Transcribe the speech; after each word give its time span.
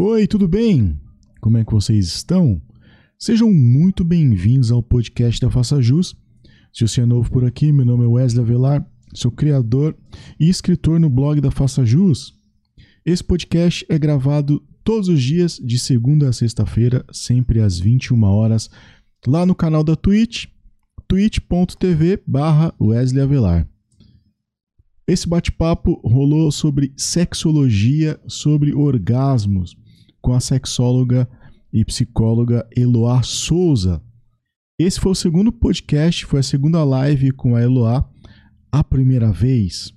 Oi, 0.00 0.28
tudo 0.28 0.46
bem? 0.46 0.96
Como 1.40 1.58
é 1.58 1.64
que 1.64 1.72
vocês 1.72 2.06
estão? 2.06 2.62
Sejam 3.18 3.52
muito 3.52 4.04
bem-vindos 4.04 4.70
ao 4.70 4.80
podcast 4.80 5.40
da 5.40 5.50
Faça 5.50 5.82
Jus. 5.82 6.14
Se 6.72 6.86
você 6.86 7.00
é 7.00 7.04
novo 7.04 7.28
por 7.28 7.44
aqui, 7.44 7.72
meu 7.72 7.84
nome 7.84 8.04
é 8.04 8.06
Wesley 8.06 8.44
Avelar, 8.44 8.88
sou 9.12 9.32
criador 9.32 9.98
e 10.38 10.48
escritor 10.48 11.00
no 11.00 11.10
blog 11.10 11.40
da 11.40 11.50
Faça 11.50 11.84
Jus. 11.84 12.32
Esse 13.04 13.24
podcast 13.24 13.84
é 13.88 13.98
gravado 13.98 14.62
todos 14.84 15.08
os 15.08 15.20
dias, 15.20 15.56
de 15.56 15.76
segunda 15.80 16.28
a 16.28 16.32
sexta-feira, 16.32 17.04
sempre 17.10 17.60
às 17.60 17.80
21 17.80 18.22
horas, 18.22 18.70
lá 19.26 19.44
no 19.44 19.52
canal 19.52 19.82
da 19.82 19.96
Twitch, 19.96 20.44
twitch.tv 21.08 22.22
barra 22.24 22.72
Wesley 22.80 23.20
Avelar. 23.20 23.68
Esse 25.08 25.28
bate-papo 25.28 26.00
rolou 26.04 26.52
sobre 26.52 26.92
sexologia, 26.96 28.20
sobre 28.28 28.74
orgasmos, 28.74 29.74
com 30.28 30.34
a 30.34 30.40
sexóloga 30.40 31.26
e 31.72 31.82
psicóloga 31.86 32.68
Eloá 32.76 33.22
Souza. 33.22 34.02
Esse 34.78 35.00
foi 35.00 35.12
o 35.12 35.14
segundo 35.14 35.50
podcast, 35.50 36.26
foi 36.26 36.40
a 36.40 36.42
segunda 36.42 36.84
live 36.84 37.30
com 37.30 37.56
a 37.56 37.62
Eloá. 37.62 38.06
A 38.70 38.84
primeira 38.84 39.32
vez, 39.32 39.90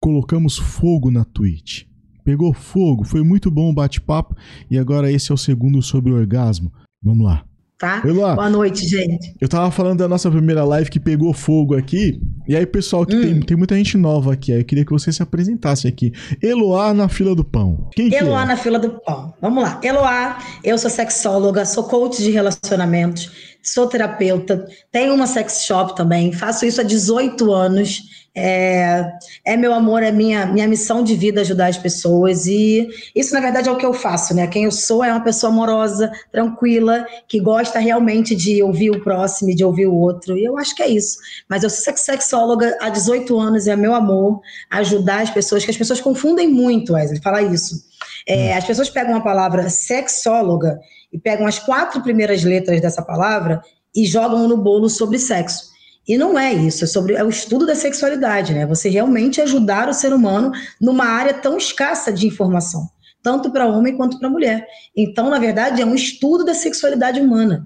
colocamos 0.00 0.58
fogo 0.58 1.12
na 1.12 1.24
Twitch. 1.24 1.84
Pegou 2.24 2.52
fogo, 2.52 3.04
foi 3.04 3.22
muito 3.22 3.52
bom 3.52 3.70
o 3.70 3.72
bate-papo 3.72 4.34
e 4.68 4.76
agora 4.76 5.12
esse 5.12 5.30
é 5.30 5.34
o 5.34 5.38
segundo 5.38 5.80
sobre 5.80 6.10
orgasmo. 6.10 6.72
Vamos 7.00 7.24
lá 7.24 7.46
tá? 7.84 8.02
Olá. 8.02 8.34
Boa 8.34 8.48
noite, 8.48 8.88
gente. 8.88 9.36
Eu 9.38 9.46
tava 9.46 9.70
falando 9.70 9.98
da 9.98 10.08
nossa 10.08 10.30
primeira 10.30 10.64
live 10.64 10.90
que 10.90 10.98
pegou 10.98 11.34
fogo 11.34 11.76
aqui. 11.76 12.18
E 12.48 12.56
aí, 12.56 12.64
pessoal, 12.64 13.04
que 13.04 13.14
hum. 13.14 13.20
tem, 13.20 13.40
tem 13.40 13.56
muita 13.58 13.76
gente 13.76 13.98
nova 13.98 14.32
aqui. 14.32 14.52
Aí 14.52 14.60
eu 14.60 14.64
queria 14.64 14.86
que 14.86 14.90
você 14.90 15.12
se 15.12 15.22
apresentasse 15.22 15.86
aqui. 15.86 16.10
Eloá 16.42 16.94
na 16.94 17.10
fila 17.10 17.34
do 17.34 17.44
pão. 17.44 17.90
Quem 17.92 18.12
Eloá 18.14 18.38
que 18.38 18.44
é? 18.44 18.48
na 18.48 18.56
fila 18.56 18.78
do 18.78 18.90
pão. 19.00 19.34
Vamos 19.40 19.62
lá. 19.62 19.78
Eloá, 19.82 20.38
eu 20.62 20.78
sou 20.78 20.88
sexóloga, 20.88 21.66
sou 21.66 21.84
coach 21.84 22.22
de 22.22 22.30
relacionamentos, 22.30 23.30
sou 23.62 23.86
terapeuta, 23.86 24.66
tenho 24.90 25.14
uma 25.14 25.26
sex 25.26 25.64
shop 25.64 25.94
também, 25.94 26.32
faço 26.32 26.64
isso 26.64 26.80
há 26.80 26.84
18 26.84 27.52
anos. 27.52 28.02
É, 28.36 29.12
é, 29.44 29.56
meu 29.56 29.72
amor, 29.72 30.02
é 30.02 30.10
minha, 30.10 30.44
minha 30.46 30.66
missão 30.66 31.04
de 31.04 31.14
vida 31.14 31.40
ajudar 31.42 31.68
as 31.68 31.78
pessoas. 31.78 32.46
E 32.46 32.88
isso, 33.14 33.32
na 33.32 33.40
verdade, 33.40 33.68
é 33.68 33.72
o 33.72 33.76
que 33.76 33.86
eu 33.86 33.94
faço, 33.94 34.34
né? 34.34 34.46
Quem 34.48 34.64
eu 34.64 34.72
sou 34.72 35.04
é 35.04 35.12
uma 35.12 35.22
pessoa 35.22 35.52
amorosa, 35.52 36.10
tranquila, 36.32 37.06
que 37.28 37.38
gosta 37.38 37.78
realmente 37.78 38.34
de 38.34 38.60
ouvir 38.60 38.90
o 38.90 39.00
próximo 39.04 39.50
e 39.50 39.54
de 39.54 39.64
ouvir 39.64 39.86
o 39.86 39.94
outro. 39.94 40.36
E 40.36 40.44
eu 40.44 40.58
acho 40.58 40.74
que 40.74 40.82
é 40.82 40.88
isso. 40.88 41.18
Mas 41.48 41.62
eu 41.62 41.70
sou 41.70 41.96
sexóloga 41.96 42.76
há 42.80 42.88
18 42.88 43.38
anos 43.38 43.66
e 43.66 43.70
é 43.70 43.76
meu 43.76 43.94
amor 43.94 44.40
ajudar 44.70 45.22
as 45.22 45.30
pessoas, 45.30 45.64
que 45.64 45.70
as 45.70 45.76
pessoas 45.76 46.00
confundem 46.00 46.48
muito, 46.48 46.94
Wesley, 46.94 47.22
falar 47.22 47.42
isso. 47.42 47.84
É, 48.26 48.54
hum. 48.54 48.58
as 48.58 48.64
pessoas 48.64 48.90
pegam 48.90 49.16
a 49.16 49.20
palavra 49.20 49.68
sexóloga 49.70 50.80
e 51.12 51.18
pegam 51.18 51.46
as 51.46 51.60
quatro 51.60 52.02
primeiras 52.02 52.42
letras 52.42 52.80
dessa 52.80 53.02
palavra 53.02 53.62
e 53.94 54.04
jogam 54.04 54.48
no 54.48 54.56
bolo 54.56 54.88
sobre 54.88 55.18
sexo. 55.20 55.73
E 56.06 56.18
não 56.18 56.38
é 56.38 56.52
isso, 56.52 56.84
é 56.84 56.86
sobre 56.86 57.14
é 57.14 57.24
o 57.24 57.28
estudo 57.28 57.66
da 57.66 57.74
sexualidade, 57.74 58.52
né? 58.52 58.66
Você 58.66 58.88
realmente 58.88 59.40
ajudar 59.40 59.88
o 59.88 59.94
ser 59.94 60.12
humano 60.12 60.52
numa 60.80 61.06
área 61.06 61.32
tão 61.32 61.56
escassa 61.56 62.12
de 62.12 62.26
informação, 62.26 62.86
tanto 63.22 63.50
para 63.50 63.66
homem 63.66 63.96
quanto 63.96 64.18
para 64.18 64.28
mulher. 64.28 64.66
Então, 64.94 65.30
na 65.30 65.38
verdade, 65.38 65.80
é 65.80 65.86
um 65.86 65.94
estudo 65.94 66.44
da 66.44 66.52
sexualidade 66.52 67.20
humana. 67.20 67.64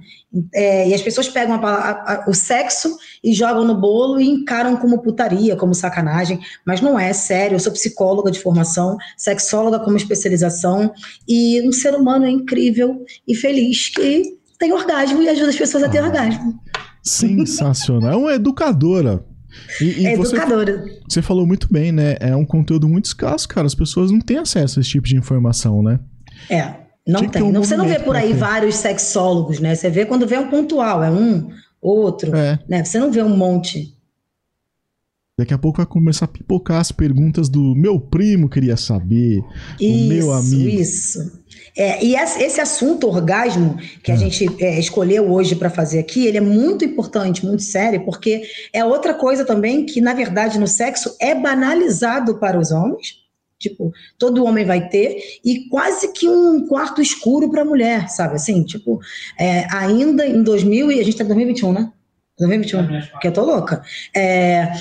É, 0.54 0.88
e 0.88 0.94
as 0.94 1.02
pessoas 1.02 1.28
pegam 1.28 1.56
a, 1.56 1.68
a, 1.68 1.90
a, 1.90 2.30
o 2.30 2.34
sexo 2.34 2.96
e 3.24 3.32
jogam 3.32 3.64
no 3.64 3.74
bolo 3.74 4.20
e 4.20 4.28
encaram 4.28 4.76
como 4.76 5.02
putaria, 5.02 5.56
como 5.56 5.74
sacanagem, 5.74 6.38
mas 6.64 6.80
não 6.80 6.98
é, 6.98 7.10
é 7.10 7.12
sério. 7.12 7.56
Eu 7.56 7.60
sou 7.60 7.72
psicóloga 7.72 8.30
de 8.30 8.38
formação, 8.38 8.96
sexóloga 9.16 9.80
como 9.80 9.96
especialização, 9.96 10.92
e 11.26 11.60
um 11.66 11.72
ser 11.72 11.94
humano 11.94 12.24
é 12.24 12.30
incrível 12.30 13.04
e 13.26 13.34
feliz 13.34 13.88
que 13.88 14.38
tem 14.58 14.72
orgasmo 14.72 15.22
e 15.22 15.28
ajuda 15.28 15.50
as 15.50 15.56
pessoas 15.56 15.84
a 15.84 15.88
ter 15.88 15.98
ah. 15.98 16.04
orgasmo. 16.04 16.60
Sensacional. 17.08 18.12
É 18.12 18.16
uma 18.16 18.34
educadora. 18.34 19.24
E, 19.80 20.02
e 20.02 20.06
é 20.06 20.16
você, 20.16 20.36
educadora. 20.36 20.84
Você 21.08 21.22
falou 21.22 21.46
muito 21.46 21.72
bem, 21.72 21.90
né? 21.90 22.16
É 22.20 22.34
um 22.36 22.44
conteúdo 22.44 22.88
muito 22.88 23.06
escasso, 23.06 23.48
cara. 23.48 23.66
As 23.66 23.74
pessoas 23.74 24.10
não 24.10 24.20
têm 24.20 24.38
acesso 24.38 24.78
a 24.78 24.80
esse 24.80 24.90
tipo 24.90 25.06
de 25.06 25.16
informação, 25.16 25.82
né? 25.82 25.98
É, 26.50 26.74
não 27.06 27.26
tem. 27.26 27.42
Um 27.42 27.52
você 27.52 27.76
não 27.76 27.86
vê 27.86 27.98
por 27.98 28.14
aí 28.14 28.32
vários 28.32 28.76
sexólogos, 28.76 29.58
né? 29.58 29.74
Você 29.74 29.88
vê 29.88 30.04
quando 30.04 30.26
vê 30.26 30.38
um 30.38 30.48
pontual, 30.48 31.02
é 31.02 31.10
um, 31.10 31.48
outro, 31.80 32.34
é. 32.36 32.58
né? 32.68 32.84
Você 32.84 32.98
não 32.98 33.10
vê 33.10 33.22
um 33.22 33.36
monte. 33.36 33.96
Daqui 35.38 35.54
a 35.54 35.58
pouco 35.58 35.76
vai 35.76 35.86
começar 35.86 36.24
a 36.24 36.28
pipocar 36.28 36.80
as 36.80 36.90
perguntas 36.90 37.48
do 37.48 37.72
meu 37.76 38.00
primo 38.00 38.48
queria 38.48 38.76
saber, 38.76 39.40
isso, 39.80 40.04
o 40.04 40.08
meu 40.08 40.32
amigo. 40.32 40.68
Isso. 40.68 41.38
É, 41.76 42.04
e 42.04 42.16
esse 42.16 42.60
assunto 42.60 43.06
orgasmo 43.06 43.78
que 44.02 44.10
a 44.10 44.16
hum. 44.16 44.18
gente 44.18 44.48
é, 44.58 44.80
escolheu 44.80 45.30
hoje 45.30 45.54
para 45.54 45.70
fazer 45.70 46.00
aqui, 46.00 46.26
ele 46.26 46.38
é 46.38 46.40
muito 46.40 46.84
importante, 46.84 47.46
muito 47.46 47.62
sério, 47.62 48.04
porque 48.04 48.42
é 48.72 48.84
outra 48.84 49.14
coisa 49.14 49.44
também 49.44 49.86
que, 49.86 50.00
na 50.00 50.12
verdade, 50.12 50.58
no 50.58 50.66
sexo 50.66 51.14
é 51.20 51.36
banalizado 51.36 52.38
para 52.40 52.58
os 52.58 52.72
homens. 52.72 53.18
Tipo, 53.60 53.92
todo 54.18 54.44
homem 54.44 54.64
vai 54.64 54.88
ter, 54.88 55.18
e 55.44 55.68
quase 55.68 56.12
que 56.12 56.28
um 56.28 56.66
quarto 56.66 57.02
escuro 57.02 57.50
para 57.50 57.62
a 57.62 57.64
mulher, 57.64 58.08
sabe? 58.08 58.36
Assim, 58.36 58.62
tipo, 58.62 59.00
é, 59.38 59.66
ainda 59.72 60.26
em 60.26 60.42
2000, 60.42 60.92
e 60.92 60.94
a 60.94 61.04
gente 61.04 61.10
está 61.10 61.24
em 61.24 61.28
2021, 61.28 61.72
né? 61.72 61.92
2021, 62.38 63.18
que 63.20 63.26
eu 63.26 63.32
tô 63.32 63.44
louca. 63.44 63.82
É, 64.14 64.72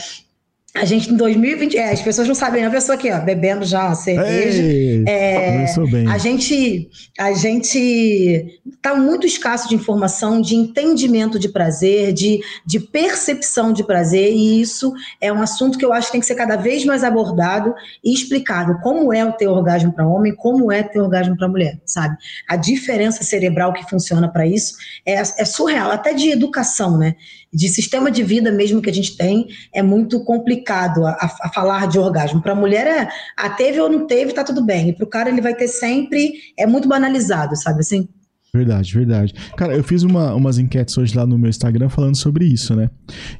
a 0.79 0.85
gente 0.85 1.11
em 1.11 1.15
2020, 1.15 1.77
é, 1.77 1.91
as 1.91 2.01
pessoas 2.01 2.27
não 2.27 2.35
sabem, 2.35 2.61
né? 2.61 2.67
a 2.67 2.71
pessoa 2.71 2.95
aqui, 2.95 3.11
ó, 3.11 3.19
bebendo 3.19 3.65
já 3.65 3.87
uma 3.87 3.95
cerveja. 3.95 4.61
Ei, 4.61 5.03
é, 5.07 5.65
bem. 5.91 6.07
A 6.07 6.17
gente, 6.17 6.89
a 7.17 7.33
gente 7.33 8.59
tá 8.81 8.95
muito 8.95 9.25
escasso 9.25 9.67
de 9.67 9.75
informação, 9.75 10.39
de 10.39 10.55
entendimento 10.55 11.39
de 11.39 11.49
prazer, 11.49 12.13
de, 12.13 12.39
de 12.65 12.79
percepção 12.79 13.73
de 13.73 13.83
prazer, 13.83 14.31
e 14.31 14.61
isso 14.61 14.93
é 15.19 15.33
um 15.33 15.41
assunto 15.41 15.77
que 15.77 15.85
eu 15.85 15.91
acho 15.91 16.07
que 16.07 16.13
tem 16.13 16.21
que 16.21 16.27
ser 16.27 16.35
cada 16.35 16.55
vez 16.55 16.85
mais 16.85 17.03
abordado 17.03 17.73
e 18.03 18.13
explicado. 18.13 18.79
Como 18.81 19.11
é 19.11 19.25
o 19.25 19.33
teu 19.33 19.51
orgasmo 19.51 19.91
para 19.91 20.07
homem, 20.07 20.35
como 20.35 20.71
é 20.71 20.81
o 20.81 20.89
teu 20.89 21.03
orgasmo 21.03 21.35
para 21.35 21.47
mulher, 21.47 21.79
sabe? 21.85 22.15
A 22.47 22.55
diferença 22.55 23.23
cerebral 23.23 23.73
que 23.73 23.89
funciona 23.89 24.27
para 24.31 24.45
isso 24.45 24.75
é, 25.05 25.15
é 25.15 25.45
surreal, 25.45 25.91
até 25.91 26.13
de 26.13 26.29
educação, 26.29 26.97
né? 26.97 27.15
De 27.53 27.69
sistema 27.69 28.11
de 28.11 28.23
vida 28.23 28.51
mesmo 28.51 28.81
que 28.81 28.89
a 28.89 28.93
gente 28.93 29.15
tem, 29.17 29.47
é 29.73 29.81
muito 29.81 30.23
complicado 30.23 31.05
a, 31.05 31.11
a 31.41 31.49
falar 31.49 31.87
de 31.87 31.97
orgasmo. 31.97 32.41
Para 32.41 32.51
a 32.51 32.55
mulher 32.55 32.87
é, 32.87 33.09
ah, 33.37 33.49
teve 33.49 33.79
ou 33.79 33.89
não 33.89 34.05
teve, 34.05 34.33
tá 34.33 34.43
tudo 34.43 34.63
bem. 34.65 34.89
E 34.89 34.93
para 34.93 35.05
o 35.05 35.09
cara 35.09 35.29
ele 35.29 35.41
vai 35.41 35.55
ter 35.55 35.67
sempre, 35.67 36.33
é 36.57 36.65
muito 36.65 36.87
banalizado, 36.87 37.55
sabe 37.55 37.79
assim? 37.79 38.07
Verdade, 38.53 38.93
verdade. 38.93 39.33
Cara, 39.55 39.75
eu 39.75 39.83
fiz 39.83 40.03
uma, 40.03 40.33
umas 40.33 40.57
enquetes 40.57 40.97
hoje 40.97 41.15
lá 41.15 41.25
no 41.25 41.37
meu 41.37 41.49
Instagram 41.49 41.89
falando 41.89 42.15
sobre 42.15 42.45
isso, 42.45 42.75
né? 42.75 42.89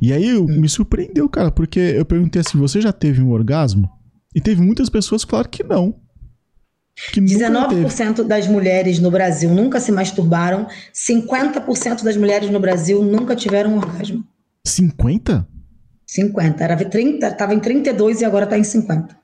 E 0.02 0.14
aí 0.14 0.28
eu, 0.30 0.44
hum. 0.44 0.60
me 0.60 0.70
surpreendeu, 0.70 1.28
cara, 1.30 1.50
porque 1.50 1.80
eu 1.80 2.06
perguntei 2.06 2.42
assim: 2.42 2.58
você 2.58 2.82
já 2.82 2.92
teve 2.92 3.22
um 3.22 3.32
orgasmo? 3.32 3.90
E 4.36 4.42
teve 4.42 4.62
muitas 4.62 4.90
pessoas 4.90 5.24
que 5.24 5.32
falaram 5.32 5.50
que 5.50 5.64
não. 5.64 5.96
Que 7.14 7.22
19% 7.22 8.24
das 8.24 8.48
mulheres 8.48 9.00
no 9.00 9.12
Brasil 9.12 9.52
nunca 9.52 9.80
se 9.80 9.92
masturbaram, 9.92 10.68
50% 10.94 12.04
das 12.04 12.18
mulheres 12.18 12.50
no 12.50 12.60
Brasil 12.60 13.04
nunca 13.04 13.36
tiveram 13.36 13.78
orgasmo. 13.78 14.24
50? 14.66 15.48
50. 16.06 16.64
Era 16.64 16.76
30, 16.76 17.32
tava 17.34 17.54
em 17.54 17.60
32 17.60 18.22
e 18.22 18.26
agora 18.26 18.46
está 18.46 18.58
em 18.58 18.64
50. 18.64 19.16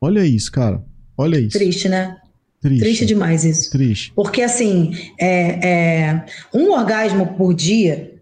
Olha 0.00 0.26
isso, 0.26 0.50
cara. 0.50 0.82
Olha 1.16 1.38
isso. 1.38 1.56
Triste, 1.56 1.88
né? 1.88 2.16
Triste. 2.60 2.80
Triste 2.80 3.06
demais 3.06 3.44
isso. 3.44 3.70
Triste. 3.70 4.12
Porque, 4.16 4.42
assim, 4.42 4.92
é, 5.20 5.68
é, 5.68 6.24
um 6.52 6.72
orgasmo 6.72 7.36
por 7.36 7.54
dia 7.54 8.12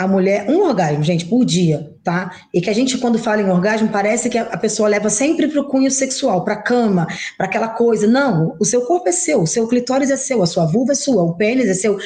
a 0.00 0.08
mulher, 0.08 0.48
um 0.48 0.62
orgasmo, 0.62 1.04
gente, 1.04 1.26
por 1.26 1.44
dia, 1.44 1.92
tá? 2.10 2.32
E 2.52 2.60
que 2.60 2.68
a 2.68 2.72
gente, 2.72 2.98
quando 2.98 3.20
fala 3.20 3.40
em 3.40 3.48
orgasmo, 3.48 3.88
parece 3.88 4.28
que 4.28 4.36
a, 4.36 4.56
pessoa 4.56 4.88
leva 4.88 5.08
sempre 5.08 5.46
para 5.46 5.60
o 5.60 5.64
cunho 5.64 5.88
sexual, 5.90 6.44
para 6.44 6.54
a 6.54 6.62
cama, 6.62 7.06
para 7.36 7.46
aquela 7.46 7.68
coisa. 7.68 8.06
Não, 8.08 8.56
o 8.58 8.64
seu 8.64 8.82
corpo 8.82 9.08
é 9.08 9.12
seu, 9.12 9.42
o 9.42 9.46
seu 9.46 9.68
clitóris 9.68 10.10
é 10.10 10.16
seu, 10.16 10.42
a 10.42 10.46
sua 10.46 10.66
vulva 10.66 10.90
é 10.90 10.96
sua, 10.96 11.22
o 11.22 11.34
pênis 11.34 11.68
é 11.68 11.74
seu. 11.74 11.98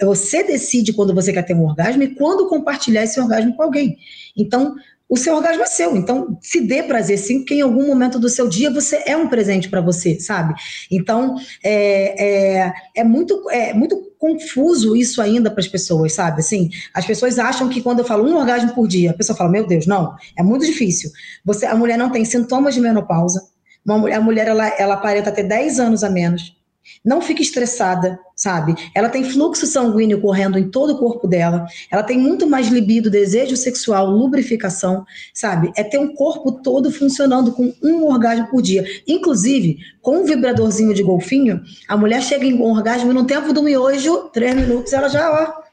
Você 0.00 0.44
decide 0.44 0.92
quando 0.92 1.12
você 1.12 1.32
quer 1.32 1.42
ter 1.42 1.54
um 1.54 1.64
orgasmo 1.64 2.04
e 2.04 2.14
quando 2.14 2.48
compartilhar 2.48 3.02
esse 3.02 3.20
orgasmo 3.20 3.56
com 3.56 3.64
alguém. 3.64 3.98
Então, 4.36 4.76
o 5.08 5.16
seu 5.16 5.34
orgasmo 5.34 5.62
é 5.62 5.66
seu. 5.66 5.96
Então, 5.96 6.38
se 6.40 6.60
dê 6.60 6.82
prazer 6.82 7.18
sim, 7.18 7.38
porque 7.38 7.54
em 7.54 7.62
algum 7.62 7.86
momento 7.86 8.18
do 8.18 8.28
seu 8.28 8.48
dia 8.48 8.70
você 8.70 9.02
é 9.06 9.16
um 9.16 9.28
presente 9.28 9.68
para 9.68 9.80
você, 9.80 10.20
sabe? 10.20 10.54
Então, 10.90 11.36
é, 11.64 12.62
é, 12.66 12.72
é, 12.96 13.04
muito, 13.04 13.48
é 13.50 13.72
muito 13.72 14.12
confuso 14.18 14.94
isso 14.94 15.22
ainda 15.22 15.50
para 15.50 15.60
as 15.60 15.68
pessoas, 15.68 16.12
sabe? 16.12 16.40
Assim, 16.40 16.68
as 16.92 17.06
pessoas 17.06 17.38
acham 17.38 17.68
que 17.68 17.80
quando 17.80 18.00
eu 18.00 18.04
falo 18.04 18.28
um 18.28 18.36
orgasmo 18.36 18.74
por 18.74 18.86
dia, 18.86 19.12
a 19.12 19.14
pessoa 19.14 19.36
fala, 19.36 19.50
meu 19.50 19.66
Deus, 19.66 19.86
não, 19.86 20.14
é 20.36 20.42
muito 20.42 20.66
difícil. 20.66 21.10
Você, 21.44 21.64
a 21.64 21.74
mulher 21.74 21.96
não 21.96 22.10
tem 22.10 22.24
sintomas 22.24 22.74
de 22.74 22.80
menopausa, 22.80 23.40
uma, 23.86 24.14
a 24.14 24.20
mulher 24.20 24.48
ela, 24.48 24.68
ela 24.78 24.94
aparenta 24.94 25.32
ter 25.32 25.44
10 25.44 25.80
anos 25.80 26.04
a 26.04 26.10
menos, 26.10 26.54
não 27.02 27.22
fica 27.22 27.40
estressada, 27.40 28.18
sabe? 28.38 28.76
Ela 28.94 29.08
tem 29.08 29.24
fluxo 29.24 29.66
sanguíneo 29.66 30.20
correndo 30.20 30.56
em 30.56 30.70
todo 30.70 30.92
o 30.92 30.98
corpo 30.98 31.26
dela, 31.26 31.66
ela 31.90 32.04
tem 32.04 32.16
muito 32.16 32.46
mais 32.46 32.68
libido, 32.68 33.10
desejo 33.10 33.56
sexual, 33.56 34.08
lubrificação, 34.08 35.04
sabe? 35.34 35.72
É 35.76 35.82
ter 35.82 35.98
um 35.98 36.14
corpo 36.14 36.52
todo 36.52 36.92
funcionando 36.92 37.50
com 37.50 37.74
um 37.82 38.04
orgasmo 38.04 38.46
por 38.46 38.62
dia. 38.62 38.84
Inclusive, 39.08 39.78
com 40.00 40.20
um 40.20 40.24
vibradorzinho 40.24 40.94
de 40.94 41.02
golfinho, 41.02 41.60
a 41.88 41.96
mulher 41.96 42.22
chega 42.22 42.44
em 42.44 42.54
um 42.54 42.62
orgasmo 42.62 43.12
no 43.12 43.24
tempo 43.24 43.52
do 43.52 43.62
miojo, 43.62 44.30
três 44.32 44.54
minutos, 44.54 44.92
ela 44.92 45.08
já, 45.08 45.28
ó. 45.30 45.68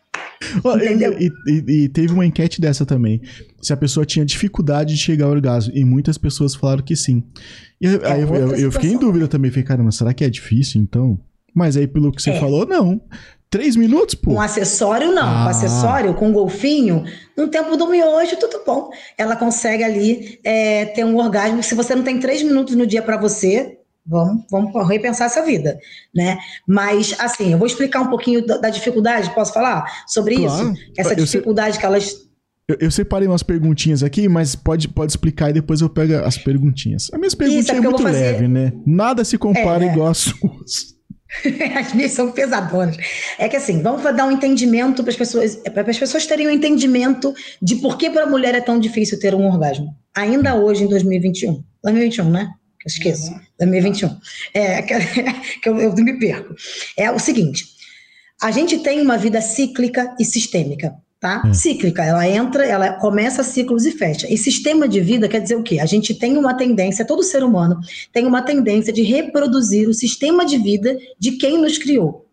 Entendeu? 0.76 1.16
E, 1.20 1.32
e, 1.48 1.84
e, 1.84 1.90
teve 1.90 2.14
uma 2.14 2.26
enquete 2.26 2.60
dessa 2.60 2.86
também. 2.86 3.22
Se 3.62 3.74
a 3.74 3.78
pessoa 3.78 4.06
tinha 4.06 4.26
dificuldade 4.26 4.94
de 4.94 5.00
chegar 5.00 5.26
ao 5.26 5.32
orgasmo. 5.32 5.72
E 5.76 5.86
muitas 5.86 6.18
pessoas 6.18 6.56
falaram 6.56 6.84
que 6.84 6.96
sim. 6.96 7.24
E 7.80 7.88
é 7.88 8.00
aí 8.04 8.22
eu, 8.22 8.36
eu, 8.36 8.56
eu, 8.56 8.72
fiquei 8.72 8.92
em 8.92 8.98
dúvida 8.98 9.28
também. 9.28 9.50
Falei, 9.50 9.64
caramba, 9.64 9.92
será 9.92 10.14
que 10.14 10.24
é 10.24 10.30
difícil 10.30 10.82
então? 10.82 11.20
Mas 11.56 11.78
aí, 11.78 11.88
pelo 11.88 12.12
que 12.12 12.22
você 12.22 12.32
é. 12.32 12.40
falou, 12.40 12.66
não. 12.66 13.02
Três 13.50 13.78
minutos, 13.78 14.16
pô. 14.16 14.34
Um 14.34 14.42
acessório, 14.42 15.14
não. 15.14 15.24
Ah. 15.24 15.46
Um 15.46 15.48
acessório 15.48 16.14
com 16.14 16.34
golfinho, 16.34 17.06
no 17.38 17.48
tempo 17.48 17.78
do 17.78 17.88
miojo, 17.88 18.36
tudo 18.38 18.62
bom. 18.66 18.90
Ela 19.18 19.38
consegue 19.38 19.82
ali 19.82 20.40
é, 20.44 20.86
ter 20.88 21.06
um 21.06 21.16
orgasmo. 21.16 21.64
Se 21.64 21.74
você 21.74 21.96
não 21.96 22.04
tem 22.04 22.20
três 22.20 22.44
minutos 22.44 22.76
no 22.76 22.86
dia 22.86 23.02
para 23.02 23.16
você, 23.16 23.78
vamos, 24.06 24.44
vamos 24.52 24.90
repensar 24.90 25.28
essa 25.28 25.42
vida, 25.46 25.80
né? 26.14 26.38
Mas, 26.68 27.16
assim, 27.18 27.54
eu 27.54 27.58
vou 27.58 27.66
explicar 27.66 28.02
um 28.02 28.10
pouquinho 28.10 28.46
da, 28.46 28.58
da 28.58 28.70
dificuldade, 28.70 29.34
posso 29.34 29.54
falar 29.54 29.86
sobre 30.06 30.36
claro. 30.36 30.72
isso? 30.72 30.84
Essa 30.98 31.16
dificuldade 31.16 31.80
que 31.80 31.86
elas... 31.86 32.26
Eu, 32.68 32.78
eu, 32.82 32.92
separei 32.92 33.28
umas 33.28 33.44
perguntinhas 33.44 34.02
aqui, 34.04 34.28
mas 34.28 34.56
pode, 34.56 34.90
pode 34.90 35.12
explicar 35.12 35.52
e 35.52 35.54
depois 35.54 35.80
eu 35.80 35.90
pego 35.90 36.16
as 36.16 36.36
perguntinhas. 36.36 37.10
A 37.14 37.18
minha 37.18 37.30
pergunta 37.30 37.72
é, 37.72 37.78
é 37.78 37.80
muito 37.80 38.04
fazer... 38.04 38.20
leve, 38.20 38.48
né? 38.48 38.74
Nada 38.86 39.24
se 39.24 39.38
compara 39.38 39.86
é, 39.86 39.92
igual 39.92 40.10
às 40.10 40.18
suas. 40.34 40.95
As 41.76 41.94
minhas 41.94 42.12
são 42.12 42.32
pesadonas. 42.32 42.98
É 43.38 43.50
que 43.50 43.56
assim, 43.56 43.82
vamos 43.82 44.04
dar 44.04 44.26
um 44.26 44.32
entendimento 44.32 45.04
para 45.04 45.12
as 45.12 45.18
pessoas, 45.18 45.56
para 45.56 45.90
as 45.90 45.98
pessoas 45.98 46.26
terem 46.26 46.48
um 46.48 46.52
entendimento 46.52 47.34
de 47.62 47.76
por 47.78 47.98
que 47.98 48.10
para 48.10 48.24
a 48.24 48.30
mulher 48.30 48.56
é 48.56 48.62
tão 48.62 48.80
difícil 48.80 49.20
ter 49.20 49.34
um 49.34 49.48
orgasmo. 49.48 49.96
Ainda 50.16 50.56
hoje, 50.56 50.84
em 50.84 50.88
2021. 50.88 51.64
2021, 51.84 52.30
né? 52.30 52.50
Eu 52.86 52.88
esqueço. 52.88 53.34
2021. 53.60 54.18
É, 54.54 54.82
que, 54.84 55.60
que 55.62 55.70
eu, 55.70 55.80
eu 55.80 55.94
me 55.94 56.18
perco. 56.20 56.56
É 56.98 57.12
o 57.12 57.20
seguinte: 57.20 57.66
a 58.42 58.52
gente 58.52 58.80
tem 58.80 59.02
uma 59.02 59.18
vida 59.18 59.42
cíclica 59.42 60.16
e 60.20 60.26
sistêmica 60.26 60.94
tá? 61.26 61.42
Hum. 61.44 61.56
Cíclica, 61.56 62.04
ela 62.04 62.28
entra, 62.30 62.64
ela 62.64 62.94
começa 62.94 63.42
ciclos 63.42 63.84
e 63.84 63.92
fecha. 63.92 64.32
E 64.32 64.38
sistema 64.38 64.88
de 64.88 65.02
vida 65.02 65.28
quer 65.28 65.40
dizer 65.40 65.56
o 65.56 65.64
quê? 65.64 65.80
A 65.80 65.86
gente 65.88 66.14
tem 66.14 66.38
uma 66.38 66.54
tendência, 66.54 67.04
todo 67.04 67.24
ser 67.24 67.44
humano 67.44 67.80
tem 68.14 68.28
uma 68.28 68.44
tendência 68.44 68.94
de 68.94 69.02
reproduzir 69.02 69.90
o 69.90 69.94
sistema 69.94 70.46
de 70.46 70.60
vida 70.60 70.96
de 71.18 71.32
quem 71.32 71.60
nos 71.60 71.80
criou. 71.80 72.25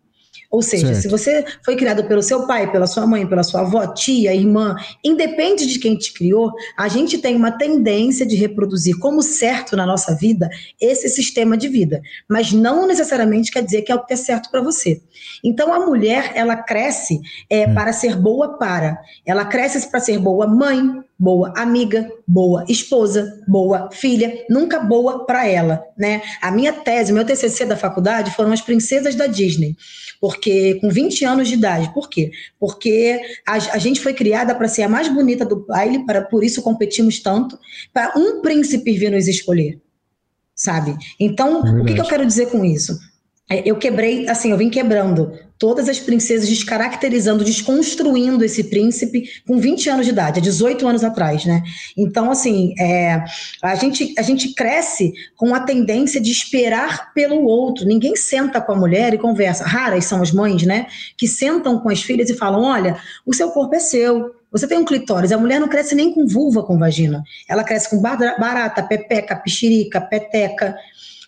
Ou 0.53 0.61
seja, 0.61 0.89
certo. 0.89 1.01
se 1.01 1.07
você 1.07 1.43
foi 1.65 1.75
criado 1.75 2.03
pelo 2.03 2.21
seu 2.21 2.45
pai, 2.45 2.71
pela 2.71 2.85
sua 2.85 3.07
mãe, 3.07 3.25
pela 3.25 3.41
sua 3.41 3.61
avó, 3.61 3.87
tia, 3.87 4.35
irmã, 4.35 4.75
independe 5.03 5.65
de 5.65 5.79
quem 5.79 5.97
te 5.97 6.13
criou, 6.13 6.51
a 6.77 6.87
gente 6.87 7.17
tem 7.17 7.35
uma 7.35 7.49
tendência 7.49 8.23
de 8.23 8.35
reproduzir 8.35 8.99
como 8.99 9.23
certo 9.23 9.75
na 9.75 9.83
nossa 9.83 10.13
vida 10.13 10.47
esse 10.79 11.09
sistema 11.09 11.57
de 11.57 11.67
vida. 11.67 12.03
Mas 12.29 12.51
não 12.51 12.85
necessariamente 12.85 13.51
quer 13.51 13.63
dizer 13.63 13.81
que 13.81 13.91
é 13.91 13.95
o 13.95 14.05
que 14.05 14.13
é 14.13 14.15
certo 14.15 14.51
para 14.51 14.61
você. 14.61 15.01
Então 15.43 15.73
a 15.73 15.83
mulher, 15.83 16.33
ela 16.35 16.55
cresce 16.55 17.19
é, 17.49 17.67
hum. 17.67 17.73
para 17.73 17.91
ser 17.91 18.15
boa 18.15 18.55
para. 18.59 19.01
Ela 19.25 19.45
cresce 19.45 19.89
para 19.89 19.99
ser 19.99 20.19
boa 20.19 20.45
mãe, 20.45 21.03
boa 21.17 21.53
amiga, 21.55 22.09
boa 22.27 22.65
esposa, 22.67 23.41
boa 23.47 23.89
filha, 23.91 24.45
nunca 24.49 24.79
boa 24.79 25.25
para 25.25 25.47
ela, 25.47 25.83
né? 25.97 26.21
A 26.41 26.51
minha 26.51 26.73
tese, 26.73 27.13
meu 27.13 27.25
TCC 27.25 27.65
da 27.65 27.77
faculdade 27.77 28.31
foram 28.35 28.51
as 28.51 28.61
princesas 28.61 29.15
da 29.15 29.27
Disney 29.27 29.75
porque 30.23 30.75
com 30.75 30.89
20 30.89 31.25
anos 31.25 31.49
de 31.49 31.55
idade. 31.55 31.93
Por 31.93 32.09
quê? 32.09 32.31
Porque 32.57 33.19
a, 33.45 33.55
a 33.55 33.77
gente 33.77 33.99
foi 33.99 34.13
criada 34.13 34.55
para 34.55 34.69
ser 34.69 34.83
a 34.83 34.87
mais 34.87 35.09
bonita 35.09 35.43
do 35.43 35.65
baile, 35.65 36.05
para 36.05 36.21
por 36.21 36.45
isso 36.45 36.61
competimos 36.61 37.19
tanto, 37.19 37.59
para 37.93 38.17
um 38.17 38.41
príncipe 38.41 38.93
vir 38.93 39.11
nos 39.11 39.27
escolher, 39.27 39.81
sabe? 40.55 40.95
Então, 41.19 41.61
é 41.67 41.81
o 41.81 41.83
que, 41.83 41.93
que 41.93 41.99
eu 41.99 42.05
quero 42.05 42.25
dizer 42.25 42.45
com 42.45 42.63
isso? 42.63 42.97
É, 43.49 43.69
eu 43.69 43.75
quebrei, 43.75 44.25
assim, 44.29 44.51
eu 44.51 44.57
vim 44.57 44.69
quebrando 44.69 45.37
todas 45.63 45.87
as 45.87 45.97
princesas, 45.97 46.49
descaracterizando, 46.49 47.41
desconstruindo 47.41 48.43
esse 48.43 48.65
príncipe 48.65 49.29
com 49.47 49.57
20 49.57 49.89
anos 49.89 50.05
de 50.05 50.11
idade, 50.11 50.41
18 50.41 50.85
anos 50.85 51.05
atrás, 51.05 51.45
né? 51.45 51.63
Então, 51.95 52.29
assim, 52.29 52.73
é, 52.77 53.23
a, 53.61 53.73
gente, 53.73 54.13
a 54.17 54.21
gente 54.23 54.53
cresce 54.53 55.13
com 55.37 55.55
a 55.55 55.61
tendência 55.61 56.19
de 56.19 56.29
esperar 56.29 57.13
pelo 57.13 57.45
outro. 57.45 57.85
Ninguém 57.85 58.13
senta 58.17 58.59
com 58.59 58.73
a 58.73 58.75
mulher 58.75 59.13
e 59.13 59.17
conversa. 59.17 59.63
Raras 59.63 60.03
são 60.03 60.21
as 60.21 60.33
mães, 60.33 60.63
né? 60.63 60.87
Que 61.15 61.29
sentam 61.29 61.79
com 61.79 61.87
as 61.87 62.01
filhas 62.01 62.29
e 62.29 62.35
falam: 62.35 62.63
olha, 62.63 62.97
o 63.25 63.33
seu 63.33 63.49
corpo 63.51 63.73
é 63.73 63.79
seu, 63.79 64.35
você 64.51 64.67
tem 64.67 64.77
um 64.77 64.83
clitóris, 64.83 65.31
a 65.31 65.37
mulher 65.37 65.61
não 65.61 65.69
cresce 65.69 65.95
nem 65.95 66.13
com 66.13 66.27
vulva, 66.27 66.61
com 66.61 66.77
vagina. 66.77 67.23
Ela 67.47 67.63
cresce 67.63 67.89
com 67.89 68.01
barata, 68.01 68.83
pepeca, 68.83 69.37
pichirica, 69.37 70.01
peteca 70.01 70.75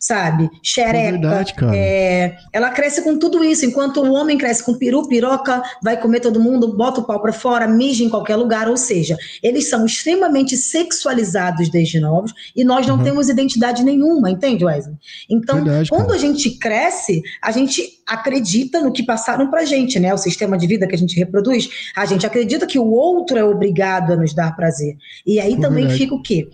sabe? 0.06 0.52
Xereca. 0.62 0.98
É 0.98 1.12
verdade, 1.12 1.54
cara. 1.56 1.75
É, 1.75 2.38
ela 2.54 2.69
cresce 2.69 3.02
com 3.02 3.18
tudo 3.18 3.44
isso, 3.44 3.66
enquanto 3.66 4.02
o 4.02 4.13
homem 4.13 4.38
cresce 4.38 4.63
com 4.63 4.75
peru, 4.75 5.07
piroca, 5.07 5.63
vai 5.81 6.00
comer 6.00 6.19
todo 6.19 6.40
mundo, 6.40 6.75
bota 6.75 7.02
o 7.02 7.04
pau 7.04 7.19
para 7.19 7.34
fora, 7.34 7.68
mija 7.68 8.04
em 8.04 8.10
qualquer 8.10 8.36
lugar, 8.36 8.69
ou 8.69 8.78
seja, 8.78 9.18
eles 9.42 9.68
são 9.68 9.84
extremamente 9.84 10.56
sexualizados 10.56 11.69
desde 11.69 12.00
novos 12.00 12.34
e 12.56 12.63
nós 12.63 12.86
não 12.86 12.98
uhum. 12.98 13.04
temos 13.04 13.30
identidade 13.30 13.84
nenhuma, 13.84 14.30
entende, 14.30 14.63
Wesley? 14.63 14.96
Então, 15.28 15.63
verdade, 15.63 15.90
quando 15.90 16.07
cara. 16.07 16.16
a 16.16 16.19
gente 16.19 16.52
cresce, 16.52 17.24
a 17.42 17.52
gente 17.52 17.81
acredita 18.06 18.81
no 18.81 18.92
que 18.92 19.02
passaram 19.02 19.50
pra 19.50 19.66
gente, 19.66 20.00
né? 20.00 20.13
O 20.13 20.18
sistema 20.19 20.56
de 20.56 20.68
vida 20.68 20.88
que 20.88 20.94
a 20.94 20.98
gente 20.98 21.18
reproduz, 21.18 21.68
a 21.96 22.06
gente 22.06 22.28
acredita 22.28 22.68
que 22.68 22.78
o 22.78 22.92
outro 22.92 23.40
é 23.40 23.44
obrigado 23.44 24.13
a 24.13 24.16
nos 24.16 24.36
dar 24.36 24.56
prazer. 24.56 24.98
E 25.25 25.40
aí 25.40 25.54
é 25.54 25.60
também 25.60 25.86
verdade. 25.86 25.98
fica 25.98 26.13
o 26.13 26.22
quê? 26.22 26.48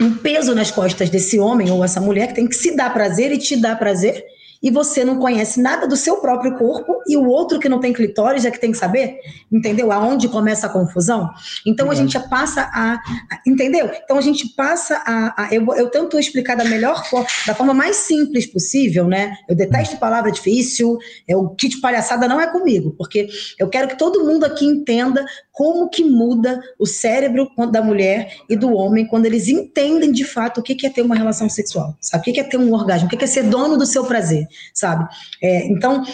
Um 0.00 0.14
peso 0.14 0.54
nas 0.54 0.70
costas 0.70 1.10
desse 1.10 1.38
homem 1.38 1.70
ou 1.70 1.84
essa 1.84 2.00
mulher 2.00 2.28
que 2.28 2.34
tem 2.34 2.48
que 2.48 2.56
se 2.56 2.74
dar 2.74 2.92
prazer 2.92 3.30
e 3.32 3.38
te 3.38 3.56
dar 3.56 3.78
prazer 3.78 4.24
e 4.62 4.70
você 4.70 5.04
não 5.04 5.18
conhece 5.18 5.60
nada 5.60 5.86
do 5.86 5.96
seu 5.96 6.16
próprio 6.18 6.56
corpo 6.56 7.02
e 7.08 7.16
o 7.16 7.26
outro 7.26 7.58
que 7.58 7.68
não 7.68 7.80
tem 7.80 7.92
clitóris 7.92 8.44
é 8.44 8.50
que 8.50 8.60
tem 8.60 8.72
que 8.72 8.78
saber, 8.78 9.18
entendeu? 9.50 9.90
Aonde 9.90 10.28
começa 10.28 10.66
a 10.66 10.70
confusão? 10.70 11.30
Então 11.66 11.90
a 11.90 11.94
gente 11.94 12.18
passa 12.28 12.62
a, 12.62 12.94
a, 12.94 13.40
entendeu? 13.46 13.90
Então 14.04 14.18
a 14.18 14.20
gente 14.20 14.54
passa 14.54 15.02
a, 15.06 15.44
a 15.44 15.54
eu, 15.54 15.66
eu, 15.74 15.88
tento 15.88 16.18
explicar 16.18 16.56
da 16.56 16.64
melhor 16.64 17.06
forma, 17.06 17.26
da 17.46 17.54
forma 17.54 17.72
mais 17.72 17.96
simples 17.96 18.46
possível, 18.46 19.06
né? 19.06 19.34
Eu 19.48 19.56
detesto 19.56 19.96
palavra 19.96 20.30
difícil, 20.30 20.98
é, 21.26 21.34
o 21.34 21.48
kit 21.50 21.80
palhaçada 21.80 22.28
não 22.28 22.40
é 22.40 22.46
comigo, 22.46 22.94
porque 22.98 23.28
eu 23.58 23.68
quero 23.68 23.88
que 23.88 23.96
todo 23.96 24.24
mundo 24.24 24.44
aqui 24.44 24.66
entenda 24.66 25.24
como 25.52 25.88
que 25.88 26.04
muda 26.04 26.60
o 26.78 26.86
cérebro 26.86 27.48
da 27.70 27.82
mulher 27.82 28.34
e 28.48 28.56
do 28.56 28.72
homem 28.72 29.06
quando 29.06 29.26
eles 29.26 29.48
entendem 29.48 30.12
de 30.12 30.24
fato 30.24 30.60
o 30.60 30.62
que 30.62 30.86
é 30.86 30.90
ter 30.90 31.02
uma 31.02 31.14
relação 31.14 31.48
sexual, 31.48 31.96
sabe? 32.00 32.30
O 32.30 32.34
que 32.34 32.40
é 32.40 32.44
ter 32.44 32.58
um 32.58 32.72
orgasmo, 32.72 33.06
o 33.06 33.10
que 33.10 33.22
é 33.22 33.26
ser 33.26 33.44
dono 33.44 33.76
do 33.76 33.86
seu 33.86 34.04
prazer 34.04 34.49
sabe? 34.74 35.08
É, 35.42 35.66
então, 35.66 36.04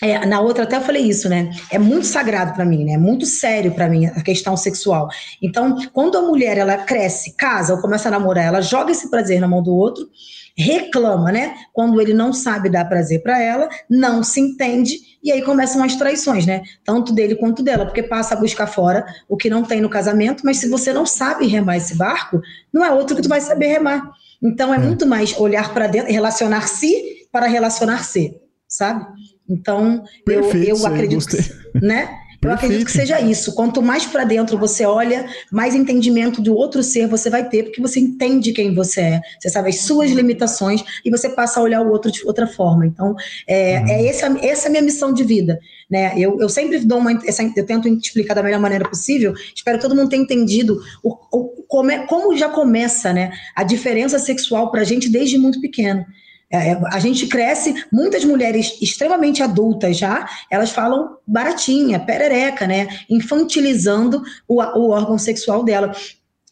é, 0.00 0.24
na 0.26 0.40
outra 0.40 0.62
até 0.62 0.76
eu 0.76 0.80
falei 0.80 1.02
isso, 1.02 1.28
né? 1.28 1.50
É 1.70 1.78
muito 1.78 2.06
sagrado 2.06 2.54
para 2.54 2.64
mim, 2.64 2.84
né? 2.84 2.92
É 2.92 2.98
muito 2.98 3.26
sério 3.26 3.72
para 3.72 3.88
mim 3.88 4.06
a 4.06 4.22
questão 4.22 4.56
sexual. 4.56 5.08
Então, 5.42 5.76
quando 5.92 6.16
a 6.16 6.22
mulher 6.22 6.56
ela 6.56 6.76
cresce, 6.78 7.34
casa 7.36 7.74
ou 7.74 7.80
começa 7.80 8.08
a 8.08 8.12
namorar, 8.12 8.44
ela 8.44 8.60
joga 8.60 8.92
esse 8.92 9.10
prazer 9.10 9.40
na 9.40 9.48
mão 9.48 9.62
do 9.62 9.74
outro, 9.74 10.08
reclama, 10.56 11.32
né? 11.32 11.54
Quando 11.72 12.00
ele 12.00 12.14
não 12.14 12.32
sabe 12.32 12.68
dar 12.68 12.84
prazer 12.84 13.22
para 13.22 13.42
ela, 13.42 13.68
não 13.90 14.22
se 14.22 14.40
entende 14.40 14.96
e 15.22 15.32
aí 15.32 15.42
começam 15.42 15.82
as 15.82 15.96
traições, 15.96 16.46
né? 16.46 16.62
Tanto 16.84 17.12
dele 17.12 17.34
quanto 17.34 17.62
dela, 17.62 17.84
porque 17.84 18.02
passa 18.02 18.34
a 18.34 18.40
buscar 18.40 18.68
fora 18.68 19.04
o 19.28 19.36
que 19.36 19.50
não 19.50 19.64
tem 19.64 19.80
no 19.80 19.88
casamento, 19.88 20.44
mas 20.44 20.58
se 20.58 20.68
você 20.68 20.92
não 20.92 21.06
sabe 21.06 21.46
remar 21.46 21.76
esse 21.76 21.96
barco, 21.96 22.40
não 22.72 22.84
é 22.84 22.92
outro 22.92 23.16
que 23.16 23.22
tu 23.22 23.28
vai 23.28 23.40
saber 23.40 23.66
remar. 23.66 24.10
Então 24.42 24.72
é, 24.72 24.76
é. 24.76 24.80
muito 24.80 25.06
mais 25.06 25.36
olhar 25.38 25.72
para 25.74 25.88
dentro, 25.88 26.12
relacionar-se 26.12 27.17
para 27.32 27.46
relacionar-se, 27.46 28.34
sabe? 28.66 29.06
Então, 29.48 30.04
Perfeito, 30.24 30.68
eu, 30.68 30.76
eu 30.76 30.86
acredito, 30.86 31.26
que, 31.26 31.80
né? 31.80 32.08
Eu 32.40 32.52
acredito 32.52 32.84
que 32.84 32.92
seja 32.92 33.20
isso. 33.20 33.54
Quanto 33.54 33.82
mais 33.82 34.06
para 34.06 34.22
dentro 34.22 34.56
você 34.56 34.86
olha, 34.86 35.26
mais 35.50 35.74
entendimento 35.74 36.40
do 36.40 36.54
outro 36.54 36.82
ser 36.82 37.08
você 37.08 37.28
vai 37.28 37.48
ter, 37.48 37.64
porque 37.64 37.80
você 37.80 37.98
entende 37.98 38.52
quem 38.52 38.74
você 38.74 39.00
é. 39.00 39.20
Você 39.40 39.48
sabe 39.48 39.70
as 39.70 39.80
suas 39.80 40.10
limitações 40.12 40.84
e 41.04 41.10
você 41.10 41.28
passa 41.28 41.58
a 41.58 41.62
olhar 41.62 41.82
o 41.82 41.90
outro 41.90 42.12
de 42.12 42.24
outra 42.24 42.46
forma. 42.46 42.86
Então, 42.86 43.16
é, 43.46 43.80
uhum. 43.80 43.88
é 43.88 44.06
essa, 44.06 44.26
essa 44.40 44.66
é 44.66 44.68
a 44.68 44.70
minha 44.70 44.82
missão 44.82 45.12
de 45.12 45.24
vida. 45.24 45.58
Né? 45.90 46.12
Eu, 46.16 46.38
eu 46.40 46.48
sempre 46.48 46.78
dou 46.78 46.98
uma. 46.98 47.12
Essa, 47.26 47.42
eu 47.42 47.66
tento 47.66 47.88
explicar 47.88 48.34
da 48.34 48.42
melhor 48.42 48.60
maneira 48.60 48.88
possível. 48.88 49.34
Espero 49.54 49.78
que 49.78 49.82
todo 49.82 49.96
mundo 49.96 50.08
tenha 50.08 50.22
entendido 50.22 50.80
o, 51.02 51.16
o 51.32 51.64
como, 51.66 51.90
é, 51.90 52.06
como 52.06 52.36
já 52.36 52.48
começa 52.48 53.12
né, 53.12 53.32
a 53.56 53.64
diferença 53.64 54.18
sexual 54.18 54.70
para 54.70 54.82
a 54.82 54.84
gente 54.84 55.08
desde 55.08 55.36
muito 55.38 55.60
pequeno. 55.60 56.04
É, 56.50 56.70
é, 56.70 56.80
a 56.86 56.98
gente 56.98 57.26
cresce, 57.26 57.74
muitas 57.92 58.24
mulheres 58.24 58.78
extremamente 58.80 59.42
adultas 59.42 59.98
já, 59.98 60.26
elas 60.50 60.70
falam 60.70 61.16
baratinha, 61.26 62.00
perereca, 62.00 62.66
né? 62.66 62.88
Infantilizando 63.08 64.22
o, 64.46 64.62
o 64.62 64.90
órgão 64.90 65.18
sexual 65.18 65.62
dela. 65.62 65.92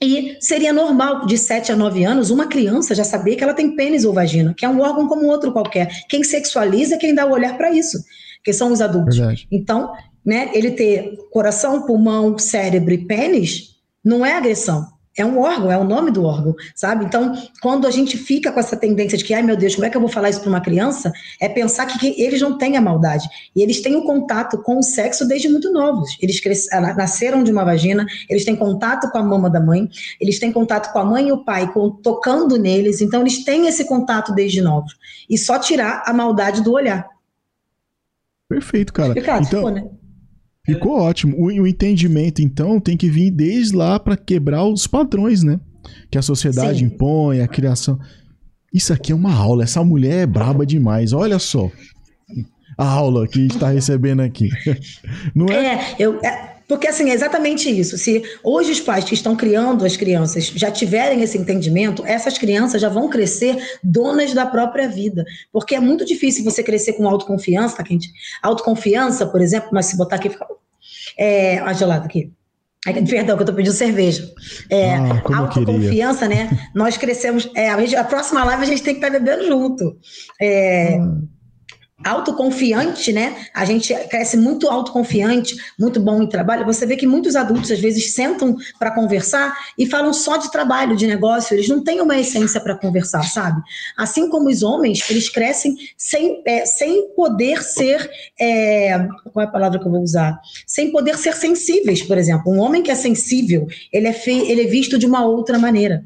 E 0.03 0.37
seria 0.41 0.75
normal, 0.75 1.25
de 1.25 1.39
7 1.39 1.73
a 1.73 1.77
9 1.77 2.05
anos, 2.05 2.31
uma 2.31 2.47
criança 2.47 2.95
já 2.95 3.05
saber 3.05 3.37
que 3.37 3.43
ela 3.43 3.55
tem 3.55 3.75
pênis 3.75 4.05
ou 4.05 4.13
vagina, 4.13 4.53
que 4.55 4.67
é 4.67 4.69
um 4.69 4.81
órgão 4.81 5.09
como 5.09 5.27
outro 5.27 5.53
qualquer. 5.53 5.89
Quem 6.09 6.23
sexualiza 6.23 6.97
é 6.97 6.99
quem 6.99 7.15
dá 7.15 7.25
o 7.25 7.33
olhar 7.33 7.57
para 7.57 7.71
isso, 7.71 7.99
que 8.45 8.53
são 8.53 8.73
os 8.73 8.83
adultos. 8.83 9.17
Verdade. 9.17 9.49
Então, 9.51 9.91
né, 10.23 10.51
ele 10.53 10.73
ter 10.73 11.17
coração, 11.33 11.87
pulmão, 11.87 12.37
cérebro 12.37 12.93
e 12.93 12.99
pênis 12.99 13.77
não 14.05 14.27
é 14.27 14.35
agressão 14.35 14.96
é 15.17 15.25
um 15.25 15.39
órgão, 15.39 15.73
é 15.73 15.79
o 15.79 15.85
nome 15.85 16.11
do 16.11 16.25
órgão, 16.25 16.55
sabe? 16.75 17.05
Então, 17.05 17.35
quando 17.63 17.87
a 17.87 17.91
gente 17.91 18.19
fica 18.19 18.53
com 18.53 18.61
essa 18.61 18.77
tendência 18.77 19.17
de 19.17 19.25
que, 19.25 19.33
ai 19.33 19.43
meu 19.43 19.57
Deus, 19.57 19.75
como 19.75 19.87
é 19.87 19.91
que 19.91 19.97
eu 19.97 20.01
vou 20.01 20.11
falar 20.11 20.29
isso 20.29 20.41
para 20.41 20.51
uma 20.51 20.61
criança? 20.61 21.11
É 21.41 21.49
pensar 21.49 21.87
que, 21.87 21.99
que, 21.99 22.23
eles 22.23 22.41
não 22.41 22.59
têm 22.59 22.77
a 22.77 22.81
maldade. 22.81 23.27
E 23.55 23.63
eles 23.63 23.81
têm 23.81 23.97
o 23.97 24.05
contato 24.05 24.63
com 24.63 24.79
o 24.79 24.83
sexo 24.83 25.27
desde 25.27 25.49
muito 25.49 25.73
novos. 25.73 26.17
Eles 26.21 26.41
nasceram 26.97 27.43
de 27.43 27.51
uma 27.51 27.65
vagina, 27.65 28.07
eles 28.29 28.45
têm 28.45 28.55
contato 28.55 29.11
com 29.11 29.19
a 29.19 29.23
mama 29.23 29.49
da 29.49 29.61
mãe, 29.61 29.89
eles 30.21 30.39
têm 30.39 30.53
contato 30.53 30.93
com 30.93 30.99
a 30.99 31.05
mãe 31.05 31.29
e 31.29 31.33
o 31.33 31.45
pai, 31.45 31.73
com, 31.73 31.91
tocando 31.91 32.59
neles. 32.59 33.01
Então, 33.01 33.23
eles 33.23 33.43
têm 33.43 33.67
esse 33.67 33.87
contato 33.87 34.35
desde 34.35 34.61
novos. 34.61 34.95
E 35.29 35.39
só 35.39 35.59
tirar 35.59 36.03
a 36.07 36.13
maldade 36.13 36.63
do 36.63 36.73
olhar. 36.73 37.09
Perfeito, 38.49 38.93
cara. 38.93 39.43
Então, 39.43 39.65
tipo, 39.65 39.71
né? 39.71 39.91
Ficou 40.67 41.01
ótimo. 41.01 41.37
O, 41.39 41.47
o, 41.47 41.67
entendimento, 41.67 42.43
então, 42.43 42.81
tem 42.81 42.97
que 42.97 43.09
vir 43.09 43.31
desde 43.31 43.75
lá 43.75 43.99
para 43.99 44.17
quebrar 44.17 44.65
os 44.65 44.87
padrões, 44.87 45.43
né? 45.43 45.61
Que 46.11 46.19
a 46.19 46.23
sociedade 46.23 46.81
Sim. 46.81 46.87
impõe, 46.87 47.41
a 47.41 47.49
criação. 47.49 47.99
Isso 48.75 48.93
aqui 48.93 49.13
é 49.13 49.15
uma 49.15 49.33
aula. 49.33 49.63
Essa 49.63 49.83
mulher 49.85 50.25
é 50.25 50.27
braba 50.27 50.67
demais. 50.67 51.13
Olha 51.13 51.39
só. 51.39 51.71
A 52.77 52.87
aula 52.87 53.27
que 53.27 53.39
a 53.39 53.43
gente 53.43 53.55
está 53.55 53.71
recebendo 53.71 54.21
aqui. 54.21 54.51
Não 55.35 55.47
é? 55.47 55.75
É, 55.75 55.97
eu. 55.99 56.21
É... 56.23 56.56
Porque, 56.69 56.89
assim, 56.89 57.11
é 57.11 57.15
exatamente 57.15 57.71
isso. 57.71 57.97
Se 57.97 58.23
hoje 58.43 58.73
os 58.73 58.81
pais 58.81 59.05
que 59.05 59.15
estão 59.15 59.37
criando 59.37 59.85
as 59.85 59.97
crianças 59.97 60.47
já 60.47 60.71
tiverem 60.71 61.23
esse 61.23 61.39
entendimento, 61.39 62.05
essas 62.05 62.37
crianças 62.39 62.81
já 62.83 62.89
vão 62.89 63.09
crescer 63.09 63.57
donas 63.83 64.35
da 64.35 64.45
própria 64.47 64.89
vida. 64.89 65.25
Porque 65.53 65.75
é 65.75 65.81
muito 65.81 66.05
difícil 66.05 66.45
você 66.45 66.63
crescer 66.63 66.95
com 66.95 67.09
autoconfiança, 67.09 67.77
tá, 67.77 67.85
gente? 67.85 68.11
Autoconfiança, 68.43 69.27
por 69.27 69.41
exemplo, 69.41 69.71
mas 69.73 69.87
se 69.87 69.97
botar 69.97 70.17
aqui, 70.17 70.31
fica. 70.31 70.47
É, 71.19 71.59
a 71.61 71.73
gelada 71.73 72.07
aqui. 72.07 72.33
Perdão, 73.09 73.37
que 73.37 73.43
eu 73.43 73.47
tô 73.47 73.53
pedindo 73.53 73.75
cerveja. 73.75 74.33
É, 74.71 74.95
ah, 74.95 75.39
autoconfiança, 75.39 76.29
né? 76.29 76.69
Nós 76.75 76.97
crescemos. 76.97 77.51
É, 77.55 77.71
a, 77.71 77.81
gente, 77.81 77.97
a, 77.97 78.05
próxima 78.05 78.45
live 78.45 78.63
a 78.63 78.67
gente 78.67 78.83
tem 78.83 78.95
que 78.95 79.05
estar 79.05 79.11
bebendo 79.11 79.47
junto. 79.47 79.97
É, 80.41 80.99
hum 81.01 81.27
autoconfiante, 82.05 83.13
né? 83.13 83.47
A 83.55 83.65
gente 83.65 83.95
cresce 84.09 84.37
muito 84.37 84.69
autoconfiante, 84.69 85.57
muito 85.79 85.99
bom 85.99 86.23
em 86.23 86.29
trabalho. 86.29 86.67
Você 86.67 86.85
vê 86.85 86.95
que 86.95 87.07
muitos 87.07 87.35
adultos 87.35 87.71
às 87.71 87.81
vezes 87.81 88.13
sentam 88.15 88.55
para 88.79 88.95
conversar 88.95 89.57
e 89.79 89.87
falam 89.87 90.13
só 90.13 90.37
de 90.37 90.51
trabalho, 90.53 90.95
de 90.95 91.07
negócio. 91.07 91.55
Eles 91.55 91.69
não 91.69 91.83
têm 91.83 92.01
uma 92.01 92.19
essência 92.19 92.61
para 92.61 92.77
conversar, 92.77 93.23
sabe? 93.25 93.63
Assim 93.97 94.29
como 94.29 94.49
os 94.49 94.63
homens, 94.63 95.09
eles 95.09 95.29
crescem 95.31 95.75
sem, 95.97 96.43
é, 96.47 96.67
sem 96.67 97.09
poder 97.15 97.63
ser, 97.63 98.11
é, 98.39 98.99
qual 99.33 99.45
é 99.45 99.49
a 99.49 99.51
palavra 99.51 99.79
que 99.79 99.87
eu 99.87 99.91
vou 99.91 100.03
usar? 100.03 100.39
Sem 100.67 100.93
poder 100.93 101.17
ser 101.17 101.35
sensíveis, 101.35 102.03
por 102.03 102.19
exemplo. 102.19 102.53
Um 102.53 102.61
homem 102.61 102.83
que 102.83 102.91
é 102.91 102.95
sensível, 102.95 103.67
ele 103.91 104.07
é, 104.07 104.13
fe, 104.13 104.33
ele 104.51 104.63
é 104.63 104.67
visto 104.67 104.99
de 104.99 105.07
uma 105.07 105.25
outra 105.25 105.59
maneira. 105.59 106.05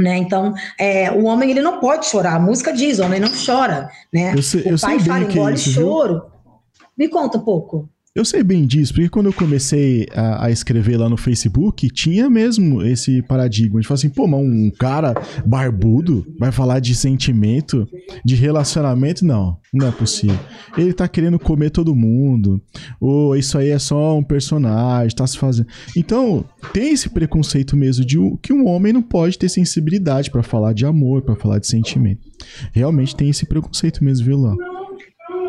Né? 0.00 0.16
Então, 0.16 0.54
é, 0.78 1.10
o 1.10 1.24
homem 1.24 1.50
ele 1.50 1.60
não 1.60 1.80
pode 1.80 2.06
chorar. 2.06 2.36
A 2.36 2.40
música 2.40 2.72
diz, 2.72 2.98
o 2.98 3.04
homem 3.04 3.18
não 3.18 3.30
chora. 3.30 3.90
Né? 4.12 4.32
Eu 4.36 4.42
sei, 4.42 4.60
o 4.72 4.80
pai 4.80 5.00
fala, 5.00 5.24
engole 5.24 5.54
é 5.54 5.56
choro. 5.56 6.12
Viu? 6.14 6.52
Me 6.96 7.08
conta 7.08 7.38
um 7.38 7.42
pouco. 7.42 7.88
Eu 8.18 8.24
sei 8.24 8.42
bem 8.42 8.66
disso, 8.66 8.92
porque 8.92 9.08
quando 9.08 9.26
eu 9.26 9.32
comecei 9.32 10.08
a, 10.12 10.46
a, 10.46 10.50
escrever 10.50 10.96
lá 10.96 11.08
no 11.08 11.16
Facebook, 11.16 11.88
tinha 11.88 12.28
mesmo 12.28 12.82
esse 12.82 13.22
paradigma. 13.22 13.78
A 13.78 13.80
gente 13.80 13.86
fala 13.86 13.96
assim, 13.96 14.08
pô, 14.08 14.26
mas 14.26 14.40
um 14.40 14.72
cara 14.76 15.14
barbudo 15.46 16.26
vai 16.36 16.50
falar 16.50 16.80
de 16.80 16.96
sentimento, 16.96 17.86
de 18.24 18.34
relacionamento? 18.34 19.24
Não, 19.24 19.56
não 19.72 19.86
é 19.86 19.92
possível. 19.92 20.36
Ele 20.76 20.92
tá 20.92 21.06
querendo 21.06 21.38
comer 21.38 21.70
todo 21.70 21.94
mundo, 21.94 22.60
ou 23.00 23.36
isso 23.36 23.56
aí 23.56 23.68
é 23.68 23.78
só 23.78 24.18
um 24.18 24.24
personagem, 24.24 25.14
tá 25.14 25.24
se 25.24 25.38
fazendo. 25.38 25.68
Então, 25.96 26.44
tem 26.72 26.94
esse 26.94 27.08
preconceito 27.08 27.76
mesmo 27.76 28.04
de 28.04 28.18
que 28.42 28.52
um 28.52 28.66
homem 28.66 28.92
não 28.92 29.00
pode 29.00 29.38
ter 29.38 29.48
sensibilidade 29.48 30.28
para 30.28 30.42
falar 30.42 30.72
de 30.72 30.84
amor, 30.84 31.22
para 31.22 31.36
falar 31.36 31.60
de 31.60 31.68
sentimento. 31.68 32.26
Realmente 32.72 33.14
tem 33.14 33.30
esse 33.30 33.46
preconceito 33.46 34.02
mesmo, 34.02 34.26
viu, 34.26 34.38
lá? 34.38 34.56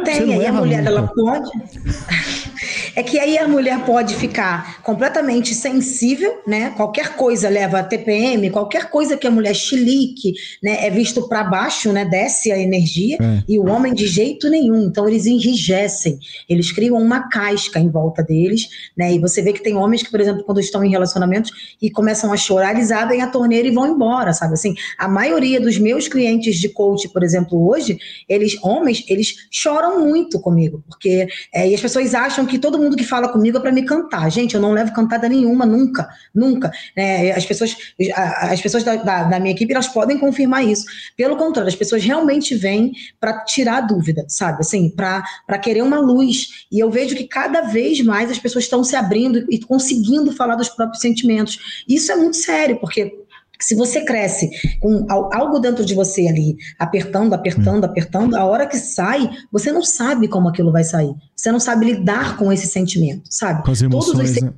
Tem, 0.03 0.34
aí 0.34 0.46
a 0.46 0.53
mulher 0.53 0.77
nunca. 0.77 0.89
ela 0.89 1.08
pode. 1.08 1.51
é 2.96 3.03
que 3.03 3.20
aí 3.20 3.38
a 3.38 3.48
mulher 3.48 3.86
pode 3.86 4.15
ficar 4.15 4.82
completamente 4.84 5.53
sensível, 5.53 6.41
né? 6.46 6.72
Qualquer 6.75 7.15
coisa 7.15 7.48
leva 7.48 7.79
a 7.79 7.84
TPM, 7.84 8.50
qualquer 8.50 8.89
coisa 8.89 9.15
que 9.15 9.25
a 9.25 9.32
mulher 9.32 9.56
chilique, 9.56 10.34
né, 10.62 10.86
é 10.86 10.89
visto 10.89 11.27
para 11.27 11.44
baixo, 11.44 11.91
né? 11.91 12.06
Desce 12.06 12.51
a 12.51 12.58
energia 12.58 13.18
é. 13.22 13.44
e 13.48 13.60
o 13.60 13.68
homem 13.68 13.94
de 13.94 14.06
jeito 14.06 14.50
nenhum. 14.50 14.86
Então 14.86 15.08
eles 15.08 15.25
enrijecem, 15.25 16.20
eles 16.48 16.72
criam 16.72 16.98
uma 16.98 17.29
casca 17.29 17.79
em 17.79 17.89
volta 17.89 18.22
deles, 18.22 18.68
né? 18.98 19.13
E 19.13 19.20
você 19.20 19.41
vê 19.41 19.53
que 19.53 19.63
tem 19.63 19.75
homens 19.75 20.03
que, 20.03 20.12
por 20.12 20.20
exemplo, 20.20 20.44
quando 20.44 20.60
estão 20.60 20.84
em 20.84 20.89
relacionamentos 20.89 21.51
e 21.82 21.89
começam 21.89 22.34
a 22.34 22.38
chorar, 22.38 22.75
eles 22.75 22.91
abrem 22.91 23.22
a 23.22 23.27
torneira 23.27 23.68
e 23.68 23.72
vão 23.72 23.88
embora, 23.88 24.34
sabe? 24.34 24.53
Assim, 24.53 24.75
a 24.98 25.08
maioria 25.08 25.60
dos 25.62 25.77
meus 25.77 26.08
clientes 26.08 26.58
de 26.58 26.70
coach, 26.70 27.08
por 27.10 27.24
exemplo, 27.24 27.68
hoje, 27.68 27.98
eles 28.27 28.58
homens, 28.62 29.06
eles 29.08 29.48
choram 29.50 29.88
muito 29.98 30.39
comigo, 30.39 30.84
porque 30.88 31.27
é, 31.53 31.69
e 31.69 31.74
as 31.74 31.81
pessoas 31.81 32.13
acham 32.13 32.46
que 32.46 32.60
todo 32.60 32.77
mundo 32.77 32.96
que 32.96 33.03
fala 33.03 33.29
comigo 33.29 33.58
é 33.58 33.62
para 33.62 33.72
me 33.72 33.84
cantar. 33.84 34.29
Gente, 34.29 34.55
eu 34.55 34.62
não 34.62 34.72
levo 34.72 34.93
cantada 34.93 35.27
nenhuma, 35.27 35.65
nunca, 35.65 36.08
nunca. 36.36 36.72
É, 36.96 37.31
as 37.31 37.46
pessoas, 37.46 37.75
as 38.15 38.62
pessoas 38.62 38.84
da, 38.84 38.96
da, 38.98 39.24
da, 39.24 39.39
minha 39.39 39.53
equipe, 39.53 39.74
elas 39.74 39.88
podem 39.88 40.17
confirmar 40.17 40.65
isso. 40.65 40.86
Pelo 41.15 41.38
contrário, 41.38 41.69
as 41.69 41.75
pessoas 41.75 42.03
realmente 42.03 42.55
vêm 42.55 42.91
para 43.19 43.43
tirar 43.46 43.81
dúvida, 43.81 44.25
sabe? 44.27 44.60
Assim, 44.60 44.89
para 44.89 45.24
querer 45.62 45.81
uma 45.81 46.00
luz. 46.00 46.65
E 46.72 46.79
eu 46.79 46.91
vejo 46.91 47.15
que 47.15 47.27
cada 47.27 47.62
vez 47.62 48.01
mais 48.03 48.29
as 48.29 48.38
pessoas 48.38 48.65
estão 48.65 48.84
se 48.84 48.96
abrindo 48.96 49.46
e 49.50 49.60
conseguindo 49.60 50.31
falar 50.34 50.55
dos 50.55 50.69
próprios 50.69 51.01
sentimentos. 51.01 51.84
Isso 51.88 52.12
é 52.12 52.15
muito 52.15 52.38
sério, 52.38 52.79
porque 52.79 53.19
se 53.62 53.75
você 53.75 54.01
cresce 54.06 54.50
com 54.80 55.06
algo 55.10 55.60
dentro 55.60 55.84
de 55.84 55.94
você 55.94 56.28
ali, 56.28 56.56
apertando, 56.78 57.34
apertando, 57.34 57.84
apertando, 57.84 58.36
a 58.36 58.46
hora 58.46 58.66
que 58.66 58.78
sai, 58.78 59.30
você 59.51 59.72
não 59.72 59.84
sabe 59.84 60.28
como 60.28 60.48
aquilo 60.48 60.72
vai 60.72 60.84
sair. 60.84 61.13
Você 61.36 61.51
não 61.51 61.60
sabe 61.60 61.86
lidar 61.86 62.38
com 62.38 62.51
esse 62.51 62.68
sentimento, 62.68 63.24
sabe? 63.30 63.63
Com 63.63 63.72
as 63.72 63.82
emoções, 63.82 64.32
os... 64.32 64.42
né? 64.42 64.54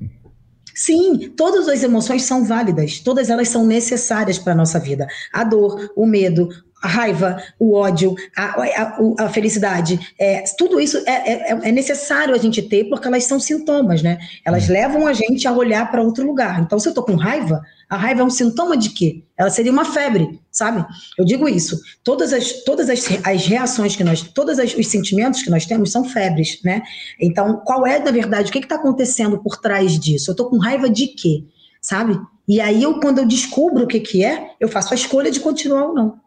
Sim, 0.74 1.32
todas 1.36 1.68
as 1.68 1.82
emoções 1.82 2.22
são 2.22 2.44
válidas, 2.44 3.00
todas 3.00 3.28
elas 3.28 3.48
são 3.48 3.66
necessárias 3.66 4.38
para 4.38 4.52
a 4.52 4.56
nossa 4.56 4.78
vida. 4.78 5.06
A 5.32 5.44
dor, 5.44 5.92
o 5.94 6.06
medo, 6.06 6.48
a 6.82 6.88
raiva, 6.88 7.40
o 7.60 7.74
ódio, 7.74 8.16
a, 8.36 8.60
a, 8.60 9.24
a 9.26 9.28
felicidade, 9.28 10.14
é, 10.18 10.42
tudo 10.58 10.80
isso 10.80 10.98
é, 11.06 11.32
é, 11.32 11.50
é, 11.62 11.72
necessário 11.72 12.34
a 12.34 12.38
gente 12.38 12.60
ter 12.60 12.84
porque 12.88 13.06
elas 13.06 13.24
são 13.24 13.38
sintomas, 13.38 14.02
né? 14.02 14.18
Elas 14.44 14.68
é. 14.68 14.72
levam 14.72 15.06
a 15.06 15.12
gente 15.12 15.46
a 15.46 15.52
olhar 15.52 15.88
para 15.90 16.02
outro 16.02 16.26
lugar. 16.26 16.60
Então, 16.60 16.80
se 16.80 16.88
eu 16.88 16.92
tô 16.92 17.04
com 17.04 17.14
raiva, 17.14 17.62
a 17.88 17.96
raiva 17.96 18.22
é 18.22 18.24
um 18.24 18.30
sintoma 18.30 18.76
de 18.76 18.90
quê? 18.90 19.22
Ela 19.36 19.48
seria 19.48 19.70
uma 19.70 19.84
febre, 19.84 20.40
sabe? 20.50 20.84
Eu 21.16 21.24
digo 21.24 21.48
isso. 21.48 21.78
Todas 22.02 22.32
as, 22.32 22.64
todas 22.64 22.90
as, 22.90 23.06
as 23.24 23.46
reações 23.46 23.94
que 23.94 24.02
nós, 24.02 24.22
todos 24.22 24.58
os 24.58 24.86
sentimentos 24.88 25.42
que 25.42 25.50
nós 25.50 25.64
temos 25.64 25.92
são 25.92 26.04
febres, 26.04 26.58
né? 26.64 26.82
Então, 27.20 27.62
qual 27.64 27.86
é, 27.86 28.00
na 28.00 28.10
verdade, 28.10 28.50
o 28.50 28.52
que 28.52 28.58
está 28.58 28.74
acontecendo 28.74 29.38
por 29.38 29.56
trás 29.56 29.98
disso? 30.00 30.32
Eu 30.32 30.34
tô 30.34 30.46
com 30.50 30.58
raiva 30.58 30.90
de 30.90 31.06
quê? 31.06 31.44
Sabe? 31.80 32.18
E 32.48 32.60
aí, 32.60 32.82
eu, 32.82 32.98
quando 32.98 33.18
eu 33.18 33.26
descubro 33.26 33.84
o 33.84 33.86
que, 33.86 34.00
que 34.00 34.24
é, 34.24 34.50
eu 34.58 34.68
faço 34.68 34.92
a 34.92 34.96
escolha 34.96 35.30
de 35.30 35.38
continuar 35.38 35.86
ou 35.86 35.94
não. 35.94 36.21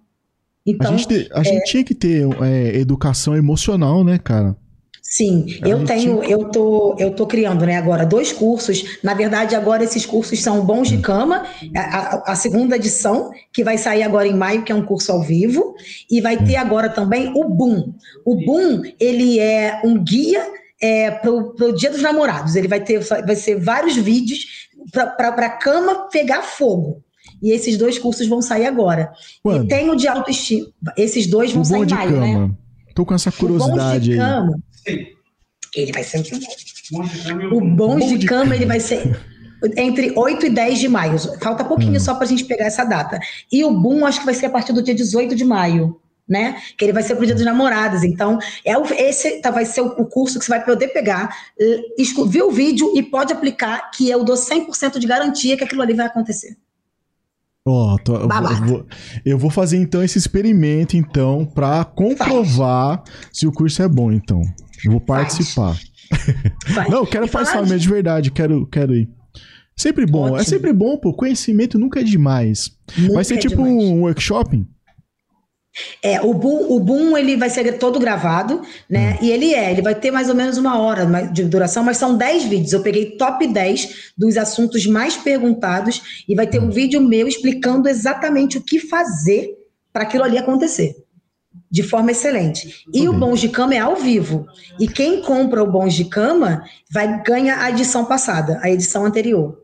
Então, 0.66 0.94
a 0.94 0.98
gente, 0.98 1.30
a 1.32 1.42
é... 1.42 1.44
gente 1.44 1.66
tinha 1.66 1.84
que 1.84 1.94
ter 1.94 2.28
é, 2.42 2.78
educação 2.78 3.36
emocional, 3.36 4.04
né, 4.04 4.18
cara? 4.18 4.56
Sim, 5.08 5.46
a 5.62 5.70
eu 5.70 5.86
tenho, 5.86 6.24
eu 6.24 6.46
tô, 6.46 6.96
eu 6.98 7.12
tô 7.12 7.28
criando, 7.28 7.64
né, 7.64 7.78
agora 7.78 8.06
dois 8.06 8.34
cursos. 8.34 8.98
Na 9.04 9.14
verdade, 9.14 9.56
agora 9.56 9.84
esses 9.84 10.04
cursos 10.04 10.42
são 10.42 10.66
Bons 10.66 10.88
de 10.88 10.98
hum. 10.98 11.02
Cama, 11.02 11.46
a, 11.76 12.32
a, 12.32 12.36
segunda 12.36 12.76
edição, 12.76 13.30
que 13.54 13.64
vai 13.64 13.78
sair 13.78 14.02
agora 14.02 14.28
em 14.28 14.36
maio, 14.36 14.64
que 14.64 14.72
é 14.72 14.76
um 14.76 14.84
curso 14.84 15.12
ao 15.12 15.22
vivo, 15.22 15.76
e 16.10 16.20
vai 16.20 16.44
ter 16.44 16.58
hum. 16.58 16.62
agora 16.62 16.90
também 16.90 17.32
o 17.36 17.48
Boom. 17.48 17.94
O 18.26 18.36
Boom, 18.36 18.82
ele 19.00 19.40
é 19.40 19.80
um 19.86 20.04
guia 20.04 20.44
é, 20.82 21.12
para 21.12 21.32
o 21.32 21.72
Dia 21.72 21.92
dos 21.92 22.02
Namorados. 22.02 22.56
Ele 22.56 22.68
vai 22.68 22.84
ter, 22.84 23.00
vai 23.00 23.36
ser 23.36 23.60
vários 23.60 23.96
vídeos 23.96 24.40
para 24.92 25.30
a 25.30 25.50
cama 25.50 26.10
pegar 26.10 26.42
fogo. 26.42 27.05
E 27.42 27.52
esses 27.52 27.78
dois 27.78 28.00
cursos 28.00 28.28
vão 28.28 28.42
sair 28.42 28.66
agora. 28.66 29.12
Quando? 29.44 29.66
E 29.66 29.68
tem 29.68 29.90
o 29.90 29.96
de 29.96 30.08
autoestima. 30.08 30.68
Esses 30.98 31.28
dois 31.28 31.52
vão 31.52 31.62
o 31.62 31.66
sair 31.66 31.84
em 31.84 31.94
maio, 31.94 32.12
né? 32.20 32.34
cama. 32.34 32.48
né? 32.48 32.54
Tô 32.94 33.06
com 33.06 33.14
essa 33.14 33.32
curiosidade 33.32 34.12
o 34.12 34.16
bom 34.16 34.16
de 34.16 34.18
cama, 34.18 34.60
aí. 34.88 35.16
Ele 35.76 35.92
vai 35.92 36.04
ser 36.04 36.24
o 37.52 37.62
bom 37.62 38.00
de, 38.00 38.18
de 38.18 38.26
cama, 38.26 38.56
ele 38.56 38.66
vai 38.66 38.80
ser 38.80 39.20
entre 39.78 40.14
8 40.16 40.46
e 40.46 40.50
10 40.50 40.80
de 40.80 40.88
maio. 40.88 41.18
Falta 41.42 41.64
pouquinho 41.64 41.98
hum. 41.98 42.00
só 42.00 42.14
para 42.16 42.24
a 42.24 42.28
gente 42.28 42.46
pegar 42.46 42.66
essa 42.66 42.84
data. 42.84 43.20
E 43.52 43.64
o 43.64 43.72
boom 43.72 44.06
acho 44.06 44.20
que 44.20 44.26
vai 44.26 44.34
ser 44.34 44.48
a 44.48 44.50
partir 44.50 44.74
do 44.74 44.82
dia 44.82 44.96
18 44.96 45.36
de 45.36 45.44
maio. 45.44 46.00
Né? 46.28 46.60
Que 46.76 46.86
ele 46.86 46.94
vai 46.94 47.04
ser 47.04 47.16
pro 47.16 47.26
dia 47.26 47.36
dos 47.36 47.46
namorados. 47.46 48.04
Então, 48.04 48.40
é 48.64 48.76
o, 48.76 48.84
esse 48.94 49.42
tá, 49.42 49.52
vai 49.52 49.64
ser 49.64 49.82
o, 49.82 49.88
o, 49.90 50.06
curso 50.06 50.40
que 50.40 50.46
você 50.46 50.50
vai 50.50 50.66
poder 50.66 50.88
pegar, 50.88 51.30
uh, 51.60 52.26
ver 52.26 52.42
o 52.42 52.50
vídeo 52.50 52.92
e 52.98 53.04
pode 53.04 53.32
aplicar, 53.32 53.92
que 53.92 54.10
eu 54.10 54.24
dou 54.24 54.36
100% 54.36 54.98
de 54.98 55.06
garantia 55.06 55.56
que 55.56 55.64
aquilo 55.64 55.84
ali 55.84 55.94
vai 55.94 56.08
acontecer. 56.08 56.58
Ó, 57.68 57.98
eu, 58.08 58.66
vou, 58.68 58.86
eu 59.26 59.38
vou 59.40 59.50
fazer 59.50 59.78
então 59.78 60.04
esse 60.04 60.20
experimento 60.20 60.96
então 60.96 61.46
para 61.46 61.84
comprovar 61.84 63.04
se 63.34 63.48
o 63.48 63.52
curso 63.52 63.82
é 63.82 63.88
bom 63.88 64.12
então. 64.12 64.40
Eu 64.84 64.92
vou 64.92 65.02
participar. 65.02 65.76
Não, 66.90 67.04
quero 67.08 67.28
participar 67.28 67.64
mesmo 67.64 67.80
de 67.80 67.90
verdade, 67.90 68.32
quero, 68.32 68.68
quero 68.68 68.96
ir. 68.96 69.10
Sempre 69.76 70.06
bom, 70.06 70.28
é 70.28 70.32
Ótimo. 70.32 70.42
é 70.42 70.44
sempre 70.44 70.72
bom, 70.72 70.96
pô. 70.98 71.12
Conhecimento 71.12 71.80
nunca 71.80 72.00
é 72.00 72.04
demais. 72.04 72.72
Nunca 72.98 73.16
vai 73.16 73.24
ser 73.24 73.36
é 73.36 73.38
tipo 73.38 73.64
demais. 73.64 73.74
um 73.74 74.02
workshop? 74.02 74.64
É, 76.02 76.22
o 76.22 76.34
Boom, 76.34 76.72
o 76.72 76.80
Boom 76.80 77.18
ele 77.18 77.36
vai 77.36 77.50
ser 77.50 77.78
todo 77.78 78.00
gravado, 78.00 78.62
né? 78.90 79.14
Hum. 79.14 79.26
E 79.26 79.32
ele 79.32 79.54
é, 79.54 79.72
ele 79.72 79.82
vai 79.82 79.96
ter 79.96 80.12
mais 80.12 80.30
ou 80.30 80.36
menos 80.36 80.58
uma 80.58 80.80
hora 80.80 81.06
de 81.28 81.44
duração, 81.44 81.84
mas 81.84 81.98
são 81.98 82.16
10 82.16 82.46
vídeos. 82.46 82.74
Eu 82.74 82.82
peguei 82.82 83.18
top 83.18 83.46
10 83.46 84.14
dos 84.18 84.38
assuntos 84.38 84.86
mais 84.86 85.18
perguntados 85.18 86.24
e 86.28 86.36
vai 86.36 86.48
ter 86.48 86.60
hum. 86.60 86.66
um 86.66 86.70
vídeo 86.70 87.02
meu 87.02 87.28
explicando 87.28 87.90
exatamente 87.90 88.58
o 88.58 88.62
que 88.62 88.80
fazer 88.80 89.54
para 89.92 90.04
aquilo 90.04 90.24
ali 90.24 90.38
acontecer. 90.38 90.96
De 91.72 91.84
forma 91.84 92.12
excelente. 92.12 92.86
E 92.94 93.08
uhum. 93.08 93.16
o 93.16 93.20
Bons 93.20 93.40
de 93.40 93.50
Cama 93.50 93.76
é 93.76 93.80
ao 93.80 93.96
vivo. 93.96 94.46
E 94.80 94.88
quem 94.88 95.22
compra 95.22 95.64
o 95.64 95.72
Bons 95.72 95.94
de 95.94 96.06
Cama 96.06 96.64
vai 96.92 97.24
ganhar 97.24 97.62
a 97.62 97.70
edição 97.70 98.06
passada, 98.06 98.60
a 98.62 98.70
edição 98.70 99.06
anterior. 99.06 99.58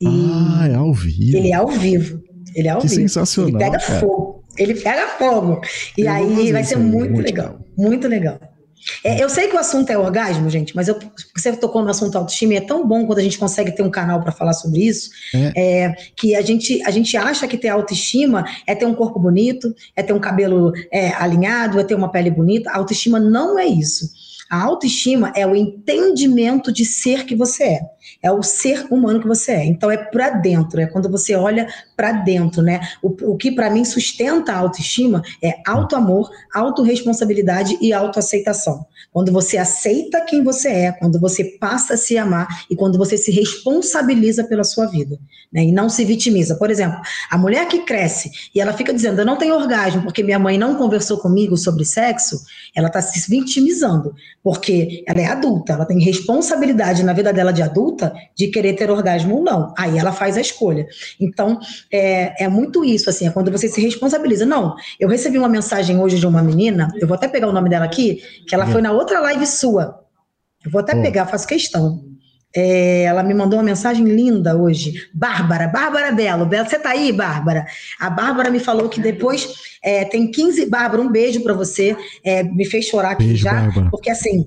E 0.00 0.06
ah, 0.06 0.68
é 0.68 0.74
ao 0.74 0.92
vivo. 0.92 1.36
Ele 1.36 1.50
é 1.50 1.54
ao 1.54 1.68
vivo. 1.68 2.22
Ele 2.54 2.68
é 2.68 2.70
ao 2.70 2.80
que 2.80 2.88
vivo. 2.88 3.00
sensacional. 3.00 3.50
Ele 3.50 3.58
pega 3.58 3.78
cara. 3.78 4.00
fogo. 4.00 4.31
Ele 4.56 4.74
pega 4.74 5.08
fogo. 5.18 5.60
E 5.96 6.02
eu 6.02 6.10
aí 6.10 6.52
vai 6.52 6.64
ser 6.64 6.76
muito, 6.76 7.12
muito 7.12 7.26
legal. 7.26 7.46
legal. 7.46 7.66
Muito 7.76 8.08
legal. 8.08 8.40
É, 9.04 9.22
eu 9.22 9.28
sei 9.28 9.48
que 9.48 9.54
o 9.54 9.58
assunto 9.58 9.90
é 9.90 9.98
orgasmo, 9.98 10.50
gente, 10.50 10.74
mas 10.74 10.88
eu, 10.88 10.98
você 11.36 11.52
tocou 11.56 11.82
no 11.82 11.90
assunto 11.90 12.16
autoestima 12.16 12.54
e 12.54 12.56
é 12.56 12.60
tão 12.60 12.86
bom 12.86 13.06
quando 13.06 13.18
a 13.18 13.22
gente 13.22 13.38
consegue 13.38 13.70
ter 13.70 13.82
um 13.82 13.90
canal 13.90 14.20
para 14.20 14.32
falar 14.32 14.52
sobre 14.54 14.84
isso, 14.84 15.10
é. 15.34 15.52
É, 15.84 15.94
que 16.16 16.34
a 16.34 16.42
gente, 16.42 16.82
a 16.82 16.90
gente 16.90 17.16
acha 17.16 17.46
que 17.46 17.56
ter 17.56 17.68
autoestima 17.68 18.44
é 18.66 18.74
ter 18.74 18.84
um 18.84 18.94
corpo 18.94 19.20
bonito, 19.20 19.72
é 19.94 20.02
ter 20.02 20.12
um 20.12 20.18
cabelo 20.18 20.72
é, 20.90 21.10
alinhado, 21.10 21.78
é 21.78 21.84
ter 21.84 21.94
uma 21.94 22.10
pele 22.10 22.30
bonita. 22.30 22.70
A 22.70 22.78
autoestima 22.78 23.20
não 23.20 23.58
é 23.58 23.66
isso. 23.66 24.10
A 24.50 24.62
autoestima 24.62 25.32
é 25.34 25.46
o 25.46 25.54
entendimento 25.56 26.72
de 26.72 26.84
ser 26.84 27.24
que 27.24 27.34
você 27.34 27.64
é 27.64 27.80
é 28.22 28.30
o 28.30 28.42
ser 28.42 28.86
humano 28.90 29.20
que 29.20 29.26
você 29.26 29.52
é. 29.52 29.64
Então 29.64 29.90
é 29.90 29.96
para 29.96 30.30
dentro, 30.30 30.80
é 30.80 30.86
quando 30.86 31.10
você 31.10 31.34
olha 31.34 31.66
para 31.96 32.12
dentro, 32.12 32.62
né? 32.62 32.80
O, 33.02 33.32
o 33.32 33.36
que 33.36 33.52
para 33.52 33.70
mim 33.70 33.84
sustenta 33.84 34.52
a 34.52 34.58
autoestima 34.58 35.22
é 35.42 35.54
auto-amor, 35.66 36.30
autorresponsabilidade 36.54 37.76
e 37.80 37.92
autoaceitação. 37.92 38.86
Quando 39.12 39.30
você 39.30 39.58
aceita 39.58 40.24
quem 40.24 40.42
você 40.42 40.68
é, 40.68 40.92
quando 40.92 41.20
você 41.20 41.44
passa 41.60 41.94
a 41.94 41.96
se 41.96 42.16
amar 42.16 42.48
e 42.70 42.76
quando 42.76 42.96
você 42.96 43.16
se 43.16 43.30
responsabiliza 43.30 44.44
pela 44.44 44.64
sua 44.64 44.86
vida, 44.86 45.18
né? 45.52 45.64
E 45.64 45.72
não 45.72 45.88
se 45.88 46.04
vitimiza. 46.04 46.56
Por 46.56 46.70
exemplo, 46.70 47.00
a 47.30 47.36
mulher 47.36 47.68
que 47.68 47.84
cresce 47.84 48.30
e 48.54 48.60
ela 48.60 48.72
fica 48.72 48.92
dizendo: 48.92 49.20
"Eu 49.20 49.26
não 49.26 49.36
tenho 49.36 49.54
orgasmo 49.54 50.02
porque 50.02 50.22
minha 50.22 50.38
mãe 50.38 50.56
não 50.56 50.76
conversou 50.76 51.18
comigo 51.18 51.56
sobre 51.56 51.84
sexo", 51.84 52.40
ela 52.74 52.88
está 52.88 53.02
se 53.02 53.28
vitimizando, 53.30 54.14
porque 54.42 55.04
ela 55.06 55.20
é 55.20 55.26
adulta, 55.26 55.74
ela 55.74 55.84
tem 55.84 56.00
responsabilidade 56.00 57.02
na 57.02 57.12
vida 57.12 57.32
dela 57.32 57.52
de 57.52 57.62
adulta 57.62 57.91
de 58.36 58.48
querer 58.48 58.74
ter 58.74 58.90
orgasmo 58.90 59.36
ou 59.36 59.42
não. 59.42 59.72
Aí 59.76 59.98
ela 59.98 60.12
faz 60.12 60.36
a 60.36 60.40
escolha. 60.40 60.86
Então, 61.20 61.58
é, 61.90 62.44
é 62.44 62.48
muito 62.48 62.84
isso, 62.84 63.10
assim, 63.10 63.26
é 63.26 63.30
quando 63.30 63.50
você 63.50 63.68
se 63.68 63.80
responsabiliza. 63.80 64.46
Não, 64.46 64.74
eu 64.98 65.08
recebi 65.08 65.38
uma 65.38 65.48
mensagem 65.48 65.98
hoje 66.00 66.18
de 66.18 66.26
uma 66.26 66.42
menina, 66.42 66.88
eu 67.00 67.06
vou 67.06 67.14
até 67.14 67.28
pegar 67.28 67.48
o 67.48 67.52
nome 67.52 67.68
dela 67.68 67.84
aqui, 67.84 68.22
que 68.46 68.54
ela 68.54 68.66
foi 68.66 68.80
na 68.82 68.92
outra 68.92 69.20
live 69.20 69.46
sua. 69.46 70.00
Eu 70.64 70.70
vou 70.70 70.80
até 70.80 70.96
oh. 70.96 71.02
pegar, 71.02 71.26
faço 71.26 71.46
questão. 71.46 72.12
É, 72.54 73.04
ela 73.04 73.22
me 73.22 73.32
mandou 73.32 73.58
uma 73.58 73.64
mensagem 73.64 74.04
linda 74.04 74.56
hoje. 74.56 75.08
Bárbara, 75.14 75.68
Bárbara 75.68 76.12
Belo. 76.12 76.44
Belo, 76.44 76.68
você 76.68 76.78
tá 76.78 76.90
aí, 76.90 77.10
Bárbara? 77.10 77.64
A 77.98 78.10
Bárbara 78.10 78.50
me 78.50 78.60
falou 78.60 78.88
que 78.88 79.00
depois 79.00 79.48
é, 79.82 80.04
tem 80.04 80.30
15. 80.30 80.66
Bárbara, 80.66 81.00
um 81.00 81.10
beijo 81.10 81.42
para 81.42 81.54
você. 81.54 81.96
É, 82.22 82.42
me 82.42 82.66
fez 82.66 82.84
chorar 82.84 83.12
aqui 83.12 83.24
beijo, 83.24 83.44
já. 83.44 83.54
Bárbara. 83.54 83.88
Porque 83.90 84.10
assim, 84.10 84.46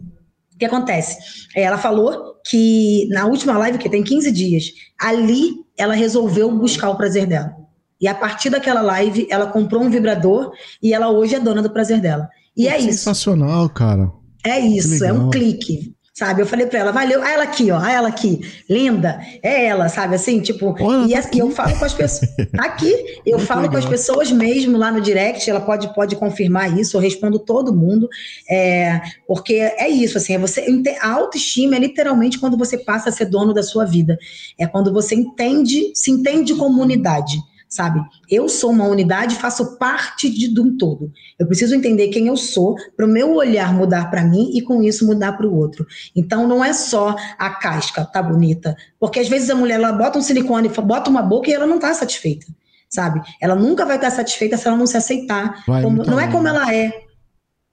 o 0.56 0.58
que 0.58 0.66
acontece? 0.66 1.18
É, 1.56 1.64
ela 1.64 1.78
falou 1.78 2.36
que 2.48 3.08
na 3.12 3.26
última 3.26 3.58
live, 3.58 3.78
que 3.78 3.90
tem 3.90 4.04
15 4.04 4.32
dias, 4.32 4.66
ali 5.00 5.54
ela 5.78 5.94
resolveu 5.94 6.50
buscar 6.52 6.90
o 6.90 6.96
prazer 6.96 7.26
dela. 7.26 7.54
E 8.00 8.08
a 8.08 8.16
partir 8.16 8.50
daquela 8.50 8.82
live, 8.82 9.28
ela 9.30 9.48
comprou 9.48 9.84
um 9.84 9.90
vibrador 9.90 10.52
e 10.82 10.94
ela 10.94 11.10
hoje 11.10 11.36
é 11.36 11.40
dona 11.40 11.62
do 11.62 11.70
prazer 11.70 12.00
dela. 12.00 12.30
E 12.56 12.66
Pô, 12.66 12.70
é 12.70 12.78
isso. 12.78 13.00
Sensacional, 13.00 13.70
cara. 13.70 14.12
É 14.46 14.60
isso, 14.60 15.04
é 15.04 15.12
um 15.12 15.30
clique 15.30 15.96
sabe? 16.18 16.42
Eu 16.42 16.46
falei 16.46 16.66
para 16.66 16.80
ela, 16.80 16.92
valeu, 16.94 17.22
ah, 17.22 17.30
ela 17.30 17.44
aqui, 17.44 17.70
ó, 17.72 17.78
ah, 17.78 17.92
ela 17.92 18.08
aqui, 18.08 18.40
linda, 18.70 19.20
é 19.44 19.66
ela, 19.66 19.90
sabe? 19.90 20.16
Assim, 20.16 20.40
tipo, 20.40 20.74
Olha, 20.80 21.06
e, 21.06 21.12
tá 21.12 21.20
assim, 21.20 21.40
eu 21.40 21.52
falo 21.52 21.78
com 21.78 21.84
as 21.84 21.92
pessoas, 21.94 22.32
tá 22.54 22.64
aqui, 22.64 22.90
eu 23.26 23.38
Muito 23.38 23.46
falo 23.46 23.64
legal. 23.64 23.74
com 23.74 23.78
as 23.80 23.86
pessoas 23.86 24.32
mesmo 24.32 24.78
lá 24.78 24.90
no 24.92 25.02
direct, 25.02 25.50
ela 25.50 25.60
pode, 25.60 25.94
pode 25.94 26.16
confirmar 26.16 26.80
isso, 26.80 26.96
eu 26.96 27.02
respondo 27.02 27.38
todo 27.38 27.76
mundo, 27.76 28.08
é, 28.50 29.02
porque 29.28 29.56
é 29.56 29.90
isso, 29.90 30.18
assim, 30.18 30.36
é 30.36 30.38
você, 30.38 30.66
a 31.02 31.12
autoestima 31.12 31.76
é 31.76 31.80
literalmente 31.80 32.40
quando 32.40 32.58
você 32.58 32.78
passa 32.78 33.10
a 33.10 33.12
ser 33.12 33.26
dono 33.26 33.54
da 33.54 33.62
sua 33.62 33.84
vida, 33.84 34.18
é 34.58 34.66
quando 34.66 34.94
você 34.94 35.16
entende, 35.16 35.92
se 35.94 36.12
entende 36.12 36.56
como 36.56 36.82
unidade 36.82 37.38
sabe? 37.76 38.02
Eu 38.30 38.48
sou 38.48 38.72
uma 38.72 38.86
unidade, 38.86 39.36
faço 39.36 39.78
parte 39.78 40.30
de, 40.30 40.48
de 40.48 40.62
um 40.62 40.78
todo. 40.78 41.12
Eu 41.38 41.46
preciso 41.46 41.76
entender 41.76 42.08
quem 42.08 42.28
eu 42.28 42.38
sou 42.38 42.76
para 42.96 43.06
o 43.06 43.10
meu 43.10 43.36
olhar 43.36 43.74
mudar 43.74 44.10
para 44.10 44.24
mim 44.24 44.52
e 44.54 44.62
com 44.62 44.82
isso 44.82 45.06
mudar 45.06 45.34
para 45.34 45.46
o 45.46 45.54
outro. 45.54 45.86
Então 46.16 46.48
não 46.48 46.64
é 46.64 46.72
só 46.72 47.14
a 47.38 47.50
casca 47.50 48.06
tá 48.06 48.24
bonita, 48.24 48.78
porque 48.98 49.20
às 49.20 49.28
vezes 49.28 49.50
a 49.50 49.56
mulher 49.56 49.76
ela 49.76 49.92
bota 49.92 50.18
um 50.18 50.22
silicone, 50.22 50.70
bota 50.70 51.10
uma 51.10 51.22
boca 51.22 51.50
e 51.50 51.54
ela 51.54 51.68
não 51.68 51.76
está 51.76 51.94
satisfeita, 51.94 52.46
sabe? 52.90 53.22
Ela 53.42 53.56
nunca 53.56 53.86
vai 53.86 53.98
estar 53.98 54.10
satisfeita 54.10 54.56
se 54.56 54.66
ela 54.66 54.78
não 54.78 54.88
se 54.88 54.96
aceitar. 54.96 55.66
Como, 55.66 56.04
não 56.06 56.18
é 56.18 56.32
como 56.32 56.48
ela 56.48 56.74
é, 56.74 57.05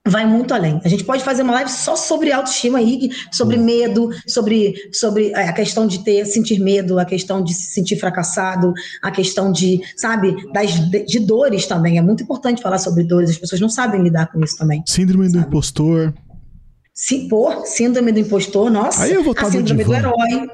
vai 0.07 0.27
muito 0.27 0.53
além. 0.53 0.81
A 0.85 0.88
gente 0.88 1.05
pode 1.05 1.23
fazer 1.23 1.43
uma 1.43 1.53
live 1.55 1.71
só 1.71 1.95
sobre 1.95 2.33
autoestima 2.33 2.79
aí, 2.79 3.11
sobre 3.31 3.57
medo, 3.57 4.11
sobre, 4.27 4.75
sobre 4.93 5.31
é, 5.31 5.49
a 5.49 5.53
questão 5.53 5.87
de 5.87 6.03
ter, 6.03 6.25
sentir 6.27 6.59
medo, 6.59 6.99
a 6.99 7.05
questão 7.05 7.43
de 7.43 7.55
se 7.55 7.73
sentir 7.73 7.97
fracassado, 7.97 8.73
a 9.01 9.11
questão 9.11 9.53
de, 9.53 9.81
sabe, 9.97 10.35
das, 10.53 10.91
de, 10.91 11.05
de 11.05 11.21
dores 11.21 11.67
também. 11.67 11.99
É 11.99 12.03
muito 12.03 12.25
importante 12.25 12.61
falar 12.61 12.79
sobre 12.79 13.05
dores, 13.05 13.31
as 13.31 13.38
pessoas 13.38 13.61
não 13.61 13.69
sabem 13.69 14.03
lidar 14.03 14.27
com 14.27 14.43
isso 14.43 14.57
também. 14.57 14.83
Síndrome 14.87 15.27
sabe? 15.27 15.38
do 15.38 15.49
impostor. 15.49 16.15
Se, 16.93 17.29
pô, 17.29 17.65
síndrome 17.65 18.12
do 18.12 18.19
impostor, 18.19 18.71
nossa. 18.71 19.05
Aí 19.05 19.12
eu 19.12 19.23
vou 19.23 19.33
estar 19.33 19.47
a 19.47 19.51
síndrome 19.51 19.85
do 19.85 19.95
herói. 19.95 20.49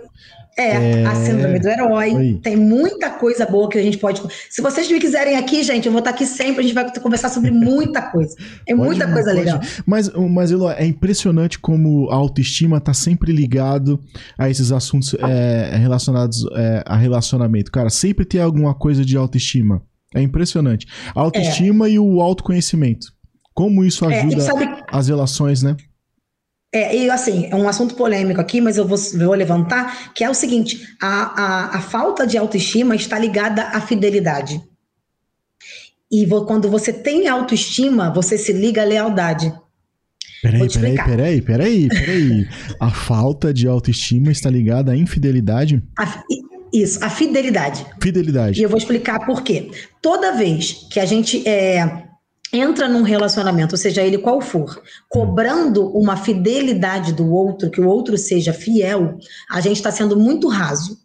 É, 0.59 1.03
é, 1.03 1.07
a 1.07 1.15
síndrome 1.15 1.61
do 1.61 1.69
herói. 1.69 2.15
Oi. 2.15 2.41
Tem 2.43 2.57
muita 2.57 3.11
coisa 3.11 3.47
boa 3.47 3.69
que 3.69 3.79
a 3.79 3.83
gente 3.83 3.97
pode. 3.97 4.21
Se 4.51 4.61
vocês 4.61 4.91
me 4.91 4.99
quiserem 4.99 5.37
aqui, 5.37 5.63
gente, 5.63 5.87
eu 5.87 5.93
vou 5.93 6.01
estar 6.01 6.11
aqui 6.11 6.27
sempre. 6.27 6.61
A 6.61 6.63
gente 6.63 6.75
vai 6.75 6.93
conversar 7.01 7.29
sobre 7.29 7.53
muita 7.53 8.03
coisa. 8.03 8.35
É 8.67 8.75
pode, 8.75 8.89
muita 8.89 9.07
coisa 9.07 9.31
pode. 9.31 9.45
legal. 9.45 9.61
Mas, 9.87 10.11
mas 10.13 10.51
Elo, 10.51 10.69
é 10.69 10.85
impressionante 10.85 11.61
como 11.61 12.11
a 12.11 12.17
autoestima 12.17 12.79
está 12.79 12.93
sempre 12.93 13.31
ligado 13.31 14.01
a 14.37 14.51
esses 14.51 14.73
assuntos 14.73 15.15
é, 15.15 15.77
relacionados 15.77 16.45
é, 16.57 16.83
a 16.85 16.97
relacionamento. 16.97 17.71
Cara, 17.71 17.89
sempre 17.89 18.25
tem 18.25 18.41
alguma 18.41 18.75
coisa 18.75 19.05
de 19.05 19.17
autoestima. 19.17 19.81
É 20.13 20.21
impressionante. 20.21 20.89
A 21.15 21.21
autoestima 21.21 21.87
é. 21.87 21.93
e 21.93 21.99
o 22.01 22.21
autoconhecimento. 22.21 23.07
Como 23.55 23.85
isso 23.85 24.05
é, 24.05 24.21
ajuda 24.21 24.41
sabe... 24.41 24.69
as 24.91 25.07
relações, 25.07 25.63
né? 25.63 25.77
É, 26.73 26.95
e 26.95 27.11
assim, 27.11 27.47
é 27.51 27.57
um 27.57 27.67
assunto 27.67 27.95
polêmico 27.95 28.41
aqui, 28.41 28.61
mas 28.61 28.77
eu 28.77 28.87
vou, 28.87 28.99
vou 28.99 29.35
levantar, 29.35 30.13
que 30.13 30.23
é 30.23 30.29
o 30.29 30.35
seguinte: 30.35 30.87
a, 31.01 31.43
a, 31.43 31.77
a 31.79 31.81
falta 31.81 32.27
de 32.27 32.37
autoestima 32.37 32.95
está 32.95 33.19
ligada 33.19 33.63
à 33.69 33.81
fidelidade. 33.81 34.61
E 36.11 36.27
vou, 36.27 36.45
quando 36.47 36.71
você 36.71 36.93
tem 36.93 37.29
autoestima, 37.29 38.13
você 38.13 38.37
se 38.37 38.53
liga 38.53 38.83
à 38.83 38.85
lealdade. 38.85 39.53
Peraí, 40.43 40.69
peraí, 40.69 40.97
peraí, 40.97 41.43
peraí, 41.43 41.89
peraí. 41.89 42.49
a 42.79 42.91
falta 42.91 43.53
de 43.53 43.67
autoestima 43.67 44.31
está 44.31 44.49
ligada 44.49 44.93
à 44.93 44.97
infidelidade? 44.97 45.83
A, 45.99 46.23
isso, 46.73 47.03
a 47.03 47.11
fidelidade. 47.11 47.85
Fidelidade. 48.01 48.61
E 48.61 48.63
eu 48.63 48.69
vou 48.69 48.79
explicar 48.79 49.25
por 49.27 49.43
quê. 49.43 49.71
Toda 50.01 50.37
vez 50.37 50.87
que 50.91 51.01
a 51.01 51.05
gente 51.05 51.47
é, 51.47 52.08
entra 52.53 52.89
num 52.89 53.03
relacionamento, 53.03 53.77
seja 53.77 54.03
ele 54.03 54.19
qual 54.19 54.41
for, 54.41 54.83
cobrando 55.09 55.89
uma 55.97 56.17
fidelidade 56.17 57.13
do 57.13 57.33
outro, 57.33 57.71
que 57.71 57.81
o 57.81 57.89
outro 57.89 58.17
seja 58.17 58.53
fiel, 58.53 59.19
a 59.51 59.61
gente 59.61 59.77
está 59.77 59.91
sendo 59.91 60.19
muito 60.19 60.49
raso. 60.49 60.99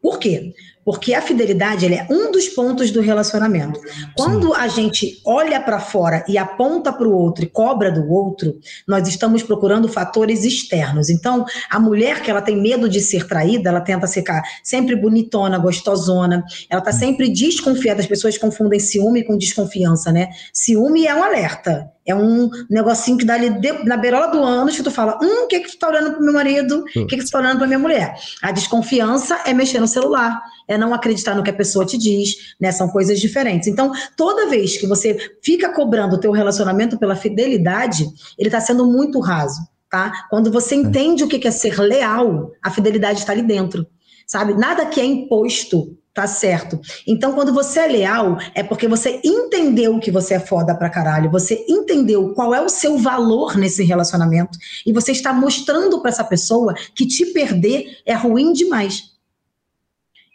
Por 0.00 0.18
quê? 0.18 0.52
Porque 0.84 1.14
a 1.14 1.20
fidelidade 1.20 1.86
é 1.92 2.06
um 2.10 2.32
dos 2.32 2.48
pontos 2.48 2.90
do 2.90 3.00
relacionamento. 3.00 3.80
Quando 4.16 4.54
Sim. 4.54 4.60
a 4.60 4.68
gente 4.68 5.20
olha 5.24 5.60
para 5.60 5.78
fora 5.78 6.24
e 6.26 6.38
aponta 6.38 6.92
para 6.92 7.06
o 7.06 7.12
outro 7.12 7.44
e 7.44 7.48
cobra 7.48 7.92
do 7.92 8.10
outro, 8.10 8.58
nós 8.88 9.06
estamos 9.06 9.42
procurando 9.42 9.88
fatores 9.88 10.44
externos. 10.44 11.10
Então, 11.10 11.44
a 11.70 11.78
mulher 11.78 12.22
que 12.22 12.30
ela 12.30 12.42
tem 12.42 12.60
medo 12.60 12.88
de 12.88 13.00
ser 13.00 13.26
traída, 13.26 13.68
ela 13.68 13.80
tenta 13.80 14.06
ficar 14.06 14.42
sempre 14.64 14.96
bonitona, 14.96 15.58
gostosona, 15.58 16.44
ela 16.68 16.80
está 16.80 16.92
sempre 16.92 17.28
desconfiada. 17.28 18.00
As 18.00 18.06
pessoas 18.06 18.38
confundem 18.38 18.80
ciúme 18.80 19.24
com 19.24 19.36
desconfiança, 19.36 20.10
né? 20.10 20.28
Ciúme 20.52 21.06
é 21.06 21.14
um 21.14 21.22
alerta 21.22 21.90
É 22.06 22.14
um 22.14 22.50
negocinho 22.68 23.18
que 23.18 23.24
dá 23.24 23.34
ali 23.34 23.50
de, 23.50 23.72
na 23.84 23.96
beirola 23.96 24.28
do 24.28 24.42
ânus 24.42 24.76
que 24.76 24.82
tu 24.82 24.90
fala: 24.90 25.18
hum, 25.22 25.44
o 25.44 25.46
que 25.46 25.60
que 25.60 25.70
tu 25.70 25.78
tá 25.78 25.88
olhando 25.88 26.12
pro 26.12 26.24
meu 26.24 26.32
marido? 26.32 26.84
O 26.96 27.06
que 27.06 27.16
que 27.16 27.24
tu 27.24 27.30
tá 27.30 27.38
olhando 27.38 27.58
pra 27.58 27.66
minha 27.66 27.78
mulher? 27.78 28.14
A 28.42 28.50
desconfiança 28.50 29.40
é 29.44 29.52
mexer 29.52 29.80
no 29.80 29.86
celular, 29.86 30.40
é 30.70 30.78
não 30.78 30.94
acreditar 30.94 31.34
no 31.34 31.42
que 31.42 31.50
a 31.50 31.54
pessoa 31.54 31.84
te 31.84 31.98
diz, 31.98 32.54
né? 32.60 32.70
São 32.70 32.88
coisas 32.88 33.18
diferentes. 33.18 33.66
Então, 33.66 33.90
toda 34.16 34.48
vez 34.48 34.76
que 34.76 34.86
você 34.86 35.18
fica 35.42 35.68
cobrando 35.74 36.14
o 36.14 36.20
teu 36.20 36.30
relacionamento 36.30 36.96
pela 36.96 37.16
fidelidade, 37.16 38.06
ele 38.38 38.48
tá 38.48 38.60
sendo 38.60 38.86
muito 38.86 39.18
raso, 39.18 39.60
tá? 39.90 40.12
Quando 40.30 40.50
você 40.50 40.76
entende 40.76 41.24
o 41.24 41.28
que 41.28 41.46
é 41.46 41.50
ser 41.50 41.76
leal, 41.80 42.52
a 42.62 42.70
fidelidade 42.70 43.18
está 43.18 43.32
ali 43.32 43.42
dentro, 43.42 43.84
sabe? 44.24 44.54
Nada 44.54 44.86
que 44.86 45.00
é 45.00 45.04
imposto 45.04 45.98
Tá 46.12 46.26
certo. 46.26 46.78
Então, 47.06 47.32
quando 47.34 47.54
você 47.54 47.80
é 47.80 47.86
leal, 47.86 48.36
é 48.52 48.64
porque 48.64 48.88
você 48.88 49.20
entendeu 49.24 50.00
que 50.00 50.10
você 50.10 50.34
é 50.34 50.40
foda 50.40 50.74
pra 50.74 50.90
caralho, 50.90 51.30
você 51.30 51.64
entendeu 51.68 52.34
qual 52.34 52.52
é 52.52 52.60
o 52.60 52.68
seu 52.68 52.98
valor 52.98 53.56
nesse 53.56 53.84
relacionamento 53.84 54.58
e 54.84 54.92
você 54.92 55.12
está 55.12 55.32
mostrando 55.32 56.00
para 56.02 56.10
essa 56.10 56.24
pessoa 56.24 56.74
que 56.96 57.06
te 57.06 57.26
perder 57.26 58.00
é 58.04 58.12
ruim 58.12 58.52
demais. 58.52 59.10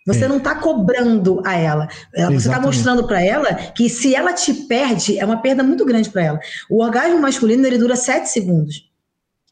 Você 0.05 0.25
é. 0.25 0.27
não 0.27 0.37
está 0.37 0.55
cobrando 0.55 1.41
a 1.45 1.55
ela. 1.55 1.87
Você 2.13 2.35
está 2.35 2.59
mostrando 2.59 3.07
para 3.07 3.21
ela 3.21 3.53
que 3.53 3.89
se 3.89 4.13
ela 4.13 4.33
te 4.33 4.53
perde, 4.53 5.19
é 5.19 5.25
uma 5.25 5.37
perda 5.37 5.63
muito 5.63 5.83
grande 5.83 6.09
para 6.09 6.23
ela. 6.23 6.39
O 6.69 6.83
orgasmo 6.83 7.19
masculino 7.19 7.65
ele 7.65 7.77
dura 7.77 7.95
sete 7.95 8.29
segundos. 8.29 8.94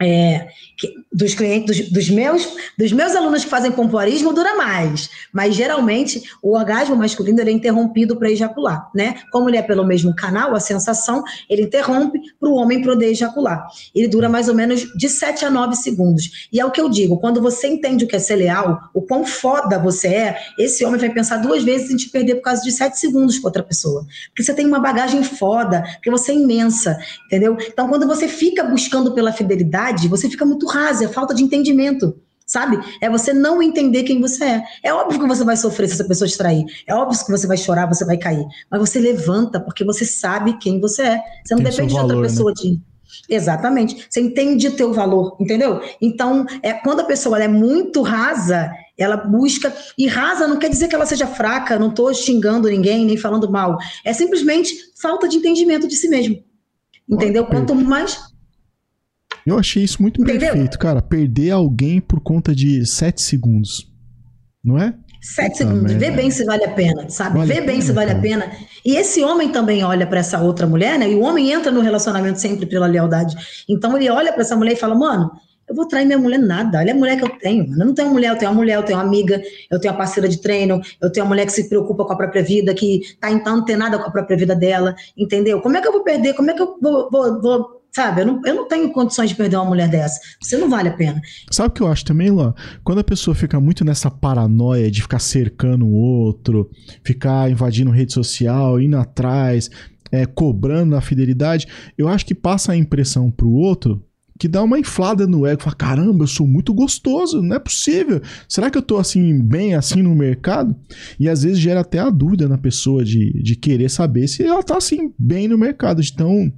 É, 0.01 0.47
que, 0.77 0.91
dos 1.13 1.35
clientes, 1.35 1.77
dos, 1.77 1.91
dos, 1.91 2.09
meus, 2.09 2.55
dos 2.77 2.91
meus 2.91 3.15
alunos 3.15 3.43
que 3.43 3.49
fazem 3.49 3.71
pompoarismo 3.71 4.33
dura 4.33 4.55
mais, 4.55 5.09
mas 5.31 5.55
geralmente 5.55 6.23
o 6.41 6.57
orgasmo 6.57 6.95
masculino 6.95 7.39
é 7.39 7.51
interrompido 7.51 8.17
para 8.17 8.31
ejacular, 8.31 8.89
né? 8.93 9.15
Como 9.31 9.47
ele 9.49 9.57
é 9.57 9.61
pelo 9.61 9.85
mesmo 9.85 10.13
canal, 10.15 10.55
a 10.55 10.59
sensação, 10.59 11.23
ele 11.47 11.61
interrompe 11.61 12.19
para 12.39 12.49
o 12.49 12.55
homem 12.55 12.81
poder 12.81 13.11
ejacular. 13.11 13.65
Ele 13.93 14.07
dura 14.07 14.27
mais 14.27 14.49
ou 14.49 14.55
menos 14.55 14.81
de 14.97 15.07
7 15.07 15.45
a 15.45 15.49
9 15.49 15.75
segundos. 15.75 16.49
E 16.51 16.59
é 16.59 16.65
o 16.65 16.71
que 16.71 16.81
eu 16.81 16.89
digo, 16.89 17.19
quando 17.19 17.39
você 17.39 17.67
entende 17.67 18.03
o 18.03 18.07
que 18.07 18.15
é 18.15 18.19
ser 18.19 18.35
leal, 18.35 18.89
o 18.93 19.01
quão 19.01 19.23
foda 19.25 19.77
você 19.77 20.07
é, 20.07 20.37
esse 20.57 20.83
homem 20.83 20.99
vai 20.99 21.11
pensar 21.11 21.37
duas 21.37 21.63
vezes 21.63 21.91
em 21.91 21.95
te 21.95 22.09
perder 22.09 22.35
por 22.35 22.41
causa 22.41 22.63
de 22.63 22.71
7 22.71 22.99
segundos 22.99 23.37
com 23.37 23.47
outra 23.47 23.63
pessoa. 23.63 24.05
Porque 24.29 24.43
você 24.43 24.53
tem 24.53 24.65
uma 24.65 24.79
bagagem 24.79 25.23
foda, 25.23 25.83
porque 25.93 26.09
você 26.09 26.31
é 26.31 26.35
imensa, 26.35 26.97
entendeu? 27.27 27.55
Então, 27.61 27.87
quando 27.87 28.07
você 28.07 28.27
fica 28.27 28.63
buscando 28.63 29.13
pela 29.13 29.31
fidelidade, 29.31 29.82
você 30.07 30.29
fica 30.29 30.45
muito 30.45 30.65
rasa, 30.67 31.05
é 31.05 31.07
falta 31.07 31.33
de 31.33 31.43
entendimento 31.43 32.15
sabe? 32.45 32.77
É 33.01 33.09
você 33.09 33.33
não 33.33 33.63
entender 33.63 34.03
quem 34.03 34.21
você 34.21 34.43
é. 34.43 34.63
É 34.83 34.93
óbvio 34.93 35.19
que 35.19 35.27
você 35.27 35.43
vai 35.43 35.57
sofrer 35.57 35.87
se 35.87 35.95
essa 35.95 36.05
pessoa 36.05 36.27
te 36.27 36.37
trair. 36.37 36.65
É 36.85 36.93
óbvio 36.93 37.17
que 37.25 37.31
você 37.31 37.47
vai 37.47 37.57
chorar, 37.57 37.87
você 37.87 38.05
vai 38.05 38.17
cair. 38.17 38.45
Mas 38.69 38.79
você 38.79 38.99
levanta 38.99 39.59
porque 39.59 39.83
você 39.83 40.05
sabe 40.05 40.57
quem 40.59 40.79
você 40.79 41.01
é. 41.03 41.21
Você 41.43 41.55
não 41.55 41.63
Tem 41.63 41.71
depende 41.71 41.93
valor, 41.93 42.07
de 42.07 42.13
outra 42.13 42.29
pessoa 42.29 42.53
né? 42.63 42.77
Exatamente. 43.29 44.07
Você 44.09 44.21
entende 44.21 44.67
o 44.67 44.75
teu 44.75 44.93
valor, 44.93 45.37
entendeu? 45.39 45.81
Então, 46.01 46.45
é, 46.61 46.73
quando 46.73 47.01
a 47.01 47.05
pessoa 47.05 47.41
é 47.41 47.47
muito 47.47 48.01
rasa, 48.01 48.71
ela 48.97 49.17
busca. 49.17 49.73
E 49.97 50.07
rasa 50.07 50.47
não 50.47 50.57
quer 50.57 50.69
dizer 50.69 50.87
que 50.87 50.95
ela 50.95 51.05
seja 51.05 51.27
fraca, 51.27 51.79
não 51.79 51.89
estou 51.89 52.13
xingando 52.13 52.69
ninguém, 52.69 53.05
nem 53.05 53.17
falando 53.17 53.49
mal. 53.49 53.77
É 54.03 54.13
simplesmente 54.13 54.75
falta 55.01 55.27
de 55.27 55.37
entendimento 55.37 55.87
de 55.87 55.95
si 55.95 56.07
mesmo. 56.07 56.43
Entendeu? 57.07 57.45
Quanto 57.45 57.75
mais 57.75 58.32
eu 59.45 59.59
achei 59.59 59.83
isso 59.83 60.01
muito 60.01 60.21
Entendeu? 60.21 60.51
perfeito, 60.51 60.79
cara. 60.79 61.01
Perder 61.01 61.51
alguém 61.51 61.99
por 61.99 62.19
conta 62.21 62.55
de 62.55 62.85
7 62.85 63.21
segundos. 63.21 63.91
Não 64.63 64.77
é? 64.77 64.93
Sete 65.23 65.59
segundos. 65.59 65.93
Vê 65.93 66.11
bem 66.11 66.29
se 66.29 66.43
vale 66.43 66.65
a 66.65 66.71
pena, 66.71 67.09
sabe? 67.09 67.37
Vale 67.37 67.53
Vê 67.53 67.61
bem 67.61 67.75
pena, 67.75 67.81
se 67.81 67.91
vale 67.93 68.07
cara. 68.07 68.19
a 68.19 68.21
pena. 68.21 68.51
E 68.85 68.97
esse 68.97 69.23
homem 69.23 69.49
também 69.49 69.81
olha 69.81 70.05
para 70.05 70.19
essa 70.19 70.41
outra 70.41 70.67
mulher, 70.67 70.99
né? 70.99 71.09
E 71.09 71.15
o 71.15 71.21
homem 71.21 71.49
entra 71.51 71.71
no 71.71 71.79
relacionamento 71.79 72.41
sempre 72.41 72.65
pela 72.65 72.85
lealdade. 72.85 73.33
Então 73.69 73.95
ele 73.95 74.09
olha 74.09 74.33
para 74.33 74.41
essa 74.41 74.55
mulher 74.55 74.73
e 74.73 74.75
fala: 74.75 74.93
mano, 74.95 75.31
eu 75.67 75.73
vou 75.73 75.87
trair 75.87 76.05
minha 76.05 76.17
mulher 76.17 76.39
nada. 76.39 76.79
Olha 76.79 76.91
a 76.91 76.95
mulher 76.95 77.17
que 77.17 77.23
eu 77.23 77.29
tenho. 77.39 77.63
Eu 77.71 77.85
não 77.85 77.93
tenho 77.93 78.09
uma 78.09 78.15
mulher, 78.15 78.31
eu 78.31 78.37
tenho 78.37 78.51
uma 78.51 78.57
mulher, 78.57 78.75
eu 78.75 78.83
tenho 78.83 78.99
uma 78.99 79.05
amiga, 79.05 79.41
eu 79.71 79.79
tenho 79.79 79.93
uma 79.93 79.97
parceira 79.97 80.27
de 80.27 80.41
treino, 80.41 80.81
eu 81.01 81.09
tenho 81.09 81.25
uma 81.25 81.29
mulher 81.29 81.45
que 81.45 81.53
se 81.53 81.69
preocupa 81.69 82.03
com 82.03 82.11
a 82.11 82.17
própria 82.17 82.43
vida, 82.43 82.73
que 82.73 82.99
tá 83.21 83.31
então 83.31 83.55
antenada 83.55 83.97
com 83.97 84.05
a 84.05 84.11
própria 84.11 84.35
vida 84.35 84.53
dela, 84.53 84.93
entendeu? 85.15 85.61
Como 85.61 85.77
é 85.77 85.81
que 85.81 85.87
eu 85.87 85.93
vou 85.93 86.03
perder? 86.03 86.33
Como 86.33 86.51
é 86.51 86.53
que 86.53 86.61
eu 86.61 86.77
vou, 86.81 87.09
vou, 87.09 87.41
vou 87.41 87.82
Sabe, 87.95 88.21
eu 88.21 88.25
não, 88.25 88.41
eu 88.43 88.55
não 88.55 88.67
tenho 88.67 88.91
condições 88.91 89.29
de 89.29 89.35
perder 89.35 89.55
uma 89.57 89.65
mulher 89.65 89.87
dessa. 89.87 90.19
Você 90.41 90.57
não 90.57 90.67
vale 90.67 90.89
a 90.89 90.93
pena. 90.93 91.21
Sabe 91.51 91.69
o 91.69 91.71
que 91.71 91.81
eu 91.81 91.87
acho 91.87 92.03
também, 92.03 92.31
Ló? 92.31 92.53
Quando 92.83 92.99
a 92.99 93.03
pessoa 93.03 93.35
fica 93.35 93.59
muito 93.59 93.85
nessa 93.85 94.09
paranoia 94.09 94.89
de 94.89 95.03
ficar 95.03 95.19
cercando 95.19 95.85
o 95.85 95.93
outro, 95.93 96.71
ficar 97.03 97.51
invadindo 97.51 97.91
rede 97.91 98.11
social, 98.11 98.81
indo 98.81 98.97
atrás, 98.97 99.69
é, 100.11 100.25
cobrando 100.25 100.95
a 100.95 101.01
fidelidade, 101.01 101.67
eu 101.95 102.07
acho 102.07 102.25
que 102.25 102.33
passa 102.33 102.71
a 102.71 102.77
impressão 102.77 103.29
pro 103.29 103.51
outro 103.51 104.03
que 104.39 104.47
dá 104.47 104.63
uma 104.63 104.79
inflada 104.79 105.27
no 105.27 105.45
ego, 105.45 105.61
fala, 105.61 105.75
caramba, 105.75 106.23
eu 106.23 106.27
sou 106.27 106.47
muito 106.47 106.73
gostoso, 106.73 107.41
não 107.41 107.55
é 107.55 107.59
possível. 107.59 108.21
Será 108.49 108.69
que 108.69 108.77
eu 108.77 108.81
tô 108.81 108.97
assim, 108.97 109.41
bem 109.41 109.75
assim 109.75 110.01
no 110.01 110.15
mercado? 110.15 110.75
E 111.19 111.29
às 111.29 111.43
vezes 111.43 111.59
gera 111.59 111.81
até 111.81 111.99
a 111.99 112.09
dúvida 112.09 112.47
na 112.47 112.57
pessoa 112.57 113.03
de, 113.05 113.31
de 113.41 113.55
querer 113.55 113.89
saber 113.89 114.27
se 114.27 114.43
ela 114.43 114.63
tá 114.63 114.77
assim, 114.77 115.13
bem 115.17 115.47
no 115.47 115.57
mercado, 115.57 116.01
de 116.01 116.13
tão 116.13 116.51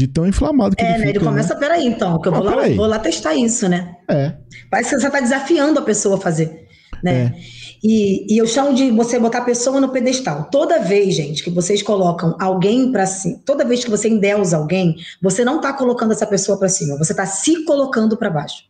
de 0.00 0.08
tão 0.08 0.26
inflamado 0.26 0.74
que 0.74 0.82
é, 0.82 0.86
ele 0.86 0.92
né? 0.92 1.06
Fica, 1.06 1.18
ele 1.18 1.24
começa, 1.24 1.54
né? 1.54 1.60
peraí, 1.60 1.86
então, 1.86 2.20
que 2.20 2.28
eu 2.28 2.32
vou, 2.32 2.42
lá, 2.42 2.68
vou 2.68 2.86
lá 2.86 2.98
testar 2.98 3.34
isso, 3.34 3.68
né? 3.68 3.96
É. 4.08 4.34
Parece 4.70 4.90
que 4.90 5.00
você 5.00 5.06
está 5.06 5.20
desafiando 5.20 5.78
a 5.78 5.82
pessoa 5.82 6.16
a 6.16 6.20
fazer, 6.20 6.66
né? 7.02 7.34
É. 7.36 7.60
E, 7.82 8.34
e, 8.34 8.38
eu 8.38 8.46
chamo 8.46 8.74
de 8.74 8.90
você 8.90 9.18
botar 9.18 9.38
a 9.38 9.44
pessoa 9.44 9.80
no 9.80 9.88
pedestal. 9.88 10.48
Toda 10.50 10.80
vez, 10.80 11.14
gente, 11.14 11.42
que 11.42 11.48
vocês 11.48 11.82
colocam 11.82 12.36
alguém 12.38 12.92
para 12.92 13.06
cima, 13.06 13.40
toda 13.46 13.64
vez 13.64 13.82
que 13.82 13.90
você 13.90 14.08
endeusa 14.08 14.58
alguém, 14.58 14.96
você 15.22 15.44
não 15.44 15.56
está 15.56 15.72
colocando 15.72 16.12
essa 16.12 16.26
pessoa 16.26 16.58
para 16.58 16.68
cima, 16.68 16.98
você 16.98 17.12
está 17.12 17.24
se 17.24 17.64
colocando 17.64 18.18
para 18.18 18.28
baixo 18.28 18.69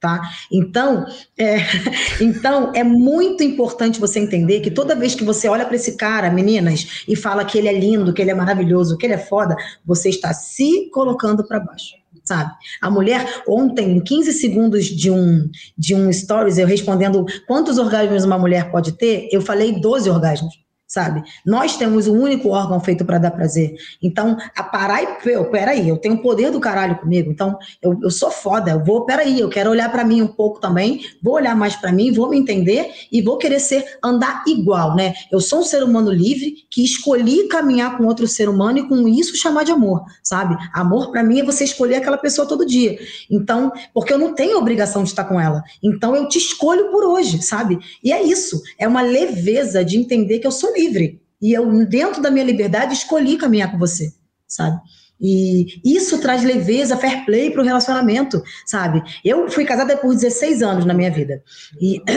tá? 0.00 0.20
Então, 0.50 1.06
é, 1.38 1.58
então 2.20 2.72
é 2.74 2.82
muito 2.82 3.44
importante 3.44 4.00
você 4.00 4.18
entender 4.18 4.60
que 4.60 4.70
toda 4.70 4.96
vez 4.96 5.14
que 5.14 5.22
você 5.22 5.48
olha 5.48 5.66
para 5.66 5.76
esse 5.76 5.96
cara, 5.96 6.30
meninas, 6.30 7.04
e 7.06 7.14
fala 7.14 7.44
que 7.44 7.58
ele 7.58 7.68
é 7.68 7.78
lindo, 7.78 8.12
que 8.12 8.22
ele 8.22 8.30
é 8.30 8.34
maravilhoso, 8.34 8.96
que 8.96 9.06
ele 9.06 9.14
é 9.14 9.18
foda, 9.18 9.54
você 9.84 10.08
está 10.08 10.32
se 10.32 10.88
colocando 10.90 11.46
para 11.46 11.60
baixo. 11.60 12.00
Sabe? 12.24 12.52
A 12.80 12.90
mulher, 12.90 13.42
ontem, 13.48 13.96
em 13.96 14.00
15 14.00 14.32
segundos 14.34 14.86
de 14.86 15.10
um, 15.10 15.50
de 15.76 15.94
um 15.94 16.12
stories, 16.12 16.58
eu 16.58 16.66
respondendo 16.66 17.24
quantos 17.46 17.76
orgasmos 17.76 18.24
uma 18.24 18.38
mulher 18.38 18.70
pode 18.70 18.92
ter, 18.92 19.28
eu 19.32 19.40
falei 19.40 19.80
12 19.80 20.08
orgasmos 20.08 20.54
sabe? 20.90 21.22
Nós 21.46 21.76
temos 21.76 22.08
o 22.08 22.12
um 22.12 22.20
único 22.20 22.48
órgão 22.48 22.80
feito 22.80 23.04
para 23.04 23.16
dar 23.16 23.30
prazer. 23.30 23.76
Então, 24.02 24.36
a 24.56 24.62
parar 24.64 25.00
e, 25.00 25.30
eu, 25.30 25.44
peraí, 25.44 25.88
eu 25.88 25.96
tenho 25.96 26.16
o 26.16 26.18
poder 26.20 26.50
do 26.50 26.58
caralho 26.58 26.98
comigo, 26.98 27.30
então 27.30 27.56
eu, 27.80 27.96
eu 28.02 28.10
sou 28.10 28.28
foda, 28.28 28.72
eu 28.72 28.84
vou, 28.84 29.06
peraí, 29.06 29.38
eu 29.38 29.48
quero 29.48 29.70
olhar 29.70 29.88
para 29.92 30.02
mim 30.02 30.20
um 30.20 30.26
pouco 30.26 30.60
também, 30.60 31.02
vou 31.22 31.34
olhar 31.34 31.54
mais 31.54 31.76
para 31.76 31.92
mim, 31.92 32.12
vou 32.12 32.28
me 32.28 32.36
entender 32.36 32.90
e 33.12 33.22
vou 33.22 33.38
querer 33.38 33.60
ser, 33.60 33.84
andar 34.02 34.42
igual, 34.48 34.96
né? 34.96 35.14
Eu 35.30 35.38
sou 35.38 35.60
um 35.60 35.62
ser 35.62 35.84
humano 35.84 36.10
livre 36.10 36.56
que 36.68 36.82
escolhi 36.82 37.46
caminhar 37.46 37.96
com 37.96 38.04
outro 38.06 38.26
ser 38.26 38.48
humano 38.48 38.78
e 38.78 38.88
com 38.88 39.06
isso 39.06 39.36
chamar 39.36 39.62
de 39.62 39.70
amor, 39.70 40.02
sabe? 40.24 40.56
Amor 40.74 41.12
para 41.12 41.22
mim 41.22 41.38
é 41.38 41.44
você 41.44 41.62
escolher 41.62 41.96
aquela 41.96 42.18
pessoa 42.18 42.48
todo 42.48 42.66
dia. 42.66 42.98
Então, 43.30 43.70
porque 43.94 44.12
eu 44.12 44.18
não 44.18 44.34
tenho 44.34 44.58
obrigação 44.58 45.04
de 45.04 45.10
estar 45.10 45.22
com 45.22 45.40
ela. 45.40 45.62
Então, 45.80 46.16
eu 46.16 46.26
te 46.28 46.38
escolho 46.38 46.90
por 46.90 47.04
hoje, 47.04 47.40
sabe? 47.42 47.78
E 48.02 48.12
é 48.12 48.20
isso, 48.20 48.60
é 48.76 48.88
uma 48.88 49.02
leveza 49.02 49.84
de 49.84 49.96
entender 49.96 50.40
que 50.40 50.46
eu 50.48 50.50
sou 50.50 50.68
livre 50.72 50.79
livre. 50.80 51.20
E 51.40 51.52
eu, 51.52 51.86
dentro 51.86 52.20
da 52.20 52.30
minha 52.30 52.44
liberdade, 52.44 52.92
escolhi 52.94 53.36
caminhar 53.36 53.70
com 53.70 53.78
você, 53.78 54.12
sabe? 54.46 54.78
E 55.20 55.80
isso 55.84 56.18
traz 56.18 56.42
leveza, 56.42 56.96
fair 56.96 57.24
play 57.26 57.50
para 57.50 57.60
o 57.60 57.64
relacionamento, 57.64 58.42
sabe? 58.64 59.02
Eu 59.24 59.50
fui 59.50 59.64
casada 59.64 59.96
por 59.96 60.14
16 60.14 60.62
anos 60.62 60.84
na 60.84 60.94
minha 60.94 61.10
vida. 61.10 61.42
E. 61.80 62.00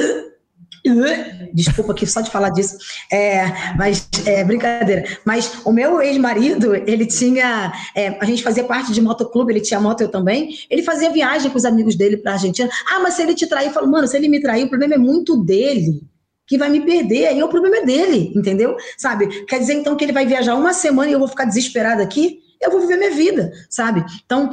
Desculpa 1.53 1.93
aqui 1.93 2.05
só 2.05 2.19
de 2.19 2.29
falar 2.29 2.49
disso. 2.49 2.77
É, 3.09 3.45
mas 3.77 4.09
é 4.25 4.43
brincadeira. 4.43 5.05
Mas 5.23 5.61
o 5.63 5.71
meu 5.71 6.01
ex-marido, 6.01 6.75
ele 6.75 7.05
tinha. 7.05 7.71
É, 7.95 8.17
a 8.19 8.25
gente 8.25 8.43
fazia 8.43 8.65
parte 8.65 8.91
de 8.91 9.01
motoclube, 9.01 9.53
ele 9.53 9.61
tinha 9.61 9.79
moto, 9.79 10.01
eu 10.01 10.09
também. 10.09 10.49
Ele 10.69 10.83
fazia 10.83 11.09
viagem 11.09 11.49
com 11.49 11.57
os 11.57 11.63
amigos 11.63 11.95
dele 11.95 12.17
para 12.17 12.33
Argentina. 12.33 12.69
Ah, 12.89 12.99
mas 12.99 13.13
se 13.13 13.21
ele 13.21 13.33
te 13.33 13.47
trair, 13.47 13.67
eu 13.67 13.73
falo, 13.73 13.89
mano, 13.89 14.07
se 14.07 14.17
ele 14.17 14.27
me 14.27 14.41
trair, 14.41 14.65
o 14.65 14.69
problema 14.69 14.95
é 14.95 14.97
muito 14.97 15.37
dele 15.37 16.01
que 16.47 16.57
vai 16.57 16.69
me 16.69 16.81
perder, 16.81 17.27
aí 17.27 17.41
o 17.41 17.47
problema 17.47 17.77
é 17.77 17.85
dele, 17.85 18.31
entendeu? 18.35 18.75
Sabe? 18.97 19.45
Quer 19.45 19.59
dizer 19.59 19.73
então 19.73 19.95
que 19.95 20.03
ele 20.03 20.13
vai 20.13 20.25
viajar 20.25 20.55
uma 20.55 20.73
semana 20.73 21.09
e 21.09 21.13
eu 21.13 21.19
vou 21.19 21.27
ficar 21.27 21.45
desesperada 21.45 22.03
aqui? 22.03 22.39
Eu 22.61 22.71
vou 22.71 22.81
viver 22.81 22.97
minha 22.97 23.11
vida, 23.11 23.51
sabe? 23.69 24.03
Então, 24.25 24.49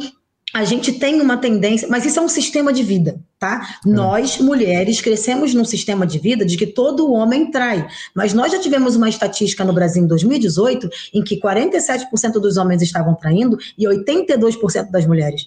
a 0.52 0.64
gente 0.64 0.92
tem 0.92 1.20
uma 1.20 1.36
tendência, 1.36 1.86
mas 1.88 2.04
isso 2.04 2.18
é 2.18 2.22
um 2.22 2.28
sistema 2.28 2.72
de 2.72 2.82
vida, 2.82 3.20
tá? 3.38 3.78
É. 3.86 3.88
Nós, 3.88 4.38
mulheres, 4.38 5.00
crescemos 5.00 5.54
num 5.54 5.64
sistema 5.64 6.06
de 6.06 6.18
vida 6.18 6.44
de 6.44 6.56
que 6.56 6.66
todo 6.66 7.12
homem 7.12 7.50
trai. 7.50 7.86
Mas 8.14 8.34
nós 8.34 8.50
já 8.50 8.58
tivemos 8.58 8.96
uma 8.96 9.08
estatística 9.08 9.64
no 9.64 9.72
Brasil 9.72 10.02
em 10.02 10.08
2018 10.08 10.90
em 11.14 11.22
que 11.22 11.40
47% 11.40 12.32
dos 12.32 12.56
homens 12.56 12.82
estavam 12.82 13.14
traindo 13.14 13.56
e 13.78 13.84
82% 13.84 14.90
das 14.90 15.06
mulheres. 15.06 15.46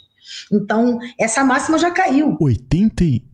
Então, 0.51 0.99
essa 1.19 1.43
máxima 1.43 1.77
já 1.77 1.91
caiu. 1.91 2.37
80 2.39 3.32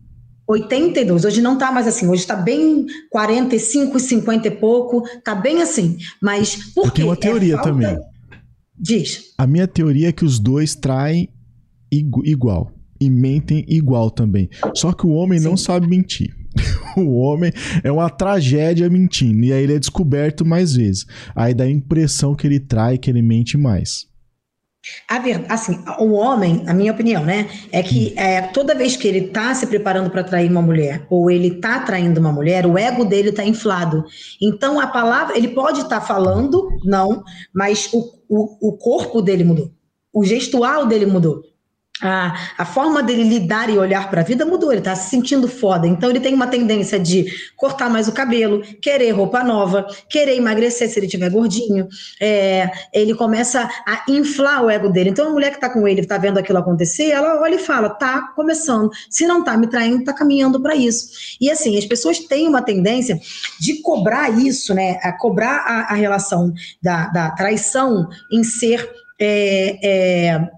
82. 0.50 1.24
Hoje 1.24 1.40
não 1.40 1.54
está 1.54 1.70
mais 1.70 1.86
assim. 1.86 2.08
Hoje 2.08 2.22
está 2.22 2.34
bem 2.34 2.86
45, 3.10 3.98
50 3.98 4.48
e 4.48 4.50
pouco. 4.50 5.06
Está 5.06 5.34
bem 5.34 5.62
assim. 5.62 5.96
Mas 6.20 6.56
por 6.74 6.86
Eu 6.86 6.90
tenho 6.90 7.08
uma 7.08 7.16
teoria 7.16 7.54
é 7.54 7.62
também. 7.62 7.98
Diz. 8.78 9.32
A 9.38 9.46
minha 9.46 9.68
teoria 9.68 10.08
é 10.08 10.12
que 10.12 10.24
os 10.24 10.38
dois 10.38 10.74
traem 10.74 11.28
igual 11.92 12.72
e 13.00 13.08
mentem 13.08 13.64
igual 13.68 14.10
também. 14.10 14.48
Só 14.74 14.92
que 14.92 15.06
o 15.06 15.10
homem 15.10 15.38
Sim. 15.38 15.44
não 15.44 15.56
sabe 15.56 15.86
mentir. 15.86 16.34
o 16.96 17.18
homem 17.18 17.52
é 17.84 17.92
uma 17.92 18.10
tragédia 18.10 18.88
mentindo. 18.90 19.44
E 19.44 19.52
aí 19.52 19.62
ele 19.62 19.74
é 19.74 19.78
descoberto 19.78 20.44
mais 20.44 20.74
vezes. 20.74 21.06
Aí 21.34 21.54
dá 21.54 21.64
a 21.64 21.70
impressão 21.70 22.34
que 22.34 22.46
ele 22.46 22.58
trai, 22.58 22.98
que 22.98 23.08
ele 23.08 23.22
mente 23.22 23.56
mais. 23.56 24.09
A 25.06 25.18
verdade, 25.18 25.52
assim, 25.52 25.84
o 25.98 26.12
homem, 26.12 26.64
a 26.66 26.72
minha 26.72 26.92
opinião, 26.92 27.22
né, 27.22 27.50
é 27.70 27.82
que 27.82 28.14
é, 28.18 28.40
toda 28.40 28.74
vez 28.74 28.96
que 28.96 29.06
ele 29.06 29.28
tá 29.28 29.54
se 29.54 29.66
preparando 29.66 30.08
para 30.08 30.22
atrair 30.22 30.50
uma 30.50 30.62
mulher, 30.62 31.06
ou 31.10 31.30
ele 31.30 31.60
tá 31.60 31.76
atraindo 31.76 32.18
uma 32.18 32.32
mulher, 32.32 32.64
o 32.64 32.78
ego 32.78 33.04
dele 33.04 33.30
tá 33.30 33.44
inflado. 33.44 34.04
Então 34.40 34.80
a 34.80 34.86
palavra, 34.86 35.36
ele 35.36 35.48
pode 35.48 35.80
estar 35.80 36.00
tá 36.00 36.06
falando, 36.06 36.66
não, 36.82 37.22
mas 37.54 37.90
o, 37.92 37.98
o, 38.28 38.68
o 38.68 38.78
corpo 38.78 39.20
dele 39.20 39.44
mudou. 39.44 39.70
O 40.12 40.24
gestual 40.24 40.86
dele 40.86 41.06
mudou 41.06 41.49
a, 42.02 42.34
a 42.58 42.64
forma 42.64 43.02
dele 43.02 43.24
lidar 43.24 43.68
e 43.68 43.78
olhar 43.78 44.08
para 44.10 44.20
a 44.22 44.24
vida 44.24 44.46
mudou, 44.46 44.70
ele 44.72 44.80
está 44.80 44.94
se 44.94 45.10
sentindo 45.10 45.46
foda. 45.46 45.86
Então 45.86 46.08
ele 46.10 46.20
tem 46.20 46.34
uma 46.34 46.46
tendência 46.46 46.98
de 46.98 47.26
cortar 47.56 47.90
mais 47.90 48.08
o 48.08 48.12
cabelo, 48.12 48.62
querer 48.80 49.10
roupa 49.10 49.44
nova, 49.44 49.86
querer 50.08 50.36
emagrecer 50.36 50.88
se 50.88 50.98
ele 50.98 51.08
tiver 51.08 51.30
gordinho. 51.30 51.88
É, 52.20 52.70
ele 52.92 53.14
começa 53.14 53.68
a 53.86 54.04
inflar 54.08 54.64
o 54.64 54.70
ego 54.70 54.88
dele. 54.88 55.10
Então 55.10 55.28
a 55.28 55.30
mulher 55.30 55.50
que 55.50 55.56
está 55.56 55.68
com 55.68 55.86
ele, 55.86 56.00
está 56.00 56.18
vendo 56.18 56.38
aquilo 56.38 56.58
acontecer, 56.58 57.10
ela 57.10 57.40
olha 57.40 57.56
e 57.56 57.58
fala: 57.58 57.90
tá 57.90 58.32
começando. 58.34 58.90
Se 59.08 59.26
não 59.26 59.44
tá 59.44 59.56
me 59.56 59.66
traindo, 59.66 60.04
tá 60.04 60.12
caminhando 60.12 60.60
para 60.60 60.74
isso. 60.74 61.36
E 61.40 61.50
assim, 61.50 61.76
as 61.76 61.84
pessoas 61.84 62.18
têm 62.20 62.48
uma 62.48 62.62
tendência 62.62 63.18
de 63.60 63.82
cobrar 63.82 64.30
isso, 64.30 64.74
né? 64.74 64.98
A 65.02 65.12
cobrar 65.12 65.64
a, 65.66 65.92
a 65.92 65.94
relação 65.94 66.52
da, 66.82 67.08
da 67.08 67.30
traição 67.30 68.08
em 68.32 68.42
ser. 68.42 68.88
É, 69.22 69.78
é, 69.82 70.50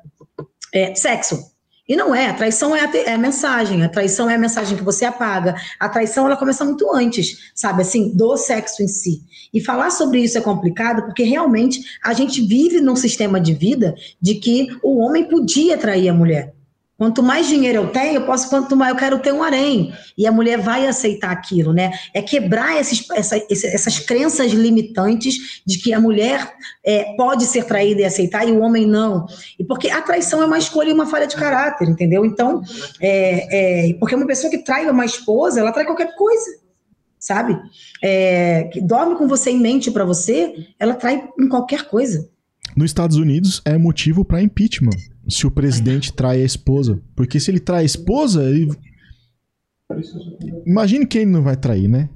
é, 0.72 0.94
sexo. 0.94 1.52
E 1.88 1.96
não 1.96 2.14
é, 2.14 2.26
a 2.26 2.34
traição 2.34 2.74
é 2.74 2.80
a, 2.80 2.96
é 2.96 3.14
a, 3.14 3.18
mensagem, 3.18 3.82
a 3.82 3.88
traição 3.88 4.30
é 4.30 4.36
a 4.36 4.38
mensagem 4.38 4.76
que 4.76 4.84
você 4.84 5.04
apaga. 5.04 5.56
A 5.80 5.88
traição 5.88 6.26
ela 6.26 6.36
começa 6.36 6.64
muito 6.64 6.90
antes, 6.94 7.50
sabe, 7.54 7.82
assim, 7.82 8.16
do 8.16 8.36
sexo 8.36 8.82
em 8.82 8.88
si. 8.88 9.22
E 9.52 9.60
falar 9.60 9.90
sobre 9.90 10.20
isso 10.20 10.38
é 10.38 10.40
complicado 10.40 11.02
porque 11.02 11.24
realmente 11.24 11.80
a 12.02 12.12
gente 12.12 12.40
vive 12.40 12.80
num 12.80 12.96
sistema 12.96 13.40
de 13.40 13.52
vida 13.52 13.94
de 14.20 14.36
que 14.36 14.68
o 14.82 14.98
homem 14.98 15.28
podia 15.28 15.76
trair 15.76 16.08
a 16.08 16.14
mulher. 16.14 16.54
Quanto 17.02 17.20
mais 17.20 17.48
dinheiro 17.48 17.78
eu 17.78 17.88
tenho, 17.88 18.14
eu 18.14 18.24
posso, 18.24 18.48
quanto 18.48 18.76
mais 18.76 18.92
eu 18.92 18.96
quero 18.96 19.18
ter 19.18 19.32
um 19.32 19.42
harém. 19.42 19.92
E 20.16 20.24
a 20.24 20.30
mulher 20.30 20.60
vai 20.60 20.86
aceitar 20.86 21.32
aquilo, 21.32 21.72
né? 21.72 21.90
É 22.14 22.22
quebrar 22.22 22.80
esses, 22.80 23.04
essa, 23.10 23.44
essas 23.50 23.98
crenças 23.98 24.52
limitantes 24.52 25.62
de 25.66 25.78
que 25.78 25.92
a 25.92 25.98
mulher 25.98 26.54
é, 26.86 27.12
pode 27.16 27.46
ser 27.46 27.64
traída 27.64 28.02
e 28.02 28.04
aceitar 28.04 28.48
e 28.48 28.52
o 28.52 28.60
homem 28.60 28.86
não. 28.86 29.26
E 29.58 29.64
porque 29.64 29.90
a 29.90 30.00
traição 30.00 30.40
é 30.40 30.46
uma 30.46 30.58
escolha 30.58 30.90
e 30.90 30.92
uma 30.92 31.04
falha 31.04 31.26
de 31.26 31.34
caráter, 31.34 31.88
entendeu? 31.88 32.24
Então, 32.24 32.62
é, 33.00 33.88
é, 33.88 33.94
porque 33.94 34.14
uma 34.14 34.24
pessoa 34.28 34.48
que 34.48 34.58
trai 34.58 34.88
uma 34.88 35.04
esposa, 35.04 35.58
ela 35.58 35.72
trai 35.72 35.84
qualquer 35.84 36.14
coisa, 36.14 36.52
sabe? 37.18 37.58
É, 38.00 38.70
que 38.72 38.80
dorme 38.80 39.16
com 39.16 39.26
você 39.26 39.50
em 39.50 39.58
mente 39.58 39.90
para 39.90 40.04
você, 40.04 40.54
ela 40.78 40.94
trai 40.94 41.28
em 41.36 41.48
qualquer 41.48 41.82
coisa. 41.88 42.30
Nos 42.76 42.90
Estados 42.90 43.16
Unidos 43.16 43.60
é 43.64 43.76
motivo 43.76 44.24
para 44.24 44.40
impeachment 44.40 45.11
se 45.28 45.46
o 45.46 45.50
presidente 45.50 46.12
trai 46.12 46.42
a 46.42 46.44
esposa. 46.44 47.00
Porque 47.14 47.38
se 47.38 47.50
ele 47.50 47.60
trai 47.60 47.82
a 47.82 47.86
esposa, 47.86 48.42
ele... 48.44 48.70
imagine 50.66 51.06
quem 51.06 51.22
ele 51.22 51.30
não 51.30 51.42
vai 51.42 51.56
trair, 51.56 51.88
né? 51.88 52.08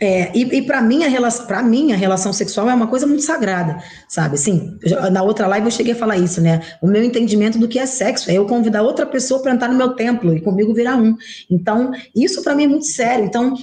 É, 0.00 0.36
e, 0.36 0.42
e 0.42 0.62
para 0.62 0.82
mim, 0.82 1.04
a 1.04 1.08
relação, 1.08 1.46
pra 1.46 1.62
mim, 1.62 1.92
a 1.92 1.96
relação 1.96 2.32
sexual 2.32 2.68
é 2.68 2.74
uma 2.74 2.88
coisa 2.88 3.06
muito 3.06 3.22
sagrada, 3.22 3.80
sabe? 4.08 4.34
Assim, 4.34 4.76
na 5.12 5.22
outra 5.22 5.46
live 5.46 5.66
eu 5.66 5.70
cheguei 5.70 5.92
a 5.92 5.96
falar 5.96 6.16
isso, 6.16 6.40
né? 6.40 6.60
O 6.82 6.88
meu 6.88 7.04
entendimento 7.04 7.56
do 7.56 7.68
que 7.68 7.78
é 7.78 7.86
sexo 7.86 8.28
é 8.28 8.34
eu 8.34 8.44
convidar 8.44 8.82
outra 8.82 9.06
pessoa 9.06 9.40
para 9.40 9.52
entrar 9.52 9.68
no 9.68 9.78
meu 9.78 9.90
templo 9.90 10.36
e 10.36 10.40
comigo 10.40 10.74
virar 10.74 10.96
um. 10.96 11.16
Então, 11.48 11.92
isso 12.16 12.42
para 12.42 12.52
mim 12.52 12.64
é 12.64 12.68
muito 12.68 12.86
sério. 12.86 13.24
Então, 13.24 13.54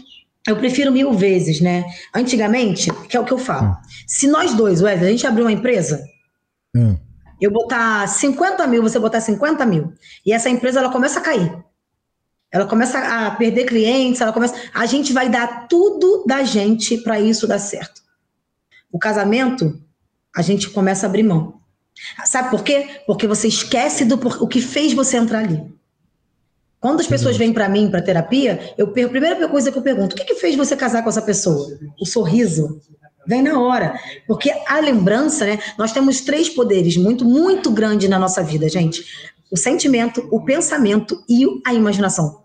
eu 0.48 0.56
prefiro 0.56 0.94
mil 0.94 1.12
vezes, 1.12 1.60
né? 1.60 1.84
Antigamente, 2.16 2.90
que 3.10 3.18
é 3.18 3.20
o 3.20 3.26
que 3.26 3.34
eu 3.34 3.38
falo. 3.38 3.72
Hum. 3.72 3.76
Se 4.08 4.26
nós 4.26 4.54
dois, 4.54 4.82
Wesley, 4.82 5.10
a 5.10 5.12
gente 5.12 5.28
abrir 5.28 5.42
uma 5.42 5.52
empresa, 5.52 6.02
hum 6.74 6.96
eu 7.40 7.52
botar 7.52 8.08
50 8.08 8.66
mil, 8.68 8.82
você 8.82 9.00
botar 9.00 9.22
50 9.22 9.66
mil, 9.66 9.94
e 10.26 10.34
essa 10.34 10.50
empresa 10.50 10.80
ela 10.80 10.92
começa 10.92 11.20
a 11.20 11.24
cair. 11.24 11.64
Ela 12.52 12.66
começa 12.66 12.98
a 12.98 13.32
perder 13.32 13.66
clientes, 13.66 14.22
ela 14.22 14.34
começa. 14.34 14.56
A 14.74 14.86
gente 14.86 15.14
vai 15.14 15.30
dar 15.30 15.68
tudo 15.68 16.24
da 16.26 16.44
gente 16.44 16.98
para 16.98 17.20
isso 17.20 17.48
dar 17.48 17.60
certo. 17.60 18.02
O 18.92 18.98
casamento, 18.98 19.80
a 20.36 20.42
gente 20.42 20.70
começa 20.70 21.06
a 21.06 21.10
abrir 21.10 21.24
mão. 21.24 21.60
Sabe 22.26 22.50
por 22.50 22.64
quê? 22.64 23.02
Porque 23.06 23.28
você 23.28 23.48
esquece 23.48 24.04
do 24.04 24.16
o 24.42 24.48
que 24.48 24.62
fez 24.62 24.94
você 24.94 25.18
entrar 25.18 25.40
ali. 25.40 25.64
Quando 26.80 27.02
as 27.02 27.08
pessoas 27.08 27.36
vêm 27.36 27.52
para 27.52 27.68
mim 27.68 27.92
para 27.92 28.02
terapia, 28.02 28.74
eu 28.78 28.88
a 28.88 29.10
primeira 29.10 29.48
coisa 29.50 29.72
que 29.72 29.78
eu 29.78 29.82
pergunto: 29.82 30.14
o 30.14 30.18
que, 30.18 30.24
que 30.24 30.36
fez 30.36 30.56
você 30.56 30.76
casar 30.76 31.04
com 31.04 31.10
essa 31.10 31.22
pessoa? 31.22 31.78
O 32.00 32.06
sorriso, 32.06 32.82
Vem 33.30 33.44
na 33.44 33.60
hora. 33.60 33.94
Porque 34.26 34.52
a 34.68 34.80
lembrança, 34.80 35.46
né? 35.46 35.60
Nós 35.78 35.92
temos 35.92 36.20
três 36.22 36.50
poderes 36.50 36.98
muito, 36.98 37.24
muito 37.24 37.70
grandes 37.70 38.10
na 38.10 38.18
nossa 38.18 38.42
vida, 38.42 38.68
gente: 38.68 39.06
o 39.52 39.56
sentimento, 39.56 40.28
o 40.32 40.44
pensamento 40.44 41.24
e 41.30 41.46
a 41.64 41.72
imaginação. 41.72 42.42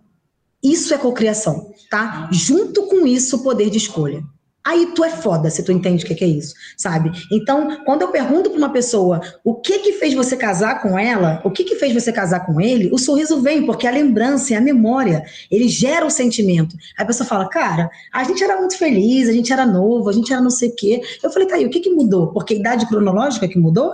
Isso 0.63 0.93
é 0.93 0.99
cocriação, 0.99 1.73
tá? 1.89 2.29
Junto 2.31 2.83
com 2.83 3.07
isso, 3.07 3.37
o 3.37 3.43
poder 3.43 3.71
de 3.71 3.79
escolha. 3.79 4.23
Aí 4.67 4.93
tu 4.95 5.05
é 5.05 5.11
foda 5.11 5.51
se 5.51 5.63
tu 5.63 5.71
entende 5.71 6.05
o 6.05 6.09
que 6.09 6.25
é 6.25 6.27
isso, 6.27 6.55
sabe? 6.75 7.13
Então, 7.31 7.85
quando 7.85 8.01
eu 8.01 8.09
pergunto 8.09 8.49
para 8.49 8.59
uma 8.59 8.73
pessoa 8.73 9.21
o 9.45 9.55
que 9.55 9.81
que 9.81 9.93
fez 9.93 10.15
você 10.15 10.39
casar 10.39 10.81
com 10.81 10.99
ela, 10.99 11.43
o 11.45 11.51
que 11.51 11.65
que 11.65 11.77
fez 11.77 11.93
você 11.93 12.11
casar 12.11 12.47
com 12.47 12.59
ele, 12.59 12.91
o 12.91 12.97
sorriso 12.97 13.43
vem, 13.43 13.67
porque 13.67 13.87
a 13.87 13.91
lembrança, 13.91 14.57
a 14.57 14.61
memória, 14.63 15.23
ele 15.51 15.69
gera 15.69 16.07
o 16.07 16.11
sentimento. 16.11 16.77
Aí 16.97 17.05
a 17.05 17.07
pessoa 17.07 17.27
fala, 17.27 17.47
cara, 17.49 17.91
a 18.11 18.25
gente 18.25 18.43
era 18.43 18.57
muito 18.59 18.79
feliz, 18.79 19.29
a 19.29 19.33
gente 19.33 19.53
era 19.53 19.67
novo, 19.67 20.09
a 20.09 20.13
gente 20.13 20.33
era 20.33 20.41
não 20.41 20.51
sei 20.51 20.71
o 20.71 20.75
quê. 20.75 21.03
Eu 21.23 21.31
falei, 21.31 21.47
tá 21.47 21.57
aí, 21.57 21.67
o 21.67 21.71
que 21.71 21.81
que 21.81 21.91
mudou? 21.91 22.29
Porque 22.29 22.55
a 22.55 22.57
idade 22.57 22.87
cronológica 22.87 23.47
que 23.47 23.59
mudou? 23.59 23.93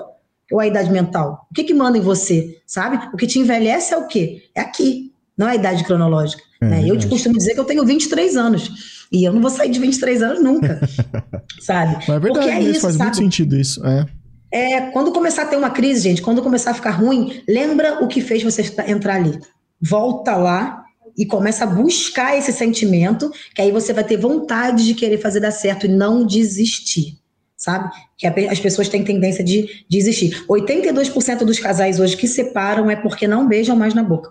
Ou 0.52 0.60
a 0.60 0.66
idade 0.66 0.90
mental? 0.90 1.46
O 1.50 1.54
que 1.54 1.64
que 1.64 1.74
manda 1.74 1.98
em 1.98 2.00
você, 2.00 2.60
sabe? 2.64 3.08
O 3.12 3.16
que 3.16 3.26
te 3.26 3.38
envelhece 3.40 3.92
é 3.92 3.96
o 3.96 4.06
quê? 4.06 4.44
É 4.54 4.60
aqui, 4.60 5.12
não 5.36 5.48
é 5.48 5.52
a 5.52 5.54
idade 5.56 5.82
cronológica. 5.84 6.42
É, 6.60 6.66
né? 6.66 6.84
Eu 6.86 6.98
te 6.98 7.08
costumo 7.08 7.36
dizer 7.36 7.54
que 7.54 7.60
eu 7.60 7.64
tenho 7.64 7.84
23 7.84 8.36
anos. 8.36 8.99
E 9.12 9.24
eu 9.24 9.32
não 9.32 9.40
vou 9.40 9.50
sair 9.50 9.70
de 9.70 9.80
23 9.80 10.22
anos 10.22 10.42
nunca, 10.42 10.80
sabe? 11.60 11.94
Mas 11.94 12.08
é 12.08 12.18
verdade, 12.20 12.46
Porque 12.46 12.50
é 12.50 12.62
isso, 12.62 12.80
faz 12.82 12.94
sabe? 12.94 13.04
muito 13.04 13.16
sentido 13.16 13.56
isso. 13.56 13.84
É. 13.84 14.06
É, 14.52 14.80
quando 14.90 15.12
começar 15.12 15.42
a 15.42 15.46
ter 15.46 15.56
uma 15.56 15.70
crise, 15.70 16.02
gente, 16.02 16.22
quando 16.22 16.42
começar 16.42 16.72
a 16.72 16.74
ficar 16.74 16.90
ruim, 16.90 17.42
lembra 17.48 18.04
o 18.04 18.08
que 18.08 18.20
fez 18.20 18.42
você 18.42 18.62
entrar 18.88 19.14
ali. 19.14 19.38
Volta 19.80 20.36
lá 20.36 20.84
e 21.16 21.24
começa 21.24 21.64
a 21.64 21.66
buscar 21.66 22.36
esse 22.36 22.52
sentimento, 22.52 23.30
que 23.54 23.62
aí 23.62 23.70
você 23.70 23.92
vai 23.92 24.04
ter 24.04 24.16
vontade 24.16 24.84
de 24.84 24.94
querer 24.94 25.18
fazer 25.18 25.40
dar 25.40 25.50
certo 25.52 25.86
e 25.86 25.88
não 25.88 26.26
desistir, 26.26 27.18
sabe? 27.56 27.90
Que 28.16 28.26
as 28.26 28.58
pessoas 28.58 28.88
têm 28.88 29.04
tendência 29.04 29.44
de 29.44 29.84
desistir. 29.88 30.44
82% 30.48 31.44
dos 31.44 31.58
casais 31.58 32.00
hoje 32.00 32.16
que 32.16 32.26
separam 32.26 32.90
é 32.90 32.96
porque 32.96 33.28
não 33.28 33.46
beijam 33.46 33.76
mais 33.76 33.94
na 33.94 34.02
boca. 34.02 34.30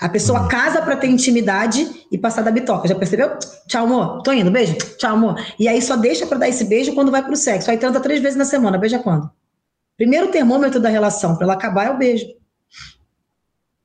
A 0.00 0.08
pessoa 0.08 0.48
casa 0.48 0.80
para 0.82 0.96
ter 0.96 1.08
intimidade 1.08 2.06
e 2.10 2.18
passar 2.18 2.42
da 2.42 2.50
bitoca. 2.50 2.88
Já 2.88 2.94
percebeu? 2.94 3.36
Tchau, 3.66 3.84
amor. 3.84 4.22
Tô 4.22 4.32
indo, 4.32 4.50
beijo. 4.50 4.76
Tchau, 4.96 5.14
amor. 5.14 5.40
E 5.58 5.68
aí 5.68 5.80
só 5.80 5.96
deixa 5.96 6.26
para 6.26 6.38
dar 6.38 6.48
esse 6.48 6.64
beijo 6.64 6.94
quando 6.94 7.10
vai 7.10 7.24
pro 7.24 7.36
sexo. 7.36 7.70
Aí 7.70 7.78
transa 7.78 8.00
três 8.00 8.20
vezes 8.20 8.36
na 8.36 8.44
semana. 8.44 8.78
Beija 8.78 8.98
quando? 8.98 9.30
Primeiro 9.96 10.30
termômetro 10.30 10.80
da 10.80 10.88
relação 10.88 11.36
para 11.36 11.44
ela 11.44 11.54
acabar 11.54 11.86
é 11.86 11.90
o 11.90 11.98
beijo. 11.98 12.26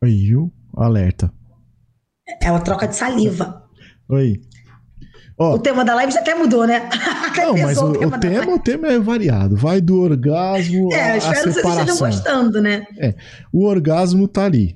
Oi, 0.04 0.30
alerta. 0.76 1.32
É 2.42 2.52
uma 2.52 2.62
troca 2.62 2.88
de 2.88 2.96
saliva. 2.96 3.64
Oi. 4.10 4.42
Oh. 5.40 5.54
O 5.54 5.60
tema 5.60 5.86
da 5.86 5.94
live 5.94 6.12
já 6.12 6.20
até 6.20 6.34
mudou, 6.34 6.66
né? 6.66 6.90
Não, 7.38 7.56
mas 7.58 7.78
o, 7.78 7.92
o, 7.92 7.94
tema, 7.94 8.18
o 8.18 8.20
tema, 8.20 8.54
o 8.56 8.60
tema 8.60 8.88
é 8.88 9.00
variado. 9.00 9.56
Vai 9.56 9.80
do 9.80 10.02
orgasmo 10.02 10.92
é, 10.92 11.18
à 11.18 11.22
separação. 11.22 11.32
É, 11.32 11.36
espero 11.36 11.54
que 11.54 11.62
vocês 11.62 11.68
estejam 11.68 11.98
gostando, 11.98 12.62
né? 12.62 12.88
É, 12.98 13.14
o 13.54 13.66
orgasmo 13.66 14.28
tá 14.28 14.46
ali. 14.46 14.76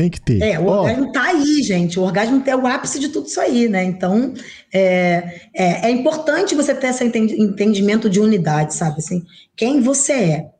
Tem 0.00 0.08
que 0.08 0.18
ter. 0.18 0.40
É, 0.40 0.58
o 0.58 0.64
oh. 0.64 0.70
orgasmo 0.70 1.12
tá 1.12 1.24
aí, 1.24 1.62
gente. 1.62 2.00
O 2.00 2.02
orgasmo 2.02 2.42
é 2.46 2.56
o 2.56 2.66
ápice 2.66 2.98
de 2.98 3.10
tudo 3.10 3.26
isso 3.26 3.38
aí, 3.38 3.68
né? 3.68 3.84
Então, 3.84 4.32
é, 4.72 5.42
é, 5.54 5.88
é 5.88 5.90
importante 5.90 6.54
você 6.54 6.74
ter 6.74 6.86
esse 6.86 7.04
entendimento 7.04 8.08
de 8.08 8.18
unidade, 8.18 8.72
sabe? 8.72 8.96
Assim, 8.96 9.22
quem 9.54 9.82
você 9.82 10.12
é 10.12 10.50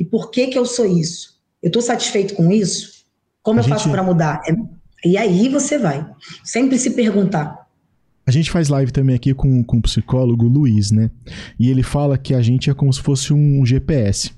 e 0.00 0.06
por 0.06 0.30
que 0.30 0.46
que 0.46 0.58
eu 0.58 0.64
sou 0.64 0.86
isso? 0.86 1.38
Eu 1.62 1.66
estou 1.66 1.82
satisfeito 1.82 2.34
com 2.34 2.50
isso? 2.50 3.04
Como 3.42 3.58
a 3.58 3.60
eu 3.60 3.64
gente... 3.64 3.74
faço 3.74 3.90
para 3.90 4.02
mudar? 4.02 4.40
É, 4.48 4.54
e 5.06 5.18
aí 5.18 5.50
você 5.50 5.76
vai. 5.76 6.06
Sempre 6.42 6.78
se 6.78 6.92
perguntar. 6.92 7.68
A 8.26 8.30
gente 8.30 8.50
faz 8.50 8.70
live 8.70 8.90
também 8.90 9.14
aqui 9.14 9.34
com, 9.34 9.62
com 9.62 9.76
o 9.76 9.82
psicólogo 9.82 10.46
Luiz, 10.46 10.90
né? 10.90 11.10
E 11.60 11.68
ele 11.68 11.82
fala 11.82 12.16
que 12.16 12.32
a 12.32 12.40
gente 12.40 12.70
é 12.70 12.74
como 12.74 12.90
se 12.90 13.02
fosse 13.02 13.34
um 13.34 13.66
GPS. 13.66 14.30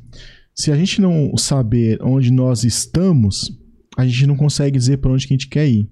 Se 0.53 0.73
a 0.73 0.77
gente 0.77 1.01
não 1.01 1.37
saber 1.37 2.03
onde 2.03 2.33
nós 2.33 2.65
estamos, 2.65 3.60
a 3.97 4.07
gente 4.07 4.27
não 4.27 4.37
consegue 4.37 4.79
dizer 4.79 4.99
para 4.99 5.11
onde 5.11 5.27
que 5.27 5.35
a 5.35 5.37
gente 5.37 5.49
quer 5.49 5.67
ir. 5.67 5.89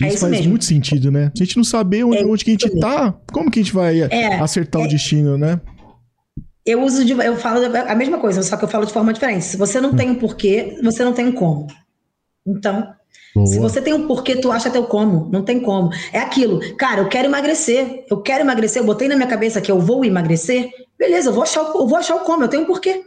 É 0.00 0.06
isso, 0.06 0.14
isso 0.14 0.20
faz 0.20 0.32
mesmo. 0.32 0.50
muito 0.50 0.64
sentido, 0.64 1.10
né? 1.10 1.30
Se 1.34 1.42
a 1.42 1.46
gente 1.46 1.56
não 1.56 1.64
saber 1.64 2.04
onde, 2.04 2.18
é 2.18 2.26
onde 2.26 2.44
que 2.44 2.50
a 2.50 2.54
gente 2.54 2.80
tá, 2.80 3.12
como 3.32 3.50
que 3.50 3.60
a 3.60 3.62
gente 3.62 3.74
vai 3.74 4.00
é, 4.00 4.40
acertar 4.40 4.80
o 4.80 4.84
é. 4.84 4.88
destino, 4.88 5.36
né? 5.36 5.60
eu 6.64 6.82
uso 6.82 7.04
de, 7.04 7.12
eu 7.12 7.36
falo 7.36 7.64
a 7.64 7.94
mesma 7.94 8.18
coisa, 8.18 8.42
só 8.42 8.56
que 8.56 8.64
eu 8.64 8.68
falo 8.68 8.86
de 8.86 8.92
forma 8.92 9.12
diferente. 9.12 9.44
Se 9.44 9.56
você 9.56 9.80
não 9.80 9.94
tem 9.94 10.10
um 10.10 10.14
porquê, 10.14 10.78
você 10.82 11.02
não 11.04 11.12
tem 11.12 11.26
um 11.26 11.32
como. 11.32 11.66
Então, 12.46 12.94
Boa. 13.34 13.46
se 13.46 13.58
você 13.58 13.80
tem 13.80 13.92
um 13.92 14.06
porquê, 14.06 14.36
tu 14.36 14.52
acha 14.52 14.70
teu 14.70 14.84
como. 14.84 15.28
Não 15.30 15.42
tem 15.42 15.60
como. 15.60 15.90
É 16.12 16.18
aquilo, 16.18 16.60
cara, 16.76 17.00
eu 17.00 17.08
quero 17.08 17.28
emagrecer. 17.28 18.04
Eu 18.08 18.20
quero 18.20 18.44
emagrecer, 18.44 18.82
eu 18.82 18.86
botei 18.86 19.08
na 19.08 19.16
minha 19.16 19.28
cabeça 19.28 19.60
que 19.60 19.70
eu 19.70 19.80
vou 19.80 20.04
emagrecer. 20.04 20.70
Beleza, 20.98 21.30
eu 21.30 21.32
vou 21.32 21.42
achar, 21.42 21.60
eu 21.60 21.86
vou 21.86 21.96
achar 21.96 22.16
o 22.16 22.20
como, 22.20 22.44
eu 22.44 22.48
tenho 22.48 22.62
um 22.62 22.66
porquê. 22.66 23.02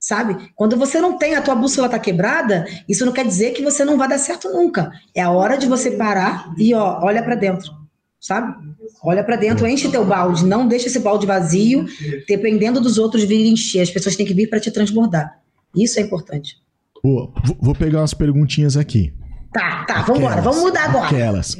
Sabe? 0.00 0.50
Quando 0.56 0.78
você 0.78 0.98
não 0.98 1.18
tem, 1.18 1.34
a 1.34 1.42
tua 1.42 1.54
bússola 1.54 1.88
tá 1.88 1.98
quebrada, 1.98 2.66
isso 2.88 3.04
não 3.04 3.12
quer 3.12 3.26
dizer 3.26 3.52
que 3.52 3.62
você 3.62 3.84
não 3.84 3.98
vai 3.98 4.08
dar 4.08 4.18
certo 4.18 4.50
nunca. 4.50 4.90
É 5.14 5.20
a 5.20 5.30
hora 5.30 5.58
de 5.58 5.66
você 5.66 5.90
parar 5.90 6.52
e 6.56 6.72
ó, 6.72 7.00
olha 7.02 7.22
para 7.22 7.34
dentro 7.34 7.80
sabe? 8.20 8.54
Olha 9.02 9.24
para 9.24 9.36
dentro, 9.36 9.66
enche 9.66 9.90
teu 9.90 10.04
balde, 10.04 10.44
não 10.44 10.68
deixa 10.68 10.88
esse 10.88 11.00
balde 11.00 11.26
vazio, 11.26 11.86
dependendo 12.28 12.80
dos 12.80 12.98
outros 12.98 13.24
virem 13.24 13.54
encher. 13.54 13.80
As 13.80 13.90
pessoas 13.90 14.14
têm 14.14 14.26
que 14.26 14.34
vir 14.34 14.48
para 14.48 14.60
te 14.60 14.70
transbordar. 14.70 15.40
Isso 15.74 15.98
é 15.98 16.02
importante. 16.02 16.56
Boa. 17.02 17.32
Vou 17.58 17.74
pegar 17.74 18.00
umas 18.00 18.12
perguntinhas 18.12 18.76
aqui. 18.76 19.14
Tá, 19.52 19.84
tá, 19.84 20.02
vamos 20.02 20.20
embora, 20.20 20.42
vamos 20.42 20.60
mudar 20.60 20.84
agora. 20.84 21.06
Aquelas. 21.06 21.56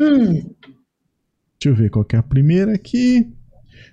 Hum. 0.00 0.32
Deixa 0.32 1.66
eu 1.66 1.74
ver 1.74 1.90
qual 1.90 2.06
é 2.12 2.16
a 2.16 2.22
primeira 2.22 2.72
aqui. 2.72 3.28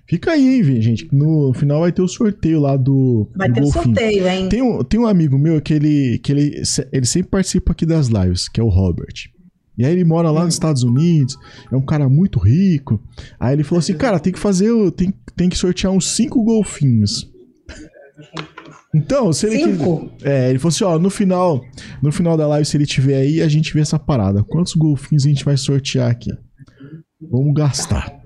Fica 0.06 0.32
aí, 0.32 0.60
hein, 0.60 0.82
gente. 0.82 1.08
No 1.12 1.52
final 1.52 1.80
vai 1.80 1.92
ter 1.92 2.02
o 2.02 2.08
sorteio 2.08 2.60
lá 2.60 2.76
do. 2.76 3.28
Vai 3.36 3.48
do 3.48 3.54
ter 3.54 3.62
o 3.62 3.66
sorteio, 3.66 4.26
hein? 4.26 4.48
Tem 4.48 4.62
um, 4.62 4.82
tem 4.82 4.98
um 4.98 5.06
amigo 5.06 5.38
meu 5.38 5.60
que 5.60 5.74
ele, 5.74 6.18
que 6.18 6.32
ele, 6.32 6.62
ele 6.92 7.06
sempre 7.06 7.30
participa 7.30 7.72
aqui 7.72 7.84
das 7.84 8.08
lives, 8.08 8.48
que 8.48 8.60
é 8.60 8.62
o 8.64 8.68
Robert. 8.68 9.30
E 9.76 9.84
aí 9.84 9.92
ele 9.92 10.04
mora 10.04 10.30
lá 10.30 10.44
nos 10.44 10.54
Estados 10.54 10.82
Unidos, 10.82 11.36
é 11.70 11.76
um 11.76 11.84
cara 11.84 12.08
muito 12.08 12.40
rico. 12.40 13.00
Aí 13.38 13.54
ele 13.54 13.62
falou 13.62 13.78
assim, 13.78 13.94
cara, 13.94 14.18
tem 14.18 14.32
que 14.32 14.38
fazer, 14.38 14.72
tem, 14.92 15.14
tem 15.36 15.48
que 15.48 15.56
sortear 15.56 15.92
uns 15.92 16.08
cinco 16.08 16.42
golfinhos. 16.42 17.30
Então, 18.92 19.32
se 19.32 19.46
ele 19.46 19.58
Cinco? 19.58 20.10
É, 20.22 20.50
ele 20.50 20.58
falou 20.58 20.70
assim, 20.70 20.84
ó, 20.84 20.98
no 20.98 21.10
final, 21.10 21.64
no 22.02 22.10
final 22.10 22.36
da 22.36 22.48
live, 22.48 22.66
se 22.66 22.76
ele 22.76 22.86
tiver 22.86 23.16
aí, 23.16 23.40
a 23.40 23.46
gente 23.46 23.72
vê 23.72 23.80
essa 23.80 23.98
parada. 23.98 24.42
Quantos 24.42 24.74
golfinhos 24.74 25.24
a 25.24 25.28
gente 25.28 25.44
vai 25.44 25.56
sortear 25.56 26.10
aqui? 26.10 26.30
Vamos 27.20 27.54
gastar. 27.54 28.17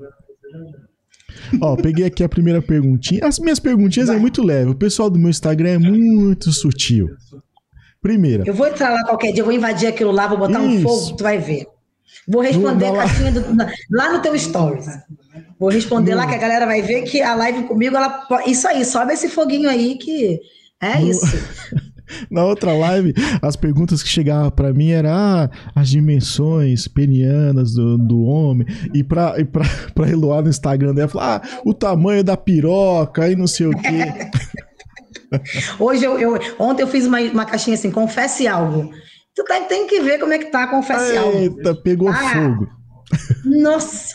Ó, 1.61 1.77
peguei 1.77 2.07
aqui 2.07 2.23
a 2.25 2.29
primeira 2.29 2.63
perguntinha. 2.63 3.27
As 3.27 3.39
minhas 3.39 3.59
perguntinhas 3.59 4.09
é 4.09 4.17
muito 4.17 4.43
leve. 4.43 4.71
O 4.71 4.75
pessoal 4.75 5.11
do 5.11 5.19
meu 5.19 5.31
Instagram 5.31 5.71
é 5.71 5.79
muito 5.79 6.53
sutil. 6.53 7.09
Primeira. 8.01 8.43
Eu 8.47 8.55
vou 8.55 8.67
entrar 8.67 8.91
lá 8.91 9.05
qualquer 9.05 9.33
dia, 9.33 9.45
vou 9.45 9.53
invadir 9.53 9.89
aquilo 9.89 10.11
lá, 10.11 10.27
vou 10.27 10.39
botar 10.39 10.61
Isso. 10.65 10.79
um 10.79 10.83
fogo, 10.83 11.17
tu 11.17 11.23
vai 11.23 11.39
ver. 11.39 11.67
Vou 12.27 12.43
responder 12.43 12.87
a 12.87 12.93
caixinha 12.95 13.33
do, 13.33 13.57
lá 13.91 14.13
no 14.13 14.21
teu 14.21 14.37
stories. 14.39 14.87
Vou 15.59 15.71
responder 15.71 16.15
lá 16.15 16.27
que 16.27 16.35
a 16.35 16.39
galera 16.39 16.67
vai 16.67 16.83
ver 16.83 17.03
que 17.03 17.23
a 17.23 17.35
live 17.35 17.65
comigo, 17.65 17.97
ela 17.97 18.27
isso 18.47 18.67
aí, 18.67 18.85
sobe 18.85 19.13
esse 19.13 19.29
foguinho 19.29 19.69
aí 19.69 19.97
que 19.97 20.41
é 20.81 20.99
no... 20.99 21.11
isso. 21.11 21.27
Na 22.31 22.45
outra 22.45 22.73
live, 22.73 23.15
as 23.41 23.57
perguntas 23.57 24.03
que 24.03 24.09
chegavam 24.09 24.51
para 24.51 24.73
mim 24.73 24.91
eram 24.91 25.11
ah, 25.11 25.51
as 25.75 25.89
dimensões 25.89 26.87
penianas 26.89 27.73
do, 27.75 27.97
do 27.97 28.23
homem. 28.23 28.67
E 28.93 29.03
pra, 29.03 29.35
e 29.39 29.45
pra, 29.45 29.65
pra 29.95 30.09
Eloá 30.09 30.43
no 30.43 30.49
Instagram 30.49 30.95
dela, 30.95 31.09
falar 31.09 31.43
ah, 31.43 31.61
o 31.65 31.73
tamanho 31.73 32.23
da 32.23 32.37
piroca 32.37 33.31
e 33.31 33.37
não 33.37 33.47
sei 33.47 33.67
o 33.67 33.71
quê. 33.71 34.31
Hoje 35.79 36.05
eu, 36.05 36.19
eu, 36.19 36.39
ontem 36.59 36.83
eu 36.83 36.87
fiz 36.87 37.07
uma, 37.07 37.21
uma 37.21 37.47
caixinha 37.47 37.75
assim, 37.75 37.91
confesse 37.91 38.47
algo. 38.47 38.91
Tu 39.35 39.43
tá, 39.45 39.61
tem 39.61 39.87
que 39.87 40.01
ver 40.01 40.19
como 40.19 40.33
é 40.33 40.39
que 40.39 40.51
tá, 40.51 40.67
confesse 40.67 41.13
Eita, 41.13 41.21
algo. 41.21 41.39
Eita, 41.39 41.75
pegou 41.75 42.09
ah, 42.09 42.15
fogo. 42.15 42.69
Nossa. 43.45 44.15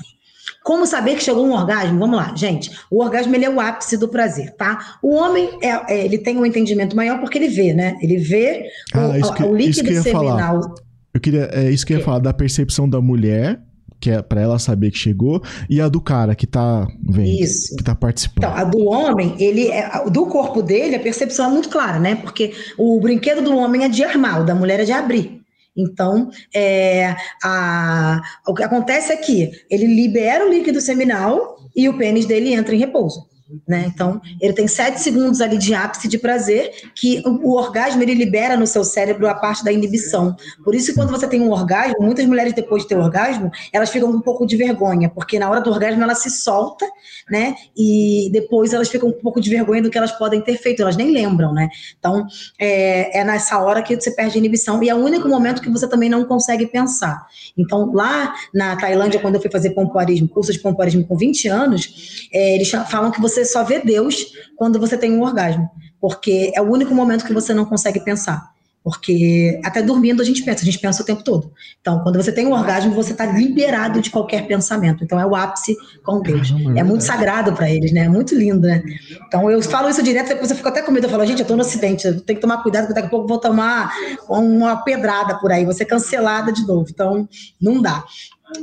Como 0.68 0.86
saber 0.86 1.16
que 1.16 1.24
chegou 1.24 1.48
um 1.48 1.54
orgasmo? 1.54 1.98
Vamos 1.98 2.18
lá, 2.18 2.36
gente. 2.36 2.70
O 2.92 3.02
orgasmo 3.02 3.34
ele 3.34 3.46
é 3.46 3.50
o 3.50 3.58
ápice 3.58 3.96
do 3.96 4.10
prazer, 4.10 4.54
tá? 4.58 4.98
O 5.02 5.16
homem 5.16 5.48
é, 5.64 5.94
é 5.94 6.04
ele 6.04 6.18
tem 6.18 6.38
um 6.38 6.46
entendimento 6.46 6.94
maior 6.94 7.22
porque 7.22 7.38
ele 7.38 7.48
vê, 7.48 7.74
né? 7.74 7.96
Ele 8.02 8.18
vê 8.18 8.66
ah, 8.94 9.14
o, 9.24 9.34
que, 9.34 9.44
o 9.44 9.56
líquido 9.56 10.04
seminal. 10.04 10.62
Falar. 10.62 10.76
Eu 11.14 11.22
queria, 11.22 11.50
é 11.54 11.72
isso 11.72 11.86
que 11.86 11.94
eu 11.94 12.00
ia 12.00 12.04
falar, 12.04 12.20
da 12.20 12.34
percepção 12.34 12.90
da 12.90 13.00
mulher 13.00 13.62
que 13.98 14.12
é 14.12 14.22
para 14.22 14.42
ela 14.42 14.60
saber 14.60 14.92
que 14.92 14.98
chegou, 15.00 15.42
e 15.68 15.82
a 15.82 15.90
do 15.90 16.00
cara 16.00 16.36
que 16.36 16.46
tá 16.46 16.86
vendo, 17.04 17.30
Isso. 17.30 17.76
que 17.76 17.84
tá 17.84 17.96
participando. 17.96 18.44
Então, 18.44 18.56
a 18.56 18.64
do 18.64 18.86
homem, 18.86 19.36
ele 19.40 19.70
é, 19.70 20.08
do 20.08 20.28
corpo 20.28 20.62
dele, 20.62 20.98
a 20.98 21.00
percepção 21.00 21.50
é 21.50 21.50
muito 21.50 21.68
clara, 21.68 21.98
né? 21.98 22.14
Porque 22.14 22.54
o 22.78 23.00
brinquedo 23.00 23.42
do 23.42 23.58
homem 23.58 23.86
é 23.86 23.90
de 23.90 24.04
armar, 24.04 24.42
o 24.42 24.46
da 24.46 24.54
mulher 24.54 24.82
é 24.82 24.84
de 24.84 24.92
abrir. 24.92 25.42
Então, 25.78 26.30
é, 26.54 27.16
a, 27.44 28.22
o 28.48 28.54
que 28.54 28.64
acontece 28.64 29.14
é 29.14 29.18
que 29.18 29.52
ele 29.70 29.86
libera 29.86 30.46
o 30.46 30.50
líquido 30.50 30.82
seminal 30.82 31.58
e 31.76 31.88
o 31.88 31.98
pênis 31.98 32.26
dele 32.26 32.54
entra 32.54 32.74
em 32.74 32.80
repouso. 32.80 33.28
Né? 33.66 33.86
Então, 33.88 34.22
ele 34.42 34.52
tem 34.52 34.68
sete 34.68 35.00
segundos 35.00 35.40
ali 35.40 35.58
de 35.58 35.74
ápice 35.74 36.08
de 36.10 36.18
prazer, 36.18 36.70
que 36.94 37.24
o, 37.26 37.56
orgasmo 37.56 38.04
ele 38.04 38.14
libera 38.14 38.58
no 38.58 38.68
seu 38.68 38.84
cérebro 38.84 39.26
a 39.26 39.34
parte 39.34 39.64
da 39.64 39.72
inibição. 39.72 40.36
Por 40.66 40.76
isso, 40.76 40.94
quando 40.94 41.12
você 41.12 41.26
tem 41.28 41.42
um 41.42 41.50
orgasmo, 41.52 41.96
muitas 42.02 42.26
mulheres 42.26 42.52
depois 42.52 42.84
de 42.84 42.90
ter 42.90 42.98
orgasmo, 42.98 43.50
elas 43.72 43.90
ficam 43.90 44.12
com 44.12 44.18
um 44.18 44.22
pouco 44.22 44.46
de 44.46 44.58
vergonha, 44.58 45.10
porque 45.10 45.40
na 45.40 45.50
hora 45.50 45.62
do 45.62 45.70
orgasmo 45.70 46.04
ela 46.04 46.14
se 46.14 46.30
solta, 46.30 46.86
né? 47.30 47.56
E 47.76 48.30
depois 48.34 48.74
elas 48.74 48.90
ficam 48.90 49.12
com 49.12 49.18
um 49.18 49.22
pouco 49.22 49.40
de 49.40 49.50
vergonha 49.50 49.82
do 49.82 49.90
que 49.90 49.98
elas 49.98 50.12
podem 50.12 50.42
ter 50.42 50.58
feito, 50.58 50.82
elas 50.82 50.98
nem 50.98 51.12
lembram, 51.12 51.54
né? 51.54 51.70
Então, 51.98 52.28
é, 52.60 53.20
é 53.20 53.24
nessa 53.24 53.60
hora 53.60 53.82
que 53.82 53.96
você 53.96 54.12
perde 54.12 54.36
a 54.36 54.40
inibição 54.40 54.84
e 54.84 54.90
é 54.90 54.96
o 54.96 54.98
único 54.98 55.30
momento 55.30 55.62
que 55.62 55.70
você 55.70 55.88
também 55.88 56.10
não 56.10 56.26
consegue 56.26 56.68
pensar. 56.68 57.26
Então, 57.58 57.94
lá 57.94 58.34
na 58.54 58.76
Tailândia, 58.76 59.22
quando 59.22 59.36
eu 59.36 59.42
fui 59.42 59.50
fazer 59.50 59.70
pompoarismo, 59.70 60.28
curso 60.28 60.52
de 60.52 60.60
pompoarismo 60.60 61.06
com 61.06 61.16
20 61.16 61.48
anos, 61.48 62.28
é, 62.34 62.56
eles 62.56 62.70
falam 62.70 63.10
que 63.10 63.22
você 63.22 63.37
você 63.38 63.46
só 63.46 63.64
vê 63.64 63.80
Deus 63.80 64.34
quando 64.56 64.80
você 64.80 64.98
tem 64.98 65.12
um 65.12 65.22
orgasmo, 65.22 65.70
porque 66.02 66.52
é 66.56 66.62
o 66.62 66.72
único 66.72 66.94
momento 66.94 67.26
que 67.26 67.34
você 67.34 67.54
não 67.54 67.66
consegue 67.66 68.00
pensar. 68.00 68.56
Porque 68.84 69.60
até 69.66 69.82
dormindo 69.82 70.22
a 70.22 70.26
gente 70.26 70.42
pensa, 70.44 70.62
a 70.62 70.66
gente 70.66 70.80
pensa 70.80 71.04
o 71.04 71.06
tempo 71.06 71.22
todo. 71.22 71.52
Então, 71.82 72.02
quando 72.04 72.16
você 72.16 72.32
tem 72.32 72.48
um 72.48 72.54
orgasmo, 72.54 72.94
você 72.94 73.12
está 73.12 73.26
liberado 73.26 74.00
de 74.00 74.10
qualquer 74.10 74.48
pensamento. 74.48 75.04
Então, 75.04 75.20
é 75.20 75.26
o 75.26 75.36
ápice 75.36 75.76
com 76.06 76.22
Deus. 76.22 76.54
É 76.74 76.84
muito 76.86 77.04
sagrado 77.04 77.52
para 77.52 77.70
eles, 77.70 77.92
né? 77.92 78.06
É 78.06 78.10
muito 78.10 78.34
lindo, 78.34 78.66
né? 78.66 78.82
Então, 79.28 79.52
eu 79.52 79.62
falo 79.62 79.90
isso 79.90 80.02
direto, 80.02 80.30
depois 80.30 80.50
eu 80.50 80.56
fico 80.56 80.70
até 80.70 80.82
com 80.82 80.94
medo. 80.94 81.06
Eu 81.06 81.10
falo, 81.10 81.26
gente, 81.26 81.40
eu 81.40 81.44
estou 81.44 81.58
no 81.58 81.64
acidente, 81.64 82.08
eu 82.08 82.22
tenho 82.22 82.38
que 82.38 82.42
tomar 82.42 82.64
cuidado, 82.64 82.84
porque 82.84 82.94
daqui 82.94 83.08
a 83.08 83.10
pouco 83.10 83.26
eu 83.26 83.30
vou 83.30 83.40
tomar 83.40 83.92
uma 84.30 84.78
pedrada 84.78 85.38
por 85.38 85.52
aí, 85.52 85.66
vou 85.66 85.74
ser 85.74 85.84
cancelada 85.84 86.54
de 86.54 86.66
novo. 86.66 86.88
Então, 86.90 87.28
não 87.62 87.82
dá. 87.82 88.06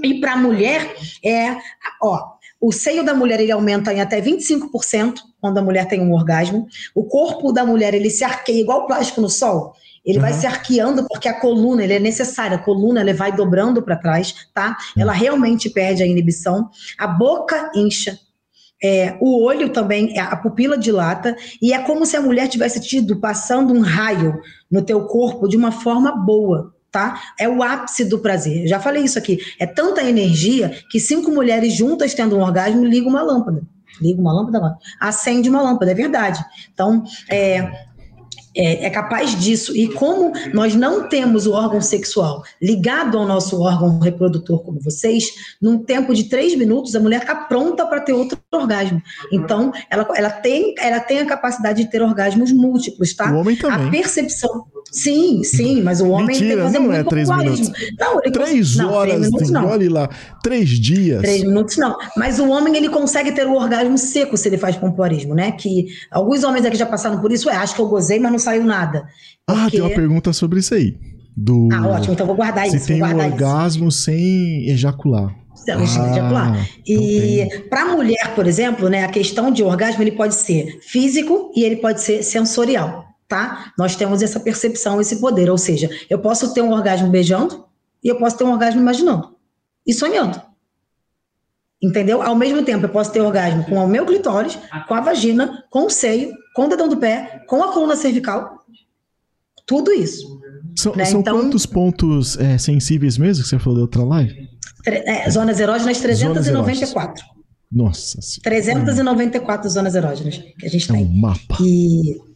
E 0.03 0.21
para 0.21 0.33
a 0.33 0.37
mulher, 0.39 0.97
é, 1.23 1.55
ó, 2.01 2.34
o 2.66 2.72
seio 2.72 3.05
da 3.05 3.12
mulher 3.12 3.40
ele 3.40 3.53
aumenta 3.53 3.92
em 3.92 4.00
até 4.00 4.22
25% 4.22 5.16
quando 5.38 5.59
a 5.59 5.62
mulher 5.62 5.87
tem 5.87 6.00
um 6.00 6.14
orgasmo. 6.14 6.66
O 6.94 7.05
corpo 7.05 7.53
da 7.53 7.62
mulher 7.62 7.92
ele 7.92 8.09
se 8.09 8.24
arqueia 8.24 8.59
igual 8.59 8.87
plástico 8.87 9.20
no 9.20 9.29
sol. 9.29 9.74
Ele 10.03 10.16
uhum. 10.16 10.22
vai 10.22 10.33
se 10.33 10.46
arqueando 10.46 11.07
porque 11.07 11.29
a 11.29 11.38
coluna 11.38 11.85
ele 11.85 11.92
é 11.92 11.98
necessária. 11.98 12.57
A 12.57 12.62
coluna 12.62 13.03
ela 13.03 13.12
vai 13.12 13.31
dobrando 13.37 13.83
para 13.83 13.96
trás, 13.96 14.35
tá? 14.55 14.79
Ela 14.96 15.12
realmente 15.12 15.68
perde 15.68 16.03
a 16.03 16.07
inibição. 16.07 16.70
A 16.98 17.07
boca 17.07 17.70
incha. 17.77 18.18
É, 18.83 19.18
o 19.20 19.44
olho 19.44 19.68
também, 19.68 20.18
a 20.18 20.35
pupila 20.35 20.79
dilata, 20.79 21.37
e 21.61 21.74
é 21.74 21.79
como 21.83 22.07
se 22.07 22.16
a 22.16 22.22
mulher 22.22 22.48
tivesse 22.48 22.81
tido 22.81 23.20
passando 23.20 23.74
um 23.74 23.81
raio 23.81 24.40
no 24.70 24.81
teu 24.81 25.05
corpo 25.07 25.46
de 25.46 25.57
uma 25.57 25.70
forma 25.70 26.16
boa 26.16 26.74
tá? 26.95 27.21
É 27.37 27.49
o 27.49 27.61
ápice 27.61 28.05
do 28.05 28.21
prazer. 28.21 28.63
Eu 28.63 28.69
já 28.69 28.79
falei 28.79 29.03
isso 29.03 29.19
aqui. 29.19 29.41
É 29.59 29.67
tanta 29.67 30.01
energia 30.05 30.79
que 30.89 31.01
cinco 31.01 31.29
mulheres 31.33 31.75
juntas 31.75 32.15
tendo 32.15 32.37
um 32.37 32.41
orgasmo 32.41 32.85
ligam 32.85 33.09
uma 33.09 33.21
lâmpada. 33.21 33.63
Liga 34.01 34.21
uma 34.21 34.33
lâmpada, 34.33 34.77
acende 35.01 35.49
uma 35.49 35.63
lâmpada, 35.63 35.91
é 35.91 35.95
verdade. 35.95 36.45
Então, 36.73 37.05
é, 37.31 37.59
é, 38.57 38.87
é, 38.87 38.91
capaz 38.91 39.39
disso. 39.41 39.77
E 39.77 39.89
como 39.89 40.33
nós 40.53 40.75
não 40.75 41.09
temos 41.09 41.47
o 41.47 41.53
órgão 41.53 41.81
sexual 41.81 42.43
ligado 42.61 43.19
ao 43.19 43.27
nosso 43.27 43.61
órgão 43.61 43.99
reprodutor, 43.99 44.63
como 44.63 44.81
vocês, 44.81 45.33
num 45.61 45.79
tempo 45.79 46.15
de 46.15 46.25
três 46.25 46.57
minutos, 46.57 46.95
a 46.95 47.01
mulher 47.01 47.23
está 47.23 47.35
pronta 47.35 47.87
para 47.87 48.01
ter 48.01 48.13
outro 48.13 48.39
orgasmo. 48.53 49.01
Então, 49.33 49.73
ela, 49.91 50.09
ela, 50.17 50.31
tem, 50.31 50.75
ela 50.79 51.01
tem 51.01 51.21
a 51.21 51.27
capacidade 51.27 51.83
de 51.83 51.91
ter 51.91 52.03
orgasmos 52.03 52.53
múltiplos, 52.53 53.15
tá? 53.15 53.33
O 53.33 53.41
homem 53.41 53.57
também. 53.57 53.89
A 53.89 53.91
percepção. 53.91 54.67
Sim, 54.94 55.42
sim, 55.42 55.83
mas 55.83 56.01
o 56.01 56.09
homem 56.09 56.38
Mentira, 56.38 56.70
não 56.70 56.92
é 56.92 57.03
três 57.03 57.29
minutos. 57.29 57.73
Não, 57.99 58.20
ele 58.23 58.31
três 58.31 58.77
não, 58.77 58.92
horas, 58.92 59.14
três 59.14 59.27
minutos, 59.27 59.51
não. 59.51 59.66
olhe 59.66 59.88
lá, 59.88 60.09
três 60.40 60.68
dias. 60.68 61.20
Três 61.20 61.42
minutos 61.42 61.77
não. 61.77 61.97
Mas 62.16 62.38
o 62.38 62.49
homem 62.49 62.77
ele 62.77 62.88
consegue 62.88 63.33
ter 63.33 63.44
o 63.44 63.55
orgasmo 63.55 63.99
seco 63.99 64.37
se 64.37 64.49
ele 64.49 64.57
faz 64.57 64.77
pompoarismo, 64.77 65.35
né? 65.35 65.51
Que 65.51 65.87
alguns 66.12 66.44
homens 66.44 66.64
aqui 66.64 66.77
já 66.77 66.87
passaram 66.87 67.20
por 67.20 67.33
isso, 67.33 67.51
é, 67.51 67.57
acho 67.57 67.75
que 67.75 67.81
eu 67.81 67.88
gozei, 67.88 68.20
mas 68.20 68.31
não 68.31 68.38
saiu 68.38 68.64
nada. 68.64 69.05
Porque... 69.44 69.61
Ah, 69.61 69.70
tem 69.70 69.81
uma 69.81 69.90
pergunta 69.90 70.33
sobre 70.33 70.61
isso 70.61 70.73
aí. 70.73 70.97
Do... 71.37 71.68
Ah, 71.73 71.88
ótimo, 71.88 72.14
então 72.14 72.25
vou 72.25 72.37
guardar 72.37 72.68
se 72.68 72.77
isso. 72.77 72.87
Se 72.87 72.92
tem 72.92 73.03
um 73.03 73.18
orgasmo 73.18 73.88
isso. 73.88 74.03
sem 74.03 74.70
ejacular. 74.70 75.35
Ah, 75.68 75.83
ejacular. 75.83 76.68
E 76.87 77.40
então 77.40 77.63
para 77.69 77.83
a 77.83 77.96
mulher, 77.96 78.33
por 78.37 78.46
exemplo, 78.46 78.88
né, 78.88 79.02
a 79.02 79.09
questão 79.09 79.50
de 79.50 79.65
orgasmo 79.65 80.04
ele 80.04 80.13
pode 80.13 80.37
ser 80.37 80.79
físico 80.83 81.50
e 81.56 81.65
ele 81.65 81.77
pode 81.77 82.00
ser 82.00 82.23
sensorial 82.23 83.13
tá? 83.35 83.73
Nós 83.77 83.97
temos 83.97 84.23
essa 84.23 84.39
percepção, 84.39 85.01
esse 85.01 85.17
poder, 85.17 85.51
ou 85.51 85.59
seja, 85.59 85.91
eu 86.09 86.21
posso 86.21 86.55
ter 86.55 86.63
um 86.63 86.73
orgasmo 86.73 87.09
beijando 87.09 87.65
e 88.03 88.09
eu 88.09 88.17
posso 88.17 88.39
ter 88.39 88.45
um 88.45 88.53
orgasmo 88.53 88.81
imaginando 88.81 89.35
e 89.85 89.93
sonhando. 89.93 90.41
Entendeu? 91.83 92.23
Ao 92.23 92.37
mesmo 92.37 92.65
tempo, 92.65 92.85
eu 92.85 92.89
posso 92.89 93.13
ter 93.13 93.21
orgasmo 93.21 93.65
com 93.65 93.75
o 93.75 93.89
meu 93.89 94.07
clitóris, 94.07 94.57
com 94.87 94.95
a 94.95 95.01
vagina, 95.01 95.65
com 95.69 95.87
o 95.87 95.91
seio, 95.91 96.33
com 96.55 96.67
o 96.67 96.69
dedão 96.69 96.89
do 96.89 96.97
pé, 96.97 97.45
com 97.49 97.63
a 97.63 97.73
coluna 97.73 97.97
cervical. 97.97 98.61
Tudo 99.67 99.91
isso. 99.93 100.41
São, 100.77 100.95
né? 100.95 101.05
são 101.05 101.21
então, 101.21 101.41
quantos 101.41 101.67
pontos 101.67 102.39
é, 102.39 102.57
sensíveis 102.57 103.19
mesmo 103.19 103.43
que 103.43 103.51
você 103.51 103.59
falou 103.59 103.79
da 103.79 103.83
outra 103.83 104.05
live? 104.05 104.49
É, 104.87 105.29
zonas 105.29 105.59
erógenas 105.59 105.99
394. 106.01 107.25
Zonas 107.25 107.35
Nossa 107.73 108.19
394 108.43 109.69
zonas 109.69 109.95
erógenas 109.95 110.39
que 110.39 110.67
a 110.67 110.69
gente 110.69 110.91
é 110.91 110.95
tem. 110.95 111.05
Um 111.05 111.21
mapa. 111.21 111.57
E 111.61 112.34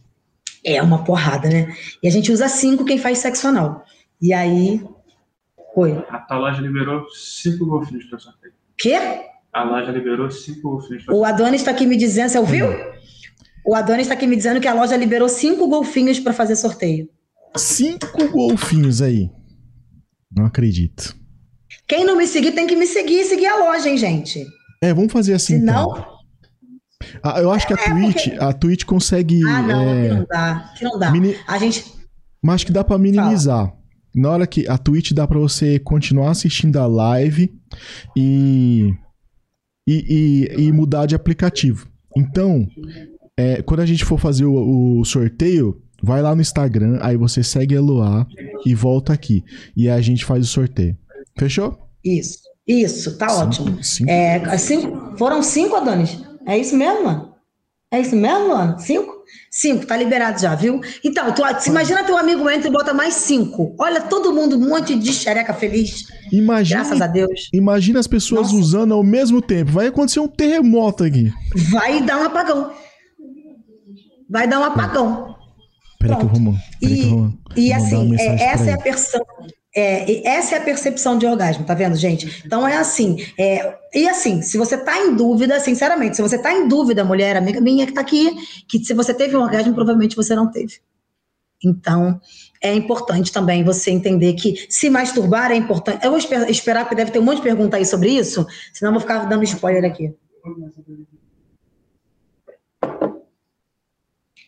é 0.75 0.81
uma 0.81 1.03
porrada, 1.03 1.49
né? 1.49 1.75
E 2.01 2.07
a 2.07 2.11
gente 2.11 2.31
usa 2.31 2.47
cinco 2.47 2.85
quem 2.85 2.97
faz 2.97 3.19
sexo 3.19 3.47
anal. 3.47 3.83
E 4.21 4.33
aí. 4.33 4.81
Oi. 5.75 6.03
A 6.09 6.37
loja 6.37 6.61
liberou 6.61 7.07
cinco 7.09 7.65
golfinhos 7.65 8.05
para 8.05 8.19
sorteio. 8.19 8.53
Quê? 8.77 8.97
A 9.51 9.63
loja 9.63 9.91
liberou 9.91 10.29
cinco 10.29 10.71
golfinhos. 10.71 11.05
O 11.09 11.23
Adonis 11.25 11.61
está 11.61 11.71
aqui 11.71 11.85
me 11.85 11.95
dizendo, 11.95 12.29
você 12.29 12.39
ouviu? 12.39 12.67
O 13.65 13.75
Adonis 13.75 14.03
está 14.03 14.13
aqui 14.13 14.27
me 14.27 14.35
dizendo 14.35 14.59
que 14.59 14.67
a 14.67 14.73
loja 14.73 14.95
liberou 14.95 15.29
cinco 15.29 15.67
golfinhos 15.67 16.19
para 16.19 16.33
fazer 16.33 16.55
sorteio. 16.55 17.09
Cinco 17.55 18.27
golfinhos 18.29 19.01
aí. 19.01 19.29
Não 20.35 20.45
acredito. 20.45 21.15
Quem 21.87 22.05
não 22.05 22.15
me 22.15 22.27
seguir 22.27 22.51
tem 22.51 22.67
que 22.67 22.75
me 22.75 22.85
seguir 22.85 23.21
e 23.21 23.25
seguir 23.25 23.47
a 23.47 23.57
loja, 23.57 23.89
hein, 23.89 23.97
gente? 23.97 24.45
É, 24.81 24.93
vamos 24.93 25.11
fazer 25.11 25.33
assim. 25.33 25.59
Senão. 25.59 25.91
Então. 25.91 26.18
Ah, 27.23 27.39
eu 27.39 27.51
acho 27.51 27.65
que 27.65 27.73
a 27.73 27.77
é, 27.77 27.89
Twitch, 27.89 28.29
porque... 28.29 28.43
a 28.43 28.53
Twitch 28.53 28.83
consegue. 28.85 29.41
Ah, 29.47 29.61
não, 29.61 29.81
é... 29.81 30.01
que 30.01 30.13
não 30.15 30.25
dá. 30.25 30.73
Que 30.77 30.83
não 30.83 30.99
dá. 30.99 31.11
Mini... 31.11 31.35
A 31.47 31.57
gente. 31.57 31.85
Mas 32.41 32.55
acho 32.55 32.65
que 32.65 32.71
dá 32.71 32.83
para 32.83 32.97
minimizar. 32.97 33.67
Fala. 33.67 33.79
Na 34.15 34.29
hora 34.31 34.47
que 34.47 34.67
a 34.67 34.77
Twitch 34.77 35.11
dá 35.11 35.27
para 35.27 35.39
você 35.39 35.79
continuar 35.79 36.31
assistindo 36.31 36.77
a 36.77 36.87
live 36.87 37.53
e 38.17 38.93
e, 39.89 40.47
e, 40.57 40.65
e 40.65 40.71
mudar 40.71 41.07
de 41.07 41.15
aplicativo. 41.15 41.87
Então, 42.15 42.67
é, 43.35 43.61
quando 43.63 43.79
a 43.79 43.85
gente 43.85 44.05
for 44.05 44.19
fazer 44.19 44.45
o, 44.45 44.99
o, 44.99 45.05
sorteio, 45.05 45.81
vai 46.03 46.21
lá 46.21 46.35
no 46.35 46.41
Instagram, 46.41 46.99
aí 47.01 47.17
você 47.17 47.41
segue 47.43 47.75
a 47.75 48.27
e 48.65 48.75
volta 48.75 49.13
aqui. 49.13 49.43
E 49.75 49.89
aí 49.89 49.97
a 49.97 50.01
gente 50.01 50.25
faz 50.25 50.43
o 50.43 50.47
sorteio. 50.47 50.95
Fechou? 51.37 51.77
Isso, 52.03 52.39
isso, 52.67 53.17
tá 53.17 53.29
cinco, 53.29 53.41
ótimo. 53.41 53.83
Cinco. 53.83 54.11
É, 54.11 54.57
cinco, 54.57 55.17
foram 55.17 55.41
cinco, 55.41 55.75
Adonis? 55.75 56.21
É 56.49 56.57
isso 56.57 56.75
mesmo, 56.75 57.03
mano? 57.03 57.35
É 57.91 58.01
isso 58.01 58.15
mesmo, 58.15 58.49
mano? 58.49 58.79
Cinco? 58.79 59.19
Cinco, 59.51 59.85
tá 59.85 59.95
liberado 59.95 60.41
já, 60.41 60.55
viu? 60.55 60.81
Então, 61.03 61.31
tu, 61.31 61.43
imagina 61.67 62.03
teu 62.03 62.17
amigo 62.17 62.49
entra 62.49 62.67
e 62.67 62.71
bota 62.71 62.91
mais 62.91 63.13
cinco. 63.13 63.75
Olha, 63.79 64.01
todo 64.01 64.33
mundo, 64.33 64.55
um 64.55 64.69
monte 64.69 64.95
de 64.95 65.13
xereca 65.13 65.53
feliz. 65.53 66.05
Imagina, 66.31 66.81
Graças 66.81 67.01
a 67.01 67.05
Deus. 67.05 67.49
Imagina 67.53 67.99
as 67.99 68.07
pessoas 68.07 68.51
Nossa. 68.51 68.55
usando 68.55 68.95
ao 68.95 69.03
mesmo 69.03 69.43
tempo. 69.43 69.71
Vai 69.71 69.87
acontecer 69.87 70.21
um 70.21 70.27
terremoto 70.27 71.03
aqui. 71.03 71.31
Vai 71.69 72.01
dar 72.01 72.17
um 72.19 72.23
apagão. 72.23 72.71
Vai 74.27 74.47
dar 74.47 74.59
um 74.59 74.63
apagão. 74.63 75.35
Peraí 75.99 76.17
que 76.17 76.23
eu 76.23 76.29
vou, 76.29 76.55
e, 76.81 76.87
que 76.87 77.01
eu 77.01 77.09
vou, 77.09 77.33
e 77.55 77.73
assim, 77.73 78.15
é, 78.17 78.43
essa 78.43 78.71
é 78.71 78.73
a 78.73 78.77
percepção. 78.77 79.21
É, 79.79 80.27
essa 80.27 80.55
é 80.55 80.57
a 80.57 80.61
percepção 80.61 81.17
de 81.17 81.25
orgasmo, 81.25 81.63
tá 81.63 81.73
vendo, 81.73 81.95
gente? 81.95 82.43
Então 82.45 82.67
é 82.67 82.75
assim. 82.75 83.25
É, 83.37 83.77
e 83.93 84.09
assim, 84.09 84.41
se 84.41 84.57
você 84.57 84.77
tá 84.77 84.99
em 84.99 85.15
dúvida, 85.15 85.57
sinceramente, 85.59 86.17
se 86.17 86.21
você 86.21 86.37
tá 86.37 86.51
em 86.53 86.67
dúvida, 86.67 87.05
mulher, 87.05 87.37
amiga 87.37 87.61
minha 87.61 87.85
que 87.85 87.93
tá 87.93 88.01
aqui, 88.01 88.35
que 88.67 88.83
se 88.83 88.93
você 88.93 89.13
teve 89.13 89.37
um 89.37 89.41
orgasmo, 89.41 89.73
provavelmente 89.73 90.17
você 90.17 90.35
não 90.35 90.51
teve. 90.51 90.81
Então, 91.63 92.19
é 92.61 92.73
importante 92.73 93.31
também 93.31 93.63
você 93.63 93.89
entender 93.89 94.33
que 94.33 94.67
se 94.69 94.89
masturbar 94.89 95.51
é 95.51 95.55
importante. 95.55 96.03
Eu 96.03 96.11
vou 96.11 96.19
esperar, 96.19 96.83
porque 96.83 96.95
deve 96.95 97.11
ter 97.11 97.19
um 97.19 97.23
monte 97.23 97.37
de 97.37 97.43
pergunta 97.43 97.77
aí 97.77 97.85
sobre 97.85 98.09
isso, 98.09 98.45
senão 98.73 98.89
eu 98.91 98.93
vou 98.93 99.01
ficar 99.01 99.25
dando 99.25 99.43
spoiler 99.43 99.85
aqui. 99.85 100.13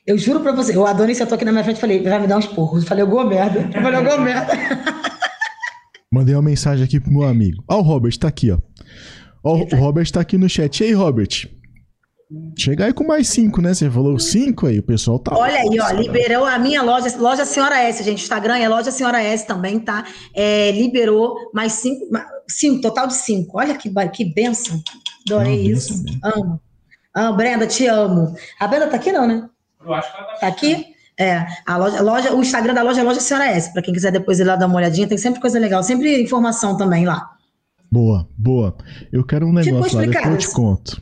Eu 0.06 0.18
juro 0.18 0.42
pra 0.42 0.52
você, 0.52 0.76
o 0.76 0.86
Adonis 0.86 1.18
sentou 1.18 1.36
aqui 1.36 1.46
na 1.46 1.52
minha 1.52 1.64
frente 1.64 1.78
e 1.78 1.82
falei, 1.82 2.04
vai 2.04 2.20
me 2.20 2.28
dar 2.28 2.38
uns 2.38 2.48
porros. 2.48 2.84
Eu 2.84 2.88
falei, 2.88 3.04
alguma 3.04 3.24
merda. 3.24 3.70
Eu 3.74 3.82
falei, 3.82 3.96
alguma 4.00 4.18
merda. 4.18 4.52
Mandei 6.14 6.36
uma 6.36 6.42
mensagem 6.42 6.84
aqui 6.84 7.00
pro 7.00 7.10
meu 7.10 7.24
amigo. 7.24 7.64
Ó, 7.70 7.78
o 7.78 7.82
Robert 7.82 8.18
tá 8.18 8.28
aqui, 8.28 8.52
ó. 8.52 8.58
Ó, 9.42 9.56
o 9.56 9.76
Robert 9.78 10.12
tá 10.12 10.20
aqui 10.20 10.38
no 10.38 10.50
chat. 10.50 10.82
E 10.82 10.88
aí, 10.88 10.94
Robert? 10.94 11.50
Chega 12.58 12.86
aí 12.86 12.94
com 12.94 13.06
mais 13.06 13.30
cinco, 13.30 13.62
né? 13.62 13.74
Você 13.74 13.90
falou 13.90 14.20
cinco 14.20 14.68
aí, 14.68 14.80
o 14.80 14.84
pessoal 14.84 15.20
tá. 15.20 15.34
Olha 15.38 15.56
aí, 15.56 15.80
ó, 15.80 15.92
liberou 15.92 16.46
a 16.46 16.60
minha 16.60 16.82
loja, 16.82 17.16
loja 17.18 17.46
Senhora 17.46 17.82
S, 17.84 18.04
gente. 18.04 18.24
Instagram 18.24 18.58
é 18.58 18.68
loja 18.68 18.92
Senhora 18.92 19.22
S 19.22 19.48
também, 19.48 19.80
tá? 19.80 20.06
É, 20.34 20.72
liberou 20.72 21.50
mais 21.54 21.74
cinco, 21.74 22.06
cinco, 22.48 22.82
total 22.82 23.08
de 23.08 23.14
cinco. 23.14 23.58
Olha 23.58 23.76
que, 23.76 23.90
que 24.10 24.26
benção. 24.34 24.82
Adorei 25.26 25.64
Não, 25.64 25.72
isso. 25.72 26.04
Amo. 26.24 26.62
Ah, 27.14 27.32
Brenda, 27.32 27.66
te 27.66 27.88
amo. 27.88 28.36
A 28.60 28.68
Brenda 28.68 28.88
tá 28.88 28.98
aqui, 28.98 29.14
não, 29.14 29.26
né? 29.26 29.50
Eu 29.82 29.94
acho 29.94 30.12
que 30.12 30.18
ela 30.18 30.28
tá, 30.28 30.40
tá 30.40 30.48
aqui. 30.48 30.91
É, 31.22 31.46
a 31.68 31.78
loja, 31.78 32.02
loja, 32.02 32.34
o 32.34 32.42
Instagram 32.42 32.74
da 32.74 32.82
loja 32.82 33.02
é 33.02 33.04
Loja 33.04 33.20
Senhora 33.20 33.46
S. 33.46 33.72
Para 33.72 33.84
quem 33.84 33.94
quiser 33.94 34.12
depois 34.12 34.40
ir 34.40 34.44
lá 34.44 34.56
dar 34.56 34.66
uma 34.66 34.78
olhadinha, 34.78 35.08
tem 35.08 35.20
sempre 35.20 35.40
coisa 35.40 35.60
legal, 35.60 35.84
sempre 35.84 36.20
informação 36.20 36.76
também 36.76 37.06
lá. 37.06 37.30
Boa, 37.92 38.28
boa. 38.36 38.76
Eu 39.12 39.24
quero 39.24 39.46
um 39.46 39.54
negócio 39.54 39.98
lá, 39.98 40.06
depois 40.06 40.26
eu 40.26 40.38
te 40.38 40.50
conto. 40.50 41.00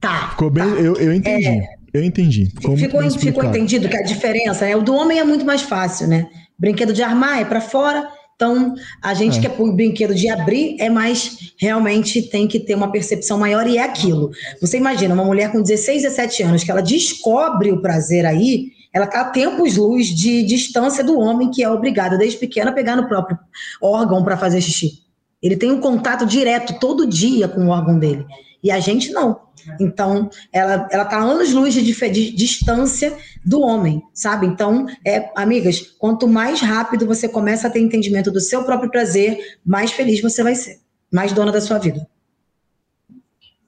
Tá. 0.00 0.30
Ficou 0.30 0.48
bem, 0.50 0.64
tá. 0.64 0.80
Eu, 0.80 0.96
eu 0.96 1.12
entendi. 1.12 1.48
É, 1.48 1.66
eu 1.92 2.02
entendi. 2.02 2.46
Ficou, 2.46 2.76
ficou, 2.78 3.10
ficou 3.10 3.44
entendido 3.44 3.90
que 3.90 3.96
a 3.96 4.02
diferença 4.02 4.64
é 4.64 4.74
o 4.74 4.80
do 4.80 4.94
homem 4.94 5.18
é 5.18 5.24
muito 5.24 5.44
mais 5.44 5.60
fácil, 5.60 6.06
né? 6.06 6.26
Brinquedo 6.58 6.94
de 6.94 7.02
armar 7.02 7.38
é 7.38 7.44
para 7.44 7.60
fora, 7.60 8.08
então, 8.36 8.74
a 9.02 9.14
gente 9.14 9.38
é. 9.38 9.40
que 9.40 9.46
é 9.46 9.50
por 9.50 9.74
brinquedo 9.74 10.14
de 10.14 10.28
abrir 10.28 10.76
é 10.78 10.90
mais 10.90 11.54
realmente 11.58 12.20
tem 12.22 12.46
que 12.46 12.60
ter 12.60 12.74
uma 12.74 12.92
percepção 12.92 13.38
maior 13.38 13.66
e 13.66 13.78
é 13.78 13.82
aquilo. 13.82 14.30
Você 14.60 14.76
imagina 14.76 15.14
uma 15.14 15.24
mulher 15.24 15.50
com 15.50 15.62
16, 15.62 16.02
17 16.02 16.42
anos 16.42 16.62
que 16.62 16.70
ela 16.70 16.82
descobre 16.82 17.72
o 17.72 17.80
prazer 17.80 18.26
aí, 18.26 18.75
ela 18.96 19.04
está 19.04 19.20
a 19.20 19.24
tempos 19.24 19.76
luz 19.76 20.06
de 20.06 20.42
distância 20.42 21.04
do 21.04 21.18
homem 21.18 21.50
que 21.50 21.62
é 21.62 21.68
obrigado 21.68 22.16
desde 22.16 22.38
pequena 22.38 22.70
a 22.70 22.72
pegar 22.72 22.96
no 22.96 23.06
próprio 23.06 23.38
órgão 23.78 24.24
para 24.24 24.38
fazer 24.38 24.62
xixi. 24.62 25.02
Ele 25.42 25.54
tem 25.54 25.70
um 25.70 25.82
contato 25.82 26.24
direto 26.24 26.80
todo 26.80 27.06
dia 27.06 27.46
com 27.46 27.66
o 27.66 27.68
órgão 27.68 27.98
dele. 27.98 28.24
E 28.64 28.70
a 28.70 28.80
gente 28.80 29.12
não. 29.12 29.38
Então, 29.78 30.30
ela 30.50 30.88
ela 30.90 31.04
tá 31.04 31.18
anos 31.18 31.52
luz 31.52 31.74
de, 31.74 31.82
de, 31.82 32.30
distância 32.34 33.14
do 33.44 33.60
homem, 33.60 34.02
sabe? 34.14 34.46
Então, 34.46 34.86
é, 35.06 35.30
amigas, 35.36 35.78
quanto 35.98 36.26
mais 36.26 36.62
rápido 36.62 37.04
você 37.04 37.28
começa 37.28 37.66
a 37.66 37.70
ter 37.70 37.80
entendimento 37.80 38.30
do 38.30 38.40
seu 38.40 38.64
próprio 38.64 38.90
prazer, 38.90 39.58
mais 39.62 39.92
feliz 39.92 40.22
você 40.22 40.42
vai 40.42 40.54
ser, 40.54 40.78
mais 41.12 41.34
dona 41.34 41.52
da 41.52 41.60
sua 41.60 41.76
vida. 41.76 42.08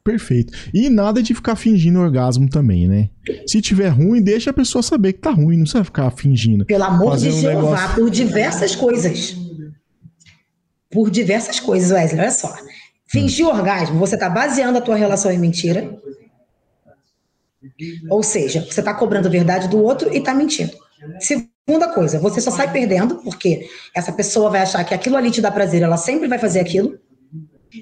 Perfeito. 0.08 0.54
E 0.72 0.88
nada 0.88 1.22
de 1.22 1.34
ficar 1.34 1.54
fingindo 1.54 1.98
orgasmo 1.98 2.48
também, 2.48 2.88
né? 2.88 3.10
Se 3.46 3.60
tiver 3.60 3.88
ruim, 3.88 4.22
deixa 4.22 4.48
a 4.48 4.54
pessoa 4.54 4.82
saber 4.82 5.12
que 5.12 5.18
tá 5.18 5.30
ruim, 5.30 5.56
não 5.56 5.64
precisa 5.64 5.84
ficar 5.84 6.10
fingindo. 6.10 6.64
Pelo 6.64 6.84
amor 6.84 7.18
de 7.18 7.28
um 7.28 7.32
Jeová, 7.32 7.60
negócio... 7.60 7.94
por 7.94 8.10
diversas 8.10 8.74
coisas. 8.74 9.36
Por 10.90 11.10
diversas 11.10 11.60
coisas, 11.60 11.90
Wesley, 11.90 12.20
olha 12.22 12.30
só. 12.30 12.50
Fingir 13.06 13.46
hum. 13.46 13.50
orgasmo, 13.50 13.98
você 13.98 14.14
está 14.14 14.30
baseando 14.30 14.78
a 14.78 14.80
tua 14.80 14.96
relação 14.96 15.30
em 15.30 15.38
mentira. 15.38 15.94
Ou 18.08 18.22
seja, 18.22 18.62
você 18.62 18.80
está 18.80 18.94
cobrando 18.94 19.28
a 19.28 19.30
verdade 19.30 19.68
do 19.68 19.78
outro 19.78 20.10
e 20.10 20.16
está 20.16 20.32
mentindo. 20.32 20.72
Segunda 21.20 21.92
coisa, 21.92 22.18
você 22.18 22.40
só 22.40 22.50
sai 22.50 22.72
perdendo, 22.72 23.16
porque 23.16 23.68
essa 23.94 24.10
pessoa 24.10 24.48
vai 24.48 24.62
achar 24.62 24.82
que 24.84 24.94
aquilo 24.94 25.18
ali 25.18 25.30
te 25.30 25.42
dá 25.42 25.50
prazer, 25.50 25.82
ela 25.82 25.98
sempre 25.98 26.28
vai 26.28 26.38
fazer 26.38 26.60
aquilo. 26.60 26.98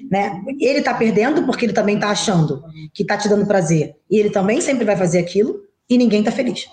Né? 0.09 0.41
Ele 0.59 0.79
está 0.79 0.93
perdendo 0.93 1.43
porque 1.43 1.65
ele 1.65 1.73
também 1.73 1.95
está 1.95 2.09
achando 2.09 2.63
que 2.93 3.03
está 3.03 3.17
te 3.17 3.29
dando 3.29 3.45
prazer. 3.45 3.95
E 4.09 4.17
ele 4.17 4.29
também 4.29 4.61
sempre 4.61 4.85
vai 4.85 4.95
fazer 4.95 5.19
aquilo 5.19 5.61
e 5.89 5.97
ninguém 5.97 6.19
está 6.19 6.31
feliz. 6.31 6.67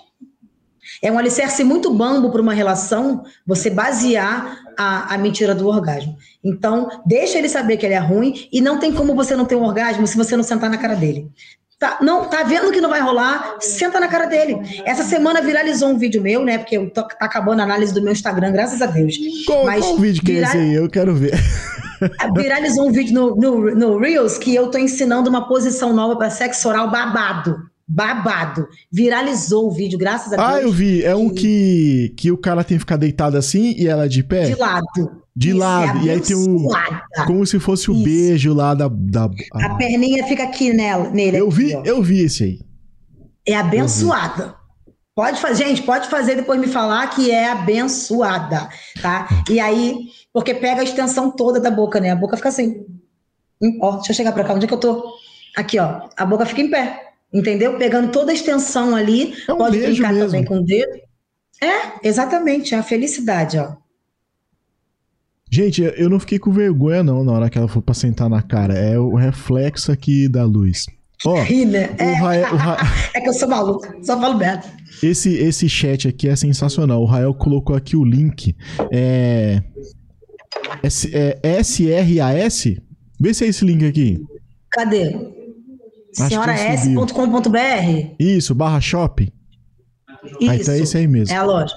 É 1.01 1.11
um 1.11 1.17
alicerce 1.17 1.63
muito 1.63 1.93
bambo 1.93 2.31
para 2.31 2.41
uma 2.41 2.53
relação 2.53 3.23
você 3.45 3.69
basear 3.69 4.59
a, 4.77 5.13
a 5.13 5.17
mentira 5.17 5.55
do 5.55 5.67
orgasmo. 5.67 6.15
Então, 6.43 6.89
deixa 7.05 7.37
ele 7.37 7.49
saber 7.49 7.77
que 7.77 7.85
ele 7.85 7.95
é 7.95 7.99
ruim 7.99 8.47
e 8.51 8.61
não 8.61 8.79
tem 8.79 8.93
como 8.93 9.15
você 9.15 9.35
não 9.35 9.45
ter 9.45 9.55
um 9.55 9.63
orgasmo 9.63 10.05
se 10.05 10.17
você 10.17 10.37
não 10.37 10.43
sentar 10.43 10.69
na 10.69 10.77
cara 10.77 10.95
dele. 10.95 11.29
Tá, 11.77 11.97
não, 12.01 12.29
tá 12.29 12.43
vendo 12.43 12.71
que 12.71 12.79
não 12.79 12.89
vai 12.89 13.01
rolar? 13.01 13.57
Senta 13.59 13.99
na 13.99 14.07
cara 14.07 14.25
dele. 14.25 14.57
Essa 14.85 15.03
semana 15.03 15.41
viralizou 15.41 15.89
um 15.89 15.97
vídeo 15.97 16.21
meu, 16.21 16.43
né? 16.43 16.57
Porque 16.57 16.79
tô, 16.87 17.03
tá 17.03 17.17
acabando 17.19 17.59
a 17.59 17.63
análise 17.63 17.93
do 17.93 18.01
meu 18.01 18.13
Instagram, 18.13 18.53
graças 18.53 18.81
a 18.81 18.85
Deus. 18.85 19.17
Qual, 19.45 19.65
Mas 19.65 19.83
qual 19.83 19.97
vídeo 19.97 20.23
que 20.23 20.33
viral... 20.33 20.51
é 20.51 20.55
esse 20.55 20.57
aí? 20.57 20.73
Eu 20.73 20.89
quero 20.89 21.13
ver. 21.13 21.33
Viralizou 22.35 22.87
um 22.87 22.91
vídeo 22.91 23.13
no, 23.13 23.35
no, 23.35 23.75
no 23.75 23.97
Reels 23.99 24.37
que 24.37 24.53
eu 24.53 24.69
tô 24.69 24.77
ensinando 24.77 25.29
uma 25.29 25.47
posição 25.47 25.93
nova 25.93 26.15
para 26.15 26.29
sexo 26.29 26.67
oral 26.67 26.89
babado 26.89 27.55
babado. 27.87 28.67
Viralizou 28.91 29.67
o 29.67 29.71
vídeo, 29.71 29.97
graças 29.97 30.33
a 30.33 30.35
Deus. 30.35 30.49
Ah, 30.49 30.61
eu 30.61 30.71
vi. 30.71 31.03
É 31.03 31.15
um 31.15 31.29
que, 31.29 32.13
que 32.17 32.31
o 32.31 32.37
cara 32.37 32.63
tem 32.63 32.77
que 32.77 32.79
ficar 32.79 32.97
deitado 32.97 33.37
assim 33.37 33.75
e 33.77 33.87
ela 33.87 34.09
de 34.09 34.23
pé? 34.23 34.45
De 34.45 34.55
lado. 34.55 35.21
De 35.35 35.49
Isso, 35.49 35.57
lado. 35.57 35.99
É 35.99 36.03
e 36.03 36.09
aí 36.09 36.19
tem 36.19 36.35
um. 36.35 36.67
Como 37.27 37.45
se 37.45 37.59
fosse 37.59 37.91
o 37.91 37.93
Isso. 37.93 38.03
beijo 38.03 38.53
lá 38.53 38.73
da. 38.73 38.87
da 38.87 39.29
a... 39.53 39.65
a 39.65 39.75
perninha 39.75 40.25
fica 40.25 40.43
aqui 40.43 40.73
nela, 40.73 41.09
nele. 41.09 41.37
Eu 41.37 41.47
aqui, 41.47 41.57
vi, 41.57 41.75
ó. 41.75 41.83
eu 41.83 42.01
vi 42.01 42.21
esse 42.21 42.43
aí. 42.43 42.59
É 43.47 43.55
abençoada. 43.55 44.55
Pode 45.15 45.39
fazer, 45.39 45.65
gente, 45.65 45.81
pode 45.83 46.09
fazer 46.09 46.35
depois 46.35 46.59
me 46.59 46.67
falar 46.67 47.07
que 47.07 47.31
é 47.31 47.49
abençoada, 47.49 48.67
tá? 49.01 49.29
E 49.49 49.61
aí, 49.61 50.09
porque 50.33 50.53
pega 50.53 50.81
a 50.81 50.83
extensão 50.83 51.31
toda 51.31 51.57
da 51.57 51.71
boca, 51.71 52.01
né? 52.01 52.11
A 52.11 52.15
boca 52.15 52.35
fica 52.35 52.49
assim. 52.49 52.85
Ó, 53.81 53.93
deixa 53.95 54.11
eu 54.11 54.15
chegar 54.15 54.33
pra 54.33 54.43
cá, 54.43 54.53
onde 54.53 54.65
é 54.65 54.67
que 54.67 54.73
eu 54.73 54.79
tô? 54.79 55.13
Aqui, 55.55 55.79
ó. 55.79 56.09
A 56.17 56.25
boca 56.25 56.45
fica 56.45 56.61
em 56.61 56.69
pé. 56.69 57.13
Entendeu? 57.33 57.77
Pegando 57.77 58.11
toda 58.11 58.31
a 58.31 58.35
extensão 58.35 58.93
ali. 58.93 59.33
É 59.47 59.53
um 59.53 59.57
pode 59.57 59.77
beijo 59.77 59.93
brincar 59.93 60.13
mesmo. 60.13 60.27
também 60.27 60.45
com 60.45 60.57
o 60.57 60.65
dedo. 60.65 60.99
É, 61.63 62.07
exatamente. 62.07 62.75
É 62.75 62.77
a 62.77 62.83
felicidade, 62.83 63.57
ó. 63.57 63.73
Gente, 65.49 65.81
eu 65.81 66.09
não 66.09 66.19
fiquei 66.19 66.37
com 66.37 66.51
vergonha, 66.51 67.01
não, 67.01 67.23
na 67.23 67.31
hora 67.31 67.49
que 67.49 67.57
ela 67.57 67.69
for 67.69 67.81
pra 67.81 67.93
sentar 67.93 68.29
na 68.29 68.41
cara. 68.41 68.73
É 68.73 68.99
o 68.99 69.15
reflexo 69.15 69.93
aqui 69.93 70.27
da 70.27 70.43
luz. 70.43 70.85
Ó, 71.25 71.35
Ri, 71.43 71.65
né? 71.65 71.95
É, 71.97 72.13
Rael, 72.13 72.55
Ra- 72.55 72.77
é 73.15 73.21
que 73.21 73.29
eu 73.29 73.33
sou 73.33 73.47
maluca. 73.47 73.95
Só 74.03 74.19
falo 74.19 74.37
merda. 74.37 74.63
esse, 75.03 75.33
esse 75.35 75.69
chat 75.69 76.07
aqui 76.07 76.27
é 76.27 76.35
sensacional. 76.35 77.01
O 77.01 77.05
Rael 77.05 77.33
colocou 77.33 77.75
aqui 77.75 77.95
o 77.95 78.03
link. 78.03 78.55
É. 78.91 79.61
S- 80.83 81.11
é 81.13 81.39
SRAS? 81.63 82.65
Vê 83.19 83.33
se 83.33 83.45
é 83.45 83.47
esse 83.47 83.63
link 83.65 83.85
aqui. 83.85 84.19
Cadê? 84.71 85.15
Senhoras.com.br? 86.13 88.15
Isso, 88.19 88.55
barra 88.55 88.79
shop. 88.81 89.31
Isso. 90.39 90.49
Ah, 90.49 90.55
então 90.55 90.73
é 90.73 90.79
esse 90.79 90.97
aí 90.97 91.07
mesmo. 91.07 91.33
É 91.33 91.37
a 91.37 91.43
loja. 91.43 91.75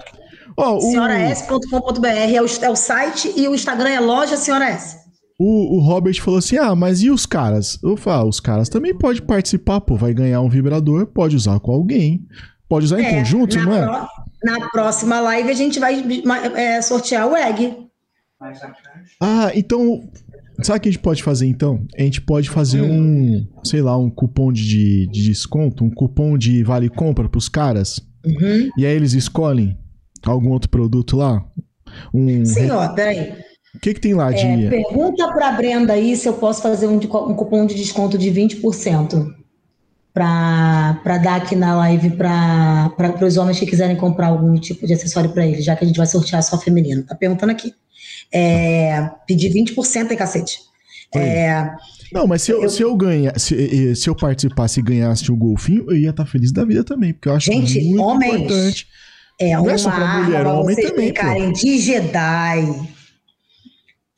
Ó, 0.56 0.76
o, 0.76 0.80
senhoras.com.br 0.80 2.06
é 2.06 2.42
o, 2.42 2.46
é 2.62 2.70
o 2.70 2.76
site 2.76 3.32
e 3.36 3.46
o 3.48 3.54
Instagram 3.54 3.90
é 3.90 4.00
loja 4.00 4.36
Senhora 4.36 4.68
S. 4.68 4.96
o, 5.38 5.76
o 5.76 5.80
Robert 5.80 6.20
falou 6.20 6.38
assim: 6.38 6.56
ah, 6.56 6.74
mas 6.74 7.00
e 7.02 7.10
os 7.10 7.24
caras? 7.26 7.78
Eu 7.82 7.96
falo, 7.96 8.26
ah, 8.26 8.28
os 8.28 8.40
caras 8.40 8.68
também 8.68 8.92
podem 8.96 9.22
participar, 9.22 9.80
pô. 9.80 9.96
Vai 9.96 10.12
ganhar 10.12 10.40
um 10.40 10.48
vibrador, 10.48 11.06
pode 11.06 11.36
usar 11.36 11.58
com 11.60 11.70
alguém. 11.72 12.26
Pode 12.68 12.84
usar 12.86 13.00
em 13.00 13.04
É, 13.06 13.14
conjunto, 13.18 13.56
na, 13.56 13.64
não 13.64 13.74
é? 13.74 13.82
pró- 13.86 14.08
na 14.44 14.68
próxima 14.70 15.20
live 15.20 15.50
a 15.50 15.54
gente 15.54 15.78
vai 15.80 16.04
é, 16.54 16.82
sortear 16.82 17.26
o 17.26 17.34
egg. 17.36 17.76
Ah, 19.20 19.50
então. 19.54 20.02
Sabe 20.60 20.78
o 20.78 20.82
que 20.82 20.88
a 20.88 20.92
gente 20.92 21.00
pode 21.00 21.22
fazer 21.22 21.46
então? 21.46 21.86
A 21.96 22.02
gente 22.02 22.20
pode 22.20 22.50
fazer 22.50 22.82
um, 22.82 23.46
sei 23.62 23.80
lá, 23.80 23.96
um 23.96 24.10
cupom 24.10 24.52
de, 24.52 25.06
de 25.06 25.24
desconto, 25.24 25.84
um 25.84 25.90
cupom 25.90 26.36
de 26.36 26.64
vale 26.64 26.88
compra 26.88 27.28
pros 27.28 27.48
caras. 27.48 28.00
Uhum. 28.26 28.68
E 28.76 28.84
aí 28.84 28.92
eles 28.96 29.12
escolhem 29.12 29.78
algum 30.26 30.50
outro 30.50 30.68
produto 30.68 31.16
lá. 31.16 31.44
Um, 32.12 32.44
Sim, 32.44 32.70
ó, 32.72 32.88
peraí. 32.88 33.34
O 33.74 33.78
que, 33.80 33.94
que 33.94 34.00
tem 34.00 34.14
lá 34.14 34.30
de. 34.32 34.44
É, 34.44 34.68
pergunta 34.70 35.28
para 35.32 35.52
Brenda 35.52 35.92
aí 35.92 36.16
se 36.16 36.26
eu 36.28 36.32
posso 36.34 36.62
fazer 36.62 36.86
um, 36.86 36.94
um 36.96 37.34
cupom 37.34 37.66
de 37.66 37.74
desconto 37.74 38.16
de 38.16 38.30
20% 38.30 39.34
para 40.14 41.18
dar 41.22 41.36
aqui 41.36 41.54
na 41.54 41.76
live 41.76 42.10
para 42.10 42.90
os 43.24 43.36
homens 43.36 43.58
que 43.58 43.66
quiserem 43.66 43.96
comprar 43.96 44.28
algum 44.28 44.58
tipo 44.58 44.86
de 44.86 44.94
acessório 44.94 45.30
para 45.30 45.46
eles, 45.46 45.64
já 45.64 45.76
que 45.76 45.84
a 45.84 45.86
gente 45.86 45.96
vai 45.96 46.06
sortear 46.06 46.42
só 46.42 46.58
feminino. 46.58 47.02
Tá 47.04 47.14
perguntando 47.14 47.52
aqui. 47.52 47.72
É, 48.32 49.08
pedir 49.26 49.50
20% 49.52 50.10
aí, 50.10 50.16
cacete. 50.16 50.58
É, 51.14 51.70
Não, 52.12 52.26
mas 52.26 52.42
se 52.42 52.50
eu, 52.50 52.62
Eu- 52.62 52.68
se 52.70 52.82
eu 52.82 52.94
ganhar, 52.96 53.38
se, 53.38 53.94
se 53.96 54.10
eu 54.10 54.14
participasse 54.14 54.80
e 54.80 54.82
ganhasse 54.82 55.30
o 55.30 55.36
golfinho, 55.36 55.84
eu 55.88 55.96
ia 55.96 56.10
estar 56.10 56.26
feliz 56.26 56.52
da 56.52 56.64
vida 56.64 56.82
também, 56.84 57.12
porque 57.14 57.28
eu 57.28 57.34
acho 57.34 57.50
Gente, 57.52 57.80
muito 57.84 58.02
homens, 58.02 58.34
importante. 58.34 58.86
É 59.40 59.52
Não 59.56 59.66
é 59.66 59.72
uma 59.72 59.78
só 59.78 59.90
pra 59.90 60.22
mulher, 60.22 60.46
homem 60.46 60.74
vocês 60.74 60.90
também, 60.90 61.12
pô. 61.14 61.20
brincarem 61.22 61.52
de 61.52 61.78
Jedi. 61.78 62.88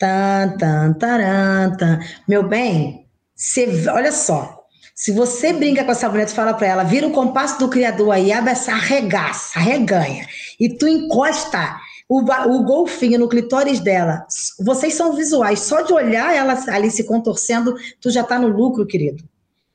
Tan, 0.01 0.57
tan, 0.57 0.95
taran, 0.95 1.77
tan. 1.77 2.01
Meu 2.27 2.43
bem, 2.43 3.07
você, 3.37 3.69
olha 3.91 4.11
só. 4.11 4.65
Se 4.95 5.13
você 5.13 5.53
brinca 5.53 5.85
com 5.85 5.93
essa 5.93 6.09
mulher, 6.09 6.25
tu 6.27 6.35
fala 6.35 6.55
pra 6.55 6.67
ela, 6.67 6.85
vira 6.85 7.07
o 7.07 7.13
compasso 7.13 7.59
do 7.59 7.69
criador 7.69 8.11
aí, 8.11 8.33
abre 8.33 8.53
essa 8.53 8.73
arregaça, 8.73 9.59
arreganha, 9.59 10.27
e 10.59 10.71
tu 10.71 10.89
encosta 10.89 11.77
o, 12.09 12.21
o 12.21 12.65
golfinho 12.65 13.19
no 13.19 13.29
clitóris 13.29 13.79
dela. 13.79 14.27
Vocês 14.59 14.95
são 14.95 15.15
visuais, 15.15 15.61
só 15.61 15.83
de 15.83 15.93
olhar 15.93 16.35
ela 16.35 16.59
ali 16.69 16.91
se 16.91 17.05
contorcendo, 17.05 17.75
tu 18.01 18.11
já 18.11 18.25
tá 18.25 18.39
no 18.39 18.49
lucro, 18.49 18.87
querido. 18.87 19.23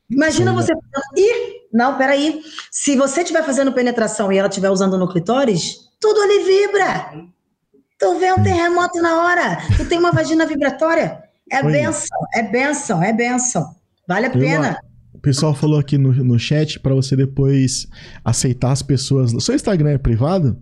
Imagina 0.09 0.51
Sim. 0.51 0.57
você. 0.57 0.73
Ih, 1.15 1.67
não, 1.71 1.97
peraí. 1.99 2.41
Se 2.71 2.95
você 2.95 3.21
estiver 3.21 3.43
fazendo 3.43 3.73
penetração 3.73 4.31
e 4.31 4.39
ela 4.39 4.47
estiver 4.47 4.71
usando 4.71 4.97
no 4.97 5.07
clitóris, 5.07 5.75
tudo 5.99 6.19
ali 6.19 6.43
vibra. 6.43 7.34
Tu 7.99 8.19
vê 8.19 8.31
um 8.33 8.43
terremoto 8.43 9.01
na 9.01 9.23
hora. 9.23 9.57
Tu 9.77 9.85
tem 9.85 9.97
uma 9.97 10.11
vagina 10.11 10.45
vibratória. 10.45 11.19
É 11.51 11.63
Oi. 11.63 11.71
benção, 11.71 12.17
é 12.33 12.43
benção, 12.43 13.03
é 13.03 13.13
benção. 13.13 13.75
Vale 14.07 14.25
a 14.27 14.29
pena. 14.29 14.77
O 15.13 15.19
pessoal 15.19 15.53
falou 15.55 15.79
aqui 15.79 15.97
no, 15.97 16.11
no 16.11 16.37
chat 16.37 16.79
pra 16.79 16.93
você 16.93 17.15
depois 17.15 17.87
aceitar 18.23 18.71
as 18.71 18.81
pessoas. 18.81 19.31
Seu 19.43 19.55
Instagram 19.55 19.91
é 19.91 19.97
privado? 19.97 20.59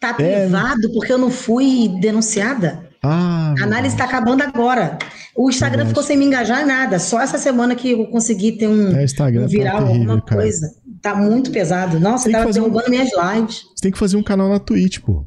Tá 0.00 0.10
É. 0.18 0.40
privado 0.42 0.92
porque 0.94 1.12
eu 1.12 1.18
não 1.18 1.30
fui 1.30 1.88
denunciada. 2.00 2.86
Ah. 3.02 3.54
A 3.60 3.62
análise 3.64 3.94
está 3.94 4.04
acabando 4.04 4.42
agora. 4.42 4.98
O 5.36 5.48
Instagram 5.50 5.84
Verdade. 5.84 5.88
ficou 5.90 6.02
sem 6.02 6.16
me 6.16 6.24
engajar 6.24 6.62
em 6.62 6.66
nada. 6.66 6.98
Só 6.98 7.20
essa 7.20 7.38
semana 7.38 7.74
que 7.76 7.92
eu 7.92 8.06
consegui 8.06 8.52
ter 8.52 8.66
um, 8.66 8.88
É, 8.96 9.02
o 9.02 9.04
um 9.04 9.06
tá 9.14 9.26
viral, 9.30 9.46
terrível, 9.46 9.88
alguma 10.12 10.20
cara. 10.22 10.40
coisa. 10.40 10.74
Tá 11.02 11.14
muito 11.14 11.50
pesado. 11.50 12.00
Nossa, 12.00 12.30
tava 12.30 12.44
fazer 12.46 12.60
um- 12.60 12.64
derrubando 12.64 12.90
minhas 12.90 13.10
lives. 13.12 13.62
Você 13.74 13.82
tem 13.82 13.92
que 13.92 13.98
fazer 13.98 14.16
um 14.16 14.22
canal 14.22 14.48
na 14.48 14.58
Twitch, 14.58 14.98
pô. 15.00 15.24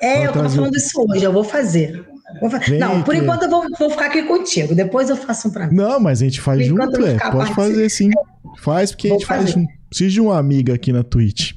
É, 0.00 0.18
eu 0.26 0.26
tava 0.32 0.40
trazer- 0.40 0.56
falando 0.56 0.76
isso 0.76 1.06
hoje, 1.08 1.24
eu 1.24 1.32
vou 1.32 1.44
fazer. 1.44 2.04
Vou 2.40 2.48
fa- 2.50 2.60
não, 2.78 3.02
por 3.02 3.14
enquanto 3.14 3.42
eu 3.42 3.50
vou, 3.50 3.66
vou 3.78 3.90
ficar 3.90 4.06
aqui 4.06 4.22
contigo. 4.22 4.74
Depois 4.74 5.10
eu 5.10 5.16
faço 5.16 5.48
um 5.48 5.50
pra 5.50 5.66
mim. 5.68 5.76
Não, 5.76 6.00
mas 6.00 6.22
a 6.22 6.24
gente 6.24 6.40
faz 6.40 6.60
Por 6.60 6.68
junto, 6.68 7.04
é. 7.06 7.18
Pode 7.30 7.50
a 7.52 7.54
fazer 7.54 7.88
sim. 7.90 8.10
Faz, 8.58 8.90
porque 8.92 9.08
a 9.08 9.10
Vou 9.10 9.18
gente 9.18 9.28
faz 9.28 9.40
fazer. 9.42 9.52
junto. 9.54 9.68
Preciso 9.88 10.10
de 10.10 10.20
uma 10.20 10.38
amiga 10.38 10.74
aqui 10.74 10.92
na 10.92 11.02
Twitch. 11.02 11.52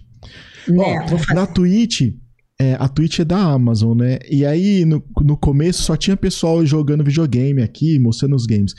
Né? 0.67 1.05
Ó, 1.29 1.33
na 1.33 1.45
Twitch, 1.47 2.13
é, 2.59 2.75
a 2.79 2.87
Twitch 2.89 3.19
é 3.19 3.23
da 3.25 3.37
Amazon, 3.37 3.97
né? 3.97 4.19
E 4.29 4.45
aí, 4.45 4.83
no, 4.83 5.01
no 5.21 5.37
começo, 5.37 5.83
só 5.83 5.95
tinha 5.95 6.17
pessoal 6.17 6.65
jogando 6.65 7.03
videogame 7.03 7.61
aqui, 7.61 7.97
mostrando 7.99 8.35
os 8.35 8.45
games. 8.45 8.73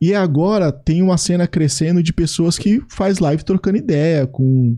E 0.00 0.14
agora 0.14 0.70
tem 0.70 1.02
uma 1.02 1.18
cena 1.18 1.46
crescendo 1.46 2.02
de 2.02 2.12
pessoas 2.12 2.56
que 2.58 2.80
faz 2.88 3.18
live 3.18 3.42
trocando 3.44 3.76
ideia, 3.78 4.26
com 4.26 4.76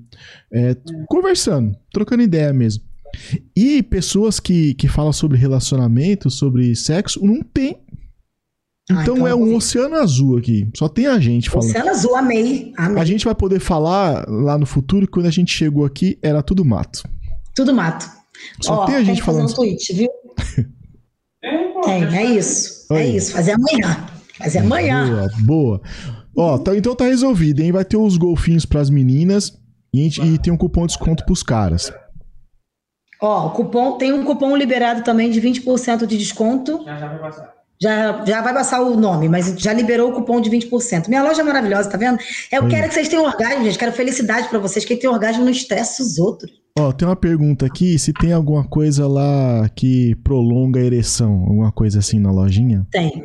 é, 0.53 0.75
conversando, 1.07 1.77
trocando 1.93 2.23
ideia 2.23 2.53
mesmo. 2.53 2.83
E 3.57 3.83
pessoas 3.83 4.41
que, 4.41 4.75
que 4.75 4.89
falam 4.89 5.13
sobre 5.13 5.39
relacionamento, 5.39 6.31
sobre 6.31 6.75
sexo, 6.75 7.25
não 7.25 7.43
tem. 7.43 7.79
Ah, 8.91 9.03
Então, 9.03 9.15
então 9.17 9.27
é 9.29 9.33
eu 9.33 9.41
um 9.41 9.55
oceano 9.55 9.95
azul 9.97 10.37
aqui. 10.39 10.69
Só 10.77 10.89
tem 10.89 11.07
a 11.07 11.19
gente 11.21 11.49
falando. 11.49 11.69
Oceano 11.71 11.91
Azul, 11.91 12.17
amei. 12.17 12.73
amei. 12.77 13.01
A 13.01 13.05
gente 13.05 13.25
vai 13.25 13.35
poder 13.35 13.61
falar 13.61 14.27
lá 14.29 14.59
no 14.59 14.67
futuro 14.67 15.07
que 15.07 15.13
quando 15.13 15.27
a 15.27 15.31
gente 15.31 15.53
chegou 15.53 15.85
aqui 15.85 16.19
era 16.23 16.43
tudo 16.43 16.65
mato. 16.65 17.03
Tudo 17.55 17.73
mato. 17.75 18.09
Só 18.61 18.81
Ó, 18.81 18.87
tem 18.87 18.97
a 18.97 19.05
gente 19.05 19.23
fazer 19.23 19.39
falando. 19.39 19.53
um 19.53 19.55
tweet, 19.55 19.93
viu? 19.95 20.09
Tem, 20.57 20.67
Tem, 22.01 22.09
tem 22.09 22.19
é 22.19 22.25
isso. 22.39 22.87
É 22.91 22.95
Oi. 22.95 23.03
isso. 23.17 23.33
Fazer 23.33 23.53
amanhã. 23.53 24.07
Fazer 24.39 24.59
amanhã. 24.59 25.07
Boa, 25.07 25.31
boa. 25.41 25.81
Ó, 26.37 26.59
tá- 26.59 26.77
então 26.77 26.95
tá 26.97 27.05
resolvido, 27.05 27.61
hein? 27.61 27.71
Vai 27.73 27.85
ter 27.85 27.97
os 27.97 28.17
golfinhos 28.17 28.65
pras 28.65 28.89
meninas 28.91 29.53
e, 29.95 30.07
e 30.09 30.39
tem 30.39 30.53
um 30.53 30.57
cupom 30.57 30.87
de 30.87 30.95
desconto 30.95 31.25
pros 31.25 31.43
caras. 31.43 31.93
Ó, 33.23 33.47
o 33.47 33.51
cupom, 33.51 33.93
tem 33.93 34.13
um 34.13 34.25
cupom 34.25 34.57
liberado 34.57 35.05
também 35.05 35.31
de 35.31 35.41
20% 35.41 36.07
de 36.07 36.19
desconto. 36.19 36.83
Já 36.85 36.97
já 36.97 37.07
vai 37.07 37.19
passar. 37.19 37.55
Já, 37.81 38.25
já 38.25 38.43
vai 38.43 38.53
passar 38.53 38.83
o 38.83 38.97
nome, 38.97 39.29
mas 39.29 39.55
já 39.59 39.73
liberou 39.73 40.11
o 40.11 40.13
cupom 40.13 40.41
de 40.41 40.51
20%. 40.51 41.09
Minha 41.09 41.23
loja 41.23 41.41
é 41.41 41.45
maravilhosa, 41.45 41.89
tá 41.89 41.97
vendo? 41.97 42.19
Eu 42.51 42.65
Oi. 42.65 42.69
quero 42.71 42.89
que 42.89 42.95
vocês 42.95 43.09
tenham 43.09 43.25
orgasmo, 43.25 43.65
gente. 43.65 43.79
Quero 43.79 43.93
felicidade 43.93 44.49
pra 44.49 44.59
vocês. 44.59 44.85
Quem 44.85 44.97
tem 44.97 45.09
orgasmo 45.09 45.45
não 45.45 45.53
estressa 45.53 46.03
os 46.03 46.19
outros. 46.19 46.51
Ó, 46.77 46.91
tem 46.91 47.07
uma 47.07 47.17
pergunta 47.17 47.67
aqui, 47.67 47.99
se 47.99 48.13
tem 48.13 48.33
alguma 48.33 48.65
coisa 48.65 49.07
lá 49.07 49.69
que 49.75 50.17
prolonga 50.25 50.81
a 50.81 50.85
ereção, 50.85 51.33
alguma 51.43 51.71
coisa 51.71 52.01
assim 52.01 52.19
na 52.19 52.33
lojinha? 52.33 52.87
Tem. 52.91 53.23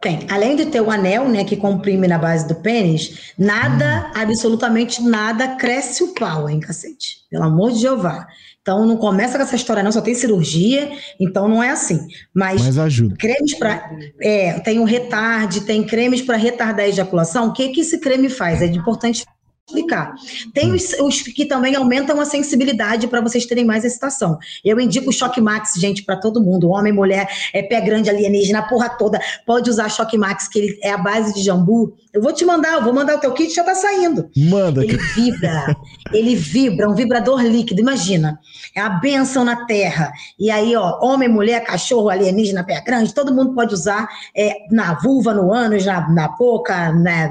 Tem. 0.00 0.26
Além 0.30 0.56
de 0.56 0.66
ter 0.66 0.80
o 0.80 0.90
anel, 0.90 1.28
né, 1.28 1.44
que 1.44 1.56
comprime 1.56 2.08
na 2.08 2.18
base 2.18 2.48
do 2.48 2.54
pênis, 2.54 3.32
nada, 3.38 4.10
absolutamente 4.14 5.02
nada, 5.02 5.56
cresce 5.56 6.02
o 6.02 6.14
pau, 6.14 6.48
hein, 6.48 6.58
cacete? 6.58 7.18
Pelo 7.30 7.44
amor 7.44 7.70
de 7.70 7.80
Jeová. 7.80 8.26
Então 8.62 8.84
não 8.84 8.96
começa 8.96 9.38
com 9.38 9.42
essa 9.42 9.56
história, 9.56 9.82
não, 9.82 9.90
só 9.90 10.02
tem 10.02 10.14
cirurgia, 10.14 10.90
então 11.18 11.48
não 11.48 11.62
é 11.62 11.70
assim. 11.70 12.06
Mas, 12.34 12.60
Mas 12.62 12.76
ajuda. 12.76 13.16
cremes 13.16 13.54
para. 13.54 13.90
É, 14.20 14.60
tem 14.60 14.78
o 14.78 14.84
retarde, 14.84 15.62
tem 15.62 15.82
cremes 15.82 16.20
para 16.20 16.36
retardar 16.36 16.84
a 16.84 16.88
ejaculação. 16.88 17.48
O 17.48 17.52
que, 17.52 17.70
que 17.70 17.80
esse 17.80 17.98
creme 17.98 18.28
faz? 18.28 18.60
É 18.60 18.66
importante 18.66 19.24
explicar. 19.70 20.14
Tem 20.52 20.72
os, 20.72 20.92
os 21.00 21.22
que 21.22 21.46
também 21.46 21.74
aumentam 21.74 22.20
a 22.20 22.24
sensibilidade 22.24 23.06
para 23.06 23.20
vocês 23.20 23.46
terem 23.46 23.64
mais 23.64 23.84
excitação. 23.84 24.38
Eu 24.64 24.78
indico 24.80 25.10
o 25.10 25.12
Choque 25.12 25.40
Max, 25.40 25.72
gente, 25.76 26.02
para 26.02 26.16
todo 26.16 26.42
mundo. 26.42 26.68
Homem, 26.70 26.92
mulher, 26.92 27.28
é 27.54 27.62
pé 27.62 27.80
grande, 27.80 28.10
alienígena, 28.10 28.62
porra 28.62 28.88
toda. 28.88 29.20
Pode 29.46 29.70
usar 29.70 29.88
Choque 29.88 30.18
Max, 30.18 30.48
que 30.48 30.58
ele 30.58 30.78
é 30.82 30.90
a 30.90 30.98
base 30.98 31.32
de 31.34 31.42
jambu. 31.42 31.94
Eu 32.12 32.20
vou 32.20 32.32
te 32.32 32.44
mandar, 32.44 32.74
eu 32.74 32.82
vou 32.82 32.92
mandar 32.92 33.16
o 33.16 33.20
teu 33.20 33.32
kit, 33.32 33.54
já 33.54 33.62
tá 33.62 33.74
saindo. 33.74 34.28
Manda. 34.36 34.82
Ele 34.84 34.96
vibra, 34.96 35.76
ele 36.12 36.34
vibra, 36.34 36.90
um 36.90 36.94
vibrador 36.94 37.40
líquido, 37.42 37.80
imagina. 37.80 38.38
É 38.74 38.80
a 38.80 38.88
benção 38.88 39.44
na 39.44 39.64
terra. 39.66 40.12
E 40.38 40.50
aí, 40.50 40.74
ó, 40.74 40.98
homem, 41.02 41.28
mulher, 41.28 41.62
cachorro, 41.64 42.08
alienígena, 42.08 42.64
pé 42.64 42.80
grande, 42.80 43.14
todo 43.14 43.34
mundo 43.34 43.54
pode 43.54 43.74
usar 43.74 44.08
é, 44.36 44.66
na 44.70 44.94
vulva, 44.94 45.32
no 45.32 45.52
ânus, 45.52 45.86
na, 45.86 46.08
na 46.10 46.28
boca, 46.28 46.92
na- 46.92 47.30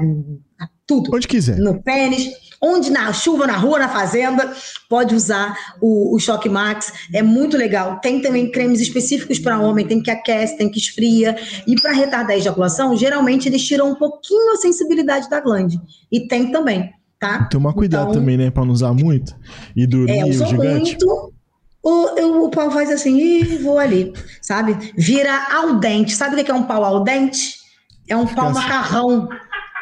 tudo. 0.90 1.14
Onde 1.14 1.28
quiser. 1.28 1.56
No 1.58 1.80
pênis, 1.82 2.30
onde 2.60 2.90
na 2.90 3.12
chuva, 3.12 3.46
na 3.46 3.56
rua, 3.56 3.78
na 3.78 3.88
fazenda, 3.88 4.52
pode 4.88 5.14
usar 5.14 5.56
o, 5.80 6.14
o 6.14 6.18
Choque 6.18 6.48
Max. 6.48 6.92
É 7.14 7.22
muito 7.22 7.56
legal. 7.56 7.98
Tem 8.00 8.20
também 8.20 8.50
cremes 8.50 8.80
específicos 8.80 9.38
para 9.38 9.58
homem, 9.60 9.86
tem 9.86 10.02
que 10.02 10.10
aquece, 10.10 10.56
tem 10.58 10.68
que 10.68 10.78
esfria. 10.78 11.36
E 11.66 11.80
para 11.80 11.92
retardar 11.92 12.32
a 12.32 12.38
ejaculação, 12.38 12.96
geralmente 12.96 13.48
eles 13.48 13.62
tiram 13.64 13.90
um 13.90 13.94
pouquinho 13.94 14.52
a 14.52 14.56
sensibilidade 14.56 15.30
da 15.30 15.40
glande. 15.40 15.80
E 16.10 16.26
tem 16.26 16.50
também, 16.50 16.90
tá? 17.18 17.44
Tomar 17.44 17.72
cuidado 17.72 18.10
Então, 18.10 18.20
também, 18.20 18.36
né? 18.36 18.50
Pra 18.50 18.64
não 18.64 18.72
usar 18.72 18.92
muito. 18.92 19.34
E 19.76 19.86
dormir 19.86 20.18
É, 20.18 20.24
o 20.24 20.28
usou 20.28 20.46
gigante. 20.48 20.90
muito. 20.98 21.32
O, 21.82 22.08
eu- 22.18 22.44
o 22.44 22.50
pau 22.50 22.70
faz 22.70 22.90
assim, 22.90 23.16
e 23.18 23.56
vou 23.58 23.78
ali, 23.78 24.12
sabe? 24.42 24.76
Vira 24.98 25.32
ao 25.50 25.76
dente. 25.80 26.14
Sabe 26.14 26.38
o 26.38 26.44
que 26.44 26.50
é 26.50 26.54
um 26.54 26.64
pau 26.64 26.84
ao 26.84 27.02
dente? 27.04 27.58
É 28.06 28.14
um 28.16 28.26
pau 28.26 28.48
Fica 28.48 28.58
assim. 28.60 28.68
macarrão 28.68 29.28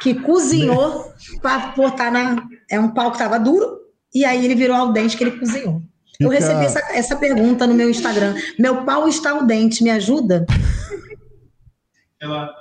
que 0.00 0.14
cozinhou 0.14 1.12
para 1.42 1.72
botar 1.76 2.10
na. 2.10 2.36
É 2.70 2.78
um 2.78 2.88
pau 2.90 3.10
que 3.12 3.18
tava 3.18 3.38
duro 3.38 3.78
e 4.14 4.24
aí 4.24 4.44
ele 4.44 4.54
virou 4.54 4.76
ao 4.76 4.92
dente 4.92 5.16
que 5.16 5.24
ele 5.24 5.38
cozinhou. 5.38 5.82
Eu 6.20 6.30
Fica- 6.30 6.40
recebi 6.40 6.64
essa, 6.64 6.80
essa 6.92 7.16
pergunta 7.16 7.66
no 7.66 7.74
meu 7.74 7.88
Instagram. 7.88 8.34
Meu 8.58 8.84
pau 8.84 9.06
está 9.08 9.30
ao 9.32 9.44
dente, 9.46 9.84
me 9.84 9.90
ajuda? 9.90 10.44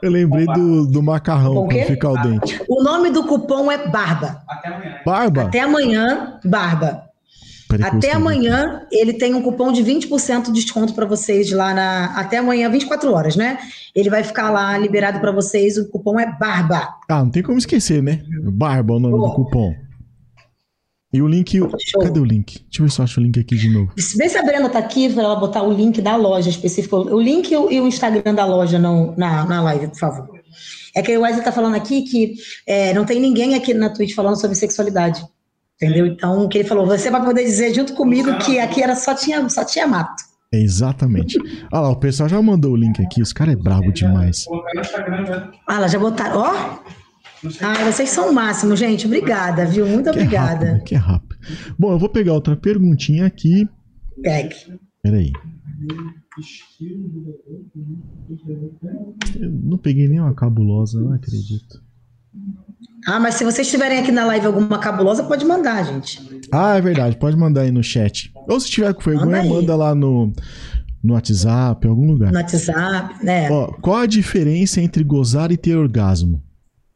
Eu 0.03 0.11
lembrei 0.11 0.45
do, 0.45 0.85
do 0.85 1.01
macarrão 1.01 1.57
O 1.57 1.67
quando 1.67 1.83
fica 1.87 2.07
o 2.07 2.21
dente. 2.21 2.61
O 2.69 2.83
nome 2.83 3.09
do 3.09 3.23
cupom 3.23 3.71
é 3.71 3.87
Barba. 3.87 4.43
Até 4.47 4.67
amanhã. 4.69 5.01
Barba? 5.03 5.41
Até 5.43 5.59
amanhã, 5.61 6.39
Barba. 6.45 7.06
Até 7.97 8.11
amanhã, 8.13 8.85
ele 8.91 9.13
tem 9.13 9.33
um 9.33 9.41
cupom 9.41 9.71
de 9.71 9.83
20% 9.83 10.45
de 10.45 10.51
desconto 10.53 10.93
para 10.93 11.05
vocês 11.05 11.51
lá 11.51 11.73
na. 11.73 12.05
Até 12.19 12.37
amanhã, 12.37 12.69
24 12.69 13.11
horas, 13.13 13.35
né? 13.35 13.57
Ele 13.95 14.09
vai 14.09 14.23
ficar 14.23 14.49
lá 14.49 14.77
liberado 14.77 15.19
para 15.19 15.31
vocês. 15.31 15.77
O 15.77 15.89
cupom 15.89 16.19
é 16.19 16.25
BARBA. 16.39 16.87
Ah, 17.09 17.23
não 17.23 17.29
tem 17.29 17.43
como 17.43 17.57
esquecer, 17.57 18.01
né? 18.01 18.21
Barba 18.43 18.93
é 18.93 18.97
o 18.97 18.99
nome 18.99 19.17
do 19.17 19.33
cupom. 19.33 19.73
E 21.13 21.21
o 21.21 21.27
link. 21.27 21.57
Show. 21.57 22.01
Cadê 22.01 22.19
o 22.19 22.25
link? 22.25 22.59
Deixa 22.63 22.81
eu 22.81 22.85
ver 22.85 22.91
se 22.91 22.99
eu 22.99 23.03
acho 23.05 23.19
o 23.19 23.23
link 23.23 23.39
aqui 23.39 23.55
de 23.55 23.69
novo. 23.69 23.91
Vê 24.17 24.27
se 24.29 24.37
a 24.37 24.43
Brenda 24.43 24.69
tá 24.69 24.79
aqui 24.79 25.09
para 25.09 25.23
ela 25.23 25.35
botar 25.35 25.63
o 25.63 25.71
link 25.71 26.01
da 26.01 26.15
loja 26.15 26.49
específico. 26.49 26.97
O 26.97 27.21
link 27.21 27.49
e 27.51 27.55
o, 27.57 27.87
Instagram 27.87 28.35
da 28.35 28.45
loja 28.45 28.77
no- 28.77 29.15
na, 29.17 29.45
na 29.45 29.61
live, 29.63 29.87
por 29.87 29.99
favor. 29.99 30.27
É 30.95 31.01
que 31.01 31.15
o 31.17 31.21
Wesley 31.21 31.43
tá 31.43 31.51
falando 31.51 31.75
aqui 31.75 32.01
que 32.01 32.35
é, 32.65 32.93
não 32.93 33.05
tem 33.05 33.19
ninguém 33.19 33.55
aqui 33.55 33.73
na 33.73 33.89
Twitch 33.89 34.13
falando 34.15 34.39
sobre 34.39 34.55
sexualidade. 34.55 35.23
Entendeu? 35.81 36.07
Então, 36.07 36.47
que 36.49 36.57
ele 36.59 36.67
falou, 36.67 36.85
você 36.85 37.11
vai 37.11 37.23
poder 37.23 37.43
dizer 37.43 37.73
junto 37.73 37.93
comigo 37.93 38.35
que 38.39 38.59
aqui 38.59 38.81
era 38.81 38.95
só 38.95 39.13
tinha, 39.13 39.47
só 39.47 39.63
tinha 39.63 39.85
mato. 39.87 40.23
É 40.51 40.59
exatamente. 40.61 41.37
Olha 41.71 41.81
lá, 41.81 41.89
o 41.89 41.99
pessoal 41.99 42.27
já 42.27 42.41
mandou 42.41 42.71
o 42.71 42.75
link 42.75 43.01
aqui. 43.01 43.21
Os 43.21 43.31
caras 43.33 43.53
é 43.53 43.57
brabo 43.57 43.91
demais. 43.91 44.45
Né? 44.49 45.51
Ah, 45.67 45.75
ela 45.75 45.87
já 45.87 45.99
botaram. 45.99 46.39
Ó. 46.39 46.79
Ai, 47.61 47.91
vocês 47.91 48.09
são 48.09 48.31
o 48.31 48.33
máximo, 48.33 48.75
gente. 48.75 49.05
Obrigada, 49.05 49.65
viu? 49.65 49.85
Muito 49.85 50.05
Que 50.11 50.19
é 50.19 50.21
obrigada. 50.23 50.65
rápido, 50.67 50.83
que 50.83 50.95
é 50.95 50.97
rápido. 50.97 51.37
Bom, 51.77 51.91
eu 51.91 51.99
vou 51.99 52.09
pegar 52.09 52.33
outra 52.33 52.55
perguntinha 52.55 53.25
aqui. 53.25 53.67
Pegue. 54.23 54.55
Peraí. 55.03 55.31
Eu 59.39 59.51
não 59.51 59.77
peguei 59.77 60.07
nenhuma 60.07 60.33
cabulosa, 60.33 60.99
não 61.01 61.13
acredito. 61.13 61.83
Ah, 63.07 63.19
mas 63.21 63.35
se 63.35 63.45
vocês 63.45 63.69
tiverem 63.69 63.99
aqui 63.99 64.11
na 64.11 64.25
live 64.25 64.45
alguma 64.47 64.77
cabulosa, 64.79 65.23
pode 65.23 65.45
mandar, 65.45 65.83
gente. 65.85 66.41
Ah, 66.51 66.75
é 66.75 66.81
verdade. 66.81 67.15
Pode 67.17 67.37
mandar 67.37 67.61
aí 67.61 67.71
no 67.71 67.81
chat. 67.81 68.31
Ou 68.49 68.59
se 68.59 68.69
tiver 68.69 68.93
com 68.93 69.01
vergonha, 69.01 69.43
Manda 69.43 69.53
manda 69.53 69.75
lá 69.77 69.95
no, 69.95 70.33
no 71.01 71.13
WhatsApp, 71.13 71.87
em 71.87 71.89
algum 71.89 72.05
lugar. 72.05 72.31
No 72.33 72.37
WhatsApp, 72.37 73.23
né? 73.23 73.49
Ó, 73.49 73.67
qual 73.81 73.97
a 73.97 74.05
diferença 74.05 74.81
entre 74.81 75.05
gozar 75.05 75.53
e 75.53 75.57
ter 75.57 75.77
orgasmo? 75.77 76.43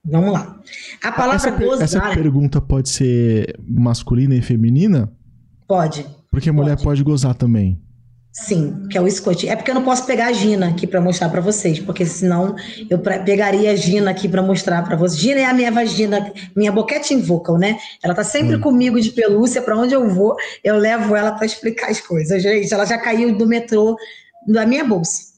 Vamos 0.03 0.33
lá. 0.33 0.59
A 1.01 1.11
palavra 1.11 1.35
essa, 1.35 1.51
gozar 1.51 1.83
essa 1.83 2.01
pergunta 2.13 2.59
pode 2.59 2.89
ser 2.89 3.57
masculina 3.65 4.35
e 4.35 4.41
feminina? 4.41 5.09
pode. 5.67 6.05
Porque 6.29 6.49
a 6.49 6.53
mulher 6.53 6.75
Pode. 6.75 6.83
pode 6.83 7.03
gozar 7.03 7.35
também. 7.35 7.79
Sim, 8.33 8.87
que 8.89 8.97
é 8.97 9.01
o 9.01 9.09
Scott. 9.11 9.47
É 9.49 9.55
porque 9.57 9.71
eu 9.71 9.75
não 9.75 9.83
posso 9.83 10.05
pegar 10.05 10.27
a 10.27 10.31
Gina 10.31 10.69
aqui 10.69 10.87
pra 10.87 11.01
mostrar 11.01 11.27
pra 11.27 11.41
vocês, 11.41 11.79
porque 11.79 12.05
senão 12.05 12.55
eu 12.89 12.97
pegaria 12.99 13.71
a 13.71 13.75
Gina 13.75 14.09
aqui 14.09 14.29
pra 14.29 14.41
mostrar 14.41 14.81
pra 14.83 14.95
vocês. 14.95 15.19
Gina 15.19 15.41
é 15.41 15.45
a 15.45 15.53
minha 15.53 15.69
vagina, 15.69 16.31
minha 16.55 16.71
boquete 16.71 17.13
vocal, 17.17 17.57
né? 17.57 17.77
Ela 18.01 18.15
tá 18.15 18.23
sempre 18.23 18.55
Hum. 18.55 18.61
comigo 18.61 19.01
de 19.01 19.11
pelúcia, 19.11 19.61
pra 19.61 19.77
onde 19.77 19.93
eu 19.93 20.07
vou, 20.07 20.37
eu 20.63 20.77
levo 20.77 21.13
ela 21.13 21.33
pra 21.33 21.45
explicar 21.45 21.89
as 21.89 21.99
coisas. 21.99 22.41
Gente, 22.41 22.73
ela 22.73 22.85
já 22.85 22.97
caiu 22.97 23.35
do 23.35 23.45
metrô 23.45 23.97
da 24.47 24.65
minha 24.65 24.85
bolsa. 24.85 25.31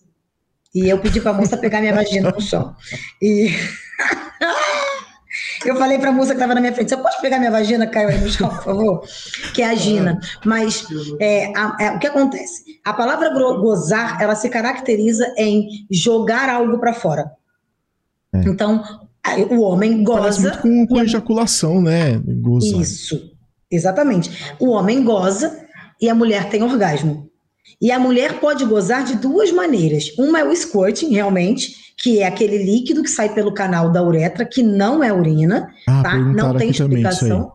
E 0.76 0.88
eu 0.88 1.00
pedi 1.00 1.20
pra 1.20 1.34
moça 1.34 1.58
pegar 1.58 1.82
minha 1.82 1.96
vagina 1.96 2.30
no 2.32 2.42
chão. 2.42 2.76
E 3.20 3.50
eu 5.66 5.76
falei 5.76 5.98
pra 6.00 6.12
moça 6.12 6.34
que 6.34 6.40
tava 6.40 6.54
na 6.56 6.62
minha 6.62 6.74
frente: 6.74 6.90
você 6.90 6.98
pode 6.98 7.20
pegar 7.22 7.40
minha 7.40 7.52
vagina, 7.52 7.88
caiu 7.88 8.10
aí 8.10 8.20
no 8.20 8.30
chão, 8.30 8.50
por 8.50 8.64
favor? 8.64 9.04
Que 9.54 9.62
é 9.62 9.66
a 9.70 9.76
Gina. 9.76 10.20
Mas 10.46 10.86
é, 11.20 11.52
a- 11.58 11.78
é, 11.80 11.92
o 11.92 12.00
que 12.00 12.08
acontece? 12.08 12.64
A 12.84 12.94
palavra 12.94 13.30
gozar, 13.34 14.22
ela 14.22 14.36
se 14.36 14.50
caracteriza 14.50 15.26
em 15.38 15.68
jogar 15.92 16.50
algo 16.50 16.78
pra 16.80 16.94
fora. 16.94 17.32
É. 18.34 18.40
Então, 18.48 18.84
o 19.52 19.62
homem 19.62 20.04
Parece 20.04 20.42
goza. 20.42 20.42
muito 20.42 20.62
com, 20.62 20.88
com 20.88 21.00
a- 21.00 21.04
ejaculação, 21.04 21.82
né? 21.82 22.20
Gozar. 22.26 22.82
Isso, 22.82 23.32
exatamente. 23.72 24.56
O 24.60 24.70
homem 24.72 25.04
goza 25.04 25.66
e 26.02 26.10
a 26.10 26.16
mulher 26.16 26.50
tem 26.50 26.64
orgasmo. 26.64 27.30
E 27.82 27.92
a 27.92 28.00
mulher 28.00 28.40
pode 28.40 28.66
gozar 28.66 29.04
de 29.04 29.16
duas 29.16 29.52
maneiras. 29.52 30.12
Uma 30.18 30.40
é 30.40 30.44
o 30.44 30.56
squirting, 30.56 31.14
realmente, 31.14 31.94
que 31.98 32.20
é 32.20 32.28
aquele 32.28 32.58
líquido 32.58 33.04
que 33.04 33.10
sai 33.10 33.34
pelo 33.34 33.54
canal 33.54 33.92
da 33.92 34.04
uretra, 34.04 34.46
que 34.46 34.64
não 34.64 35.04
é 35.04 35.12
urina, 35.12 35.70
Ah, 35.88 36.04
tá? 36.04 36.18
Não 36.18 36.56
tem 36.56 36.72
também 36.72 37.00
explicação. 37.00 37.54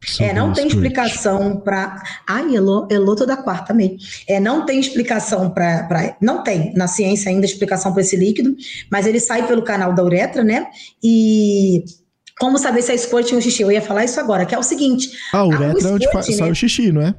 É, 0.00 0.28
sobre 0.28 0.32
não 0.32 0.52
tem 0.52 0.68
explicação 0.68 1.56
para. 1.60 2.00
Ai, 2.26 2.54
Elô, 2.54 2.86
Elô 2.88 3.16
toda 3.16 3.36
quarta 3.36 3.74
meio. 3.74 3.96
É, 4.28 4.38
não 4.38 4.64
tem 4.64 4.78
explicação 4.78 5.50
para. 5.50 6.16
Não 6.20 6.42
tem 6.42 6.72
na 6.74 6.86
ciência 6.86 7.30
ainda 7.30 7.44
explicação 7.44 7.92
para 7.92 8.02
esse 8.02 8.16
líquido, 8.16 8.54
mas 8.90 9.06
ele 9.06 9.18
sai 9.18 9.46
pelo 9.46 9.62
canal 9.62 9.92
da 9.92 10.04
uretra, 10.04 10.44
né? 10.44 10.66
E 11.02 11.84
como 12.38 12.58
saber 12.58 12.82
se 12.82 12.92
é 12.92 12.96
squirt 12.96 13.32
ou 13.32 13.40
xixi? 13.40 13.62
Eu 13.62 13.72
ia 13.72 13.82
falar 13.82 14.04
isso 14.04 14.20
agora, 14.20 14.46
que 14.46 14.54
é 14.54 14.58
o 14.58 14.62
seguinte: 14.62 15.10
o 15.32 15.48
uretra 15.48 15.88
é 15.88 15.92
onde 15.92 16.06
sai 16.32 16.46
né? 16.46 16.52
o 16.52 16.54
xixi, 16.54 16.92
não 16.92 17.02
é? 17.02 17.14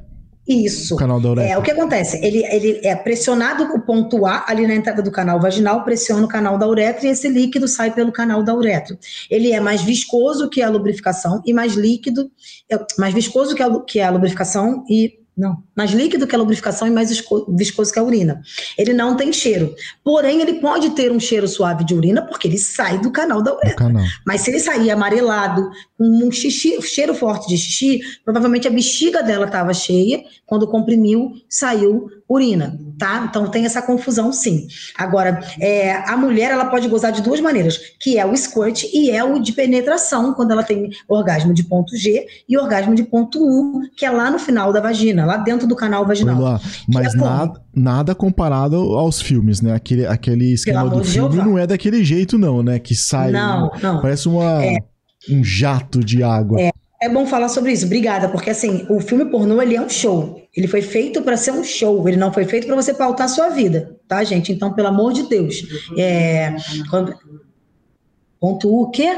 Isso. 0.50 0.95
O 0.95 0.97
canal 0.97 1.20
da 1.20 1.30
uretra. 1.30 1.54
É, 1.54 1.58
o 1.58 1.62
que 1.62 1.72
acontece? 1.72 2.20
Ele, 2.26 2.43
ele 2.45 2.82
é 2.84 2.95
pressionado 2.95 3.68
com 3.68 3.78
o 3.78 3.82
ponto 3.82 4.26
A 4.26 4.45
ali 4.47 4.66
na 4.66 4.74
entrada 4.74 5.02
do 5.02 5.12
canal 5.12 5.39
vaginal, 5.39 5.84
pressiona 5.84 6.26
o 6.26 6.28
canal 6.28 6.58
da 6.58 6.68
uretra 6.68 7.06
e 7.06 7.12
esse 7.12 7.30
líquido 7.30 7.68
sai 7.68 7.93
pelo 7.93 8.12
canal 8.12 8.41
da 8.41 8.56
uretra. 8.56 8.97
Ele 9.30 9.52
é 9.52 9.60
mais 9.60 9.82
viscoso 9.84 10.50
que 10.50 10.62
a 10.62 10.70
lubrificação 10.70 11.41
e 11.45 11.54
mais 11.54 11.76
líquido, 11.76 12.32
é, 12.70 12.80
mais 12.97 13.14
viscoso 13.14 13.56
que 13.56 13.62
a, 13.62 13.80
que 13.82 14.02
a 14.02 14.10
lubrificação 14.10 14.84
e 14.89 15.20
não, 15.38 15.64
mais 15.76 15.92
líquido 15.92 16.28
que 16.28 16.36
a 16.36 16.38
lubrificação 16.38 16.88
e 16.88 16.92
mais 16.92 17.10
visco- 17.10 17.46
viscoso 17.56 17.94
que 17.94 18.00
a 18.00 18.04
urina. 18.04 18.42
Ele 18.78 18.94
não 18.94 19.16
tem 19.16 19.32
cheiro. 19.32 19.74
Porém, 20.04 20.42
ele 20.42 20.56
pode 20.60 20.90
ter 20.92 21.12
um 21.12 21.20
cheiro 21.20 21.48
suave 21.48 21.86
de 21.86 21.96
urina 21.96 22.22
porque 22.22 22.48
ele 22.48 22.58
sai 22.58 23.00
do 23.00 23.10
canal 23.10 23.42
da 23.42 23.54
uretra. 23.56 23.76
Canal. 23.76 24.04
Mas 24.26 24.42
se 24.42 24.52
ele 24.52 24.60
sair 24.60 24.92
amarelado, 24.92 25.70
com 25.98 26.06
um 26.06 26.32
xixi, 26.32 26.82
cheiro 26.82 27.16
forte 27.16 27.48
de 27.48 27.58
xixi, 27.58 28.02
provavelmente 28.26 28.68
a 28.68 28.72
bexiga 28.72 29.24
dela 29.24 29.46
estava 29.46 29.74
cheia, 29.74 30.22
quando 30.46 30.68
comprimiu, 30.68 31.32
saiu 31.48 32.10
urina, 32.28 32.78
tá? 33.00 33.26
Então 33.28 33.47
tem 33.50 33.66
essa 33.66 33.82
confusão, 33.82 34.32
sim. 34.32 34.68
Agora, 34.95 35.39
é, 35.60 35.93
a 36.08 36.16
mulher, 36.18 36.52
ela 36.52 36.66
pode 36.66 36.88
gozar 36.88 37.12
de 37.12 37.22
duas 37.22 37.39
maneiras, 37.39 37.80
que 38.00 38.20
é 38.20 38.26
o 38.26 38.36
squirt 38.36 38.84
e 38.93 39.10
é 39.10 39.24
o 39.24 39.39
de 39.39 39.54
penetração, 39.54 40.34
quando 40.34 40.52
ela 40.52 40.62
tem 40.62 40.89
orgasmo 41.08 41.54
de 41.54 41.64
ponto 41.64 41.95
G 41.97 42.28
e 42.47 42.58
orgasmo 42.58 42.93
de 42.93 43.04
ponto 43.04 43.39
U, 43.39 43.82
que 43.95 44.06
é 44.06 44.12
lá 44.12 44.30
no 44.30 44.38
final 44.38 44.74
da 44.74 44.82
vagina, 44.82 45.26
lá 45.26 45.38
dentro 45.38 45.66
do 45.66 45.76
canal 45.76 46.06
vaginal. 46.06 46.39
Lá. 46.39 46.62
Mas 46.88 47.16
é 47.16 47.18
nada, 47.18 47.62
nada 47.74 48.14
comparado 48.14 48.76
aos 48.76 49.22
filmes, 49.22 49.62
né? 49.62 49.74
Aquele, 49.74 50.06
aquele 50.06 50.54
esquema 50.54 50.89
do 50.89 51.04
filme 51.04 51.38
não 51.38 51.58
é 51.58 51.66
daquele 51.66 52.04
jeito, 52.04 52.38
não, 52.38 52.62
né? 52.62 52.78
Que 52.78 52.93
sai. 52.93 53.32
Não, 53.32 53.72
não. 53.82 54.02
Parece 54.02 54.28
uma, 54.28 54.60
um 55.30 55.43
jato 55.43 56.04
de 56.04 56.22
água. 56.22 56.60
É 56.60 56.72
bom 57.08 57.26
falar 57.26 57.47
sobre 57.47 57.72
isso, 57.72 57.86
obrigada, 57.86 58.28
porque 58.28 58.50
assim, 58.50 58.86
o 58.89 59.00
filme 59.00 59.24
pornô 59.26 59.62
ele 59.62 59.76
é 59.76 59.82
um 59.82 59.88
show. 59.88 60.41
Ele 60.54 60.68
foi 60.68 60.82
feito 60.82 61.22
para 61.22 61.38
ser 61.38 61.52
um 61.52 61.64
show, 61.64 62.06
ele 62.10 62.18
não 62.18 62.34
foi 62.34 62.43
feito 62.43 62.68
para 62.68 62.76
você 62.76 62.93
pautar 62.93 63.28
a 63.28 63.30
sua 63.30 63.47
vida, 63.50 63.95
tá, 64.08 64.22
gente? 64.24 64.52
Então, 64.52 64.74
pelo 64.74 64.89
amor 64.89 65.14
de 65.14 65.24
Deus. 65.24 65.64
É, 65.97 66.56
quando- 66.89 67.16
Ponto 68.39 68.68
U, 68.70 68.82
o 68.84 68.89
quê? 68.89 69.10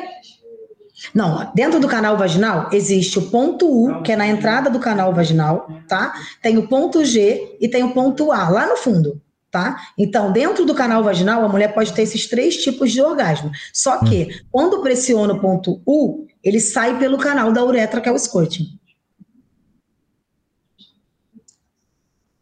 Não, 1.15 1.51
dentro 1.55 1.79
do 1.79 1.87
canal 1.87 2.17
vaginal 2.17 2.69
existe 2.71 3.17
o 3.17 3.23
ponto 3.29 3.65
U, 3.67 4.03
que 4.03 4.11
é 4.11 4.15
na 4.15 4.27
entrada 4.27 4.69
do 4.69 4.79
canal 4.79 5.13
vaginal, 5.13 5.67
tá? 5.87 6.13
Tem 6.41 6.57
o 6.57 6.67
ponto 6.67 7.03
G 7.03 7.57
e 7.59 7.67
tem 7.67 7.83
o 7.83 7.91
ponto 7.93 8.31
A, 8.31 8.49
lá 8.49 8.67
no 8.67 8.77
fundo, 8.77 9.19
tá? 9.49 9.77
Então, 9.97 10.31
dentro 10.31 10.65
do 10.65 10.75
canal 10.75 11.03
vaginal, 11.03 11.43
a 11.43 11.49
mulher 11.49 11.73
pode 11.73 11.93
ter 11.93 12.03
esses 12.03 12.27
três 12.27 12.57
tipos 12.57 12.91
de 12.91 13.01
orgasmo. 13.01 13.49
Só 13.73 13.97
que, 13.99 14.27
quando 14.51 14.81
pressiona 14.81 15.33
o 15.33 15.39
ponto 15.39 15.81
U, 15.87 16.27
ele 16.43 16.59
sai 16.59 16.97
pelo 16.97 17.17
canal 17.17 17.51
da 17.51 17.63
uretra, 17.63 18.01
que 18.01 18.09
é 18.09 18.11
o 18.11 18.19
squirting. 18.19 18.79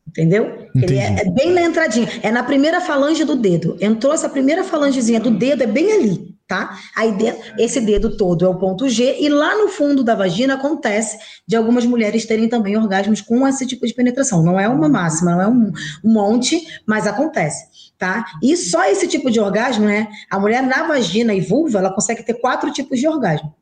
Entendeu? 0.08 0.68
Ele 0.76 0.98
é, 0.98 1.22
é 1.22 1.30
bem 1.30 1.54
na 1.54 1.62
entradinha. 1.62 2.08
É 2.24 2.32
na 2.32 2.44
primeira 2.44 2.82
falange 2.82 3.24
do 3.24 3.36
dedo. 3.36 3.78
Entrou 3.80 4.14
essa 4.14 4.28
primeira 4.28 4.64
falangezinha 4.64 5.20
do 5.20 5.32
dedo, 5.32 5.64
é 5.64 5.68
bem 5.68 5.92
ali, 5.92 6.36
tá? 6.48 6.78
Aí 6.96 7.12
dentro, 7.12 7.42
esse 7.60 7.80
dedo 7.80 8.18
todo 8.18 8.44
é 8.44 8.50
o 8.50 8.56
ponto 8.56 8.90
G, 8.90 9.18
e 9.20 9.30
lá 9.30 9.56
no 9.56 9.68
fundo 9.68 10.04
da 10.04 10.16
vagina 10.16 10.56
acontece 10.56 11.18
de 11.48 11.56
algumas 11.56 11.86
mulheres 11.86 12.26
terem 12.26 12.50
também 12.50 12.76
orgasmos 12.76 13.22
com 13.22 13.48
esse 13.48 13.68
tipo 13.68 13.86
de 13.86 13.94
penetração. 13.94 14.44
Não 14.44 14.60
é 14.60 14.68
uma 14.68 14.90
máxima, 14.90 15.32
não 15.32 15.42
é 15.42 15.48
um, 15.48 15.72
um 16.04 16.12
monte, 16.12 16.60
mas 16.88 17.06
acontece, 17.06 17.66
tá? 17.98 18.26
E 18.42 18.58
só 18.58 18.84
esse 18.86 19.08
tipo 19.08 19.30
de 19.30 19.40
orgasmo, 19.40 19.86
né? 19.86 20.08
A 20.30 20.40
mulher 20.40 20.64
na 20.64 20.88
vagina 20.88 21.34
e 21.34 21.40
vulva, 21.40 21.80
ela 21.80 21.94
consegue 21.94 22.24
ter 22.24 22.34
quatro 22.34 22.72
tipos 22.74 23.00
de 23.00 23.08
orgasmo. 23.08 23.54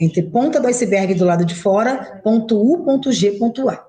Entre 0.00 0.22
ponta 0.22 0.60
do 0.60 0.66
iceberg 0.68 1.14
do 1.14 1.24
lado 1.24 1.44
de 1.44 1.54
fora, 1.54 2.20
ponto 2.22 2.56
U, 2.56 2.84
ponto 2.84 3.12
G, 3.12 3.32
ponto 3.32 3.68
A. 3.68 3.88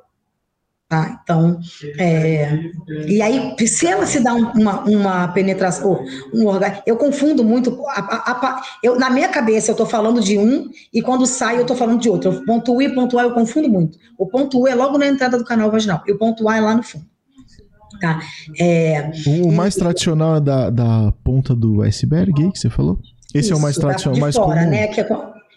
Tá? 0.89 1.21
Então, 1.21 1.59
é, 1.99 2.61
e 3.07 3.21
aí, 3.21 3.55
se 3.67 3.85
ela 3.85 4.07
se 4.07 4.19
dá 4.21 4.33
uma, 4.33 4.81
uma 4.85 5.27
penetração, 5.27 6.03
um 6.33 6.47
orgasmo, 6.47 6.81
eu 6.83 6.97
confundo 6.97 7.43
muito, 7.43 7.85
a, 7.89 7.99
a, 7.99 8.31
a, 8.31 8.61
eu, 8.81 8.97
na 8.97 9.07
minha 9.11 9.29
cabeça 9.29 9.69
eu 9.69 9.73
estou 9.73 9.85
falando 9.85 10.19
de 10.19 10.39
um, 10.39 10.67
e 10.91 10.99
quando 11.03 11.27
sai 11.27 11.57
eu 11.57 11.61
estou 11.61 11.77
falando 11.77 12.01
de 12.01 12.09
outro. 12.09 12.31
O 12.31 12.43
ponto 12.43 12.73
U 12.73 12.81
e 12.81 12.89
ponto 12.89 13.19
A 13.19 13.21
eu 13.21 13.35
confundo 13.35 13.69
muito. 13.69 13.99
O 14.17 14.25
ponto 14.25 14.59
U 14.59 14.67
é 14.67 14.73
logo 14.73 14.97
na 14.97 15.05
entrada 15.05 15.37
do 15.37 15.45
canal 15.45 15.69
vaginal, 15.69 16.01
e 16.07 16.11
o 16.11 16.17
ponto 16.17 16.49
A 16.49 16.57
é 16.57 16.59
lá 16.61 16.73
no 16.73 16.81
fundo. 16.81 17.05
Tá? 18.01 18.19
É, 18.59 19.11
o, 19.27 19.51
mais 19.51 19.75
e, 19.75 19.79
tradicional 19.79 20.37
é 20.37 20.41
da, 20.41 20.71
da 20.71 21.13
ponta 21.23 21.53
do 21.53 21.83
iceberg, 21.83 22.51
que 22.51 22.57
você 22.57 22.69
falou? 22.69 22.97
Esse 23.31 23.49
isso, 23.49 23.53
é 23.53 23.57
o 23.57 23.61
mais 23.61 23.75
tradicional, 23.75 24.19
mais 24.19 24.35
fora, 24.35 24.61
comum. 24.61 24.71
Né, 24.71 24.87
que 24.87 25.01
é, 25.01 25.07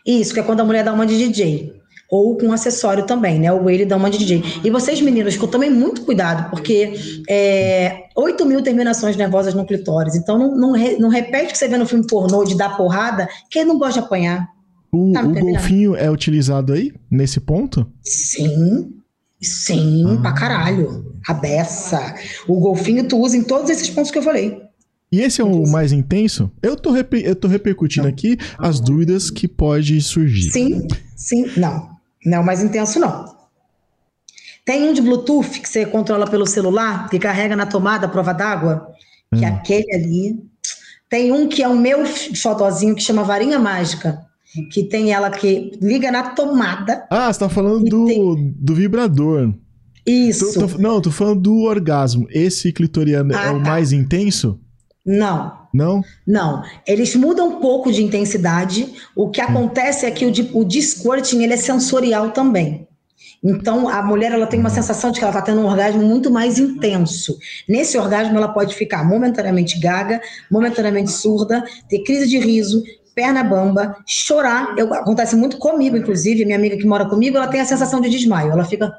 isso, 0.07 0.35
que 0.35 0.41
é 0.41 0.43
quando 0.43 0.61
a 0.61 0.65
mulher 0.65 0.85
dá 0.85 0.93
uma 0.93 1.07
de 1.07 1.17
DJ 1.17 1.83
ou 2.13 2.37
com 2.37 2.53
acessório 2.53 3.07
também, 3.07 3.41
né? 3.41 3.51
O 3.51 3.71
ele 3.71 3.87
dá 3.87 3.97
uma 3.97 4.11
de 4.11 4.19
DJ. 4.19 4.61
E 4.63 4.69
vocês, 4.69 5.01
meninos, 5.01 5.35
tomem 5.35 5.71
muito 5.71 6.03
cuidado, 6.03 6.51
porque 6.51 6.93
é, 7.27 8.05
8 8.15 8.45
mil 8.45 8.63
terminações 8.63 9.17
nervosas 9.17 9.55
no 9.55 9.65
clitóris. 9.65 10.15
Então, 10.15 10.39
não, 10.39 10.55
não, 10.55 10.73
re, 10.73 10.99
não 10.99 11.09
repete 11.09 11.47
o 11.47 11.49
que 11.53 11.59
você 11.59 11.69
vê 11.69 11.79
no 11.79 11.87
filme 11.87 12.07
pornô 12.07 12.45
de 12.45 12.55
dar 12.55 12.77
porrada, 12.77 13.27
quem 13.51 13.65
não 13.65 13.79
gosta 13.79 14.01
de 14.01 14.07
apanhar. 14.07 14.47
O, 14.93 15.11
tá 15.11 15.23
o 15.23 15.33
golfinho 15.33 15.97
é 15.97 16.11
utilizado 16.11 16.75
aí, 16.75 16.93
nesse 17.11 17.41
ponto? 17.41 17.91
Sim, 18.03 18.93
sim, 19.41 20.05
ah. 20.07 20.21
pra 20.21 20.33
caralho. 20.35 21.17
A 21.27 21.33
beça. 21.33 22.15
O 22.47 22.61
golfinho 22.61 23.09
tu 23.09 23.17
usa 23.19 23.39
em 23.39 23.43
todos 23.43 23.71
esses 23.71 23.89
pontos 23.89 24.11
que 24.11 24.19
eu 24.19 24.23
falei. 24.23 24.61
E 25.13 25.21
esse 25.21 25.43
é 25.43 25.45
o 25.45 25.71
mais 25.71 25.93
intenso? 25.93 26.51
Eu 26.63 26.75
tô, 26.75 26.97
eu 26.97 27.37
tô 27.37 27.47
repercutindo 27.47 28.07
não. 28.07 28.13
aqui 28.13 28.39
as 28.59 28.81
dúvidas 28.81 29.31
que 29.31 29.47
pode 29.47 30.01
surgir. 30.01 30.51
Sim, 30.51 30.89
sim, 31.15 31.51
não. 31.55 31.91
Não 32.25 32.39
é 32.39 32.41
o 32.41 32.47
mais 32.47 32.63
intenso, 32.63 32.99
não. 32.99 33.27
Tem 34.65 34.89
um 34.89 34.95
de 34.95 35.03
Bluetooth 35.03 35.61
que 35.61 35.69
você 35.69 35.85
controla 35.85 36.27
pelo 36.27 36.47
celular, 36.47 37.11
que 37.11 37.19
carrega 37.19 37.55
na 37.55 37.67
tomada 37.67 38.07
a 38.07 38.09
prova 38.09 38.33
d'água, 38.33 38.89
que 39.37 39.45
é 39.45 39.51
hum. 39.51 39.55
aquele 39.55 39.95
ali. 39.95 40.43
Tem 41.11 41.31
um 41.31 41.47
que 41.47 41.63
é 41.63 41.69
o 41.69 41.77
meu 41.77 42.07
xodozinho, 42.07 42.95
que 42.95 43.03
chama 43.03 43.23
Varinha 43.23 43.59
Mágica, 43.59 44.25
que 44.71 44.85
tem 44.85 45.13
ela 45.13 45.31
que 45.31 45.73
liga 45.83 46.11
na 46.11 46.31
tomada. 46.31 47.07
Ah, 47.11 47.31
você 47.31 47.41
tá 47.41 47.51
falando 47.51 47.85
do, 47.85 48.07
tem... 48.07 48.55
do 48.57 48.75
vibrador. 48.75 49.53
Isso. 50.07 50.55
Tô, 50.55 50.67
tô, 50.67 50.79
não, 50.79 51.03
tô 51.03 51.11
falando 51.11 51.41
do 51.43 51.59
orgasmo. 51.59 52.27
Esse 52.31 52.73
clitoriano 52.73 53.37
ah, 53.37 53.47
é 53.47 53.51
o 53.51 53.63
tá. 53.63 53.71
mais 53.71 53.93
intenso? 53.93 54.59
Não. 55.05 55.63
Não? 55.75 56.03
Não. 56.27 56.63
Eles 56.87 57.15
mudam 57.17 57.49
um 57.49 57.61
pouco 57.61 57.91
de 57.91 58.03
intensidade. 58.03 58.95
O 59.17 59.31
que 59.31 59.41
acontece 59.41 60.07
é 60.07 60.11
que 60.11 60.25
o, 60.25 60.59
o 60.59 60.65
disquirting 60.65 61.43
ele 61.43 61.55
é 61.55 61.57
sensorial 61.57 62.31
também. 62.31 62.87
Então, 63.45 63.89
a 63.89 64.01
mulher 64.03 64.31
ela 64.31 64.47
tem 64.47 64.61
uma 64.61 64.71
sensação 64.71 65.11
de 65.11 65.19
que 65.19 65.25
ela 65.25 65.33
está 65.33 65.43
tendo 65.43 65.61
um 65.61 65.67
orgasmo 65.67 66.03
muito 66.03 66.31
mais 66.31 66.59
intenso. 66.59 67.37
Nesse 67.69 67.99
orgasmo, 67.99 68.37
ela 68.37 68.49
pode 68.49 68.75
ficar 68.75 69.03
momentaneamente 69.05 69.81
gaga, 69.81 70.21
momentaneamente 70.49 71.11
surda, 71.11 71.65
ter 71.89 72.05
crise 72.05 72.29
de 72.29 72.39
riso, 72.39 72.85
perna 73.17 73.43
bamba, 73.43 73.97
chorar. 74.07 74.75
Eu, 74.79 74.95
acontece 74.95 75.35
muito 75.35 75.59
comigo, 75.59 75.97
inclusive, 75.97 76.45
minha 76.45 76.57
amiga 76.57 76.77
que 76.77 76.87
mora 76.87 77.09
comigo, 77.09 77.37
ela 77.37 77.49
tem 77.49 77.61
a 77.61 77.65
sensação 77.65 78.01
de 78.01 78.09
desmaio. 78.09 78.53
Ela 78.53 78.65
fica 78.65 78.93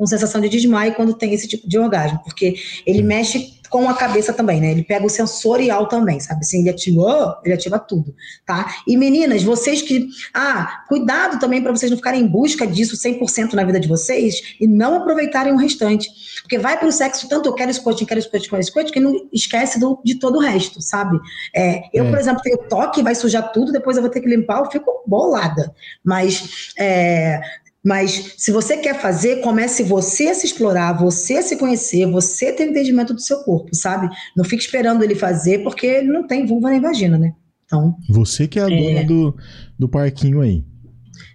com 0.00 0.06
sensação 0.06 0.40
de 0.40 0.48
desmaio 0.48 0.94
quando 0.94 1.12
tem 1.12 1.34
esse 1.34 1.46
tipo 1.46 1.68
de 1.68 1.78
orgasmo, 1.78 2.20
porque 2.24 2.54
ele 2.86 3.02
mexe 3.02 3.60
com 3.68 3.86
a 3.86 3.92
cabeça 3.92 4.32
também, 4.32 4.58
né? 4.58 4.70
Ele 4.70 4.82
pega 4.82 5.04
o 5.04 5.10
sensorial 5.10 5.86
também, 5.86 6.18
sabe? 6.18 6.40
Assim, 6.40 6.60
ele 6.60 6.70
ativa, 6.70 7.38
ele 7.44 7.52
ativa 7.52 7.78
tudo, 7.78 8.14
tá? 8.46 8.76
E 8.88 8.96
meninas, 8.96 9.42
vocês 9.42 9.82
que. 9.82 10.08
Ah, 10.32 10.84
cuidado 10.88 11.38
também 11.38 11.62
para 11.62 11.70
vocês 11.70 11.90
não 11.90 11.98
ficarem 11.98 12.22
em 12.22 12.26
busca 12.26 12.66
disso 12.66 12.96
100% 12.96 13.52
na 13.52 13.62
vida 13.62 13.78
de 13.78 13.86
vocês 13.86 14.56
e 14.58 14.66
não 14.66 14.96
aproveitarem 14.96 15.52
o 15.52 15.58
restante. 15.58 16.08
Porque 16.40 16.58
vai 16.58 16.78
pro 16.78 16.90
sexo 16.90 17.28
tanto 17.28 17.50
eu 17.50 17.54
quero 17.54 17.72
squat, 17.74 18.02
quero 18.06 18.22
squat, 18.22 18.48
quero 18.48 18.64
squat, 18.64 18.90
que 18.90 19.00
não 19.00 19.28
esquece 19.30 19.78
do, 19.78 20.00
de 20.02 20.18
todo 20.18 20.38
o 20.38 20.40
resto, 20.40 20.80
sabe? 20.80 21.20
É, 21.54 21.82
eu, 21.92 22.06
é. 22.06 22.08
por 22.08 22.18
exemplo, 22.18 22.40
tenho 22.42 22.56
toque, 22.70 23.02
vai 23.02 23.14
sujar 23.14 23.52
tudo, 23.52 23.70
depois 23.70 23.98
eu 23.98 24.02
vou 24.02 24.10
ter 24.10 24.22
que 24.22 24.28
limpar, 24.28 24.60
eu 24.60 24.70
fico 24.70 25.04
bolada. 25.06 25.74
Mas 26.02 26.72
é, 26.78 27.38
mas 27.84 28.34
se 28.36 28.52
você 28.52 28.76
quer 28.76 29.00
fazer, 29.00 29.40
comece 29.40 29.82
você 29.82 30.28
a 30.28 30.34
se 30.34 30.46
explorar, 30.46 30.92
você 30.92 31.38
a 31.38 31.42
se 31.42 31.56
conhecer, 31.56 32.06
você 32.06 32.52
ter 32.52 32.68
entendimento 32.68 33.14
do 33.14 33.20
seu 33.20 33.38
corpo, 33.42 33.74
sabe? 33.74 34.08
Não 34.36 34.44
fique 34.44 34.62
esperando 34.62 35.02
ele 35.02 35.14
fazer, 35.14 35.62
porque 35.62 35.86
ele 35.86 36.08
não 36.08 36.26
tem 36.26 36.44
vulva 36.46 36.70
nem 36.70 36.80
vagina, 36.80 37.16
né? 37.16 37.32
Então. 37.64 37.96
Você 38.08 38.46
que 38.46 38.58
é 38.58 38.62
a 38.62 38.68
dona 38.68 39.00
é... 39.00 39.04
do, 39.04 39.34
do 39.78 39.88
parquinho 39.88 40.40
aí. 40.40 40.62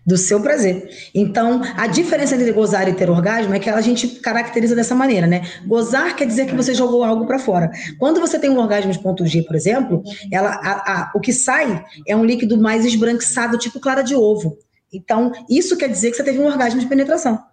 Do 0.06 0.18
seu 0.18 0.39
prazer. 0.39 0.88
Então, 1.16 1.64
a 1.76 1.88
diferença 1.88 2.36
entre 2.36 2.52
gozar 2.52 2.88
e 2.88 2.93
ter 2.93 3.10
orgasmo 3.10 3.56
é 3.56 3.60
que 3.60 3.70
a 3.70 3.82
gente 3.82 4.08
caracteriza 4.08 4.76
dessa 4.76 4.93
maneira, 4.93 5.26
né? 5.26 5.41
Gozar 5.66 6.16
quer 6.16 6.28
dizer 6.28 6.46
que 6.46 6.56
você 6.56 6.76
jogou 6.76 7.04
algo 7.04 7.26
para 7.26 7.39
fora. 7.39 7.72
Quando 7.98 8.20
você 8.20 8.38
tem 8.38 8.52
um 8.52 8.60
orgasmo 8.60 8.91
de 8.91 9.00
ponto 9.00 9.26
G, 9.26 9.41
por 9.41 9.56
exemplo, 9.56 10.04
ela, 10.32 10.50
a, 10.50 10.72
a, 10.91 11.12
o 11.16 11.20
que 11.20 11.34
sai 11.34 11.84
é 12.08 12.16
um 12.16 12.24
líquido 12.24 12.56
mais 12.62 12.86
esbranquiçado, 12.86 13.58
tipo 13.58 13.80
clara 13.80 14.04
de 14.04 14.14
ovo. 14.14 14.60
Então, 14.94 15.32
isso 15.50 15.78
quer 15.78 15.90
dizer 15.90 16.12
que 16.12 16.18
você 16.18 16.24
teve 16.24 16.40
um 16.40 16.46
orgasmo 16.46 16.80
de 16.80 16.88
penetração. 16.88 17.44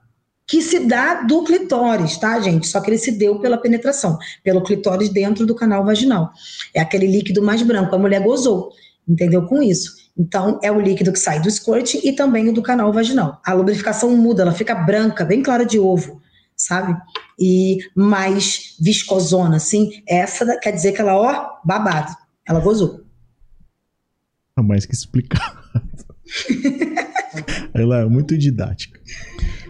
Que 0.47 0.61
se 0.61 0.80
dá 0.80 1.22
do 1.22 1.45
clitóris, 1.45 2.16
tá, 2.16 2.41
gente? 2.41 2.66
Só 2.66 2.80
que 2.80 2.91
ele 2.91 2.99
se 2.99 3.12
deu 3.12 3.39
pela 3.39 3.57
penetração, 3.57 4.18
pelo 4.43 4.62
clitóris 4.62 5.09
dentro 5.09 5.47
do 5.47 5.55
canal 5.55 5.85
vaginal. 5.85 6.30
É 6.74 6.80
aquele 6.80 7.07
líquido 7.07 7.43
mais 7.43 7.62
branco. 7.62 7.95
A 7.95 7.99
mulher 7.99 8.22
gozou, 8.22 8.70
entendeu? 9.09 9.47
Com 9.47 9.62
isso. 9.62 10.03
Então, 10.16 10.59
é 10.62 10.70
o 10.70 10.80
líquido 10.80 11.12
que 11.12 11.18
sai 11.18 11.41
do 11.41 11.51
squirt 11.51 11.95
e 11.95 12.12
também 12.12 12.49
o 12.49 12.53
do 12.53 12.62
canal 12.62 12.93
vaginal. 12.93 13.41
A 13.45 13.53
lubrificação 13.53 14.14
muda, 14.16 14.43
ela 14.43 14.53
fica 14.53 14.74
branca, 14.74 15.24
bem 15.24 15.43
clara 15.43 15.64
de 15.64 15.78
ovo, 15.78 16.20
sabe? 16.57 16.95
E 17.39 17.78
mais 17.95 18.76
viscosona, 18.80 19.57
assim. 19.57 20.03
Essa 20.07 20.59
quer 20.59 20.72
dizer 20.72 20.93
que 20.93 21.01
ela, 21.01 21.16
ó, 21.16 21.61
babado. 21.64 22.14
Ela 22.47 22.61
gozou. 22.61 23.01
Mais 24.61 24.85
que 24.85 24.95
explicar. 24.95 25.62
Ela 27.75 28.01
é 28.01 28.07
muito 28.07 28.37
didática. 28.37 29.01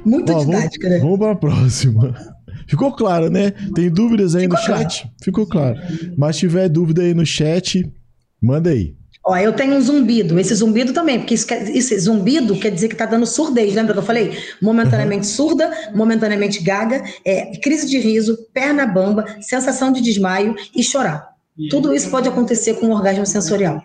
Muito 0.04 0.32
Ó, 0.32 0.44
didática, 0.44 0.88
vamos, 0.88 0.98
né? 0.98 1.04
Vamos 1.04 1.18
para 1.18 1.32
a 1.32 1.36
próxima. 1.36 2.14
Ficou 2.66 2.92
claro, 2.92 3.30
né? 3.30 3.52
Tem 3.74 3.90
dúvidas 3.90 4.34
aí 4.34 4.42
Ficou 4.42 4.58
no 4.58 4.64
claro. 4.64 4.82
chat? 4.82 5.12
Ficou 5.22 5.46
claro. 5.46 5.78
Mas 6.16 6.36
se 6.36 6.40
tiver 6.40 6.68
dúvida 6.68 7.02
aí 7.02 7.14
no 7.14 7.24
chat, 7.26 7.90
manda 8.40 8.70
aí. 8.70 8.94
Ó, 9.24 9.36
eu 9.36 9.52
tenho 9.52 9.76
um 9.76 9.80
zumbido, 9.80 10.38
esse 10.40 10.52
zumbido 10.52 10.92
também, 10.92 11.20
porque 11.20 11.34
isso 11.34 11.46
quer, 11.46 11.62
esse 11.68 11.96
zumbido 11.96 12.56
quer 12.56 12.70
dizer 12.70 12.88
que 12.88 12.96
tá 12.96 13.06
dando 13.06 13.24
surdez, 13.24 13.72
lembra 13.72 13.92
que 13.92 14.00
eu 14.00 14.02
falei? 14.02 14.36
Momentaneamente 14.60 15.28
uhum. 15.28 15.32
surda, 15.32 15.70
momentaneamente 15.94 16.60
gaga, 16.60 17.04
é, 17.24 17.56
crise 17.58 17.88
de 17.88 17.98
riso, 17.98 18.36
perna 18.52 18.84
bamba, 18.84 19.24
sensação 19.40 19.92
de 19.92 20.00
desmaio 20.00 20.56
e 20.74 20.82
chorar. 20.82 21.28
Tudo 21.70 21.94
isso 21.94 22.10
pode 22.10 22.28
acontecer 22.28 22.74
com 22.74 22.86
um 22.86 22.92
orgasmo 22.92 23.24
sensorial. 23.24 23.80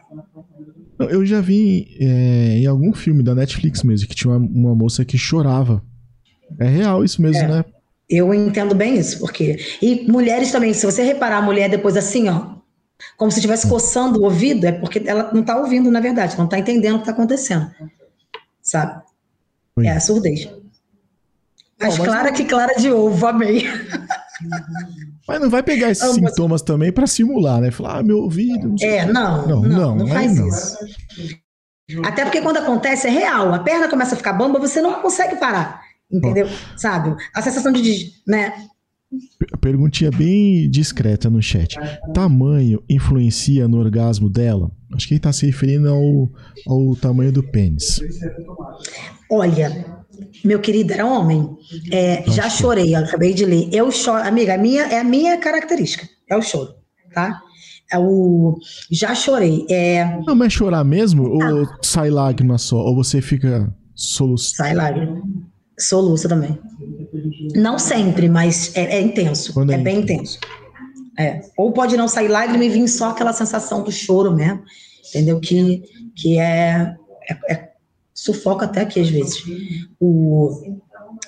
Eu 0.99 1.25
já 1.25 1.41
vi 1.41 1.95
é, 1.99 2.59
em 2.59 2.65
algum 2.65 2.93
filme 2.93 3.21
da 3.21 3.35
Netflix 3.35 3.83
mesmo 3.83 4.07
que 4.07 4.15
tinha 4.15 4.33
uma, 4.33 4.39
uma 4.39 4.75
moça 4.75 5.05
que 5.05 5.17
chorava. 5.17 5.83
É 6.59 6.67
real 6.67 7.03
isso 7.03 7.21
mesmo, 7.21 7.43
é, 7.43 7.47
né? 7.47 7.65
Eu 8.09 8.33
entendo 8.33 8.73
bem 8.73 8.97
isso, 8.97 9.19
porque. 9.19 9.57
E 9.81 10.09
mulheres 10.09 10.51
também, 10.51 10.73
se 10.73 10.85
você 10.85 11.03
reparar 11.03 11.37
a 11.37 11.41
mulher 11.41 11.69
depois 11.69 11.97
assim, 11.97 12.29
ó, 12.29 12.55
como 13.17 13.31
se 13.31 13.39
estivesse 13.39 13.67
coçando 13.67 14.19
o 14.19 14.23
ouvido, 14.23 14.65
é 14.65 14.71
porque 14.71 15.03
ela 15.05 15.31
não 15.33 15.41
está 15.41 15.57
ouvindo, 15.57 15.91
na 15.91 15.99
verdade, 15.99 16.37
não 16.37 16.45
está 16.45 16.57
entendendo 16.57 16.95
o 16.95 16.97
que 16.97 17.03
está 17.03 17.11
acontecendo. 17.11 17.69
Sabe? 18.61 19.01
Oi. 19.75 19.87
É 19.87 19.91
a 19.91 19.99
surdez. 19.99 20.49
Mas, 21.79 21.97
mas 21.97 22.07
clara 22.07 22.31
que 22.31 22.45
clara 22.45 22.73
de 22.75 22.91
ovo, 22.91 23.27
amei. 23.27 23.65
Mas 25.27 25.41
não 25.41 25.49
vai 25.49 25.61
pegar 25.61 25.91
esses 25.91 26.13
sintomas 26.13 26.61
também 26.61 26.91
para 26.91 27.05
simular, 27.05 27.59
né? 27.59 27.69
Falar, 27.69 27.99
ah, 27.99 28.03
meu 28.03 28.19
ouvido. 28.19 28.69
Não 28.69 28.75
é, 28.81 29.05
não, 29.05 29.47
não, 29.47 29.61
não, 29.61 29.95
não, 29.95 30.07
faz 30.07 30.37
não. 30.37 30.47
isso. 30.47 30.77
Até 32.03 32.23
porque 32.23 32.41
quando 32.41 32.57
acontece 32.57 33.07
é 33.07 33.09
real. 33.09 33.53
A 33.53 33.59
perna 33.59 33.89
começa 33.89 34.13
a 34.13 34.17
ficar 34.17 34.33
bamba, 34.33 34.59
você 34.59 34.81
não 34.81 35.01
consegue 35.01 35.35
parar. 35.35 35.81
Entendeu? 36.11 36.47
Bom. 36.47 36.53
Sabe? 36.77 37.15
A 37.33 37.41
sensação 37.41 37.71
de, 37.71 38.11
né? 38.25 38.53
Perguntinha 39.61 40.11
bem 40.11 40.69
discreta 40.69 41.29
no 41.29 41.41
chat. 41.41 41.77
Tamanho 42.13 42.83
influencia 42.89 43.67
no 43.67 43.77
orgasmo 43.77 44.29
dela? 44.29 44.71
Acho 44.93 45.07
que 45.07 45.13
ele 45.13 45.19
está 45.19 45.31
se 45.31 45.45
referindo 45.45 45.89
ao, 45.89 46.29
ao 46.67 46.95
tamanho 46.95 47.31
do 47.31 47.43
pênis. 47.43 48.01
Olha, 49.29 49.96
meu 50.43 50.59
querido, 50.59 50.93
era 50.93 51.05
homem. 51.05 51.49
É, 51.91 52.23
já 52.31 52.49
chorei, 52.49 52.93
acabei 52.95 53.33
de 53.33 53.45
ler. 53.45 53.69
Eu 53.71 53.91
choro, 53.91 54.27
amiga, 54.27 54.55
a 54.55 54.57
minha, 54.57 54.83
é 54.83 54.99
a 54.99 55.03
minha 55.03 55.37
característica, 55.37 56.07
é 56.29 56.35
o 56.35 56.41
choro, 56.41 56.73
tá? 57.13 57.41
É 57.91 57.97
o 57.97 58.57
já 58.91 59.15
chorei. 59.15 59.65
É, 59.69 60.03
Não, 60.25 60.35
mas 60.35 60.47
é 60.47 60.57
chorar 60.57 60.83
mesmo? 60.83 61.23
Ou 61.29 61.65
sai 61.81 62.09
lágrima 62.09 62.57
só? 62.57 62.77
Ou 62.77 62.93
você 62.95 63.21
fica 63.21 63.73
soluçando? 63.95 64.57
sai 64.57 64.73
lágrima. 64.75 65.21
Soluça 65.79 66.27
também. 66.27 66.57
Não 67.55 67.77
sempre, 67.79 68.27
mas 68.27 68.75
é, 68.75 68.97
é 68.97 69.01
intenso. 69.01 69.53
Quando 69.53 69.71
é 69.71 69.75
é 69.75 69.77
bem 69.77 69.99
intenso. 69.99 70.39
É. 71.17 71.41
Ou 71.57 71.71
pode 71.71 71.95
não 71.95 72.07
sair 72.07 72.27
lágrima 72.27 72.63
e 72.65 72.69
vir 72.69 72.87
só 72.87 73.09
aquela 73.11 73.31
sensação 73.31 73.83
do 73.83 73.91
choro 73.91 74.35
mesmo. 74.35 74.61
Entendeu? 75.09 75.39
Que, 75.39 75.81
que 76.15 76.37
é, 76.39 76.93
é- 77.29 77.53
é- 77.53 77.69
sufoca 78.17 78.65
até 78.65 78.81
aqui 78.81 78.99
às 78.99 79.09
vezes. 79.09 79.43
O, 79.99 80.79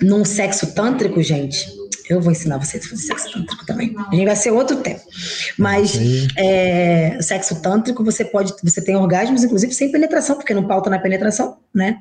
num 0.02 0.26
sexo 0.26 0.74
tântrico, 0.74 1.22
gente, 1.22 1.72
eu 2.10 2.20
vou 2.20 2.32
ensinar 2.32 2.58
vocês 2.58 2.84
a 2.84 2.90
fazer 2.90 3.04
sexo 3.04 3.32
tântrico 3.32 3.66
também. 3.66 3.96
A 3.96 4.16
gente 4.16 4.26
vai 4.26 4.36
ser 4.36 4.50
outro 4.50 4.78
tempo. 4.78 5.02
Mas 5.58 5.96
é, 6.36 7.22
sexo 7.22 7.62
tântrico, 7.62 8.04
você 8.04 8.26
pode, 8.26 8.54
você 8.64 8.84
tem 8.84 8.96
orgasmos, 8.96 9.44
inclusive, 9.44 9.72
sem 9.72 9.92
penetração, 9.92 10.36
porque 10.36 10.54
não 10.54 10.68
pauta 10.68 10.90
na 10.90 10.98
penetração, 10.98 11.60
né? 11.74 12.00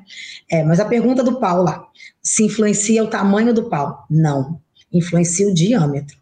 É, 0.51 0.63
mas 0.63 0.79
a 0.79 0.85
pergunta 0.85 1.23
do 1.23 1.39
pau 1.39 1.61
lá, 1.63 1.85
se 2.21 2.43
influencia 2.43 3.03
o 3.03 3.07
tamanho 3.07 3.53
do 3.53 3.69
pau? 3.69 4.05
Não. 4.09 4.59
Influencia 4.91 5.47
o 5.47 5.53
diâmetro. 5.53 6.17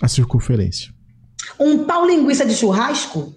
A 0.00 0.08
circunferência. 0.08 0.90
Um 1.58 1.84
pau 1.84 2.06
linguiça 2.06 2.46
de 2.46 2.54
churrasco 2.54 3.34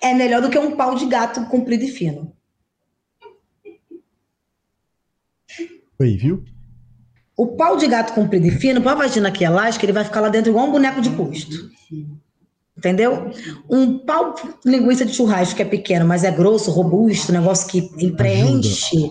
é 0.00 0.14
melhor 0.14 0.40
do 0.42 0.50
que 0.50 0.58
um 0.58 0.76
pau 0.76 0.94
de 0.94 1.06
gato 1.06 1.44
comprido 1.46 1.84
e 1.84 1.88
fino. 1.88 2.32
Aí, 6.00 6.16
viu? 6.16 6.44
O 7.36 7.48
pau 7.56 7.76
de 7.76 7.86
gato 7.86 8.14
comprido 8.14 8.46
e 8.46 8.50
fino, 8.50 8.80
para 8.80 8.92
a 8.92 8.96
vagina 8.96 9.30
que 9.30 9.44
é 9.44 9.48
elástica, 9.48 9.84
ele 9.84 9.92
vai 9.92 10.04
ficar 10.04 10.20
lá 10.20 10.28
dentro 10.28 10.50
igual 10.50 10.66
um 10.66 10.72
boneco 10.72 11.00
de 11.00 11.10
posto. 11.10 11.70
Entendeu? 12.76 13.30
Um 13.70 13.98
pau 13.98 14.34
linguiça 14.64 15.06
de 15.06 15.14
churrasco 15.14 15.56
que 15.56 15.62
é 15.62 15.64
pequeno, 15.64 16.04
mas 16.06 16.24
é 16.24 16.30
grosso, 16.30 16.70
robusto, 16.70 17.32
negócio 17.32 17.66
que 17.68 17.80
preenche, 18.12 19.10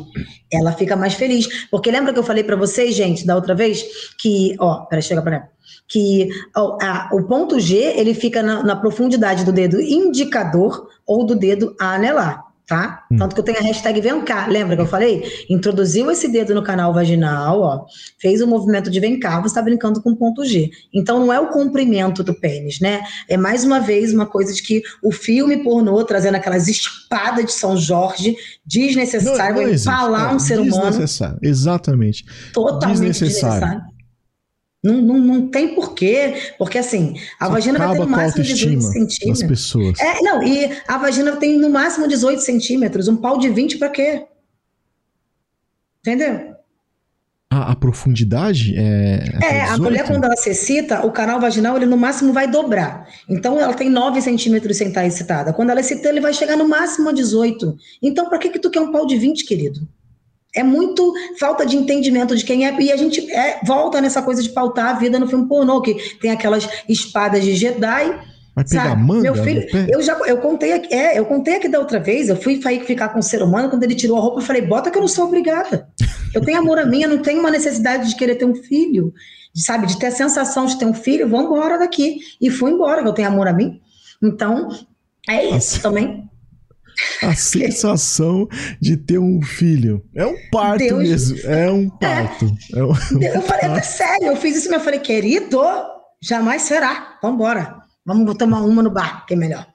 ela 0.54 0.72
fica 0.72 0.96
mais 0.96 1.16
feliz. 1.16 1.68
Porque 1.72 1.90
lembra 1.90 2.14
que 2.14 2.20
eu 2.20 2.24
falei 2.24 2.44
para 2.44 2.56
vocês, 2.56 2.94
gente, 2.94 3.26
da 3.26 3.36
outra 3.36 3.56
vez, 3.56 3.84
que, 4.20 4.56
ó, 4.60 4.86
peraí, 4.86 5.02
chega 5.02 5.22
para. 5.22 5.50
Que 5.88 6.30
ó, 6.56 6.78
a- 6.80 7.10
o 7.12 7.24
ponto 7.24 7.60
G, 7.60 7.76
ele 7.76 8.14
fica 8.14 8.44
na, 8.44 8.62
na 8.64 8.76
profundidade 8.76 9.44
do 9.44 9.52
dedo 9.52 9.82
indicador 9.82 10.88
ou 11.06 11.26
do 11.26 11.36
dedo 11.36 11.76
anelar, 11.80 12.44
tá? 12.68 13.04
Hum. 13.12 13.18
Tanto 13.18 13.36
que 13.36 13.42
eu 13.42 13.46
tenho 13.46 13.60
a 13.60 13.62
hashtag 13.62 14.02
vem 14.02 14.22
cá, 14.22 14.48
lembra 14.48 14.76
que 14.76 14.82
eu 14.82 14.88
falei? 14.88 15.24
Introduziu 15.50 16.10
esse 16.12 16.28
dedo 16.28 16.54
no 16.56 16.64
canal 16.64 16.94
vaginal, 16.94 17.62
ó, 17.62 17.86
fez 18.20 18.42
o 18.42 18.48
movimento 18.48 18.90
de 18.90 19.00
vem 19.00 19.20
cá, 19.20 19.40
você 19.40 19.48
está 19.48 19.62
brincando 19.62 20.02
com 20.02 20.12
o 20.12 20.16
ponto 20.16 20.44
G. 20.46 20.70
Então 20.94 21.20
não 21.20 21.32
é 21.32 21.40
o 21.40 21.50
comprimento 21.50 22.24
do 22.24 22.34
pênis, 22.34 22.80
né? 22.80 23.02
É 23.30 23.38
mais 23.38 23.64
uma 23.64 23.80
vez 23.80 24.14
uma 24.14 24.26
coisa 24.26 24.54
de 24.54 24.62
que 24.62 24.82
o 25.04 25.12
filme 25.12 25.64
pornô 25.64 26.04
trazendo 26.04 26.36
aquelas 26.36 26.68
espadas 26.68 27.46
de 27.46 27.54
São 27.54 27.78
Jorge 27.78 28.36
desnecessário, 28.66 29.56
vai 29.56 29.66
existe. 29.66 29.88
empalar 29.88 30.32
É, 30.32 30.36
um 30.36 30.40
ser 30.40 30.60
humano 30.60 30.86
Desnecessário. 30.86 31.40
Exatamente. 31.42 32.26
totalmente 32.54 32.98
desnecessário. 32.98 33.60
desnecessário. 33.60 33.95
Não, 34.86 35.02
não, 35.02 35.18
não 35.18 35.48
tem 35.48 35.74
porquê, 35.74 36.36
porque 36.60 36.78
assim, 36.78 37.16
a 37.40 37.50
vagina 37.50 37.80
vai 37.80 37.92
ter 37.94 38.00
no 38.00 38.08
máximo 38.08 38.44
18 38.44 38.70
autoestima 38.70 38.76
das 38.76 38.94
centímetros. 39.10 39.50
pessoas. 39.50 40.00
É, 40.00 40.22
não, 40.22 40.44
e 40.44 40.70
a 40.88 40.98
vagina 41.00 41.36
tem 41.38 41.58
no 41.58 41.72
máximo 41.72 42.08
18 42.08 42.40
centímetros, 42.42 43.08
um 43.08 43.16
pau 43.18 43.40
de 43.40 43.50
20 43.50 43.80
pra 43.80 43.90
quê? 43.90 44.26
Entendeu? 46.02 46.54
A, 47.50 47.72
a 47.72 47.76
profundidade 47.76 48.76
é. 48.78 49.24
até 49.38 49.46
É, 49.48 49.62
a 49.62 49.66
18? 49.72 49.82
mulher, 49.84 50.06
quando 50.08 50.24
ela 50.26 50.36
se 50.36 50.50
excita, 50.50 51.06
o 51.06 51.12
canal 51.12 51.40
vaginal, 51.40 51.78
ele 51.78 51.86
no 51.86 51.98
máximo 51.98 52.32
vai 52.34 52.48
dobrar. 52.50 53.08
Então, 53.30 53.60
ela 53.60 53.74
tem 53.74 53.90
9 53.90 54.22
centímetros 54.22 54.78
sem 54.78 54.90
estar 54.90 55.06
excitada. 55.06 55.54
Quando 55.54 55.70
ela 55.72 55.80
excita, 55.80 56.10
ele 56.10 56.20
vai 56.22 56.34
chegar 56.34 56.58
no 56.58 56.68
máximo 56.68 57.10
a 57.10 57.12
18. 57.12 57.76
Então, 58.04 58.30
pra 58.30 58.38
que 58.38 58.50
que 58.50 58.60
tu 58.60 58.70
quer 58.70 58.82
um 58.82 58.92
pau 58.92 59.06
de 59.08 59.18
20, 59.18 59.46
querido? 59.46 59.88
É 60.56 60.64
muito 60.64 61.14
falta 61.40 61.66
de 61.66 61.76
entendimento 61.76 62.36
de 62.36 62.44
quem 62.44 62.66
é. 62.66 62.82
E 62.82 62.92
a 62.92 62.98
gente 62.98 63.30
é, 63.32 63.60
volta 63.66 64.00
nessa 64.00 64.22
coisa 64.22 64.42
de 64.42 64.50
pautar 64.50 64.96
a 64.96 65.00
vida 65.00 65.20
no 65.20 65.28
filme 65.28 65.48
pornô, 65.48 65.82
que 65.82 65.96
tem 66.20 66.32
aquelas 66.32 66.68
espadas 66.88 67.44
de 67.44 67.54
Jedi. 67.56 68.18
Vai 68.56 68.64
pegar 68.64 68.90
sabe? 68.90 69.04
manga? 69.04 69.22
Meu 69.22 69.36
filho, 69.36 69.68
eu 69.90 70.02
já 70.02 70.18
eu 70.26 70.38
contei 70.38 70.72
aqui, 70.72 70.94
é, 70.94 71.20
eu 71.20 71.26
contei 71.26 71.58
aqui 71.58 71.68
da 71.68 71.78
outra 71.78 72.00
vez, 72.00 72.30
eu 72.30 72.38
fui 72.38 72.62
ficar 72.86 73.10
com 73.10 73.20
o 73.20 73.24
ser 73.24 73.44
humano, 73.44 73.70
quando 73.70 73.84
ele 73.84 73.96
tirou 73.96 74.18
a 74.18 74.22
roupa, 74.22 74.40
eu 74.40 74.46
falei, 74.46 74.62
bota 74.62 74.90
que 74.90 74.98
eu 74.98 75.02
não 75.02 75.10
sou 75.10 75.26
obrigada. 75.26 75.90
Eu 76.34 76.42
tenho 76.42 76.60
amor 76.60 76.80
a 76.80 76.86
mim, 76.86 77.02
eu 77.02 77.10
não 77.10 77.22
tenho 77.22 77.42
uma 77.42 77.52
necessidade 77.52 78.08
de 78.08 78.16
querer 78.16 78.36
ter 78.36 78.46
um 78.46 78.56
filho, 78.56 79.14
sabe, 79.54 79.88
de 79.88 80.00
ter 80.00 80.08
a 80.08 80.12
sensação 80.12 80.66
de 80.66 80.80
ter 80.80 80.86
um 80.86 80.94
filho, 80.94 81.28
vamos 81.28 81.48
embora 81.48 81.78
daqui. 81.78 82.20
E 82.40 82.50
fui 82.50 82.72
embora, 82.72 83.02
que 83.02 83.08
eu 83.10 83.14
tenho 83.14 83.28
amor 83.28 83.48
a 83.48 83.54
mim. 83.54 83.82
Então, 84.24 84.70
é 85.28 85.44
isso 85.44 85.76
Nossa. 85.76 85.82
também. 85.82 86.25
A 87.22 87.36
sensação 87.36 88.48
de 88.82 88.96
ter 88.98 89.18
um 89.20 89.42
filho. 89.42 90.04
É 90.16 90.26
um 90.26 90.36
parto 90.52 90.80
Deus- 90.80 91.00
mesmo. 91.32 91.38
É 91.52 91.72
um 91.72 91.90
parto. 91.90 92.46
É 92.74 92.84
um- 92.84 92.94
Eu 93.22 93.42
falei 93.42 93.66
até 93.66 93.82
sério, 93.82 94.28
eu 94.28 94.36
fiz 94.38 94.56
isso, 94.58 94.70
mas 94.70 94.80
eu 94.80 94.84
falei, 94.86 95.00
querido, 95.00 95.60
jamais 96.22 96.62
será. 96.64 97.18
Vamos 97.22 97.36
embora. 97.36 97.76
Vamos 98.06 98.36
tomar 98.36 98.62
uma 98.62 98.84
no 98.84 98.92
bar, 98.92 99.26
que 99.26 99.34
é 99.34 99.38
melhor. 99.38 99.66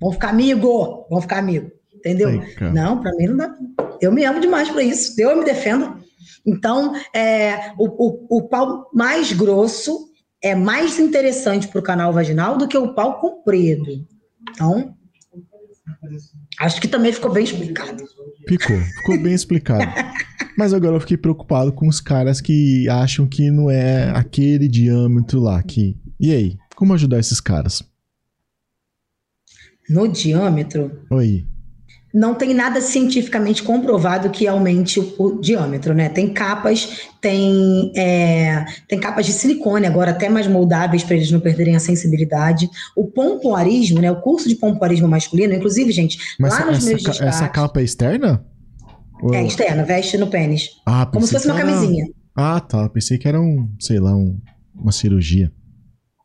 Vamos 0.00 0.16
ficar 0.16 0.28
amigo, 0.30 1.06
vamos 1.08 1.24
ficar 1.24 1.38
amigo. 1.38 1.70
Entendeu? 1.94 2.28
Ai. 2.60 2.72
Não, 2.72 3.00
pra 3.00 3.12
mim 3.14 3.26
não 3.28 3.36
dá. 3.36 3.54
Eu 4.00 4.12
me 4.12 4.24
amo 4.24 4.40
demais 4.40 4.68
pra 4.68 4.82
isso. 4.82 5.20
Eu 5.20 5.36
me 5.36 5.44
defendo. 5.44 5.96
Então, 6.46 6.94
é, 7.14 7.72
o, 7.78 7.86
o, 7.86 8.38
o 8.38 8.48
pau 8.48 8.88
mais 8.94 9.32
grosso 9.32 10.08
é 10.42 10.54
mais 10.54 10.98
interessante 11.00 11.66
pro 11.68 11.82
canal 11.82 12.12
vaginal 12.12 12.56
do 12.56 12.68
que 12.68 12.78
o 12.78 12.94
pau 12.94 13.20
comprido. 13.20 14.06
Então, 14.50 14.94
acho 16.60 16.80
que 16.80 16.88
também 16.88 17.12
ficou 17.12 17.32
bem 17.32 17.44
explicado. 17.44 18.04
Ficou, 18.48 18.76
ficou 18.78 19.22
bem 19.22 19.34
explicado. 19.34 19.90
Mas 20.56 20.72
agora 20.72 20.96
eu 20.96 21.00
fiquei 21.00 21.16
preocupado 21.16 21.72
com 21.72 21.86
os 21.86 22.00
caras 22.00 22.40
que 22.40 22.88
acham 22.88 23.26
que 23.26 23.50
não 23.50 23.70
é 23.70 24.10
aquele 24.10 24.66
diâmetro 24.66 25.40
lá. 25.40 25.62
Que... 25.62 25.96
E 26.18 26.32
aí? 26.32 26.56
Como 26.74 26.94
ajudar 26.94 27.18
esses 27.18 27.40
caras? 27.40 27.82
No 29.88 30.08
diâmetro, 30.08 31.02
Oi. 31.10 31.46
Não 32.18 32.34
tem 32.34 32.52
nada 32.52 32.80
cientificamente 32.80 33.62
comprovado 33.62 34.28
que 34.30 34.46
aumente 34.48 34.98
o, 34.98 35.14
o 35.18 35.40
diâmetro, 35.40 35.94
né? 35.94 36.08
Tem 36.08 36.32
capas, 36.32 37.08
tem, 37.20 37.92
é, 37.96 38.64
tem 38.88 38.98
capas 38.98 39.24
de 39.26 39.32
silicone 39.32 39.86
agora 39.86 40.10
até 40.10 40.28
mais 40.28 40.46
moldáveis 40.48 41.04
para 41.04 41.14
eles 41.14 41.30
não 41.30 41.38
perderem 41.38 41.76
a 41.76 41.80
sensibilidade. 41.80 42.68
O 42.96 43.04
pompoarismo, 43.06 44.00
né? 44.00 44.10
O 44.10 44.20
curso 44.20 44.48
de 44.48 44.56
pompoarismo 44.56 45.06
masculino, 45.06 45.54
inclusive, 45.54 45.92
gente, 45.92 46.18
Mas 46.40 46.52
lá 46.54 46.58
essa, 46.62 46.70
nos 46.72 46.84
meus 46.84 47.02
ca- 47.02 47.10
destaques, 47.12 47.34
essa 47.36 47.48
capa 47.48 47.80
é 47.80 47.84
externa? 47.84 48.44
Ou- 49.22 49.34
é 49.34 49.44
externa, 49.44 49.84
veste 49.84 50.16
no 50.18 50.26
pênis, 50.26 50.70
Ah, 50.86 51.06
como 51.06 51.24
se 51.26 51.32
fosse 51.32 51.46
uma 51.46 51.54
que 51.54 51.60
era- 51.62 51.70
camisinha. 51.72 52.06
Ah, 52.34 52.60
tá. 52.60 52.88
Pensei 52.88 53.16
que 53.18 53.26
era 53.28 53.40
um, 53.40 53.68
sei 53.80 53.98
lá, 54.00 54.14
um- 54.14 54.38
uma 54.74 54.92
cirurgia. 54.92 55.52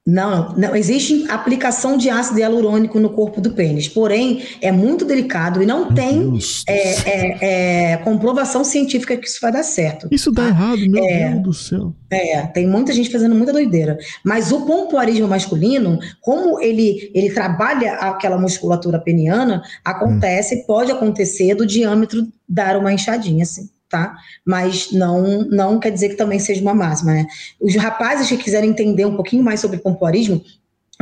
Não, 0.06 0.54
não, 0.58 0.76
existe 0.76 1.26
aplicação 1.30 1.96
de 1.96 2.10
ácido 2.10 2.38
hialurônico 2.38 3.00
no 3.00 3.12
corpo 3.12 3.40
do 3.40 3.54
pênis, 3.54 3.88
porém 3.88 4.44
é 4.62 4.70
muito 4.70 5.06
delicado 5.06 5.64
e 5.64 5.66
não 5.66 5.86
Meu 5.86 5.94
tem 5.94 6.38
é, 6.68 7.10
é, 7.10 7.92
é, 7.92 7.98
comprovação 7.98 8.66
científica 8.66 9.16
que 9.16 9.26
isso 9.26 9.40
vai 9.42 9.54
dar 9.54 9.64
certo. 9.64 10.10
Isso 10.12 10.30
dá 10.30 10.44
tá? 10.44 10.50
errado, 10.50 10.80
meu 10.90 11.02
É. 11.02 11.30
Deus 11.30 11.44
do 11.44 11.54
céu. 11.54 11.96
É, 12.12 12.42
tem 12.48 12.68
muita 12.68 12.92
gente 12.92 13.10
fazendo 13.10 13.34
muita 13.34 13.54
doideira. 13.54 13.98
Mas 14.26 14.52
o 14.52 14.66
pompoarismo 14.66 15.28
masculino, 15.28 15.98
como 16.20 16.60
ele, 16.60 17.10
ele 17.16 17.32
trabalha 17.32 17.94
aquela 17.94 18.38
musculatura 18.38 19.00
peniana, 19.00 19.64
acontece, 19.86 20.68
pode 20.68 20.92
acontecer 20.92 21.56
do 21.56 21.66
diâmetro 21.66 22.28
dar 22.48 22.78
uma 22.78 22.92
inchadinha, 22.92 23.44
assim, 23.44 23.70
tá? 23.94 24.18
Mas 24.44 24.92
não, 24.92 25.44
não 25.44 25.80
quer 25.80 25.92
dizer 25.92 26.10
que 26.10 26.16
também 26.16 26.40
seja 26.40 26.64
uma 26.64 26.74
máxima, 26.74 27.14
né? 27.14 27.28
Os 27.62 27.76
rapazes 27.76 28.28
que 28.28 28.38
quiserem 28.38 28.72
entender 28.72 29.06
um 29.06 29.16
pouquinho 29.16 29.44
mais 29.44 29.60
sobre 29.60 29.78
pompoarismo, 29.78 30.42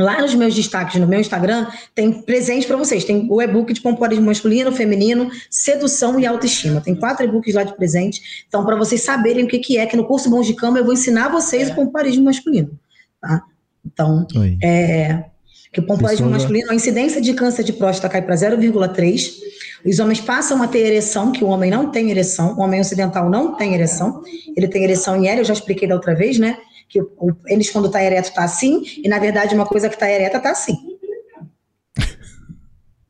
Lá 0.00 0.22
nos 0.22 0.34
meus 0.34 0.54
destaques, 0.54 0.98
no 0.98 1.06
meu 1.06 1.20
Instagram, 1.20 1.66
tem 1.94 2.10
presente 2.10 2.66
para 2.66 2.78
vocês. 2.78 3.04
Tem 3.04 3.28
o 3.30 3.42
e-book 3.42 3.74
de 3.74 3.80
pompoarismo 3.82 4.24
masculino, 4.24 4.72
feminino, 4.72 5.30
sedução 5.50 6.18
e 6.18 6.24
autoestima. 6.24 6.80
Tem 6.80 6.94
quatro 6.94 7.26
e-books 7.26 7.54
lá 7.54 7.62
de 7.62 7.76
presente. 7.76 8.44
Então, 8.48 8.64
para 8.64 8.74
vocês 8.74 9.02
saberem 9.02 9.44
o 9.44 9.46
que, 9.46 9.58
que 9.58 9.76
é, 9.76 9.84
que 9.84 9.94
no 9.94 10.06
curso 10.06 10.30
Bons 10.30 10.46
de 10.46 10.54
Cama 10.54 10.78
eu 10.78 10.84
vou 10.84 10.94
ensinar 10.94 11.28
vocês 11.28 11.68
o 11.68 11.74
pompoarismo 11.74 12.24
masculino. 12.24 12.70
Tá? 13.20 13.42
Então, 13.84 14.26
Oi. 14.34 14.56
é, 14.62 15.24
que 15.70 15.80
o 15.80 15.86
pompoarismo 15.86 16.26
Pessoal 16.26 16.30
já- 16.30 16.36
masculino, 16.38 16.70
a 16.70 16.74
incidência 16.74 17.20
de 17.20 17.34
câncer 17.34 17.62
de 17.62 17.74
próstata 17.74 18.08
cai 18.08 18.22
para 18.22 18.34
0,3. 18.34 19.30
Os 19.84 19.98
homens 19.98 20.20
passam 20.20 20.62
a 20.62 20.68
ter 20.68 20.86
ereção, 20.86 21.32
que 21.32 21.44
o 21.44 21.48
homem 21.48 21.70
não 21.70 21.90
tem 21.90 22.10
ereção. 22.10 22.56
O 22.56 22.60
homem 22.60 22.80
ocidental 22.80 23.28
não 23.28 23.56
tem 23.56 23.74
ereção. 23.74 24.22
Ele 24.56 24.68
tem 24.68 24.84
ereção 24.84 25.16
em 25.16 25.28
L, 25.28 25.40
eu 25.40 25.44
já 25.44 25.52
expliquei 25.52 25.88
da 25.88 25.94
outra 25.94 26.14
vez, 26.14 26.38
né? 26.38 26.58
Que 26.88 27.00
o, 27.00 27.34
pênis, 27.34 27.70
quando 27.70 27.86
está 27.86 28.02
ereto, 28.02 28.28
está 28.28 28.44
assim. 28.44 28.82
E, 29.02 29.08
na 29.08 29.18
verdade, 29.18 29.54
uma 29.54 29.66
coisa 29.66 29.88
que 29.88 29.94
está 29.94 30.10
ereta 30.10 30.36
está 30.36 30.50
assim. 30.50 30.76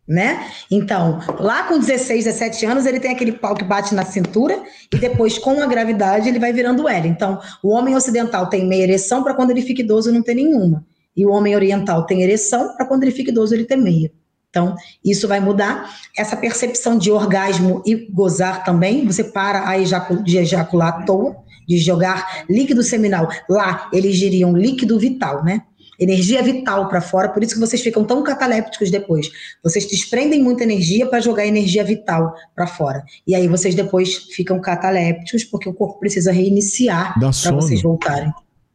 né? 0.09 0.47
Então, 0.71 1.21
lá 1.39 1.65
com 1.65 1.79
16, 1.79 2.25
17 2.25 2.67
anos, 2.67 2.87
ele 2.87 3.01
tem 3.01 3.13
aquele 3.13 3.33
pau 3.33 3.55
que 3.55 3.65
bate 3.65 3.95
na 3.95 4.05
cintura 4.05 4.63
e 4.93 4.99
depois, 4.99 5.39
com 5.39 5.61
a 5.61 5.67
gravidade, 5.67 6.29
ele 6.29 6.39
vai 6.39 6.53
virando 6.53 6.89
L. 6.89 7.09
Então, 7.09 7.41
o 7.63 7.71
homem 7.71 7.95
ocidental 7.95 8.49
tem 8.49 8.67
meia 8.67 8.85
ereção 8.85 9.23
para 9.23 9.35
quando 9.35 9.51
ele 9.51 9.63
fica 9.63 9.83
idoso 9.83 10.13
não 10.13 10.23
ter 10.23 10.35
nenhuma. 10.35 10.85
E 11.15 11.27
o 11.27 11.31
homem 11.31 11.55
oriental 11.55 12.07
tem 12.07 12.23
ereção, 12.23 12.75
para 12.75 12.87
quando 12.87 13.03
ele 13.03 13.13
fica 13.13 13.31
idoso 13.31 13.55
ele 13.55 13.65
tem 13.65 13.77
meia. 13.77 14.11
Então, 14.53 14.77
isso 15.03 15.27
vai 15.27 15.41
mudar. 15.41 15.91
Essa 16.15 16.37
percepção 16.37 16.99
de 16.99 17.11
orgasmo 17.11 17.83
e 17.87 18.07
gozar 18.13 18.63
também, 18.63 19.07
você 19.07 19.25
para 19.25 19.67
a 19.67 19.79
de 20.23 20.37
ejacular 20.37 20.89
à 20.89 21.03
toa, 21.05 21.35
de 21.67 21.79
jogar 21.79 22.45
líquido 22.51 22.83
seminal. 22.83 23.29
Lá, 23.49 23.89
eles 23.95 24.15
diriam 24.17 24.55
líquido 24.55 24.99
vital, 24.99 25.43
né? 25.43 25.63
Energia 25.99 26.43
vital 26.43 26.89
para 26.89 27.01
fora, 27.01 27.31
por 27.31 27.43
isso 27.43 27.55
que 27.55 27.61
vocês 27.61 27.81
ficam 27.81 28.05
tão 28.05 28.23
catalépticos 28.23 28.91
depois. 28.91 29.31
Vocês 29.63 29.87
desprendem 29.87 30.43
muita 30.43 30.65
energia 30.65 31.07
para 31.07 31.21
jogar 31.21 31.47
energia 31.47 31.83
vital 31.83 32.35
para 32.55 32.67
fora. 32.67 33.03
E 33.27 33.35
aí 33.35 33.49
vocês 33.49 33.75
depois 33.75 34.17
ficam 34.35 34.61
catalépticos, 34.61 35.45
porque 35.45 35.69
o 35.69 35.73
corpo 35.73 35.99
precisa 35.99 36.31
reiniciar 36.31 37.19
para 37.19 37.53
vocês 37.53 37.81
voltarem. 37.81 38.33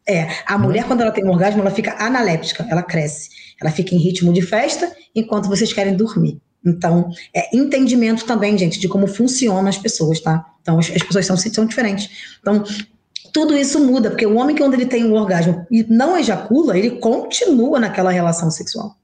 É, 0.08 0.28
a 0.45 0.58
mulher, 0.58 0.86
quando 0.86 1.01
ela 1.01 1.12
tem 1.12 1.26
um 1.26 1.30
orgasmo, 1.30 1.62
ela 1.62 1.72
fica 1.72 1.95
analéptica, 1.99 2.66
ela 2.70 2.82
cresce. 2.82 3.30
Ela 3.62 3.72
fica 3.72 3.93
em 3.93 3.97
ritmo 3.97 4.32
de 4.32 4.41
festa 4.41 4.91
enquanto 5.14 5.49
vocês 5.49 5.74
querem 5.74 5.95
dormir. 5.95 6.39
Então, 6.66 7.10
é 7.34 7.55
entendimento 7.55 8.26
também, 8.26 8.58
gente, 8.58 8.80
de 8.80 8.88
como 8.88 9.08
funcionam 9.08 9.68
as 9.68 9.78
pessoas, 9.78 10.20
tá? 10.20 10.45
Então, 10.62 10.80
as, 10.80 10.89
as 10.91 11.03
pessoas 11.03 11.26
são, 11.26 11.38
são 11.38 11.66
diferentes. 11.66 12.38
Então, 12.39 12.64
tudo 13.34 13.55
isso 13.55 13.80
muda, 13.80 14.10
porque 14.10 14.26
o 14.26 14.36
homem, 14.36 14.55
quando 14.55 14.74
ele 14.74 14.86
tem 14.86 15.05
um 15.05 15.14
orgasmo 15.14 15.66
e 15.70 15.84
não 15.84 16.18
ejacula, 16.18 16.78
ele 16.78 16.91
continua 16.91 17.80
naquela 17.80 18.12
relação 18.12 18.49
sexual. 18.49 18.95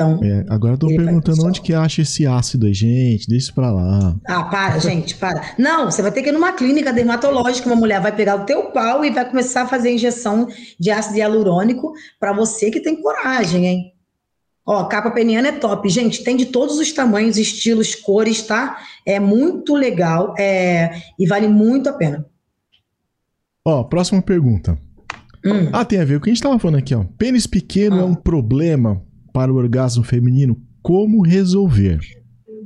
Então, 0.00 0.18
É, 0.24 0.46
agora 0.48 0.74
eu 0.74 0.78
tô 0.78 0.86
perguntando 0.86 1.44
onde 1.46 1.60
que 1.60 1.74
acha 1.74 2.00
esse 2.00 2.26
ácido 2.26 2.66
aí, 2.66 2.72
gente. 2.72 3.28
Deixa 3.28 3.44
isso 3.46 3.54
pra 3.54 3.70
lá. 3.70 4.16
ah, 4.26 4.44
para, 4.44 4.78
gente, 4.78 5.14
para. 5.16 5.54
Não, 5.58 5.90
você 5.90 6.00
vai 6.00 6.10
ter 6.10 6.22
que 6.22 6.30
ir 6.30 6.32
numa 6.32 6.52
clínica 6.52 6.90
dermatológica, 6.92 7.68
uma 7.68 7.76
mulher 7.76 8.00
vai 8.00 8.10
pegar 8.14 8.36
o 8.36 8.44
teu 8.46 8.70
pau 8.70 9.04
e 9.04 9.10
vai 9.10 9.28
começar 9.28 9.62
a 9.62 9.66
fazer 9.68 9.92
injeção 9.92 10.48
de 10.78 10.90
ácido 10.90 11.18
hialurônico 11.18 11.92
para 12.18 12.32
você 12.32 12.70
que 12.70 12.80
tem 12.80 13.00
coragem, 13.02 13.66
hein? 13.66 13.92
Ó, 14.64 14.84
capa 14.84 15.10
peniana 15.10 15.48
é 15.48 15.52
top. 15.52 15.86
Gente, 15.88 16.24
tem 16.24 16.36
de 16.36 16.46
todos 16.46 16.78
os 16.78 16.92
tamanhos, 16.92 17.36
estilos, 17.36 17.94
cores, 17.94 18.40
tá? 18.42 18.78
É 19.04 19.20
muito 19.20 19.74
legal 19.74 20.34
é, 20.38 20.92
e 21.18 21.26
vale 21.26 21.48
muito 21.48 21.88
a 21.90 21.92
pena. 21.92 22.24
Ó, 23.64 23.84
próxima 23.84 24.22
pergunta. 24.22 24.78
Hum. 25.44 25.68
Ah, 25.72 25.84
tem 25.84 26.00
a 26.00 26.04
ver 26.04 26.14
com 26.14 26.20
o 26.20 26.24
que 26.24 26.30
a 26.30 26.34
gente 26.34 26.42
tava 26.42 26.58
falando 26.58 26.76
aqui, 26.78 26.94
ó. 26.94 27.04
Pênis 27.18 27.46
pequeno 27.46 27.96
Ah. 27.96 28.00
é 28.00 28.04
um 28.04 28.14
problema 28.14 29.02
para 29.32 29.52
o 29.52 29.56
orgasmo 29.56 30.02
feminino. 30.04 30.60
Como 30.82 31.22
resolver? 31.22 32.00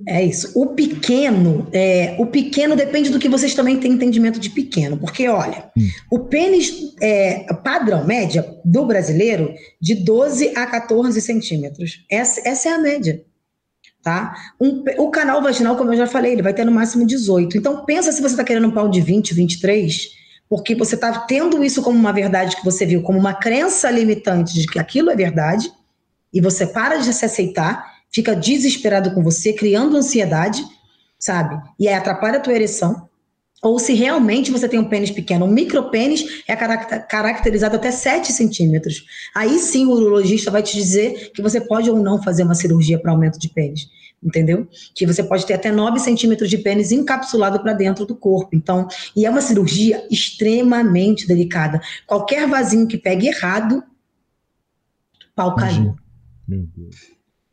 É 0.07 0.23
isso. 0.23 0.53
O 0.55 0.69
pequeno, 0.69 1.67
é, 1.73 2.15
o 2.19 2.27
pequeno 2.27 2.77
depende 2.77 3.09
do 3.11 3.19
que 3.19 3.29
vocês 3.29 3.55
também 3.55 3.79
têm 3.79 3.93
entendimento 3.93 4.39
de 4.39 4.51
pequeno, 4.51 4.99
porque 4.99 5.27
olha, 5.29 5.71
Hum. 5.77 5.89
o 6.11 6.19
pênis 6.21 6.95
é, 7.01 7.53
padrão 7.55 8.05
média 8.05 8.47
do 8.65 8.85
brasileiro 8.85 9.53
de 9.81 9.95
12 9.95 10.53
a 10.55 10.67
14 10.67 11.21
centímetros. 11.21 12.05
Essa, 12.11 12.47
essa 12.47 12.69
é 12.69 12.73
a 12.73 12.79
média. 12.79 13.23
Tá? 14.03 14.35
Um 14.61 14.85
o 14.99 15.11
canal 15.11 15.41
vaginal, 15.43 15.77
como 15.77 15.91
eu 15.95 15.97
já 15.97 16.07
falei, 16.07 16.33
ele 16.33 16.43
vai 16.43 16.53
ter 16.53 16.67
no 16.67 16.73
máximo 16.73 17.07
18. 17.07 17.57
Então 17.57 17.87
pensa 17.87 18.13
se 18.13 18.21
você 18.21 18.35
está 18.35 18.45
querendo 18.45 18.69
um 18.69 18.71
pau 18.71 18.87
de 18.87 19.01
20, 19.01 19.33
23, 19.33 20.11
porque 20.47 20.75
você 20.75 20.95
está 20.95 21.21
tendo 21.21 21.65
isso 21.65 21.81
como 21.81 21.99
uma 21.99 22.13
verdade 22.13 22.55
que 22.55 22.65
você 22.65 22.85
viu, 22.85 23.01
como 23.01 23.19
uma 23.19 23.33
crença 23.33 23.91
limitante 23.91 24.53
de 24.53 24.67
que 24.67 24.79
aquilo 24.79 25.11
é 25.11 25.17
verdade, 25.17 25.73
e 26.35 26.41
você 26.41 26.67
para 26.67 26.97
de 26.97 27.15
se 27.15 27.25
aceitar, 27.25 27.95
fica 28.11 28.35
desesperado 28.35 29.15
com 29.15 29.23
você, 29.23 29.53
criando 29.53 29.97
ansiedade, 29.97 30.63
sabe? 31.19 31.57
E 31.79 31.89
aí 31.89 31.95
atrapalha 31.95 32.39
a 32.39 32.41
tua 32.41 32.53
ereção. 32.53 33.09
Ou 33.63 33.79
se 33.79 33.95
realmente 33.95 34.51
você 34.51 34.69
tem 34.69 34.79
um 34.79 34.85
pênis 34.85 35.11
pequeno, 35.11 35.47
um 35.47 35.51
micropênis 35.51 36.43
é 36.47 36.55
caracter- 36.55 37.09
caracterizado 37.09 37.77
até 37.77 37.91
7 37.91 38.31
centímetros. 38.31 39.07
Aí 39.35 39.59
sim 39.59 39.87
o 39.87 39.93
urologista 39.93 40.51
vai 40.51 40.63
te 40.63 40.77
dizer 40.77 41.31
que 41.33 41.41
você 41.41 41.63
pode 41.63 41.89
ou 41.89 41.99
não 41.99 42.23
fazer 42.23 42.43
uma 42.43 42.55
cirurgia 42.55 42.99
para 42.99 43.11
aumento 43.11 43.39
de 43.39 43.49
pênis. 43.49 43.89
Entendeu? 44.23 44.67
Que 44.95 45.07
você 45.07 45.23
pode 45.23 45.47
ter 45.47 45.55
até 45.55 45.71
9 45.71 45.99
centímetros 45.99 46.51
de 46.51 46.59
pênis 46.59 46.93
encapsulado 46.93 47.61
para 47.61 47.73
dentro 47.73 48.05
do 48.05 48.15
corpo. 48.15 48.51
Então, 48.55 48.87
e 49.17 49.25
é 49.25 49.31
uma 49.31 49.41
cirurgia 49.41 50.07
extremamente 50.11 51.27
delicada. 51.27 51.81
Qualquer 52.07 52.47
vasinho 52.47 52.87
que 52.87 52.99
pegue 52.99 53.29
errado, 53.29 53.83
pau 55.35 55.55
caiu. 55.55 55.97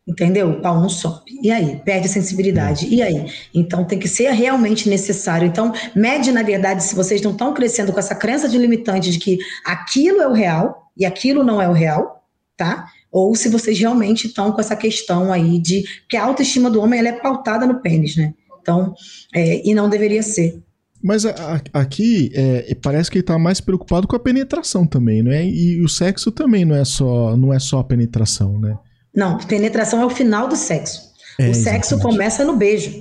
Entendeu? 0.07 0.49
O 0.49 0.61
pau 0.61 0.81
não 0.81 0.89
sobe. 0.89 1.39
E 1.41 1.51
aí? 1.51 1.79
Perde 1.85 2.07
a 2.07 2.09
sensibilidade. 2.09 2.87
E 2.87 3.01
aí? 3.01 3.31
Então 3.53 3.85
tem 3.85 3.99
que 3.99 4.07
ser 4.07 4.31
realmente 4.31 4.89
necessário. 4.89 5.47
Então, 5.47 5.71
mede, 5.95 6.31
na 6.31 6.41
verdade, 6.41 6.83
se 6.83 6.95
vocês 6.95 7.21
não 7.21 7.31
estão 7.31 7.53
crescendo 7.53 7.93
com 7.93 7.99
essa 7.99 8.15
crença 8.15 8.49
de 8.49 8.57
limitante 8.57 9.11
de 9.11 9.19
que 9.19 9.37
aquilo 9.63 10.21
é 10.21 10.27
o 10.27 10.33
real 10.33 10.91
e 10.97 11.05
aquilo 11.05 11.43
não 11.43 11.61
é 11.61 11.69
o 11.69 11.73
real, 11.73 12.25
tá? 12.57 12.87
Ou 13.11 13.35
se 13.35 13.47
vocês 13.49 13.77
realmente 13.79 14.27
estão 14.27 14.51
com 14.51 14.59
essa 14.59 14.75
questão 14.75 15.31
aí 15.31 15.59
de 15.59 15.83
que 16.09 16.17
a 16.17 16.23
autoestima 16.23 16.69
do 16.69 16.81
homem 16.81 16.99
ela 16.99 17.09
é 17.09 17.19
pautada 17.19 17.65
no 17.67 17.81
pênis, 17.81 18.15
né? 18.15 18.33
Então, 18.59 18.93
é, 19.33 19.67
e 19.67 19.73
não 19.73 19.89
deveria 19.89 20.23
ser. 20.23 20.61
Mas 21.03 21.25
a- 21.25 21.31
a- 21.73 21.79
aqui 21.81 22.31
é, 22.33 22.75
parece 22.81 23.09
que 23.09 23.17
ele 23.17 23.23
tá 23.23 23.37
mais 23.39 23.59
preocupado 23.59 24.07
com 24.07 24.15
a 24.15 24.19
penetração 24.19 24.85
também, 24.85 25.21
não 25.23 25.31
é? 25.31 25.45
E 25.45 25.81
o 25.83 25.89
sexo 25.89 26.31
também 26.31 26.63
não 26.65 26.75
é 26.75 26.85
só, 26.85 27.35
não 27.35 27.53
é 27.53 27.59
só 27.59 27.79
a 27.79 27.83
penetração, 27.83 28.59
né? 28.59 28.77
Não, 29.15 29.37
penetração 29.39 30.01
é 30.01 30.05
o 30.05 30.09
final 30.09 30.47
do 30.47 30.55
sexo. 30.55 31.11
É, 31.39 31.49
o 31.49 31.53
sexo 31.53 31.95
exatamente. 31.95 32.01
começa 32.03 32.45
no 32.45 32.55
beijo, 32.55 32.91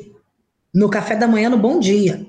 no 0.74 0.88
café 0.88 1.14
da 1.16 1.28
manhã, 1.28 1.50
no 1.50 1.58
bom 1.58 1.78
dia. 1.78 2.26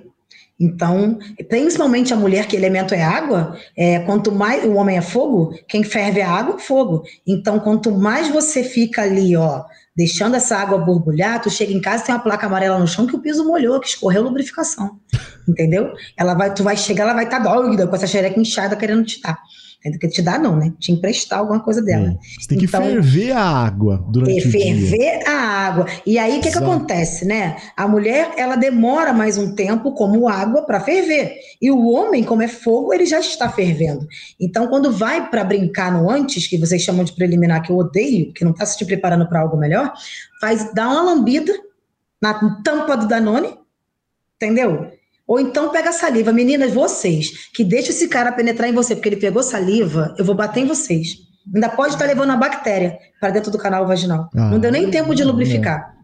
Então, 0.60 1.18
principalmente 1.50 2.14
a 2.14 2.16
mulher, 2.16 2.46
que 2.48 2.56
elemento 2.56 2.94
é 2.94 3.02
água, 3.02 3.58
é, 3.76 4.00
quanto 4.02 4.32
mais 4.32 4.64
o 4.64 4.74
homem 4.74 4.96
é 4.98 5.02
fogo, 5.02 5.56
quem 5.68 5.84
ferve 5.84 6.20
é 6.20 6.24
água, 6.24 6.60
fogo. 6.60 7.04
Então, 7.26 7.60
quanto 7.60 7.92
mais 7.92 8.28
você 8.30 8.64
fica 8.64 9.02
ali, 9.02 9.36
ó, 9.36 9.64
deixando 9.96 10.36
essa 10.36 10.58
água 10.58 10.78
borbulhar, 10.78 11.42
tu 11.42 11.50
chega 11.50 11.74
em 11.74 11.82
casa 11.82 12.04
tem 12.04 12.16
uma 12.16 12.22
placa 12.22 12.48
amarela 12.48 12.80
no 12.80 12.88
chão 12.88 13.06
que 13.06 13.16
o 13.16 13.20
piso 13.20 13.46
molhou, 13.46 13.80
que 13.80 13.88
escorreu 13.88 14.24
lubrificação. 14.24 15.00
Entendeu? 15.48 15.94
Ela 16.18 16.34
vai, 16.34 16.54
tu 16.54 16.64
vai 16.64 16.78
chegar, 16.78 17.04
ela 17.04 17.14
vai 17.14 17.26
estar 17.26 17.40
doida 17.40 17.88
com 17.88 17.96
essa 17.96 18.08
xereca 18.08 18.40
inchada 18.40 18.76
querendo 18.76 19.04
te 19.04 19.22
dar. 19.22 19.38
Quer 20.00 20.08
te 20.10 20.22
dar, 20.22 20.40
não, 20.40 20.56
né? 20.58 20.72
Te 20.80 20.92
emprestar 20.92 21.40
alguma 21.40 21.60
coisa 21.60 21.82
dela. 21.82 22.10
É. 22.10 22.40
Você 22.40 22.48
tem 22.48 22.58
que 22.60 22.66
Então- 22.66 22.84
ferver 22.84 23.32
a 23.32 23.44
água 23.44 24.06
durante 24.10 24.32
É, 24.32 24.48
o 24.48 24.50
dia. 24.50 24.52
ferver 24.52 25.28
a 25.28 25.32
água. 25.32 25.86
E 26.06 26.20
aí, 26.20 26.38
o 26.38 26.42
que, 26.42 26.52
que 26.52 26.58
acontece, 26.58 27.26
né? 27.26 27.58
A 27.76 27.88
mulher, 27.88 28.32
ela 28.38 28.56
demora 28.56 29.12
mais 29.12 29.40
um 29.40 29.56
tempo 29.56 29.94
como 29.94 30.28
água 30.30 30.62
para 30.68 30.80
ferver. 30.82 31.34
E 31.60 31.72
o 31.72 31.88
homem, 31.90 32.24
como 32.24 32.44
é 32.44 32.48
fogo, 32.48 32.94
ele 32.94 33.08
já 33.08 33.20
está 33.20 33.50
fervendo. 33.50 34.08
Então, 34.40 34.68
quando 34.68 34.92
vai 34.92 35.30
para 35.30 35.44
brincar 35.44 35.92
no 35.92 36.10
antes, 36.12 36.46
que 36.46 36.58
vocês 36.60 36.82
chamam 36.84 37.04
de 37.04 37.14
preliminar, 37.14 37.64
que 37.64 37.72
eu 37.72 37.78
odeio, 37.78 38.32
que 38.34 38.44
não 38.44 38.52
está 38.52 38.66
se 38.68 38.78
te 38.78 38.86
preparando 38.86 39.28
para 39.28 39.40
algo 39.42 39.58
melhor, 39.58 39.92
faz 40.40 40.72
dá 40.76 40.88
uma 40.90 41.02
lambida 41.02 41.54
na 42.22 42.34
tampa 42.62 42.96
do 42.96 43.08
Danone, 43.08 43.58
entendeu? 44.36 44.92
Ou 45.32 45.40
então 45.40 45.70
pega 45.70 45.94
saliva. 45.94 46.34
Meninas, 46.34 46.74
vocês 46.74 47.48
que 47.54 47.64
deixam 47.64 47.92
esse 47.92 48.10
cara 48.10 48.34
penetrar 48.34 48.68
em 48.68 48.74
você 48.74 48.94
porque 48.94 49.08
ele 49.08 49.16
pegou 49.16 49.42
saliva, 49.42 50.14
eu 50.18 50.26
vou 50.26 50.36
bater 50.36 50.60
em 50.60 50.68
vocês. 50.68 51.20
Ainda 51.56 51.70
pode 51.70 51.94
estar 51.94 52.06
levando 52.06 52.32
a 52.32 52.36
bactéria 52.36 52.98
para 53.18 53.30
dentro 53.30 53.50
do 53.50 53.58
canal 53.58 53.88
vaginal. 53.88 54.30
Ah, 54.36 54.50
não 54.50 54.60
deu 54.60 54.70
nem 54.70 54.92
tempo 54.92 55.16
de 55.16 55.24
lubrificar. 55.24 55.96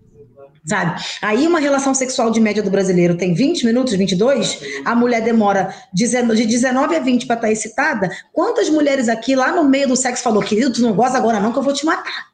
Sabe? 0.65 1.01
Aí 1.21 1.45
uma 1.45 1.59
relação 1.59 1.93
sexual 1.93 2.31
de 2.31 2.39
média 2.39 2.63
do 2.63 2.71
brasileiro 2.71 3.17
tem 3.17 3.33
20 3.33 3.65
minutos, 3.65 3.93
22, 3.95 4.61
a 4.85 4.95
mulher 4.95 5.21
demora 5.21 5.75
de 5.93 6.05
19 6.45 6.95
a 6.95 6.99
20 7.01 7.25
para 7.25 7.35
estar 7.35 7.51
excitada. 7.51 8.09
Quantas 8.31 8.69
mulheres 8.69 9.09
aqui 9.09 9.35
lá 9.35 9.51
no 9.51 9.65
meio 9.65 9.89
do 9.89 9.97
sexo 9.97 10.23
falou, 10.23 10.41
querido, 10.41 10.71
tu 10.71 10.81
não 10.81 10.93
goza 10.93 11.17
agora 11.17 11.41
não 11.41 11.51
que 11.51 11.59
eu 11.59 11.63
vou 11.63 11.73
te 11.73 11.85
matar. 11.85 12.27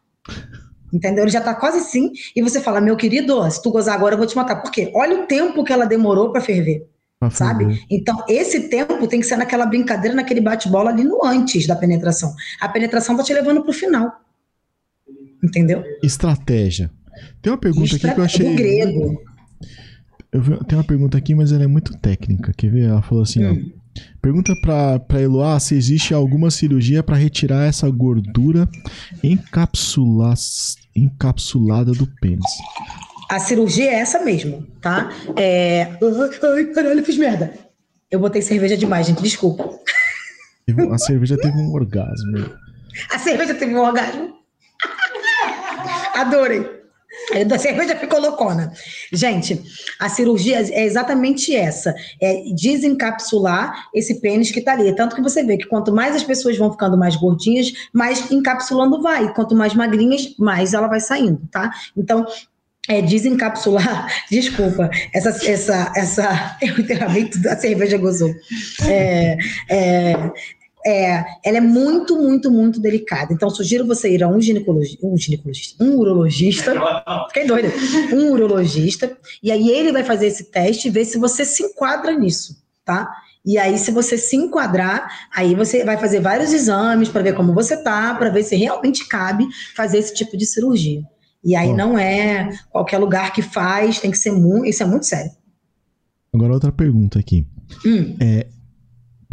Entendeu? 0.94 1.24
Ele 1.24 1.32
já 1.32 1.41
tá 1.41 1.56
quase 1.56 1.80
assim. 1.80 2.12
E 2.36 2.41
você 2.44 2.62
fala, 2.62 2.80
meu 2.80 2.96
querido, 2.96 3.50
se 3.50 3.62
tu 3.64 3.72
gozar 3.72 3.96
agora, 3.96 4.14
eu 4.14 4.18
vou 4.20 4.28
te 4.28 4.36
matar. 4.36 4.58
Por 4.62 4.72
quê? 4.72 4.91
Olha 4.94 5.24
o 5.24 5.26
tempo 5.26 5.64
que 5.64 5.74
ela 5.74 5.86
demorou 5.86 6.32
para 6.32 6.39
ferver, 6.39 6.86
Pra 7.20 7.32
sabe? 7.32 7.66
ferver. 7.66 7.82
Então, 7.89 8.24
esse 8.30 8.70
tempo 8.70 9.08
tem 9.08 9.20
que 9.20 9.26
ser 9.26 9.36
naquela 9.38 9.66
brincadeira, 9.66 10.16
naquele 10.16 10.39
bate-bola 10.39 10.91
ali 10.91 11.04
no 11.04 11.26
antes 11.26 11.66
da 11.66 11.76
penetração. 11.76 12.32
A 12.62 12.70
penetração 12.70 13.18
tá 13.18 13.24
te 13.24 13.34
levando 13.34 13.64
pro 13.64 13.74
final. 13.74 14.12
Entendeu? 15.44 15.84
Estratégia. 16.04 16.91
Tem 17.41 17.52
uma 17.52 17.58
pergunta 17.60 17.96
aqui 17.96 18.14
que 18.14 18.20
eu 18.20 18.24
achei. 18.24 18.50
Do 18.52 18.56
grego. 18.56 19.22
Eu 20.32 20.64
tem 20.64 20.78
uma 20.78 20.84
pergunta 20.84 21.18
aqui, 21.18 21.36
mas 21.36 21.52
ela 21.52 21.64
é 21.64 21.68
muito 21.68 21.98
técnica. 21.98 22.52
Quer 22.56 22.70
ver? 22.72 22.89
Ela 22.89 23.02
falou 23.02 23.24
assim: 23.24 23.44
Hum. 23.46 23.72
ó. 23.80 23.84
Pergunta 24.22 24.54
pra, 24.62 25.00
pra 25.00 25.22
Eloá 25.22 25.60
se 25.60 25.76
existe 25.76 26.14
alguma 26.16 26.50
cirurgia 26.50 27.04
pra 27.04 27.16
retirar 27.16 27.66
essa 27.66 27.88
gordura 27.91 28.68
encapsula, 29.24 30.34
encapsulada 30.96 31.91
do 31.91 32.08
pênis. 32.20 32.52
A 33.30 33.39
cirurgia 33.39 33.89
é 33.91 33.96
essa 33.96 34.24
mesmo, 34.24 34.66
tá? 34.82 35.10
É... 35.36 35.84
Ai, 35.84 36.66
caralho, 36.66 37.00
eu 37.00 37.06
fiz 37.06 37.18
merda. 37.18 37.54
Eu 38.12 38.20
botei 38.20 38.41
cerveja 38.41 38.78
demais, 38.78 39.08
gente, 39.08 39.24
desculpa. 39.24 39.70
A 40.91 40.98
cerveja 40.98 41.36
teve 41.38 41.58
um 41.58 41.74
orgasmo. 41.74 42.52
A 43.12 43.18
cerveja 43.18 43.56
teve 43.56 43.74
um 43.74 43.82
orgasmo. 43.82 44.38
Adorei. 46.14 46.83
A 47.54 47.60
cerveja 47.60 47.96
ficou 47.96 48.20
loucona. 48.20 48.72
Gente, 49.12 49.62
a 50.00 50.10
cirurgia 50.10 50.60
é 50.60 50.84
exatamente 50.84 51.56
essa: 51.56 51.94
é 52.22 52.44
desencapsular 52.56 53.90
esse 53.94 54.20
pênis 54.20 54.52
que 54.52 54.62
tá 54.62 54.74
ali. 54.74 54.96
Tanto 54.96 55.16
que 55.16 55.22
você 55.22 55.44
vê 55.44 55.58
que 55.58 55.68
quanto 55.68 55.94
mais 55.94 56.16
as 56.16 56.24
pessoas 56.24 56.58
vão 56.58 56.72
ficando 56.72 56.98
mais 56.98 57.16
gordinhas, 57.16 57.72
mais 57.94 58.32
encapsulando 58.32 59.02
vai. 59.02 59.34
Quanto 59.34 59.56
mais 59.56 59.74
magrinhas, 59.74 60.36
mais 60.38 60.74
ela 60.74 60.88
vai 60.88 61.00
saindo, 61.00 61.42
tá? 61.52 61.72
Então, 61.96 62.26
é, 62.88 63.02
desencapsular, 63.02 64.08
desculpa, 64.30 64.90
essa, 65.14 65.30
essa, 65.50 65.94
essa, 65.96 66.58
eu 66.62 66.76
literalmente 66.76 67.40
da 67.40 67.56
cerveja 67.56 67.98
gozou. 67.98 68.34
É, 68.86 69.38
é, 69.70 70.14
é, 70.86 71.24
ela 71.44 71.58
é 71.58 71.62
muito, 71.62 72.16
muito, 72.18 72.52
muito 72.52 72.80
delicada. 72.80 73.34
Então, 73.34 73.50
sugiro 73.50 73.86
você 73.86 74.14
ir 74.14 74.24
a 74.24 74.28
um 74.28 74.40
ginecologista, 74.40 75.06
um 75.06 75.18
ginecologista, 75.18 75.84
um 75.84 75.96
urologista, 75.98 76.74
fiquei 77.28 77.48
doida, 77.48 77.70
um 78.14 78.32
urologista, 78.32 79.18
e 79.42 79.52
aí 79.52 79.70
ele 79.70 79.92
vai 79.92 80.04
fazer 80.04 80.28
esse 80.28 80.46
teste 80.52 80.88
e 80.88 80.92
ver 80.92 81.06
se 81.06 81.18
você 81.18 81.46
se 81.46 81.64
enquadra 81.64 82.18
nisso, 82.18 82.58
tá? 82.86 83.10
E 83.46 83.58
aí, 83.58 83.78
se 83.78 83.92
você 83.92 84.18
se 84.18 84.38
enquadrar, 84.38 85.28
aí 85.36 85.54
você 85.54 85.84
vai 85.84 85.98
fazer 85.98 86.22
vários 86.22 86.54
exames 86.54 87.10
para 87.10 87.22
ver 87.22 87.36
como 87.36 87.54
você 87.54 87.76
tá, 87.76 88.16
para 88.16 88.30
ver 88.30 88.44
se 88.44 88.56
realmente 88.56 89.06
cabe 89.06 89.46
fazer 89.76 89.98
esse 89.98 90.14
tipo 90.14 90.38
de 90.38 90.46
cirurgia. 90.46 91.04
E 91.44 91.56
aí 91.58 91.74
não 91.74 91.98
é 91.98 92.50
qualquer 92.70 93.00
lugar 93.00 93.34
que 93.34 93.42
faz, 93.42 94.00
tem 94.00 94.12
que 94.12 94.18
ser 94.18 94.32
muito, 94.32 94.66
isso 94.66 94.82
é 94.82 94.86
muito 94.86 95.06
sério. 95.06 95.32
Agora 96.34 96.54
outra 96.54 96.72
pergunta 96.72 97.20
aqui. 97.20 97.46
Hum. 97.86 98.16
É, 98.20 98.48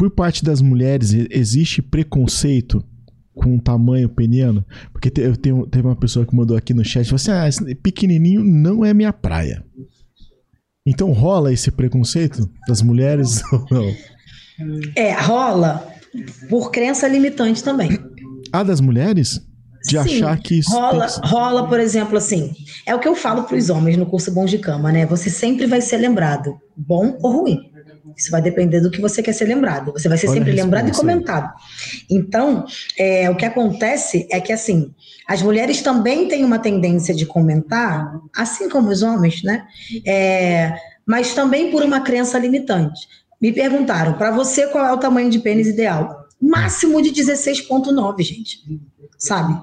por 0.01 0.09
parte 0.09 0.43
das 0.43 0.63
mulheres, 0.63 1.13
existe 1.29 1.79
preconceito 1.79 2.83
com 3.35 3.55
o 3.55 3.61
tamanho 3.61 4.09
peniano? 4.09 4.65
Porque 4.91 5.11
te, 5.11 5.21
eu 5.21 5.37
tenho, 5.37 5.67
teve 5.67 5.87
uma 5.87 5.95
pessoa 5.95 6.25
que 6.25 6.35
mandou 6.35 6.57
aqui 6.57 6.73
no 6.73 6.83
chat, 6.83 7.05
falou 7.05 7.17
assim, 7.17 7.29
ah, 7.29 7.47
esse 7.47 7.75
pequenininho 7.75 8.43
não 8.43 8.83
é 8.83 8.95
minha 8.95 9.13
praia. 9.13 9.63
Então 10.87 11.11
rola 11.11 11.53
esse 11.53 11.69
preconceito 11.69 12.49
das 12.67 12.81
mulheres 12.81 13.43
ou 13.53 13.63
não? 13.69 13.95
É, 14.95 15.11
rola 15.13 15.87
por 16.49 16.71
crença 16.71 17.07
limitante 17.07 17.63
também. 17.63 17.91
Ah, 18.51 18.63
das 18.63 18.81
mulheres? 18.81 19.39
De 19.83 19.91
Sim, 19.91 19.97
achar 19.99 20.39
que 20.39 20.57
isso 20.57 20.71
rola, 20.71 21.07
tem 21.07 21.29
rola, 21.29 21.67
por 21.67 21.79
exemplo, 21.79 22.17
assim, 22.17 22.51
é 22.87 22.95
o 22.95 22.99
que 22.99 23.07
eu 23.07 23.15
falo 23.15 23.43
para 23.43 23.55
os 23.55 23.69
homens 23.69 23.97
no 23.97 24.07
curso 24.07 24.31
Bom 24.31 24.45
de 24.45 24.57
Cama, 24.57 24.91
né? 24.91 25.05
Você 25.05 25.29
sempre 25.29 25.67
vai 25.67 25.79
ser 25.79 25.97
lembrado, 25.97 26.57
bom 26.75 27.19
ou 27.21 27.41
ruim. 27.41 27.70
Isso 28.15 28.31
vai 28.31 28.41
depender 28.41 28.81
do 28.81 28.91
que 28.91 29.01
você 29.01 29.21
quer 29.21 29.33
ser 29.33 29.45
lembrado. 29.45 29.91
Você 29.93 30.07
vai 30.09 30.17
ser 30.17 30.27
Olha 30.27 30.39
sempre 30.39 30.53
lembrado 30.53 30.89
e 30.89 30.91
comentado. 30.91 31.53
Então, 32.09 32.65
é, 32.97 33.29
o 33.29 33.35
que 33.35 33.45
acontece 33.45 34.27
é 34.31 34.39
que, 34.39 34.51
assim, 34.51 34.93
as 35.27 35.41
mulheres 35.41 35.81
também 35.81 36.27
têm 36.27 36.43
uma 36.43 36.59
tendência 36.59 37.13
de 37.13 37.25
comentar, 37.25 38.13
assim 38.35 38.69
como 38.69 38.89
os 38.89 39.01
homens, 39.01 39.43
né? 39.43 39.65
É, 40.05 40.73
mas 41.05 41.33
também 41.33 41.71
por 41.71 41.83
uma 41.83 42.01
crença 42.01 42.37
limitante. 42.37 43.07
Me 43.41 43.51
perguntaram, 43.51 44.13
para 44.13 44.31
você, 44.31 44.67
qual 44.67 44.85
é 44.85 44.93
o 44.93 44.97
tamanho 44.97 45.29
de 45.29 45.39
pênis 45.39 45.67
ideal? 45.67 46.27
Máximo 46.39 47.01
de 47.01 47.11
16,9, 47.11 48.23
gente. 48.23 48.59
Sabe? 49.17 49.55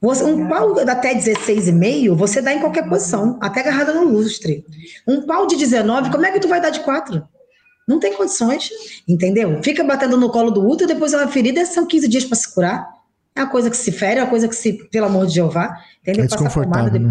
Você- 0.00 0.24
um 0.24 0.48
pau 0.48 0.76
até 0.80 1.14
16,5, 1.14 2.16
você 2.16 2.42
dá 2.42 2.52
em 2.52 2.58
qualquer 2.58 2.88
posição, 2.88 3.38
até 3.40 3.60
agarrada 3.60 3.94
no 3.94 4.04
lustre. 4.04 4.64
Um 5.06 5.22
pau 5.22 5.46
de 5.46 5.56
19, 5.56 6.10
como 6.10 6.26
é 6.26 6.32
que 6.32 6.40
tu 6.40 6.48
vai 6.48 6.60
dar 6.60 6.70
de 6.70 6.80
4? 6.80 7.22
Não 7.90 7.98
tem 7.98 8.16
condições, 8.16 8.70
entendeu? 9.08 9.60
Fica 9.64 9.82
batendo 9.82 10.16
no 10.16 10.30
colo 10.30 10.52
do 10.52 10.64
útero, 10.64 10.86
depois 10.86 11.12
ela 11.12 11.26
ferida, 11.26 11.66
são 11.66 11.84
15 11.84 12.06
dias 12.06 12.24
para 12.24 12.36
se 12.36 12.54
curar. 12.54 12.88
É 13.34 13.42
uma 13.42 13.50
coisa 13.50 13.68
que 13.68 13.76
se 13.76 13.90
fere, 13.90 14.20
é 14.20 14.22
uma 14.22 14.30
coisa 14.30 14.46
que 14.46 14.54
se, 14.54 14.74
pelo 14.92 15.06
amor 15.06 15.26
de 15.26 15.34
Jeová, 15.34 15.76
entendeu? 16.00 16.24
É 16.24 16.28
Passa 16.28 16.44
desconfortável, 16.44 16.88
pomada 16.92 16.98
né? 17.00 17.10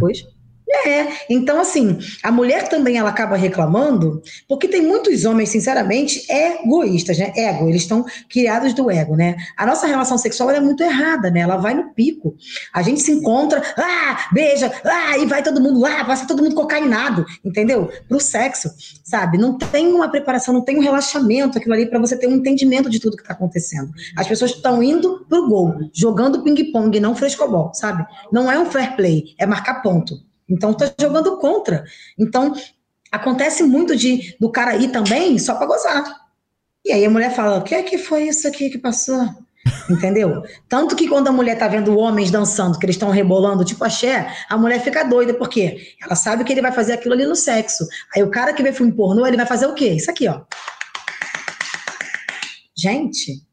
É, 0.86 1.08
então 1.30 1.60
assim, 1.60 1.98
a 2.22 2.32
mulher 2.32 2.68
também 2.68 2.98
ela 2.98 3.10
acaba 3.10 3.36
reclamando, 3.36 4.22
porque 4.48 4.68
tem 4.68 4.82
muitos 4.82 5.26
homens, 5.26 5.50
sinceramente, 5.50 6.24
egoístas, 6.32 7.18
né? 7.18 7.34
Ego, 7.36 7.68
eles 7.68 7.82
estão 7.82 8.06
criados 8.30 8.74
do 8.74 8.90
ego, 8.92 9.16
né? 9.16 9.36
A 9.58 9.66
nossa 9.66 9.88
relação 9.88 10.18
sexual 10.18 10.52
é 10.52 10.60
muito 10.60 10.84
errada, 10.84 11.32
né? 11.32 11.40
Ela 11.40 11.58
vai 11.58 11.74
no 11.74 11.94
pico. 11.96 12.36
A 12.72 12.84
gente 12.84 13.02
se 13.02 13.12
encontra, 13.12 13.64
ah, 13.78 14.30
beija, 14.32 14.72
ah, 14.86 15.18
e 15.18 15.26
vai 15.26 15.42
todo 15.42 15.60
mundo 15.60 15.80
lá, 15.80 16.06
passa 16.06 16.28
todo 16.28 16.44
mundo 16.44 16.54
cocainado, 16.54 17.26
entendeu? 17.44 17.90
Pro 18.08 18.20
sexo, 18.20 18.70
sabe? 19.04 19.40
Não 19.40 19.58
tem 19.58 19.88
uma 19.92 20.10
preparação, 20.10 20.54
não 20.54 20.62
tem 20.64 20.78
um 20.78 20.82
relaxamento, 20.82 21.58
aquilo 21.58 21.74
ali, 21.74 21.88
para 21.88 22.00
você 22.00 22.16
ter 22.16 22.28
um 22.28 22.36
entendimento 22.36 22.90
de 22.92 23.00
tudo 23.00 23.18
que 23.18 23.24
tá 23.24 23.34
acontecendo. 23.34 23.92
As 24.16 24.28
pessoas 24.28 24.52
estão 24.52 24.84
indo 24.84 25.26
pro 25.28 25.48
gol, 25.48 25.74
jogando 25.94 26.44
ping-pong, 26.44 27.00
não 27.00 27.16
frescobol, 27.16 27.74
sabe? 27.74 28.06
Não 28.32 28.52
é 28.52 28.60
um 28.60 28.68
fair 28.68 28.96
play, 28.96 29.34
é 29.40 29.48
marcar 29.48 29.82
ponto. 29.82 30.29
Então 30.50 30.74
tá 30.74 30.92
jogando 31.00 31.38
contra. 31.38 31.84
Então 32.18 32.54
acontece 33.12 33.64
muito 33.64 33.96
de 33.96 34.36
do 34.40 34.52
cara 34.52 34.76
ir 34.76 34.90
também 34.90 35.38
só 35.38 35.56
para 35.56 35.68
gozar. 35.68 36.04
E 36.84 36.92
aí 36.92 37.06
a 37.06 37.10
mulher 37.10 37.34
fala: 37.34 37.60
"O 37.60 37.64
que 37.64 37.76
é 37.76 37.84
que 37.84 37.98
foi 37.98 38.24
isso 38.24 38.48
aqui 38.48 38.70
que 38.70 38.78
passou?" 38.78 39.30
Entendeu? 39.90 40.44
Tanto 40.68 40.96
que 40.96 41.08
quando 41.08 41.28
a 41.28 41.32
mulher 41.32 41.58
tá 41.58 41.68
vendo 41.68 41.98
homens 41.98 42.32
dançando, 42.32 42.80
que 42.80 42.86
eles 42.86 42.96
estão 42.96 43.10
rebolando 43.10 43.66
tipo 43.66 43.84
axé, 43.84 44.32
a 44.50 44.58
mulher 44.58 44.82
fica 44.82 45.04
doida, 45.04 45.34
porque 45.34 45.96
ela 46.02 46.16
sabe 46.16 46.44
que 46.44 46.54
ele 46.54 46.62
vai 46.62 46.72
fazer 46.72 46.94
aquilo 46.94 47.14
ali 47.14 47.26
no 47.26 47.36
sexo. 47.36 47.86
Aí 48.16 48.24
o 48.24 48.32
cara 48.32 48.54
que 48.54 48.64
vê 48.64 48.72
filme 48.72 48.92
pornô, 48.92 49.26
ele 49.28 49.38
vai 49.38 49.46
fazer 49.46 49.68
o 49.68 49.74
quê? 49.74 49.90
Isso 49.90 50.10
aqui, 50.10 50.28
ó. 50.28 50.42
Gente, 52.76 53.44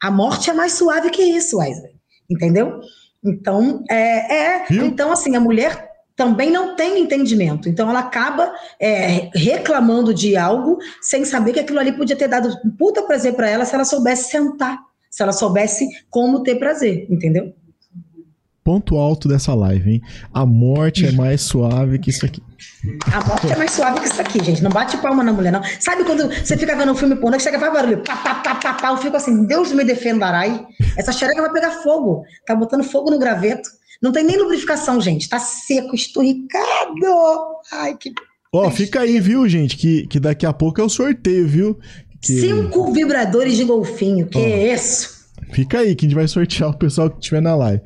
a 0.00 0.10
morte 0.10 0.50
é 0.50 0.52
mais 0.52 0.72
suave 0.72 1.10
que 1.10 1.22
isso, 1.22 1.58
Wesley. 1.58 1.92
Entendeu? 2.30 2.80
Então, 3.24 3.82
é, 3.90 4.34
é 4.34 4.66
então 4.70 5.10
assim, 5.10 5.34
a 5.34 5.40
mulher 5.40 5.87
também 6.18 6.50
não 6.50 6.74
tem 6.74 7.00
entendimento. 7.00 7.68
Então 7.68 7.88
ela 7.88 8.00
acaba 8.00 8.52
é, 8.80 9.30
reclamando 9.32 10.12
de 10.12 10.36
algo 10.36 10.78
sem 11.00 11.24
saber 11.24 11.52
que 11.52 11.60
aquilo 11.60 11.78
ali 11.78 11.92
podia 11.92 12.16
ter 12.16 12.26
dado 12.26 12.48
um 12.64 12.70
puta 12.72 13.04
prazer 13.04 13.34
para 13.34 13.48
ela 13.48 13.64
se 13.64 13.72
ela 13.72 13.84
soubesse 13.84 14.28
sentar, 14.28 14.76
se 15.08 15.22
ela 15.22 15.30
soubesse 15.30 15.88
como 16.10 16.42
ter 16.42 16.56
prazer, 16.56 17.06
entendeu? 17.08 17.54
Ponto 18.64 18.96
alto 18.98 19.28
dessa 19.28 19.54
live, 19.54 19.92
hein? 19.92 20.02
A 20.34 20.44
morte 20.44 21.06
é 21.06 21.12
mais 21.12 21.40
suave 21.40 22.00
que 22.00 22.10
isso 22.10 22.26
aqui. 22.26 22.42
A 23.12 23.24
morte 23.24 23.52
é 23.52 23.56
mais 23.56 23.70
suave 23.70 24.00
que 24.00 24.06
isso 24.06 24.20
aqui, 24.20 24.44
gente. 24.44 24.62
Não 24.62 24.70
bate 24.70 24.96
palma 24.98 25.22
na 25.22 25.32
mulher, 25.32 25.52
não. 25.52 25.62
Sabe 25.78 26.04
quando 26.04 26.28
você 26.28 26.56
fica 26.56 26.76
vendo 26.76 26.90
um 26.92 26.96
filme 26.96 27.14
pornô 27.14 27.36
que 27.36 27.44
chega 27.44 27.56
e 27.56 27.60
faz 27.60 27.72
barulho? 27.72 28.02
Pá, 28.02 28.16
pá, 28.16 28.34
pá, 28.34 28.54
pá, 28.56 28.74
pá. 28.74 28.88
Eu 28.90 28.98
fico 28.98 29.16
assim, 29.16 29.46
Deus 29.46 29.72
me 29.72 29.84
defendarai. 29.84 30.66
Essa 30.98 31.12
xereca 31.12 31.40
vai 31.40 31.52
pegar 31.52 31.70
fogo. 31.82 32.24
Tá 32.44 32.56
botando 32.56 32.82
fogo 32.82 33.10
no 33.10 33.18
graveto. 33.18 33.77
Não 34.02 34.12
tem 34.12 34.24
nem 34.24 34.36
lubrificação, 34.38 35.00
gente. 35.00 35.28
Tá 35.28 35.38
seco, 35.38 35.94
esturricado. 35.94 36.94
Ai, 37.72 37.96
que. 37.96 38.12
Ó, 38.52 38.70
fica 38.70 39.00
aí, 39.00 39.20
viu, 39.20 39.48
gente? 39.48 39.76
Que, 39.76 40.06
que 40.06 40.18
daqui 40.20 40.46
a 40.46 40.52
pouco 40.52 40.80
é 40.80 40.84
o 40.84 40.88
sorteio, 40.88 41.46
viu? 41.46 41.78
Que- 42.22 42.40
Cinco 42.40 42.92
vibradores 42.92 43.56
de 43.56 43.64
golfinho. 43.64 44.26
Que 44.26 44.38
é 44.38 44.74
isso? 44.74 45.18
Fica 45.52 45.80
aí 45.80 45.94
que 45.94 46.06
a 46.06 46.08
gente 46.08 46.16
vai 46.16 46.28
sortear 46.28 46.70
o 46.70 46.78
pessoal 46.78 47.10
que 47.10 47.18
estiver 47.18 47.40
na 47.42 47.54
live. 47.56 47.82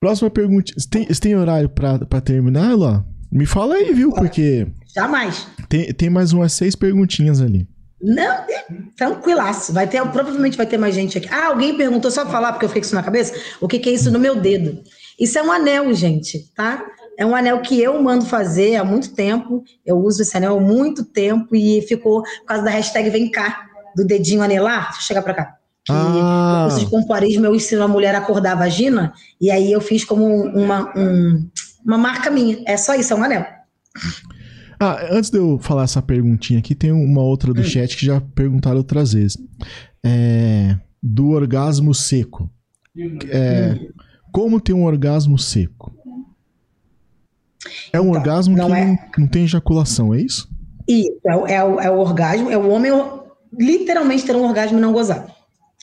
Próxima 0.00 0.30
pergunta. 0.30 0.72
Você 0.76 0.88
tem, 0.88 1.06
você 1.06 1.20
tem 1.20 1.36
horário 1.36 1.68
pra, 1.68 1.98
pra 1.98 2.20
terminar, 2.20 2.76
Lá? 2.76 3.04
Me 3.32 3.46
fala 3.46 3.74
aí, 3.74 3.92
viu? 3.92 4.12
Porque 4.12 4.64
Jamais. 4.94 5.44
tem, 5.68 5.92
tem 5.92 6.08
mais 6.08 6.32
umas 6.32 6.52
seis 6.52 6.76
perguntinhas 6.76 7.40
ali. 7.40 7.66
Não, 8.00 8.22
é 8.22 8.64
tranquilaço. 8.96 9.72
Vai 9.72 9.88
ter, 9.88 10.00
provavelmente 10.08 10.56
vai 10.56 10.66
ter 10.66 10.78
mais 10.78 10.94
gente 10.94 11.18
aqui. 11.18 11.26
Ah, 11.32 11.46
alguém 11.46 11.76
perguntou, 11.76 12.12
só 12.12 12.24
falar, 12.26 12.52
porque 12.52 12.64
eu 12.66 12.68
fiquei 12.68 12.82
com 12.82 12.86
isso 12.86 12.94
na 12.94 13.02
cabeça, 13.02 13.34
o 13.60 13.66
que, 13.66 13.80
que 13.80 13.88
é 13.88 13.92
isso 13.92 14.08
no 14.12 14.20
meu 14.20 14.36
dedo? 14.36 14.80
Isso 15.18 15.38
é 15.38 15.42
um 15.42 15.52
anel, 15.52 15.92
gente, 15.94 16.50
tá? 16.54 16.84
É 17.18 17.24
um 17.24 17.34
anel 17.36 17.60
que 17.62 17.80
eu 17.80 18.02
mando 18.02 18.24
fazer 18.24 18.76
há 18.76 18.84
muito 18.84 19.14
tempo. 19.14 19.62
Eu 19.86 19.98
uso 19.98 20.22
esse 20.22 20.36
anel 20.36 20.56
há 20.58 20.60
muito 20.60 21.04
tempo 21.04 21.54
e 21.54 21.80
ficou 21.82 22.22
por 22.22 22.44
causa 22.46 22.64
da 22.64 22.70
hashtag 22.70 23.08
Vem 23.10 23.30
cá, 23.30 23.66
do 23.96 24.04
dedinho 24.04 24.42
anelar. 24.42 24.86
Deixa 24.86 24.98
eu 24.98 25.02
chegar 25.06 25.22
pra 25.22 25.34
cá. 25.34 25.56
Que 25.84 25.92
Ah. 25.92 26.64
no 26.64 26.70
curso 26.70 26.84
de 26.84 26.90
pompoarismo 26.90 27.44
eu 27.46 27.54
ensino 27.54 27.82
a 27.82 27.88
mulher 27.88 28.14
a 28.14 28.18
acordar 28.18 28.52
a 28.52 28.56
vagina, 28.56 29.12
e 29.40 29.50
aí 29.50 29.70
eu 29.70 29.80
fiz 29.80 30.02
como 30.04 30.24
uma, 30.26 30.92
um- 30.98 31.48
uma 31.84 31.98
marca 31.98 32.30
minha. 32.30 32.62
É 32.66 32.76
só 32.76 32.94
isso, 32.94 33.12
é 33.12 33.16
um 33.16 33.22
anel. 33.22 33.44
Ah, 34.80 35.06
antes 35.12 35.30
de 35.30 35.38
eu 35.38 35.58
falar 35.60 35.84
essa 35.84 36.02
perguntinha 36.02 36.58
aqui, 36.58 36.74
tem 36.74 36.90
uma 36.90 37.22
outra 37.22 37.52
do 37.54 37.62
chat 37.62 37.96
que 37.96 38.04
já 38.06 38.20
perguntaram 38.34 38.78
outras 38.78 39.12
vezes. 39.12 39.36
É, 40.04 40.76
do 41.02 41.30
orgasmo 41.30 41.94
seco. 41.94 42.50
É, 43.28 43.78
como 44.34 44.60
ter 44.60 44.72
um 44.72 44.82
orgasmo 44.84 45.38
seco? 45.38 45.94
É 47.92 48.00
um 48.00 48.08
Então, 48.08 48.18
orgasmo 48.18 48.56
não 48.56 48.66
que 48.66 48.72
é- 48.74 48.84
não, 48.84 48.98
não 49.18 49.28
tem 49.28 49.44
ejaculação, 49.44 50.12
é 50.12 50.20
isso? 50.20 50.48
Isso, 50.88 51.12
é, 51.24 51.36
o- 51.36 51.46
é 51.46 51.64
o, 51.64 51.80
é 51.80 51.90
o 51.90 51.98
orgasmo, 51.98 52.50
é 52.50 52.58
o 52.58 52.68
homem 52.68 52.90
literalmente 53.56 54.24
ter 54.24 54.34
um 54.34 54.42
orgasmo 54.44 54.76
e 54.76 54.80
não 54.80 54.92
gozar. 54.92 55.32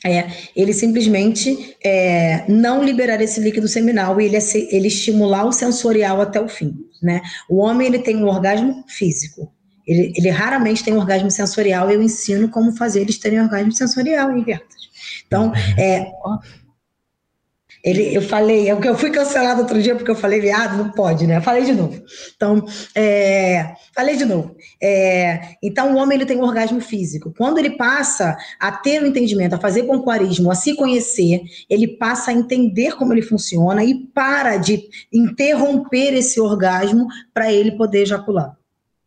É, 0.03 0.27
ele 0.55 0.73
simplesmente 0.73 1.77
é, 1.83 2.43
não 2.51 2.83
liberar 2.83 3.21
esse 3.21 3.39
líquido 3.39 3.67
seminal 3.67 4.19
e 4.19 4.25
ele, 4.25 4.35
esse- 4.35 4.67
ele 4.71 4.87
estimular 4.87 5.45
o 5.45 5.51
sensorial 5.53 6.19
até 6.19 6.41
o 6.41 6.47
fim, 6.49 6.75
né? 7.01 7.21
O 7.49 7.57
homem, 7.59 7.87
ele 7.87 7.99
tem 7.99 8.17
um 8.17 8.27
orgasmo 8.27 8.83
físico. 8.87 9.51
Ele, 9.87 10.11
ele 10.17 10.29
raramente 10.29 10.83
tem 10.83 10.93
um 10.93 10.97
orgasmo 10.97 11.31
sensorial 11.31 11.89
e 11.89 11.93
eu 11.93 12.01
ensino 12.01 12.49
como 12.49 12.71
fazer 12.73 13.01
eles 13.01 13.17
terem 13.17 13.39
orgasmo 13.41 13.71
sensorial 13.71 14.29
Vertas. 14.43 14.81
Então, 15.25 15.51
é, 15.77 16.11
Ele, 17.83 18.15
eu 18.15 18.21
falei, 18.21 18.71
eu, 18.71 18.79
eu 18.79 18.95
fui 18.95 19.09
cancelado 19.09 19.61
outro 19.61 19.81
dia 19.81 19.95
porque 19.95 20.11
eu 20.11 20.15
falei, 20.15 20.39
viado, 20.39 20.77
não 20.77 20.91
pode, 20.91 21.25
né? 21.25 21.41
Falei 21.41 21.63
de 21.63 21.73
novo. 21.73 22.01
Então, 22.35 22.65
é, 22.95 23.73
falei 23.95 24.15
de 24.15 24.25
novo. 24.25 24.55
É, 24.81 25.55
então, 25.63 25.93
o 25.93 25.97
homem 25.97 26.17
ele 26.17 26.25
tem 26.25 26.37
um 26.37 26.43
orgasmo 26.43 26.79
físico. 26.79 27.33
Quando 27.35 27.57
ele 27.57 27.71
passa 27.71 28.37
a 28.59 28.71
ter 28.71 29.01
o 29.01 29.05
um 29.05 29.07
entendimento, 29.07 29.55
a 29.55 29.59
fazer 29.59 29.83
pompoarismo, 29.83 30.51
a 30.51 30.55
se 30.55 30.75
conhecer, 30.75 31.41
ele 31.69 31.87
passa 31.87 32.31
a 32.31 32.33
entender 32.33 32.95
como 32.95 33.13
ele 33.13 33.21
funciona 33.21 33.83
e 33.83 33.95
para 34.13 34.57
de 34.57 34.83
interromper 35.11 36.13
esse 36.13 36.39
orgasmo 36.39 37.07
para 37.33 37.51
ele 37.51 37.71
poder 37.71 38.03
ejacular 38.03 38.60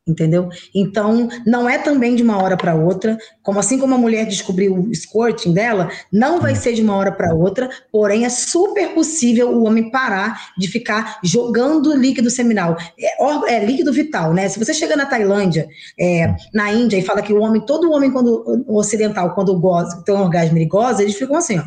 entendeu? 0.07 0.51
Então, 0.75 1.29
não 1.47 1.69
é 1.69 1.79
também 1.79 2.15
de 2.15 2.23
uma 2.23 2.37
hora 2.43 2.57
para 2.57 2.75
outra, 2.75 3.17
como 3.43 3.59
assim 3.59 3.79
como 3.79 3.95
a 3.95 3.99
mulher 3.99 4.27
descobriu 4.27 4.75
o 4.75 4.95
squirting 4.95 5.53
dela, 5.55 5.91
não 6.13 6.41
vai 6.41 6.55
ser 6.55 6.75
de 6.75 6.83
uma 6.83 6.95
hora 6.95 7.11
para 7.11 7.35
outra, 7.35 7.71
porém 7.91 8.27
é 8.27 8.29
super 8.29 8.93
possível 8.95 9.51
o 9.51 9.65
homem 9.65 9.91
parar 9.91 10.53
de 10.59 10.69
ficar 10.69 11.21
jogando 11.25 11.97
líquido 11.97 12.31
seminal. 12.31 12.77
É, 12.99 13.55
é 13.55 13.65
líquido 13.65 13.93
vital, 13.93 14.35
né? 14.35 14.49
Se 14.49 14.59
você 14.59 14.75
chega 14.75 14.95
na 14.95 15.07
Tailândia, 15.07 15.67
é, 15.99 16.35
na 16.53 16.71
Índia, 16.71 16.99
e 16.99 17.03
fala 17.03 17.23
que 17.23 17.33
o 17.33 17.41
homem, 17.41 17.65
todo 17.65 17.91
homem 17.91 18.11
quando, 18.11 18.65
o 18.67 18.77
ocidental, 18.77 19.35
quando 19.35 19.59
goza, 19.59 20.03
tem 20.05 20.15
um 20.15 20.21
orgasmo 20.21 20.59
e 20.59 20.67
goza, 20.67 21.03
eles 21.03 21.15
ficam 21.17 21.37
assim, 21.37 21.59
ó. 21.59 21.65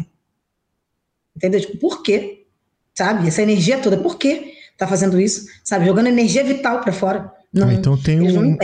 Entendeu? 1.35 1.61
Tipo, 1.61 1.77
por 1.77 2.03
quê? 2.03 2.45
Sabe? 2.95 3.27
Essa 3.27 3.41
energia 3.41 3.79
toda, 3.79 3.97
por 3.97 4.17
quê? 4.17 4.53
Tá 4.77 4.87
fazendo 4.87 5.19
isso? 5.19 5.47
Sabe? 5.63 5.85
Jogando 5.85 6.07
energia 6.07 6.43
vital 6.43 6.81
para 6.81 6.93
fora. 6.93 7.36
Não, 7.53 7.69
ah, 7.69 7.73
então 7.73 7.97
tem 7.97 8.21
um, 8.21 8.57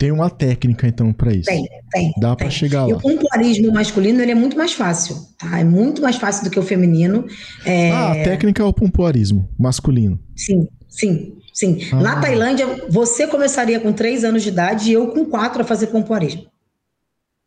tem 0.00 0.10
uma 0.10 0.30
técnica 0.30 0.88
então 0.88 1.12
para 1.12 1.30
isso. 1.30 1.44
Tem, 1.44 1.68
tem. 1.90 2.10
Dá 2.18 2.34
para 2.34 2.48
chegar 2.48 2.84
lá. 2.84 2.90
E 2.90 2.92
o 2.94 2.98
pompoarismo 2.98 3.70
masculino 3.70 4.22
ele 4.22 4.32
é 4.32 4.34
muito 4.34 4.56
mais 4.56 4.72
fácil, 4.72 5.14
tá? 5.38 5.58
É 5.58 5.62
muito 5.62 6.00
mais 6.00 6.16
fácil 6.16 6.44
do 6.44 6.50
que 6.50 6.58
o 6.58 6.62
feminino. 6.62 7.26
É... 7.66 7.90
Ah, 7.90 8.12
a 8.12 8.14
técnica 8.14 8.62
é 8.62 8.64
o 8.64 8.72
pompoarismo 8.72 9.46
masculino. 9.58 10.18
Sim, 10.34 10.66
sim, 10.88 11.36
sim. 11.52 11.80
Ah. 11.92 11.96
Na 11.96 12.18
Tailândia, 12.18 12.66
você 12.88 13.26
começaria 13.26 13.78
com 13.78 13.92
3 13.92 14.24
anos 14.24 14.42
de 14.42 14.48
idade 14.48 14.88
e 14.88 14.94
eu 14.94 15.08
com 15.08 15.26
4 15.26 15.60
a 15.60 15.66
fazer 15.66 15.88
pompoarismo. 15.88 16.46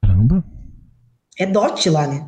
Caramba. 0.04 0.46
É 1.40 1.48
dote 1.48 1.90
lá, 1.90 2.06
né? 2.06 2.28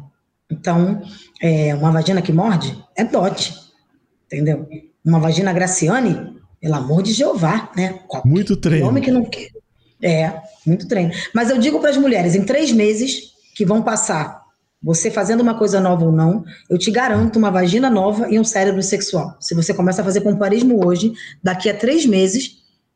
Então, 0.52 1.04
é, 1.40 1.76
uma 1.76 1.92
vagina 1.92 2.24
que 2.24 2.34
morde 2.34 2.76
é 2.96 3.04
dote, 3.04 3.54
entendeu? 4.26 4.68
Uma 5.06 5.20
vagina 5.20 5.54
graciane 5.54 6.35
pelo 6.66 6.78
amor 6.78 7.04
de 7.04 7.14
Jeová, 7.14 7.70
né? 7.78 8.00
Qualquer 8.08 8.28
muito 8.28 8.58
treino. 8.58 8.88
Homem 8.88 9.04
que 9.04 9.12
não 9.12 9.24
quer. 9.24 9.50
É, 10.02 10.42
muito 10.66 10.88
treino. 10.88 11.12
Mas 11.32 11.52
eu 11.52 11.60
digo 11.60 11.80
para 11.80 11.92
as 11.92 11.98
mulheres, 11.98 12.34
em 12.34 12.44
três 12.44 12.72
meses 12.72 13.34
que 13.56 13.64
vão 13.64 13.84
passar, 13.84 14.42
você 14.82 15.12
fazendo 15.12 15.42
uma 15.42 15.54
coisa 15.54 15.80
nova 15.80 16.06
ou 16.06 16.12
não, 16.12 16.44
eu 16.68 16.80
te 16.80 16.90
garanto 16.90 17.38
uma 17.38 17.52
vagina 17.52 17.88
nova 17.88 18.28
e 18.32 18.40
um 18.40 18.44
cérebro 18.44 18.82
sexual. 18.82 19.38
Se 19.40 19.54
você 19.54 19.76
começa 19.76 20.02
a 20.02 20.04
fazer 20.04 20.22
pompoarismo 20.22 20.84
hoje, 20.84 21.14
daqui 21.44 21.70
a 21.70 21.78
três 21.78 22.04
meses, 22.04 22.56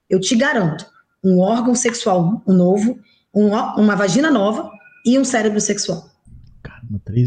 eu 0.09 0.19
te 0.19 0.35
garanto 0.35 0.87
um 1.23 1.39
órgão 1.39 1.75
sexual 1.75 2.41
novo, 2.47 2.97
um, 3.31 3.49
uma 3.49 3.95
vagina 3.95 4.31
nova 4.31 4.67
e 5.05 5.19
um 5.19 5.23
cérebro 5.23 5.61
sexual. 5.61 6.08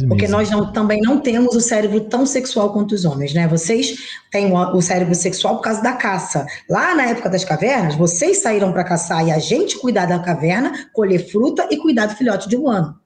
Porque 0.09 0.27
nós 0.27 0.51
não, 0.51 0.73
também 0.73 1.01
não 1.01 1.21
temos 1.21 1.55
o 1.55 1.61
cérebro 1.61 2.01
tão 2.01 2.27
sexual 2.27 2.73
quanto 2.73 2.93
os 2.93 3.05
homens, 3.05 3.33
né? 3.33 3.47
Vocês 3.47 3.97
têm 4.31 4.53
o, 4.53 4.83
cérebro 4.83 5.15
sexual 5.15 5.57
por 5.57 5.63
causa 5.63 5.81
da 5.81 5.93
caça. 5.93 6.45
Lá 6.69 6.95
na 6.97 7.07
época 7.07 7.31
das 7.31 7.45
cavernas, 7.45 7.95
vocês 7.95 8.39
saíram 8.39 8.73
para 8.73 8.83
caçar 8.83 9.25
e 9.27 9.31
a 9.31 9.39
gente 9.39 9.79
cuidar 9.79 10.07
da 10.07 10.19
caverna, 10.19 10.89
colher 10.93 11.31
fruta 11.31 11.69
e 11.71 11.77
cuidar 11.77 12.07
do 12.07 12.17
filhote 12.17 12.49
de 12.49 12.57
um 12.57 12.69
ano. 12.69 12.97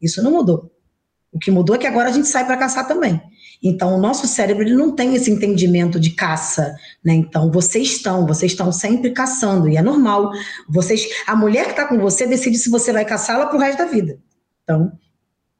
Isso 0.00 0.22
não 0.22 0.30
mudou. 0.30 0.70
O 1.30 1.38
que 1.38 1.50
mudou 1.50 1.76
é 1.76 1.78
que 1.78 1.86
agora 1.86 2.08
a 2.08 2.12
gente 2.12 2.28
sai 2.28 2.46
para 2.46 2.56
caçar 2.56 2.88
também. 2.88 3.20
Então, 3.62 3.94
o 3.94 4.00
nosso 4.00 4.26
cérebro 4.26 4.62
ele 4.62 4.74
não 4.74 4.94
tem 4.94 5.14
esse 5.14 5.30
entendimento 5.30 6.00
de 6.00 6.10
caça, 6.10 6.74
né? 7.04 7.12
Então, 7.12 7.50
vocês 7.50 7.88
estão, 7.88 8.26
vocês 8.26 8.52
estão 8.52 8.72
sempre 8.72 9.10
caçando 9.10 9.68
e 9.68 9.76
é 9.76 9.82
normal. 9.82 10.30
Vocês, 10.68 11.06
a 11.26 11.36
mulher 11.36 11.64
que 11.64 11.70
está 11.72 11.84
com 11.84 11.98
você 11.98 12.26
decide 12.26 12.56
se 12.56 12.70
você 12.70 12.92
vai 12.92 13.04
caçá-la 13.04 13.46
para 13.46 13.56
o 13.56 13.60
resto 13.60 13.78
da 13.78 13.84
vida. 13.84 14.18
Então, 14.62 14.92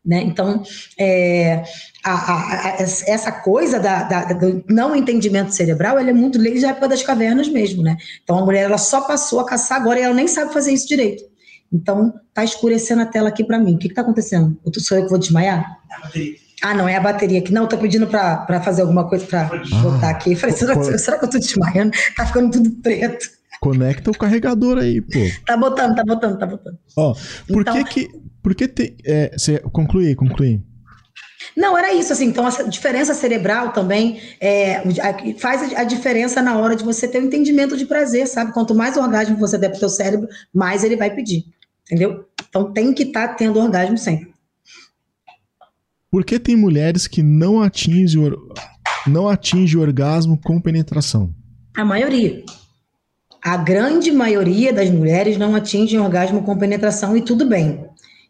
né? 0.06 0.22
Então, 0.22 0.62
é, 0.96 1.64
a, 2.04 2.12
a, 2.12 2.68
a, 2.68 2.76
essa 2.80 3.32
coisa 3.32 3.80
da, 3.80 4.04
da, 4.04 4.24
do 4.32 4.64
não 4.68 4.94
entendimento 4.94 5.52
cerebral 5.52 5.98
ela 5.98 6.10
é 6.10 6.12
muito 6.12 6.38
desde 6.38 6.64
a 6.64 6.70
época 6.70 6.88
das 6.88 7.02
cavernas 7.02 7.48
mesmo. 7.48 7.82
Né? 7.82 7.96
Então, 8.22 8.38
a 8.38 8.44
mulher 8.44 8.64
ela 8.64 8.78
só 8.78 9.00
passou 9.00 9.40
a 9.40 9.46
caçar 9.46 9.80
agora 9.80 9.98
e 9.98 10.02
ela 10.02 10.14
nem 10.14 10.28
sabe 10.28 10.52
fazer 10.52 10.72
isso 10.72 10.86
direito. 10.86 11.24
Então, 11.72 12.14
tá 12.32 12.44
escurecendo 12.44 13.02
a 13.02 13.06
tela 13.06 13.28
aqui 13.28 13.42
para 13.42 13.58
mim. 13.58 13.74
O 13.74 13.78
que, 13.78 13.88
que 13.88 13.94
tá 13.94 14.02
acontecendo? 14.02 14.56
Eu, 14.64 14.80
sou 14.80 14.96
eu 14.96 15.04
que 15.04 15.10
vou 15.10 15.18
desmaiar? 15.18 15.78
É 15.90 15.94
a 15.94 16.00
bateria. 16.00 16.34
Ah, 16.62 16.74
não, 16.74 16.88
é 16.88 16.96
a 16.96 17.00
bateria 17.00 17.40
aqui. 17.40 17.52
Não, 17.52 17.66
tô 17.66 17.76
pedindo 17.76 18.06
para 18.06 18.60
fazer 18.62 18.82
alguma 18.82 19.08
coisa 19.08 19.26
para 19.26 19.42
ah, 19.42 19.82
botar 19.82 20.10
aqui. 20.10 20.32
Eu 20.32 20.36
falei, 20.36 20.54
será, 20.54 20.82
será 20.98 21.18
que 21.18 21.24
eu 21.24 21.30
tô 21.30 21.38
desmaiando? 21.38 21.90
Tá 22.16 22.24
ficando 22.24 22.52
tudo 22.52 22.70
preto. 22.80 23.26
Conecta 23.60 24.10
o 24.10 24.16
carregador 24.16 24.78
aí, 24.78 25.00
pô. 25.00 25.18
Tá 25.44 25.56
botando, 25.56 25.96
tá 25.96 26.04
botando, 26.04 26.38
tá 26.38 26.46
botando. 26.46 26.78
Ó, 26.96 27.14
por 27.48 27.62
então, 27.62 27.82
que 27.84 28.06
que 28.06 28.25
porque 28.46 28.68
tem. 28.68 28.96
É, 29.04 29.36
você 29.36 29.58
concluir, 29.58 30.14
concluir. 30.14 30.62
Não, 31.56 31.76
era 31.76 31.92
isso, 31.92 32.12
assim, 32.12 32.26
então 32.26 32.46
essa 32.46 32.62
diferença 32.68 33.12
cerebral 33.12 33.72
também 33.72 34.20
é, 34.40 34.84
faz 35.36 35.74
a 35.74 35.82
diferença 35.82 36.40
na 36.40 36.56
hora 36.56 36.76
de 36.76 36.84
você 36.84 37.08
ter 37.08 37.18
o 37.18 37.22
um 37.22 37.24
entendimento 37.24 37.76
de 37.76 37.84
prazer, 37.84 38.28
sabe? 38.28 38.52
Quanto 38.52 38.72
mais 38.72 38.96
orgasmo 38.96 39.36
você 39.36 39.58
der 39.58 39.70
pro 39.70 39.80
seu 39.80 39.88
cérebro, 39.88 40.28
mais 40.54 40.84
ele 40.84 40.94
vai 40.94 41.12
pedir, 41.12 41.44
entendeu? 41.86 42.24
Então 42.48 42.72
tem 42.72 42.94
que 42.94 43.02
estar 43.02 43.26
tá 43.26 43.34
tendo 43.34 43.58
orgasmo 43.58 43.98
sempre. 43.98 44.32
Por 46.08 46.24
que 46.24 46.38
tem 46.38 46.54
mulheres 46.54 47.08
que 47.08 47.24
não 47.24 47.60
atingem, 47.60 48.32
não 49.08 49.28
atinge 49.28 49.76
o 49.76 49.80
orgasmo 49.80 50.40
com 50.40 50.60
penetração? 50.60 51.34
A 51.76 51.84
maioria. 51.84 52.44
A 53.42 53.56
grande 53.56 54.12
maioria 54.12 54.72
das 54.72 54.88
mulheres 54.88 55.36
não 55.36 55.56
atinge 55.56 55.98
o 55.98 56.04
orgasmo 56.04 56.44
com 56.44 56.56
penetração 56.56 57.16
e 57.16 57.22
tudo 57.22 57.44
bem. 57.44 57.86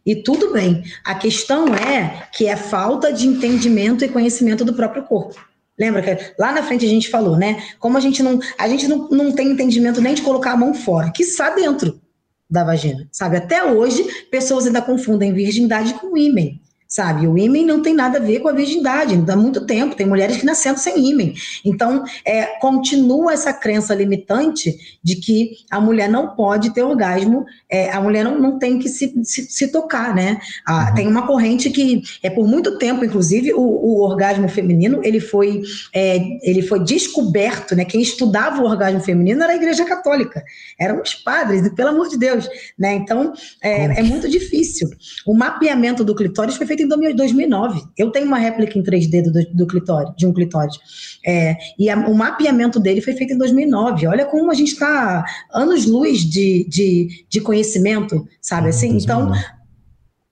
E 0.07 0.15
tudo 0.15 0.53
bem. 0.53 0.85
A 1.05 1.17
questão 1.17 1.75
é 1.75 2.29
que 2.33 2.47
é 2.47 2.57
falta 2.57 3.13
de 3.13 3.27
entendimento 3.27 4.05
e 4.05 4.09
conhecimento 4.09 4.65
do 4.65 4.73
próprio 4.73 5.03
corpo. 5.03 5.35
Lembra 5.79 6.01
que 6.01 6.35
lá 6.39 6.53
na 6.53 6.63
frente 6.63 6.87
a 6.87 6.89
gente 6.89 7.11
falou, 7.11 7.37
né? 7.37 7.63
Como 7.81 7.99
a 7.99 8.01
gente 8.01 8.23
não, 8.23 8.39
a 8.57 8.69
gente 8.69 8.87
não, 8.87 9.09
não 9.09 9.33
tem 9.33 9.49
entendimento 9.49 10.01
nem 10.01 10.15
de 10.15 10.23
colocar 10.23 10.53
a 10.53 10.57
mão 10.57 10.73
fora, 10.73 11.11
que 11.11 11.25
está 11.25 11.51
dentro 11.51 12.01
da 12.49 12.63
vagina, 12.63 13.09
sabe? 13.11 13.37
Até 13.37 13.65
hoje, 13.65 14.05
pessoas 14.31 14.67
ainda 14.67 14.81
confundem 14.81 15.35
virgindade 15.35 15.93
com 15.95 16.17
ímen 16.17 16.63
sabe? 16.89 17.27
O 17.27 17.37
ímen 17.37 17.65
não 17.67 17.83
tem 17.83 17.95
nada 17.95 18.19
a 18.19 18.21
ver 18.21 18.41
com 18.41 18.49
a 18.49 18.53
virgindade, 18.53 19.21
há 19.29 19.37
muito 19.37 19.67
tempo, 19.67 19.97
tem 19.97 20.07
mulheres 20.07 20.37
que 20.37 20.47
nasceram 20.47 20.77
sem 20.77 21.11
ímen. 21.11 21.35
Então, 21.65 22.05
é, 22.25 22.45
continua 22.61 23.33
essa 23.33 23.53
crença 23.53 23.95
limitante 23.95 24.77
de 25.03 25.17
que 25.17 25.51
a 25.71 25.81
mulher 25.81 26.09
não 26.09 26.35
pode 26.35 26.73
ter 26.73 26.83
orgasmo, 26.83 27.45
é, 27.69 27.91
a 27.91 28.01
mulher 28.01 28.25
não, 28.25 28.39
não 28.39 28.59
tem 28.59 28.79
que 28.79 28.89
se, 28.89 29.13
se, 29.25 29.51
se 29.51 29.69
tocar, 29.69 30.15
né? 30.15 30.39
Ah, 30.67 30.89
uhum. 30.89 30.95
Tem 30.95 31.07
uma 31.09 31.27
corrente 31.27 31.71
que, 31.71 32.03
é 32.23 32.31
por 32.31 32.47
muito 32.47 32.79
tempo, 32.79 33.05
inclusive, 33.05 33.53
o, 33.53 33.61
o 33.61 34.01
orgasmo 34.03 34.49
feminino, 34.49 35.01
ele 35.03 35.21
foi, 35.21 35.63
é, 35.93 36.19
ele 36.43 36.63
foi 36.63 36.85
descoberto, 36.85 37.75
né? 37.75 37.85
Quem 37.85 38.01
estudava 38.01 38.63
o 38.63 38.67
orgasmo 38.67 39.01
feminino 39.01 39.43
era 39.43 39.53
a 39.53 39.57
igreja 39.57 39.85
católica, 39.85 40.43
eram 40.79 41.03
os 41.03 41.15
padres, 41.15 41.69
pelo 41.75 41.91
amor 41.91 42.09
de 42.09 42.19
Deus, 42.19 42.49
né? 42.79 42.95
Então, 42.95 43.33
é, 43.63 44.01
é 44.01 44.03
muito 44.03 44.29
difícil. 44.29 44.89
O 45.27 45.35
mapeamento 45.35 46.05
do 46.05 46.15
clitóris 46.15 46.57
foi 46.57 46.67
feito 46.67 46.76
feito 46.77 47.13
em 47.13 47.17
2009. 47.17 47.83
Eu 47.97 48.11
tenho 48.11 48.27
uma 48.27 48.39
réplica 48.39 48.79
em 48.79 48.83
3D 48.83 49.23
do, 49.23 49.33
do 49.55 49.67
clitóris, 49.67 50.13
de 50.17 50.27
um 50.27 50.33
clitóris. 50.33 50.79
É, 51.25 51.57
e 51.79 51.89
a, 51.89 51.97
o 52.09 52.15
mapeamento 52.15 52.79
dele 52.79 53.01
foi 53.01 53.15
feito 53.15 53.33
em 53.33 53.39
2009. 53.39 54.07
Olha 54.07 54.27
como 54.27 54.51
a 54.51 54.55
gente 54.55 54.73
está 54.73 55.25
anos-luz 55.53 56.21
de, 56.21 56.67
de, 56.69 57.27
de 57.29 57.41
conhecimento, 57.41 58.27
sabe 58.41 58.69
assim? 58.69 58.97
Então, 58.97 59.33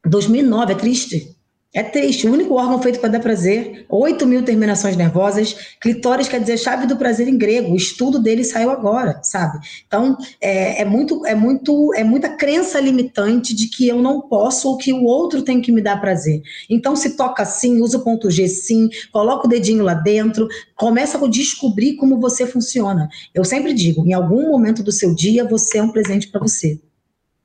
2009 0.06 0.72
é 0.72 0.76
triste. 0.76 1.33
É 1.74 1.82
triste. 1.82 2.28
O 2.28 2.32
único 2.32 2.54
órgão 2.54 2.80
feito 2.80 3.00
para 3.00 3.08
dar 3.08 3.18
prazer, 3.18 3.84
8 3.88 4.24
mil 4.28 4.44
terminações 4.44 4.96
nervosas. 4.96 5.74
Clitóris 5.80 6.28
quer 6.28 6.40
dizer 6.40 6.56
chave 6.56 6.86
do 6.86 6.96
prazer 6.96 7.26
em 7.26 7.36
grego. 7.36 7.72
O 7.72 7.76
estudo 7.76 8.20
dele 8.20 8.44
saiu 8.44 8.70
agora, 8.70 9.20
sabe? 9.24 9.58
Então, 9.84 10.16
é, 10.40 10.82
é, 10.82 10.84
muito, 10.84 11.26
é, 11.26 11.34
muito, 11.34 11.92
é 11.94 12.04
muita 12.04 12.28
crença 12.28 12.78
limitante 12.78 13.52
de 13.52 13.66
que 13.66 13.88
eu 13.88 14.00
não 14.00 14.20
posso 14.20 14.68
ou 14.68 14.78
que 14.78 14.92
o 14.92 15.02
outro 15.02 15.42
tem 15.42 15.60
que 15.60 15.72
me 15.72 15.82
dar 15.82 16.00
prazer. 16.00 16.40
Então, 16.70 16.94
se 16.94 17.16
toca 17.16 17.42
assim, 17.42 17.80
usa 17.80 17.98
o 17.98 18.04
ponto 18.04 18.30
G 18.30 18.46
sim, 18.46 18.88
coloca 19.10 19.48
o 19.48 19.50
dedinho 19.50 19.82
lá 19.82 19.94
dentro, 19.94 20.46
começa 20.76 21.18
a 21.18 21.28
descobrir 21.28 21.96
como 21.96 22.20
você 22.20 22.46
funciona. 22.46 23.08
Eu 23.34 23.44
sempre 23.44 23.74
digo, 23.74 24.06
em 24.06 24.12
algum 24.12 24.48
momento 24.48 24.80
do 24.80 24.92
seu 24.92 25.12
dia, 25.12 25.44
você 25.44 25.78
é 25.78 25.82
um 25.82 25.90
presente 25.90 26.28
para 26.28 26.40
você. 26.40 26.80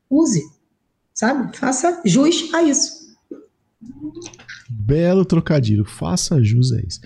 Use, 0.07 0.43
sabe? 1.15 1.57
Faça 1.57 1.99
jus 2.05 2.53
a 2.53 2.61
isso. 2.61 2.98
Belo 4.89 5.25
trocadilho, 5.25 5.85
faça 5.85 6.41
jus 6.43 6.71
a 6.73 6.79
isso. 6.81 6.99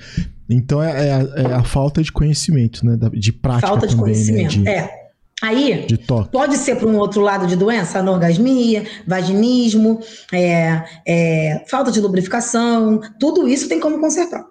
Então 0.50 0.82
é, 0.82 1.08
é, 1.08 1.14
a, 1.14 1.20
é 1.20 1.54
a, 1.54 1.64
falta 1.64 2.02
de 2.02 2.12
conhecimento, 2.12 2.86
né? 2.86 2.98
De 3.14 3.32
prática 3.32 3.68
falta 3.68 3.88
de 3.88 3.96
também, 3.96 4.14
né, 4.14 4.14
conhecimento, 4.14 4.60
né? 4.60 4.64
De, 4.64 4.70
é. 4.70 5.04
Aí, 5.42 5.86
pode 6.32 6.56
ser 6.56 6.78
para 6.78 6.88
um 6.88 6.96
outro 6.96 7.20
lado 7.20 7.46
de 7.46 7.58
doença, 7.58 8.00
anorgasmia, 8.00 8.86
vaginismo, 9.06 10.00
é, 10.32 10.86
é, 11.06 11.66
falta 11.68 11.92
de 11.92 12.00
lubrificação, 12.00 13.02
tudo 13.20 13.46
isso 13.46 13.68
tem 13.68 13.78
como 13.78 14.00
consertar. 14.00 14.46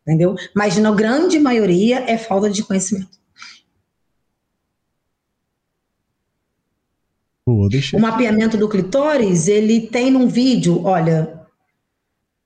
entendeu? 0.00 0.34
Mas 0.56 0.78
na 0.78 0.90
grande 0.92 1.38
maioria 1.38 2.10
é 2.10 2.16
falta 2.16 2.48
de 2.48 2.62
conhecimento. 2.62 3.18
Boa, 7.46 7.68
deixa. 7.68 7.94
O 7.94 8.00
mapeamento 8.00 8.56
do 8.56 8.68
clitóris, 8.68 9.48
ele 9.48 9.82
tem 9.82 10.10
num 10.10 10.26
vídeo, 10.26 10.82
olha, 10.84 11.33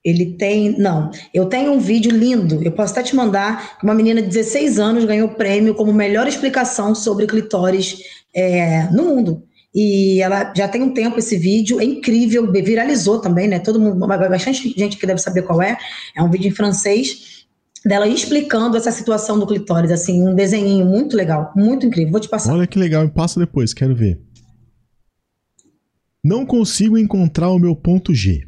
ele 0.04 0.36
tem, 0.36 0.78
não, 0.78 1.10
eu 1.34 1.46
tenho 1.46 1.72
um 1.72 1.78
vídeo 1.78 2.10
lindo, 2.10 2.62
eu 2.62 2.72
posso 2.72 2.92
até 2.92 3.02
te 3.02 3.16
mandar, 3.16 3.78
uma 3.82 3.94
menina 3.94 4.22
de 4.22 4.28
16 4.28 4.78
anos 4.78 5.04
ganhou 5.04 5.28
prêmio 5.30 5.74
como 5.74 5.92
melhor 5.92 6.26
explicação 6.26 6.94
sobre 6.94 7.26
clitóris 7.26 7.98
é, 8.34 8.84
no 8.92 9.04
mundo. 9.04 9.42
E 9.74 10.20
ela 10.22 10.52
já 10.56 10.66
tem 10.66 10.82
um 10.82 10.94
tempo 10.94 11.18
esse 11.18 11.36
vídeo, 11.36 11.78
é 11.78 11.84
incrível, 11.84 12.50
viralizou 12.50 13.20
também, 13.20 13.46
né? 13.46 13.58
Todo 13.58 13.78
mundo, 13.78 14.06
bastante 14.06 14.74
gente 14.76 14.96
que 14.96 15.06
deve 15.06 15.20
saber 15.20 15.42
qual 15.42 15.60
é. 15.60 15.76
É 16.16 16.22
um 16.22 16.30
vídeo 16.30 16.48
em 16.48 16.54
francês 16.54 17.46
dela 17.84 18.08
explicando 18.08 18.76
essa 18.76 18.90
situação 18.90 19.38
do 19.38 19.46
clitóris, 19.46 19.90
assim, 19.90 20.26
um 20.26 20.34
desenho 20.34 20.84
muito 20.86 21.16
legal, 21.16 21.52
muito 21.54 21.86
incrível. 21.86 22.12
Vou 22.12 22.20
te 22.20 22.28
passar. 22.28 22.54
Olha 22.54 22.66
que 22.66 22.78
legal, 22.78 23.04
me 23.04 23.10
passa 23.10 23.38
depois, 23.38 23.74
quero 23.74 23.94
ver. 23.94 24.20
Não 26.24 26.44
consigo 26.44 26.98
encontrar 26.98 27.50
o 27.50 27.58
meu 27.58 27.76
ponto 27.76 28.14
G. 28.14 28.47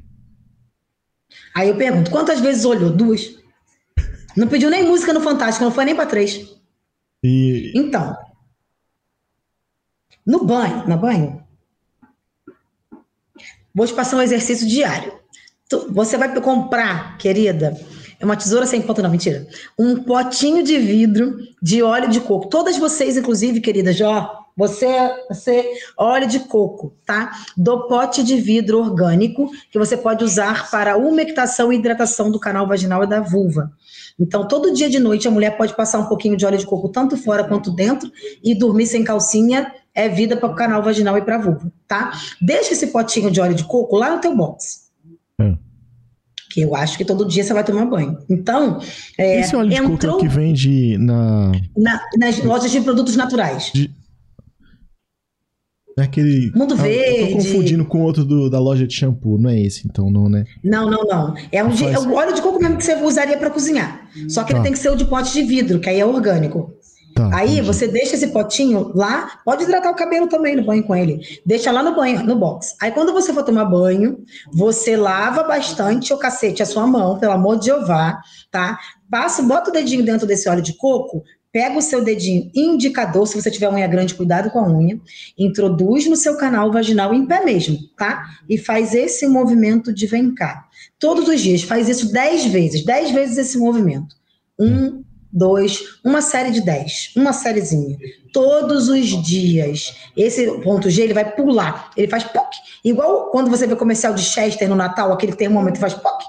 Aí 1.54 1.68
eu 1.68 1.76
pergunto, 1.76 2.10
quantas 2.10 2.40
vezes 2.40 2.64
olhou? 2.64 2.90
Duas. 2.90 3.36
Não 4.36 4.46
pediu 4.48 4.70
nem 4.70 4.84
música 4.84 5.12
no 5.12 5.20
Fantástico, 5.20 5.64
não 5.64 5.72
foi 5.72 5.84
nem 5.84 5.94
para 5.96 6.06
três. 6.06 6.48
E 7.22 7.72
Então, 7.74 8.16
no 10.26 10.44
banho, 10.44 10.86
no 10.88 10.96
banho, 10.96 11.42
vou 13.74 13.86
te 13.86 13.92
passar 13.92 14.16
um 14.16 14.22
exercício 14.22 14.66
diário. 14.66 15.12
Tu- 15.68 15.92
Você 15.92 16.16
vai 16.16 16.32
comprar, 16.40 17.16
querida, 17.18 17.76
é 18.18 18.24
uma 18.24 18.36
tesoura 18.36 18.66
sem 18.66 18.82
ponta, 18.82 19.02
não, 19.02 19.10
mentira. 19.10 19.46
Um 19.78 20.02
potinho 20.02 20.62
de 20.62 20.78
vidro 20.78 21.36
de 21.62 21.82
óleo 21.82 22.08
de 22.08 22.20
coco. 22.20 22.48
Todas 22.48 22.76
vocês, 22.76 23.16
inclusive, 23.16 23.60
querida 23.60 23.92
Jó, 23.92 24.39
você, 24.60 24.86
você, 25.26 25.64
óleo 25.96 26.28
de 26.28 26.40
coco, 26.40 26.94
tá? 27.06 27.32
Do 27.56 27.88
pote 27.88 28.22
de 28.22 28.36
vidro 28.36 28.78
orgânico 28.78 29.50
que 29.72 29.78
você 29.78 29.96
pode 29.96 30.22
usar 30.22 30.70
para 30.70 30.98
umectação 30.98 31.72
e 31.72 31.76
hidratação 31.76 32.30
do 32.30 32.38
canal 32.38 32.68
vaginal 32.68 33.02
e 33.02 33.06
da 33.06 33.20
vulva. 33.20 33.72
Então, 34.18 34.46
todo 34.46 34.74
dia 34.74 34.90
de 34.90 34.98
noite 35.00 35.26
a 35.26 35.30
mulher 35.30 35.56
pode 35.56 35.74
passar 35.74 35.98
um 35.98 36.06
pouquinho 36.06 36.36
de 36.36 36.44
óleo 36.44 36.58
de 36.58 36.66
coco 36.66 36.90
tanto 36.90 37.16
fora 37.16 37.42
quanto 37.44 37.70
dentro 37.70 38.12
e 38.44 38.54
dormir 38.54 38.86
sem 38.86 39.02
calcinha 39.02 39.72
é 39.94 40.08
vida 40.08 40.36
para 40.36 40.50
o 40.50 40.54
canal 40.54 40.82
vaginal 40.82 41.16
e 41.16 41.22
para 41.22 41.36
a 41.36 41.38
vulva, 41.40 41.72
tá? 41.88 42.12
Deixa 42.40 42.74
esse 42.74 42.88
potinho 42.88 43.30
de 43.30 43.40
óleo 43.40 43.54
de 43.54 43.64
coco 43.64 43.96
lá 43.96 44.14
no 44.14 44.20
teu 44.20 44.36
box. 44.36 44.90
Hum. 45.40 45.56
Que 46.52 46.60
eu 46.62 46.74
acho 46.74 46.98
que 46.98 47.04
todo 47.04 47.24
dia 47.26 47.42
você 47.44 47.54
vai 47.54 47.64
tomar 47.64 47.86
banho. 47.86 48.18
Então, 48.28 48.78
é, 49.16 49.40
esse 49.40 49.54
óleo 49.56 49.70
de 49.70 49.76
coco 49.76 49.90
é 49.90 49.94
entrou 49.94 50.16
o 50.16 50.20
que 50.20 50.28
vende 50.28 50.98
na. 50.98 51.52
na- 51.76 52.02
nas 52.18 52.42
lojas 52.44 52.70
de 52.70 52.80
produtos 52.80 53.16
naturais. 53.16 53.72
É 56.00 56.04
aquele. 56.04 56.50
Mundo 56.54 56.74
Ah, 56.74 56.76
Eu 56.78 56.82
Verde. 56.82 57.26
tô 57.28 57.36
confundindo 57.36 57.84
com 57.84 58.00
outro 58.02 58.24
do- 58.24 58.48
da 58.48 58.58
loja 58.58 58.86
de 58.86 58.94
shampoo, 58.94 59.38
não 59.38 59.50
é 59.50 59.60
esse, 59.60 59.86
então, 59.86 60.10
não, 60.10 60.28
né? 60.28 60.44
Não, 60.64 60.90
não, 60.90 61.04
não. 61.04 61.34
É, 61.52 61.62
um 61.62 61.68
de- 61.70 61.84
é 61.86 61.98
o 61.98 62.14
óleo 62.14 62.34
de 62.34 62.40
coco 62.42 62.58
mesmo 62.60 62.76
que 62.78 62.84
você 62.84 62.94
usaria 62.94 63.36
para 63.36 63.50
cozinhar. 63.50 64.08
Só 64.28 64.42
que 64.42 64.52
Tá. 64.52 64.58
ele 64.58 64.64
tem 64.64 64.72
que 64.72 64.78
ser 64.78 64.90
o 64.90 64.96
de 64.96 65.04
pote 65.04 65.32
de 65.32 65.42
vidro, 65.42 65.78
que 65.78 65.88
aí 65.88 66.00
é 66.00 66.06
orgânico. 66.06 66.72
Tá. 67.14 67.28
Aí 67.34 67.54
entendi. 67.54 67.62
você 67.66 67.88
deixa 67.88 68.14
esse 68.14 68.28
potinho 68.28 68.92
lá, 68.94 69.28
pode 69.44 69.64
hidratar 69.64 69.90
o 69.90 69.96
cabelo 69.96 70.28
também 70.28 70.54
no 70.56 70.64
banho 70.64 70.82
com 70.84 70.94
ele. 70.94 71.20
Deixa 71.44 71.70
lá 71.72 71.82
no 71.82 71.94
banho, 71.94 72.24
no 72.24 72.36
box. 72.38 72.76
Aí 72.80 72.92
quando 72.92 73.12
você 73.12 73.32
for 73.32 73.42
tomar 73.42 73.64
banho, 73.64 74.18
você 74.54 74.96
lava 74.96 75.42
bastante 75.42 76.14
o 76.14 76.16
cacete 76.16 76.62
a 76.62 76.66
sua 76.66 76.86
mão, 76.86 77.18
pelo 77.18 77.32
amor 77.32 77.58
de 77.58 77.66
Jeová, 77.66 78.16
tá? 78.50 78.78
Passa, 79.10 79.42
bota 79.42 79.70
o 79.70 79.72
dedinho 79.72 80.04
dentro 80.04 80.24
desse 80.26 80.48
óleo 80.48 80.62
de 80.62 80.72
coco, 80.74 81.24
pega 81.52 81.78
o 81.78 81.82
seu 81.82 82.02
dedinho 82.02 82.50
indicador, 82.54 83.26
se 83.26 83.40
você 83.40 83.50
tiver 83.50 83.70
unha 83.70 83.86
grande, 83.86 84.14
cuidado 84.14 84.50
com 84.50 84.58
a 84.58 84.68
unha, 84.68 85.00
introduz 85.36 86.06
no 86.06 86.16
seu 86.16 86.36
canal 86.36 86.70
vaginal 86.72 87.12
em 87.12 87.26
pé 87.26 87.44
mesmo, 87.44 87.78
tá? 87.96 88.24
E 88.48 88.56
faz 88.56 88.94
esse 88.94 89.26
movimento 89.26 89.92
de 89.92 90.06
vem 90.06 90.34
cá. 90.34 90.68
Todos 90.98 91.28
os 91.28 91.40
dias, 91.40 91.62
faz 91.62 91.88
isso 91.88 92.12
10 92.12 92.46
vezes, 92.46 92.84
10 92.84 93.10
vezes 93.10 93.38
esse 93.38 93.58
movimento. 93.58 94.14
Um, 94.58 95.02
dois, 95.32 95.98
uma 96.04 96.20
série 96.20 96.50
de 96.50 96.60
10, 96.60 97.14
uma 97.16 97.32
sériezinha. 97.32 97.96
Todos 98.32 98.88
os 98.88 99.06
dias. 99.22 99.94
Esse 100.16 100.46
ponto 100.60 100.90
G, 100.90 101.02
ele 101.02 101.14
vai 101.14 101.34
pular, 101.34 101.90
ele 101.96 102.08
faz 102.08 102.24
POC. 102.24 102.56
Igual 102.84 103.30
quando 103.30 103.50
você 103.50 103.66
vê 103.66 103.74
comercial 103.76 104.14
de 104.14 104.22
Chester 104.22 104.68
no 104.68 104.76
Natal, 104.76 105.12
aquele 105.12 105.32
termômetro 105.32 105.80
faz 105.80 105.94
POC. 105.94 106.24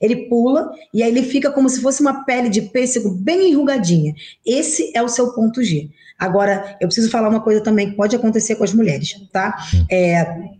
Ele 0.00 0.28
pula 0.28 0.70
e 0.94 1.02
aí 1.02 1.10
ele 1.10 1.22
fica 1.22 1.50
como 1.50 1.68
se 1.68 1.80
fosse 1.80 2.00
uma 2.00 2.24
pele 2.24 2.48
de 2.48 2.62
pêssego 2.62 3.10
bem 3.10 3.50
enrugadinha. 3.50 4.14
Esse 4.44 4.90
é 4.94 5.02
o 5.02 5.08
seu 5.08 5.32
ponto 5.32 5.62
G. 5.62 5.90
Agora, 6.18 6.76
eu 6.80 6.86
preciso 6.86 7.10
falar 7.10 7.28
uma 7.28 7.40
coisa 7.40 7.62
também 7.62 7.90
que 7.90 7.96
pode 7.96 8.14
acontecer 8.14 8.54
com 8.56 8.64
as 8.64 8.74
mulheres, 8.74 9.14
tá? 9.32 9.56
É, 9.90 10.59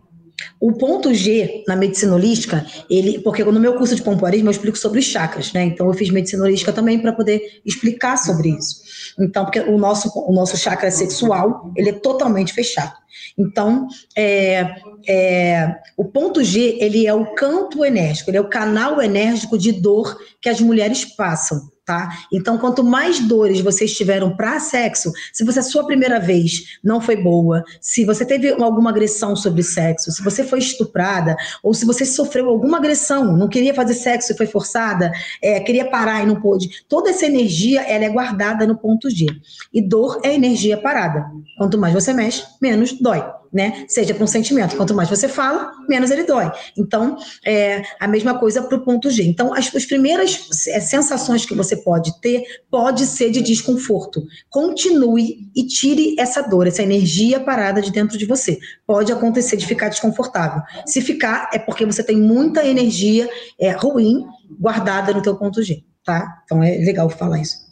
o 0.59 0.73
ponto 0.73 1.13
G 1.13 1.63
na 1.67 1.75
medicina 1.75 2.15
holística, 2.15 2.65
ele, 2.89 3.19
porque 3.19 3.43
no 3.43 3.59
meu 3.59 3.75
curso 3.75 3.95
de 3.95 4.01
pompoarismo 4.01 4.47
eu 4.47 4.51
explico 4.51 4.77
sobre 4.77 4.99
os 4.99 5.05
chakras, 5.05 5.51
né? 5.53 5.63
Então 5.63 5.87
eu 5.87 5.93
fiz 5.93 6.09
medicina 6.09 6.43
holística 6.43 6.71
também 6.71 6.99
para 6.99 7.13
poder 7.13 7.61
explicar 7.65 8.17
sobre 8.17 8.49
isso. 8.49 8.81
Então, 9.19 9.45
porque 9.45 9.59
o 9.59 9.77
nosso, 9.77 10.09
o 10.15 10.33
nosso 10.33 10.57
chakra 10.57 10.91
sexual, 10.91 11.71
ele 11.75 11.89
é 11.89 11.93
totalmente 11.93 12.53
fechado. 12.53 12.93
Então, 13.37 13.87
é, 14.17 14.75
é, 15.07 15.75
o 15.97 16.05
ponto 16.05 16.43
G, 16.43 16.77
ele 16.79 17.05
é 17.05 17.13
o 17.13 17.33
campo 17.33 17.83
enérgico, 17.83 18.29
ele 18.29 18.37
é 18.37 18.41
o 18.41 18.49
canal 18.49 19.01
enérgico 19.01 19.57
de 19.57 19.71
dor 19.71 20.17
que 20.41 20.49
as 20.49 20.59
mulheres 20.59 21.05
passam, 21.05 21.69
tá? 21.91 22.09
Então, 22.31 22.57
quanto 22.57 22.85
mais 22.85 23.19
dores 23.19 23.59
vocês 23.59 23.93
tiveram 23.93 24.33
para 24.33 24.61
sexo, 24.61 25.11
se 25.33 25.43
você 25.43 25.59
a 25.59 25.63
sua 25.63 25.85
primeira 25.85 26.21
vez 26.21 26.79
não 26.81 27.01
foi 27.01 27.17
boa, 27.17 27.65
se 27.81 28.05
você 28.05 28.25
teve 28.25 28.49
alguma 28.49 28.89
agressão 28.89 29.35
sobre 29.35 29.61
sexo, 29.61 30.09
se 30.09 30.23
você 30.23 30.41
foi 30.41 30.59
estuprada, 30.59 31.35
ou 31.61 31.73
se 31.73 31.85
você 31.85 32.05
sofreu 32.05 32.47
alguma 32.47 32.77
agressão, 32.77 33.35
não 33.35 33.49
queria 33.49 33.73
fazer 33.73 33.93
sexo 33.93 34.31
e 34.31 34.37
foi 34.37 34.47
forçada, 34.47 35.11
é, 35.43 35.59
queria 35.59 35.89
parar 35.89 36.23
e 36.23 36.25
não 36.25 36.39
pôde, 36.39 36.85
toda 36.87 37.09
essa 37.09 37.25
energia 37.25 37.81
ela 37.81 38.05
é 38.05 38.09
guardada 38.09 38.65
no 38.65 38.77
ponto 38.77 39.09
G. 39.09 39.25
E 39.73 39.81
dor 39.81 40.21
é 40.23 40.33
energia 40.33 40.77
parada. 40.77 41.25
Quanto 41.57 41.77
mais 41.77 41.93
você 41.93 42.13
mexe, 42.13 42.43
menos 42.61 42.93
dói. 42.93 43.40
Né? 43.51 43.85
Seja 43.89 44.13
para 44.13 44.23
um 44.23 44.27
sentimento, 44.27 44.77
quanto 44.77 44.93
mais 44.93 45.09
você 45.09 45.27
fala, 45.27 45.73
menos 45.89 46.09
ele 46.09 46.23
dói. 46.23 46.49
Então, 46.77 47.17
é 47.45 47.81
a 47.99 48.07
mesma 48.07 48.39
coisa 48.39 48.61
para 48.61 48.77
o 48.77 48.81
ponto 48.81 49.09
G. 49.09 49.23
Então, 49.23 49.53
as, 49.53 49.75
as 49.75 49.85
primeiras 49.85 50.67
é, 50.69 50.79
sensações 50.79 51.45
que 51.45 51.53
você 51.53 51.75
pode 51.75 52.17
ter 52.21 52.43
pode 52.69 53.05
ser 53.05 53.29
de 53.29 53.41
desconforto. 53.41 54.23
Continue 54.49 55.49
e 55.53 55.67
tire 55.67 56.15
essa 56.17 56.41
dor, 56.41 56.65
essa 56.65 56.81
energia 56.81 57.41
parada 57.41 57.81
de 57.81 57.91
dentro 57.91 58.17
de 58.17 58.25
você. 58.25 58.57
Pode 58.87 59.11
acontecer 59.11 59.57
de 59.57 59.67
ficar 59.67 59.89
desconfortável. 59.89 60.61
Se 60.85 61.01
ficar, 61.01 61.49
é 61.53 61.59
porque 61.59 61.85
você 61.85 62.03
tem 62.03 62.17
muita 62.17 62.65
energia 62.65 63.29
é, 63.59 63.71
ruim 63.71 64.25
guardada 64.59 65.13
no 65.13 65.21
teu 65.21 65.35
ponto 65.35 65.61
G, 65.61 65.83
tá? 66.05 66.41
Então 66.45 66.63
é 66.63 66.77
legal 66.77 67.09
falar 67.09 67.39
isso. 67.39 67.69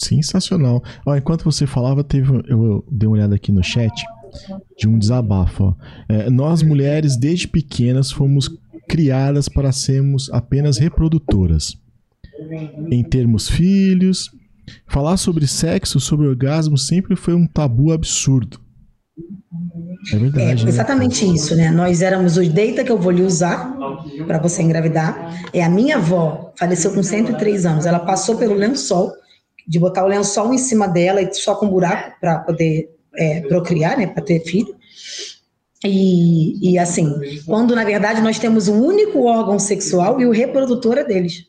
Sensacional. 0.00 0.82
Ó, 1.06 1.16
enquanto 1.16 1.44
você 1.44 1.66
falava, 1.66 2.04
teve, 2.04 2.30
eu, 2.48 2.64
eu 2.64 2.84
dei 2.90 3.06
uma 3.06 3.16
olhada 3.16 3.34
aqui 3.34 3.50
no 3.52 3.62
chat 3.62 4.04
de 4.76 4.88
um 4.88 4.98
desabafo. 4.98 5.76
É, 6.08 6.30
nós 6.30 6.62
mulheres, 6.62 7.16
desde 7.16 7.48
pequenas, 7.48 8.10
fomos 8.10 8.48
criadas 8.88 9.48
para 9.48 9.72
sermos 9.72 10.30
apenas 10.30 10.78
reprodutoras. 10.78 11.76
Em 12.90 13.02
termos 13.02 13.48
filhos, 13.48 14.30
falar 14.86 15.16
sobre 15.16 15.46
sexo, 15.46 16.00
sobre 16.00 16.26
orgasmo, 16.26 16.76
sempre 16.76 17.16
foi 17.16 17.34
um 17.34 17.46
tabu 17.46 17.92
absurdo. 17.92 18.60
É 20.12 20.16
É 20.16 20.18
verdade. 20.18 20.64
né? 20.64 20.70
exatamente 20.70 21.24
isso, 21.24 21.54
né? 21.56 21.70
Nós 21.70 22.02
éramos 22.02 22.36
os 22.36 22.48
deita 22.48 22.84
que 22.84 22.90
eu 22.90 22.98
vou 22.98 23.12
lhe 23.12 23.22
usar 23.22 23.74
para 24.26 24.38
você 24.38 24.62
engravidar. 24.62 25.48
É 25.52 25.62
a 25.62 25.68
minha 25.68 25.96
avó 25.96 26.52
faleceu 26.58 26.92
com 26.92 27.02
103 27.02 27.64
anos. 27.64 27.86
Ela 27.86 28.00
passou 28.00 28.36
pelo 28.36 28.54
lençol, 28.54 29.12
de 29.66 29.78
botar 29.78 30.04
o 30.04 30.08
lençol 30.08 30.52
em 30.52 30.58
cima 30.58 30.86
dela 30.86 31.22
e 31.22 31.32
só 31.32 31.54
com 31.54 31.68
buraco 31.68 32.18
para 32.20 32.40
poder 32.40 32.90
é, 33.16 33.40
procriar, 33.42 33.96
né? 33.98 34.06
Para 34.06 34.22
ter 34.22 34.40
filho. 34.40 34.74
E, 35.84 36.72
e 36.72 36.78
assim, 36.78 37.12
quando 37.44 37.74
na 37.74 37.84
verdade 37.84 38.22
nós 38.22 38.38
temos 38.38 38.68
um 38.68 38.82
único 38.82 39.24
órgão 39.24 39.58
sexual 39.58 40.18
e 40.18 40.24
o 40.26 40.30
reprodutor 40.30 40.96
é 40.96 41.04
deles. 41.04 41.44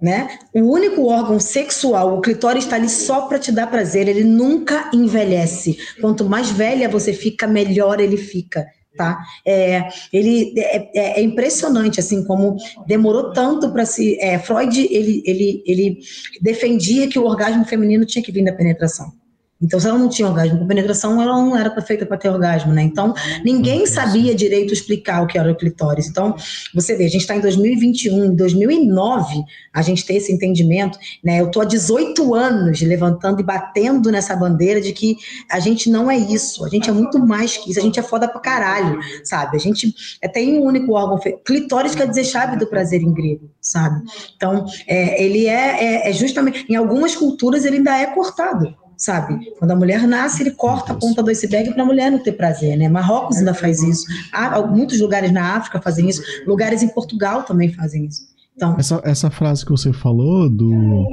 Né? 0.00 0.38
O 0.54 0.60
único 0.60 1.06
órgão 1.06 1.38
sexual, 1.40 2.16
o 2.16 2.20
clitóris 2.20 2.64
está 2.64 2.76
ali 2.76 2.88
só 2.88 3.22
para 3.22 3.38
te 3.38 3.50
dar 3.52 3.66
prazer, 3.66 4.08
ele 4.08 4.24
nunca 4.24 4.90
envelhece. 4.94 5.76
Quanto 6.00 6.24
mais 6.24 6.50
velha 6.50 6.88
você 6.88 7.12
fica, 7.12 7.46
melhor 7.46 8.00
ele 8.00 8.16
fica. 8.16 8.66
Tá? 8.96 9.18
É, 9.46 9.88
ele 10.12 10.54
é, 10.56 10.90
é- 10.94 11.20
é 11.20 11.22
impressionante 11.22 12.00
assim 12.00 12.24
como 12.24 12.56
demorou 12.86 13.32
tanto 13.32 13.70
para 13.70 13.84
se 13.84 14.18
é, 14.20 14.38
Freud 14.40 14.80
ele, 14.90 15.22
ele, 15.24 15.62
ele 15.66 15.98
defendia 16.40 17.06
que 17.06 17.18
o 17.18 17.24
orgasmo 17.24 17.64
feminino 17.64 18.04
tinha 18.04 18.24
que 18.24 18.32
vir 18.32 18.44
da 18.44 18.52
penetração 18.52 19.12
Então, 19.60 19.80
se 19.80 19.88
ela 19.88 19.98
não 19.98 20.08
tinha 20.08 20.28
orgasmo 20.28 20.58
com 20.58 20.66
penetração, 20.66 21.20
ela 21.20 21.32
não 21.32 21.56
era 21.56 21.80
feita 21.82 22.06
para 22.06 22.16
ter 22.16 22.28
orgasmo, 22.28 22.72
né? 22.72 22.82
Então, 22.82 23.12
ninguém 23.44 23.86
sabia 23.86 24.32
direito 24.32 24.72
explicar 24.72 25.22
o 25.22 25.26
que 25.26 25.36
era 25.36 25.50
o 25.50 25.56
clitóris. 25.56 26.06
Então, 26.06 26.36
você 26.72 26.94
vê, 26.94 27.06
a 27.06 27.08
gente 27.08 27.22
está 27.22 27.34
em 27.34 27.40
2021, 27.40 28.26
em 28.26 28.36
2009, 28.36 29.42
a 29.72 29.82
gente 29.82 30.06
tem 30.06 30.16
esse 30.16 30.32
entendimento, 30.32 30.96
né? 31.24 31.40
Eu 31.40 31.50
tô 31.50 31.60
há 31.60 31.64
18 31.64 32.34
anos 32.34 32.80
levantando 32.82 33.40
e 33.40 33.44
batendo 33.44 34.12
nessa 34.12 34.36
bandeira 34.36 34.80
de 34.80 34.92
que 34.92 35.16
a 35.50 35.58
gente 35.58 35.90
não 35.90 36.08
é 36.08 36.16
isso, 36.16 36.64
a 36.64 36.68
gente 36.68 36.88
é 36.88 36.92
muito 36.92 37.18
mais 37.18 37.56
que 37.56 37.70
isso, 37.70 37.80
a 37.80 37.82
gente 37.82 37.98
é 37.98 38.02
foda 38.02 38.28
pra 38.28 38.40
caralho, 38.40 39.00
sabe? 39.24 39.56
A 39.56 39.60
gente 39.60 39.92
é, 40.22 40.28
tem 40.28 40.56
um 40.56 40.62
único 40.62 40.92
órgão, 40.92 41.18
clitóris 41.44 41.96
quer 41.96 42.06
dizer 42.08 42.24
chave 42.24 42.56
do 42.56 42.66
prazer 42.68 43.02
em 43.02 43.12
grego, 43.12 43.50
sabe? 43.60 44.02
Então, 44.36 44.64
é, 44.86 45.20
ele 45.22 45.46
é, 45.46 46.06
é, 46.06 46.10
é 46.10 46.12
justamente, 46.12 46.64
em 46.68 46.76
algumas 46.76 47.16
culturas 47.16 47.64
ele 47.64 47.78
ainda 47.78 47.98
é 47.98 48.06
cortado, 48.06 48.72
sabe? 48.98 49.52
Quando 49.58 49.70
a 49.70 49.76
mulher 49.76 50.06
nasce, 50.06 50.42
ele 50.42 50.50
corta 50.50 50.92
a 50.92 50.96
ponta 50.96 51.22
do 51.22 51.30
iceberg 51.30 51.72
para 51.72 51.82
a 51.82 51.86
mulher 51.86 52.10
não 52.10 52.18
ter 52.18 52.32
prazer, 52.32 52.76
né? 52.76 52.88
Marrocos 52.88 53.38
ainda 53.38 53.54
faz 53.54 53.82
isso. 53.82 54.04
Há, 54.32 54.60
muitos 54.66 55.00
lugares 55.00 55.32
na 55.32 55.56
África 55.56 55.80
fazem 55.80 56.08
isso, 56.08 56.20
lugares 56.46 56.82
em 56.82 56.88
Portugal 56.88 57.44
também 57.44 57.72
fazem 57.72 58.04
isso. 58.06 58.28
Então, 58.56 58.74
Essa, 58.76 59.00
essa 59.04 59.30
frase 59.30 59.64
que 59.64 59.70
você 59.70 59.92
falou 59.92 60.50
do 60.50 61.06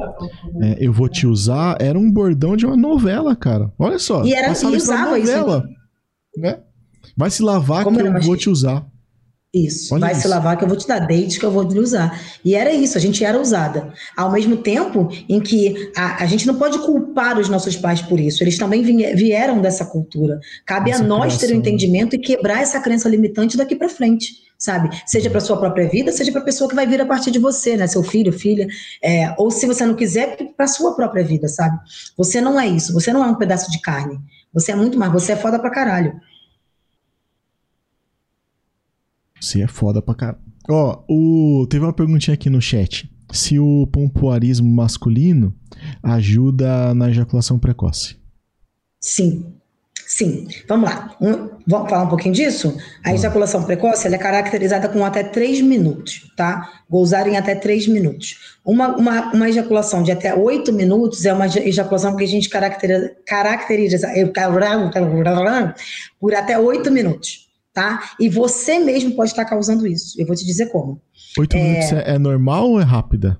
é, 0.64 0.78
eu 0.80 0.92
vou 0.92 1.08
te 1.08 1.28
usar 1.28 1.78
era 1.80 1.98
um 1.98 2.12
bordão 2.12 2.58
de 2.58 2.66
uma 2.66 2.76
novela, 2.76 3.36
cara. 3.36 3.72
Olha 3.78 4.00
só. 4.00 4.26
E 4.26 4.34
era- 4.34 4.48
e 4.50 4.52
isso 4.54 4.68
usava 4.76 5.20
isso, 5.20 5.32
novela, 5.32 5.64
né? 6.36 6.58
Vai 7.16 7.30
se 7.30 7.44
lavar 7.44 7.84
Como 7.84 8.00
que 8.00 8.08
eu 8.08 8.20
vou 8.22 8.36
te 8.36 8.50
usar. 8.50 8.84
Isso, 9.58 9.94
Olha 9.94 10.02
vai 10.02 10.12
isso. 10.12 10.24
se 10.24 10.28
lavar 10.28 10.58
que 10.58 10.66
eu 10.66 10.68
vou 10.68 10.76
te 10.76 10.86
dar 10.86 11.00
date 11.00 11.40
que 11.40 11.46
eu 11.46 11.50
vou 11.52 11.64
lhe 11.64 11.80
usar. 11.80 12.20
E 12.44 12.54
era 12.56 12.74
isso, 12.74 12.98
a 12.98 13.02
gente 13.02 13.24
era 13.24 13.40
usada. 13.40 13.94
Ao 14.18 14.30
mesmo 14.30 14.58
tempo 14.58 15.08
em 15.30 15.40
que 15.40 15.92
a, 15.96 16.22
a 16.24 16.26
gente 16.26 16.46
não 16.46 16.56
pode 16.56 16.78
culpar 16.80 17.40
os 17.40 17.48
nossos 17.48 17.78
pais 17.78 18.02
por 18.02 18.20
isso, 18.20 18.44
eles 18.44 18.58
também 18.58 18.84
vieram 19.16 19.62
dessa 19.62 19.86
cultura. 19.86 20.42
Cabe 20.66 20.92
Essa 20.92 21.04
a 21.04 21.08
nós 21.08 21.38
ter 21.38 21.46
o 21.46 21.48
criação. 21.48 21.58
entendimento 21.58 22.16
e 22.18 22.20
quebrar 22.20 22.62
essa 22.62 22.82
crença 22.82 23.08
limitante 23.08 23.56
daqui 23.56 23.78
para 23.78 23.88
frente, 23.88 24.34
sabe? 24.58 24.90
Seja 25.06 25.30
para 25.30 25.40
sua 25.40 25.56
própria 25.56 25.88
vida, 25.88 26.12
seja 26.12 26.34
para 26.34 26.42
a 26.42 26.46
pessoa 26.46 26.70
que 26.70 26.76
vai 26.76 26.86
vir 26.86 27.00
a 27.00 27.06
partir 27.06 27.32
de 27.32 27.40
você, 27.40 27.78
né? 27.78 27.88
Seu 27.88 28.04
filho, 28.04 28.34
filha, 28.34 28.68
é, 29.02 29.34
ou 29.38 29.50
se 29.50 29.66
você 29.66 29.86
não 29.86 29.96
quiser, 29.96 30.36
para 30.58 30.68
sua 30.68 30.94
própria 30.98 31.24
vida, 31.24 31.48
sabe? 31.48 31.80
Você 32.18 32.42
não 32.42 32.60
é 32.60 32.68
isso, 32.68 32.92
você 32.94 33.14
não 33.14 33.24
é 33.24 33.28
um 33.28 33.36
pedaço 33.36 33.72
de 33.72 33.80
carne. 33.80 34.20
Você 34.54 34.74
é 34.74 34.76
muito 34.76 35.00
mais, 35.00 35.14
você 35.14 35.32
é 35.32 35.36
foda 35.38 35.58
pra 35.58 35.70
caralho. 35.70 36.14
Você 39.46 39.62
é 39.62 39.68
foda 39.68 40.02
pra 40.02 40.16
caralho. 40.16 40.40
Ó, 40.70 41.04
o... 41.08 41.68
teve 41.70 41.86
uma 41.86 41.94
perguntinha 41.94 42.34
aqui 42.34 42.50
no 42.50 42.62
chat. 42.62 43.10
Se 43.32 43.60
o 43.60 43.88
pompoarismo 43.92 44.68
masculino 44.68 45.54
ajuda 46.02 46.94
na 46.94 47.10
ejaculação 47.10 47.60
precoce. 47.60 48.16
Sim, 49.00 49.46
sim. 50.08 50.48
Vamos 50.68 50.90
lá. 50.90 51.16
Um- 51.22 51.50
vamos 51.68 51.90
falar 51.90 52.04
um 52.04 52.10
pouquinho 52.10 52.34
disso? 52.34 52.76
A 53.04 53.14
ejaculação 53.14 53.64
precoce 53.64 54.08
ela 54.08 54.16
é 54.16 54.20
caracterizada 54.20 54.90
com 54.90 55.04
até 55.06 55.24
3 55.24 55.62
minutos, 55.62 56.32
tá? 56.36 56.82
Gozar 56.90 57.28
em 57.28 57.38
até 57.38 57.54
3 57.56 57.88
minutos. 57.88 58.56
Uma, 58.66 58.96
uma, 58.96 59.32
uma 59.34 59.50
ejaculação 59.50 60.02
de 60.02 60.12
até 60.12 60.34
8 60.34 60.72
minutos 60.74 61.24
é 61.26 61.34
uma 61.34 61.46
eja- 61.46 61.60
ejaculação 61.68 62.16
que 62.16 62.24
a 62.24 62.28
gente 62.28 62.50
caracteriza, 62.50 63.12
caracteriza 63.28 64.08
por 66.20 66.34
até 66.34 66.58
8 66.58 66.92
minutos, 66.92 67.45
tá? 67.76 68.12
E 68.18 68.30
você 68.30 68.80
mesmo 68.80 69.12
pode 69.12 69.32
estar 69.32 69.44
causando 69.44 69.86
isso. 69.86 70.20
Eu 70.20 70.26
vou 70.26 70.36
te 70.36 70.46
dizer 70.46 70.72
como. 70.72 71.02
Oito 71.38 71.58
minutos 71.58 71.92
é, 71.92 72.16
é 72.16 72.18
normal 72.18 72.72
ou 72.72 72.80
é 72.80 72.84
rápida? 72.84 73.38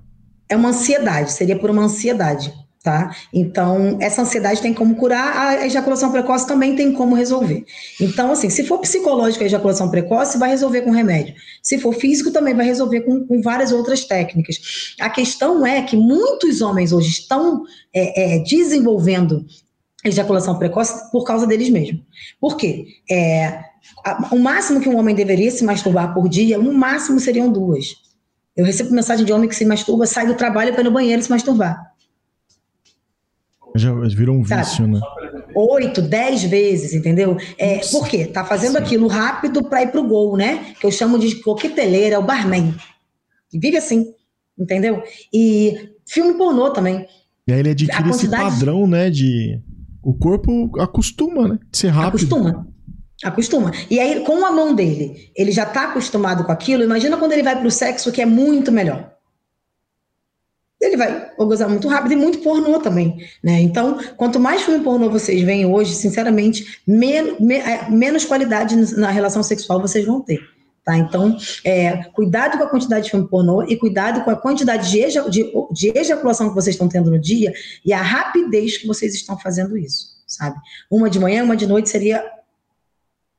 É 0.48 0.54
uma 0.54 0.68
ansiedade, 0.68 1.32
seria 1.32 1.58
por 1.58 1.70
uma 1.70 1.84
ansiedade, 1.84 2.52
tá? 2.84 3.10
Então, 3.32 3.96
essa 4.00 4.22
ansiedade 4.22 4.60
tem 4.60 4.74
como 4.74 4.94
curar, 4.94 5.36
a 5.36 5.66
ejaculação 5.66 6.12
precoce 6.12 6.46
também 6.46 6.76
tem 6.76 6.92
como 6.92 7.16
resolver. 7.16 7.64
Então, 8.00 8.30
assim, 8.30 8.50
se 8.50 8.62
for 8.62 8.78
psicológica 8.78 9.42
a 9.42 9.46
ejaculação 9.46 9.90
precoce, 9.90 10.38
vai 10.38 10.50
resolver 10.50 10.82
com 10.82 10.90
remédio. 10.90 11.34
Se 11.62 11.78
for 11.78 11.94
físico, 11.94 12.30
também 12.30 12.54
vai 12.54 12.66
resolver 12.66 13.00
com, 13.00 13.26
com 13.26 13.40
várias 13.40 13.72
outras 13.72 14.04
técnicas. 14.04 14.94
A 15.00 15.08
questão 15.08 15.66
é 15.66 15.82
que 15.82 15.96
muitos 15.96 16.60
homens 16.60 16.92
hoje 16.92 17.08
estão 17.08 17.64
é, 17.92 18.36
é, 18.36 18.38
desenvolvendo 18.40 19.44
ejaculação 20.04 20.58
precoce 20.58 21.10
por 21.10 21.24
causa 21.24 21.46
deles 21.46 21.70
mesmos. 21.70 22.02
Por 22.38 22.56
quê? 22.56 22.84
É, 23.10 23.64
o 24.30 24.38
máximo 24.38 24.80
que 24.80 24.88
um 24.88 24.96
homem 24.96 25.14
deveria 25.14 25.50
se 25.50 25.64
masturbar 25.64 26.14
por 26.14 26.28
dia, 26.28 26.58
no 26.58 26.72
máximo 26.72 27.18
seriam 27.20 27.50
duas. 27.50 27.86
Eu 28.56 28.64
recebo 28.64 28.94
mensagem 28.94 29.24
de 29.24 29.32
homem 29.32 29.48
que 29.48 29.54
se 29.54 29.64
masturba, 29.64 30.06
sai 30.06 30.26
do 30.26 30.34
trabalho 30.34 30.72
para 30.72 30.80
ir 30.80 30.84
no 30.84 30.90
banheiro 30.90 31.22
se 31.22 31.30
masturbar. 31.30 31.92
Já 33.74 33.92
virou 33.92 34.36
um 34.36 34.44
Sabe? 34.44 34.62
vício, 34.62 34.86
né? 34.86 35.00
Oito, 35.54 36.00
dez 36.00 36.42
vezes, 36.44 36.94
entendeu? 36.94 37.36
É, 37.58 37.76
Nossa. 37.76 37.90
por 37.90 38.08
quê? 38.08 38.26
Tá 38.26 38.44
fazendo 38.44 38.76
aquilo 38.76 39.06
rápido 39.06 39.62
para 39.62 39.82
ir 39.82 39.88
pro 39.88 40.06
gol, 40.06 40.36
né? 40.36 40.74
Que 40.80 40.86
eu 40.86 40.90
chamo 40.90 41.18
de 41.18 41.36
coqueteleira, 41.42 42.16
é 42.16 42.18
o 42.18 42.22
barman. 42.22 42.74
Que 43.50 43.58
vive 43.58 43.76
assim, 43.76 44.14
entendeu? 44.58 45.02
E 45.32 45.90
filme 46.06 46.34
pornô 46.34 46.70
também. 46.70 47.06
E 47.46 47.52
aí 47.52 47.60
ele 47.60 47.70
adquire 47.70 48.10
esse 48.10 48.28
padrão, 48.30 48.86
né? 48.86 49.10
De. 49.10 49.60
O 50.02 50.14
corpo 50.14 50.70
acostuma, 50.80 51.48
né? 51.48 51.58
De 51.70 51.78
ser 51.78 51.88
rápido. 51.88 52.26
Acostuma. 52.26 52.66
Acostuma. 53.24 53.72
E 53.90 53.98
aí, 53.98 54.20
com 54.24 54.44
a 54.44 54.52
mão 54.52 54.74
dele, 54.74 55.30
ele 55.34 55.50
já 55.50 55.64
tá 55.64 55.84
acostumado 55.84 56.44
com 56.44 56.52
aquilo. 56.52 56.82
Imagina 56.84 57.16
quando 57.16 57.32
ele 57.32 57.42
vai 57.42 57.58
pro 57.58 57.70
sexo, 57.70 58.12
que 58.12 58.20
é 58.20 58.26
muito 58.26 58.70
melhor. 58.70 59.12
Ele 60.78 60.98
vai 60.98 61.30
gozar 61.38 61.68
muito 61.70 61.88
rápido 61.88 62.12
e 62.12 62.16
muito 62.16 62.40
pornô 62.40 62.78
também, 62.78 63.16
né? 63.42 63.62
Então, 63.62 63.98
quanto 64.18 64.38
mais 64.38 64.60
filme 64.62 64.84
pornô 64.84 65.08
vocês 65.08 65.40
veem 65.42 65.64
hoje, 65.64 65.94
sinceramente, 65.94 66.80
men 66.86 67.36
me- 67.40 67.56
é, 67.56 67.88
menos 67.88 68.26
qualidade 68.26 68.76
na 68.94 69.10
relação 69.10 69.42
sexual 69.42 69.80
vocês 69.80 70.04
vão 70.04 70.20
ter, 70.20 70.38
tá? 70.84 70.94
Então, 70.98 71.34
é, 71.64 72.04
cuidado 72.12 72.58
com 72.58 72.64
a 72.64 72.68
quantidade 72.68 73.06
de 73.06 73.10
filme 73.10 73.26
pornô 73.26 73.62
e 73.62 73.74
cuidado 73.78 74.22
com 74.22 74.30
a 74.30 74.36
quantidade 74.36 74.90
de, 74.90 75.00
eja- 75.00 75.26
de- 75.30 75.50
de 75.72 75.98
ejaculação 75.98 76.50
que 76.50 76.54
vocês 76.54 76.74
estão 76.74 76.88
tendo 76.88 77.10
no 77.10 77.18
dia 77.18 77.54
e 77.82 77.94
a 77.94 78.02
rapidez 78.02 78.76
que 78.76 78.86
vocês 78.86 79.14
estão 79.14 79.38
fazendo 79.38 79.78
isso, 79.78 80.08
sabe? 80.26 80.56
Uma 80.90 81.08
de 81.08 81.18
manhã, 81.18 81.42
uma 81.42 81.56
de 81.56 81.66
noite 81.66 81.88
seria 81.88 82.22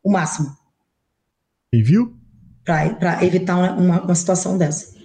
o 0.07 0.11
máximo 0.11 0.55
E 1.73 1.81
viu? 1.81 2.13
para 2.65 3.23
evitar 3.23 3.55
uma, 3.79 4.01
uma- 4.01 4.15
situação 4.15 4.57
dessa. 4.57 4.95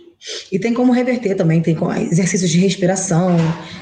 E 0.53 0.59
tem 0.59 0.73
como 0.75 0.93
reverter 0.93 1.35
também, 1.37 1.61
tem 1.61 1.77
exercícios 2.11 2.49
de 2.51 2.59
respiração, 2.59 3.37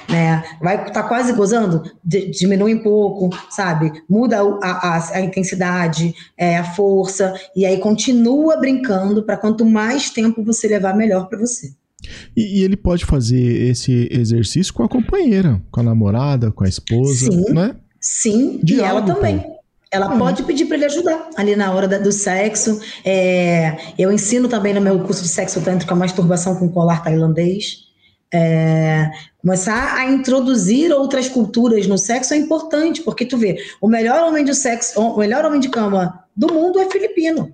né? 0.09 0.43
Vai 0.61 0.87
estar 0.87 1.03
quase 1.05 1.33
gozando, 1.35 1.83
di- 2.05 2.31
diminui 2.31 2.75
um 2.75 2.83
pouco, 2.83 3.29
sabe? 3.51 3.93
Muda 4.09 4.39
a, 4.63 4.97
a- 4.97 5.11
a 5.17 5.21
intensidade, 5.21 6.15
é, 6.39 6.57
a 6.57 6.65
força, 6.75 7.35
e 7.57 7.65
aí 7.67 7.79
continua 7.79 8.57
brincando 8.59 9.23
para 9.23 9.37
quanto 9.37 9.65
mais 9.67 10.09
tempo 10.11 10.43
você 10.45 10.67
levar, 10.69 10.95
melhor 10.97 11.29
para 11.29 11.39
você. 11.39 11.73
E, 12.35 12.61
e 12.61 12.65
ele 12.65 12.77
pode 12.77 13.05
fazer 13.05 13.69
esse 13.71 14.09
exercício 14.11 14.73
com 14.73 14.83
a 14.83 14.89
companheira, 14.89 15.63
com 15.71 15.81
a 15.81 15.83
namorada, 15.83 16.51
com 16.51 16.65
a 16.65 16.69
esposa, 16.69 17.31
Sim. 17.31 17.53
né? 17.53 17.77
Sim, 18.01 18.59
e 18.63 18.65
Diálogo, 18.65 19.09
ela 19.11 19.15
também. 19.15 19.45
Ela 19.93 20.13
Uhum. 20.13 20.19
pode 20.19 20.43
pedir 20.45 20.67
para 20.67 20.77
ele 20.77 20.85
ajudar 20.87 21.31
ali 21.37 21.57
na 21.57 21.73
hora 21.73 21.89
da- 21.89 21.99
do 21.99 22.13
sexo. 22.13 22.81
É, 23.05 23.77
eu 23.99 24.13
ensino 24.13 24.49
também 24.49 24.73
no 24.73 24.81
meu 24.81 25.01
curso 25.01 25.23
de 25.23 25.29
sexo 25.29 25.61
tântrico 25.61 25.93
a 25.93 25.97
masturbação 25.97 26.55
com 26.57 26.69
colar 26.69 27.03
tailandês. 27.03 27.89
É, 28.33 29.11
começar 29.43 29.97
a 29.97 30.05
introduzir 30.09 30.93
outras 30.93 31.29
culturas 31.29 31.89
no 31.89 31.99
sexo 31.99 32.33
é 32.33 32.37
importante, 32.37 33.03
porque 33.03 33.27
tu 33.27 33.37
vê, 33.37 33.57
o 33.81 33.89
melhor 33.89 34.23
homem 34.23 34.45
de 34.45 34.55
sexo, 34.55 35.01
o 35.01 35.19
melhor 35.19 35.45
homem 35.45 35.59
de 35.59 35.69
cama 35.69 36.23
do 36.37 36.53
mundo 36.55 36.79
é 36.79 36.89
filipino. 36.89 37.53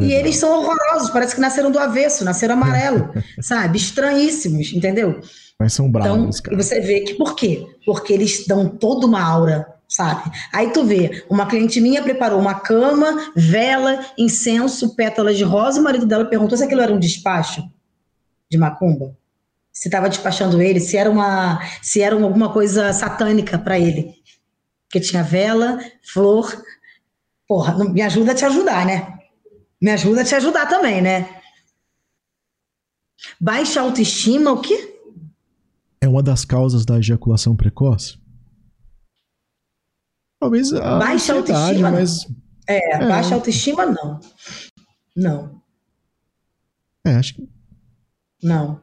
E 0.00 0.12
eles 0.12 0.36
são 0.36 0.60
horrorosos, 0.60 1.10
parece 1.10 1.34
que 1.34 1.40
nasceram 1.40 1.72
do 1.72 1.78
avesso, 1.80 2.24
nasceram 2.24 2.54
amarelo, 2.54 3.10
sabe? 3.42 3.76
Estranhíssimos, 3.78 4.72
entendeu? 4.72 5.20
Mas 5.58 5.72
são 5.72 5.86
Então, 5.88 6.00
bravos, 6.00 6.38
e 6.38 6.42
cara. 6.42 6.56
você 6.56 6.80
vê 6.80 7.00
que 7.00 7.14
por 7.14 7.34
quê? 7.34 7.66
Porque 7.84 8.12
eles 8.12 8.46
dão 8.46 8.68
toda 8.68 9.04
uma 9.08 9.20
aura, 9.20 9.66
sabe? 9.92 10.30
Aí 10.52 10.72
tu 10.72 10.84
vê, 10.84 11.24
uma 11.28 11.46
cliente 11.46 11.80
minha 11.80 12.02
preparou 12.02 12.40
uma 12.40 12.54
cama, 12.54 13.32
vela, 13.36 14.04
incenso, 14.16 14.96
pétalas 14.96 15.36
de 15.36 15.44
rosa, 15.44 15.80
o 15.80 15.84
marido 15.84 16.06
dela 16.06 16.24
perguntou 16.24 16.56
se 16.56 16.64
aquilo 16.64 16.80
era 16.80 16.92
um 16.92 16.98
despacho 16.98 17.62
de 18.50 18.56
macumba. 18.56 19.16
Se 19.72 19.88
estava 19.88 20.08
despachando 20.08 20.60
ele, 20.60 20.80
se 20.80 20.96
era 20.96 21.10
uma, 21.10 21.60
se 21.82 22.00
era 22.00 22.14
alguma 22.14 22.52
coisa 22.52 22.92
satânica 22.92 23.58
para 23.58 23.78
ele. 23.78 24.14
Porque 24.88 25.00
tinha 25.00 25.22
vela, 25.22 25.78
flor. 26.02 26.62
Porra, 27.46 27.84
me 27.84 28.02
ajuda 28.02 28.32
a 28.32 28.34
te 28.34 28.44
ajudar, 28.44 28.86
né? 28.86 29.18
Me 29.80 29.90
ajuda 29.90 30.22
a 30.22 30.24
te 30.24 30.34
ajudar 30.34 30.66
também, 30.66 31.00
né? 31.00 31.28
Baixa 33.40 33.80
autoestima, 33.80 34.52
o 34.52 34.60
quê? 34.60 34.94
É 36.00 36.08
uma 36.08 36.22
das 36.22 36.44
causas 36.44 36.84
da 36.84 36.98
ejaculação 36.98 37.56
precoce? 37.56 38.21
Talvez 40.42 40.72
a 40.72 40.98
Baixa 40.98 41.34
autoestima, 41.34 41.90
mas 41.92 42.26
É, 42.68 42.94
É. 42.96 43.08
baixa 43.08 43.34
autoestima, 43.36 43.86
não. 43.86 44.18
Não, 45.16 45.60
é, 47.04 47.14
acho 47.14 47.34
que 47.34 47.48
não. 48.42 48.72
O 48.72 48.78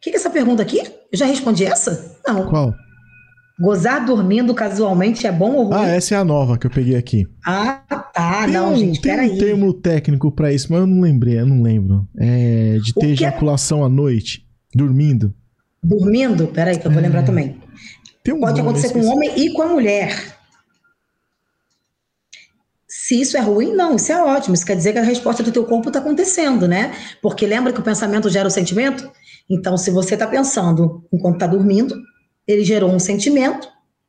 que, 0.00 0.10
que 0.10 0.16
é 0.16 0.20
essa 0.20 0.30
pergunta 0.30 0.62
aqui? 0.62 0.78
Eu 1.12 1.18
já 1.18 1.26
respondi 1.26 1.64
essa? 1.66 2.16
Não. 2.26 2.48
qual? 2.48 2.74
Gozar 3.60 4.04
dormindo 4.06 4.54
casualmente 4.54 5.26
é 5.26 5.32
bom 5.32 5.52
ou 5.54 5.64
ruim? 5.64 5.76
Ah, 5.76 5.88
essa 5.88 6.14
é 6.14 6.18
a 6.18 6.24
nova 6.24 6.56
que 6.58 6.66
eu 6.66 6.70
peguei 6.70 6.96
aqui. 6.96 7.26
Ah, 7.46 7.82
tá. 8.12 8.44
Tem 8.44 8.54
não, 8.54 8.72
um, 8.72 8.76
gente, 8.76 9.00
tem 9.02 9.12
peraí. 9.12 9.30
um 9.32 9.38
termo 9.38 9.72
técnico 9.74 10.32
pra 10.32 10.52
isso, 10.52 10.68
mas 10.70 10.80
eu 10.80 10.86
não 10.86 11.00
lembrei, 11.00 11.38
eu 11.38 11.46
não 11.46 11.62
lembro. 11.62 12.08
É 12.18 12.78
de 12.82 12.92
ter 12.94 13.06
é- 13.06 13.10
ejaculação 13.10 13.84
à 13.84 13.88
noite, 13.88 14.46
dormindo. 14.74 15.34
Dormindo? 15.82 16.46
Peraí, 16.48 16.78
que 16.78 16.86
eu 16.86 16.90
vou 16.90 17.02
lembrar 17.02 17.22
também. 17.22 17.60
Tem 18.22 18.32
um 18.34 18.40
Pode 18.40 18.58
nome, 18.60 18.70
acontecer 18.70 18.92
com 18.92 19.00
o 19.00 19.06
homem 19.06 19.30
e 19.36 19.52
com 19.52 19.62
a 19.62 19.68
mulher. 19.68 20.33
Se 23.06 23.20
isso 23.20 23.36
é 23.36 23.40
ruim, 23.40 23.74
não, 23.74 23.96
isso 23.96 24.10
é 24.10 24.22
ótimo. 24.22 24.54
Isso 24.54 24.64
quer 24.64 24.74
dizer 24.74 24.94
que 24.94 24.98
a 24.98 25.02
resposta 25.02 25.42
do 25.42 25.52
teu 25.52 25.66
corpo 25.66 25.90
está 25.90 25.98
acontecendo, 25.98 26.66
né? 26.66 26.94
Porque 27.20 27.46
lembra 27.46 27.70
que 27.70 27.78
o 27.78 27.82
pensamento 27.82 28.30
gera 28.30 28.48
o 28.48 28.50
sentimento? 28.50 29.06
Então, 29.48 29.76
se 29.76 29.90
você 29.90 30.14
está 30.14 30.26
pensando 30.26 31.04
enquanto 31.12 31.34
está 31.34 31.46
dormindo, 31.46 31.94
ele 32.48 32.64
gerou 32.64 32.90
um 32.90 32.98
sentimento 32.98 33.68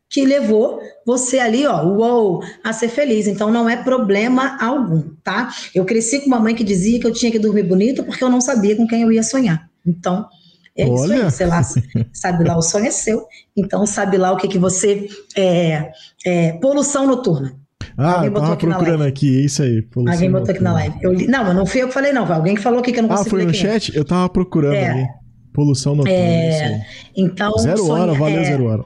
que 0.09 0.23
levou 0.23 0.79
você 1.05 1.39
ali, 1.39 1.67
ó, 1.67 1.85
uou, 1.85 2.41
a 2.63 2.71
ser 2.71 2.87
feliz. 2.87 3.27
Então, 3.27 3.51
não 3.51 3.67
é 3.67 3.75
problema 3.75 4.57
algum, 4.63 5.01
tá? 5.21 5.53
Eu 5.73 5.83
cresci 5.83 6.21
com 6.21 6.27
uma 6.27 6.39
mãe 6.39 6.55
que 6.55 6.63
dizia 6.63 6.97
que 6.97 7.05
eu 7.05 7.11
tinha 7.11 7.33
que 7.33 7.37
dormir 7.37 7.63
bonita 7.63 8.01
porque 8.01 8.23
eu 8.23 8.29
não 8.29 8.39
sabia 8.39 8.77
com 8.77 8.87
quem 8.87 9.01
eu 9.01 9.11
ia 9.11 9.23
sonhar. 9.23 9.69
Então, 9.85 10.25
é 10.73 10.85
isso 10.85 11.03
Olha. 11.03 11.25
aí, 11.25 11.31
sei 11.31 11.47
lá, 11.47 11.61
sabe 12.13 12.45
lá, 12.45 12.57
o 12.57 12.61
sonho 12.61 12.85
é 12.85 12.91
seu. 12.91 13.27
Então, 13.57 13.85
sabe 13.85 14.17
lá 14.17 14.31
o 14.31 14.37
que, 14.37 14.47
que 14.47 14.57
você. 14.57 15.09
É, 15.35 15.91
é, 16.25 16.53
poluição 16.53 17.05
noturna. 17.05 17.64
Ah, 17.97 18.15
Alguém 18.15 18.29
botou 18.29 18.41
tava 18.41 18.53
aqui 18.55 18.65
na 18.67 18.75
procurando 18.75 19.03
aqui, 19.03 19.37
é 19.37 19.41
isso 19.45 19.63
aí. 19.63 19.87
Alguém 20.07 20.31
botou 20.31 20.51
aqui 20.51 20.61
na 20.63 20.73
live. 20.73 20.95
Eu 21.01 21.13
li- 21.13 21.27
não, 21.27 21.43
mas 21.45 21.55
não 21.55 21.65
fui 21.65 21.81
eu 21.83 21.87
que 21.87 21.93
falei, 21.93 22.11
não. 22.11 22.25
Foi 22.27 22.35
alguém 22.35 22.55
que 22.55 22.61
falou 22.61 22.79
aqui 22.79 22.91
que 22.91 22.99
eu 22.99 23.03
não 23.03 23.09
Ah, 23.11 23.17
consigo 23.17 23.29
foi 23.29 23.39
ler 23.39 23.45
no 23.45 23.51
é. 23.51 23.53
chat? 23.53 23.95
Eu 23.95 24.03
tava 24.03 24.27
procurando 24.29 24.73
É. 24.75 24.89
ali. 24.89 25.07
Poluição 25.53 25.95
noturna, 25.95 26.17
É. 26.19 26.81
Então, 27.15 27.53
Zero 27.57 27.77
sonho- 27.77 27.91
hora, 27.93 28.13
valeu 28.13 28.41
é, 28.41 28.43
zero 28.43 28.65
hora. 28.65 28.83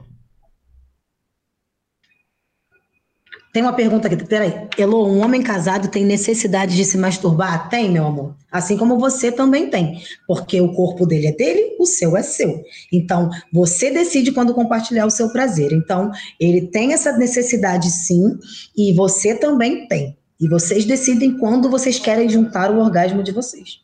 Tem 3.60 3.66
uma 3.66 3.74
pergunta 3.74 4.08
aqui, 4.08 4.26
peraí. 4.26 4.70
Elô, 4.78 5.06
um 5.06 5.22
homem 5.22 5.44
casado 5.44 5.90
tem 5.90 6.06
necessidade 6.06 6.78
de 6.78 6.86
se 6.86 6.98
masturbar? 6.98 7.68
Tem, 7.68 7.92
meu 7.92 8.06
amor. 8.06 8.38
Assim 8.50 8.78
como 8.78 8.98
você 8.98 9.34
também 9.34 9.70
tem. 9.70 10.02
Porque 10.26 10.62
o 10.62 10.72
corpo 10.72 11.06
dele 11.06 11.28
é 11.28 11.34
dele, 11.34 11.76
o 11.78 11.86
seu 11.86 12.16
é 12.16 12.24
seu. 12.24 12.64
Então, 12.90 13.30
você 13.52 13.92
decide 13.92 14.32
quando 14.32 14.54
compartilhar 14.54 15.06
o 15.06 15.10
seu 15.10 15.28
prazer. 15.34 15.74
Então, 15.74 16.10
ele 16.40 16.68
tem 16.68 16.94
essa 16.94 17.18
necessidade 17.18 17.92
sim, 17.92 18.38
e 18.78 18.94
você 18.94 19.36
também 19.36 19.86
tem. 19.90 20.18
E 20.40 20.48
vocês 20.48 20.86
decidem 20.86 21.38
quando 21.38 21.70
vocês 21.70 22.00
querem 22.00 22.30
juntar 22.30 22.72
o 22.72 22.80
orgasmo 22.80 23.22
de 23.22 23.34
vocês. 23.34 23.82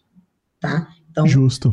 Tá? 0.61 0.87
Então, 1.11 1.27
Justo. 1.27 1.69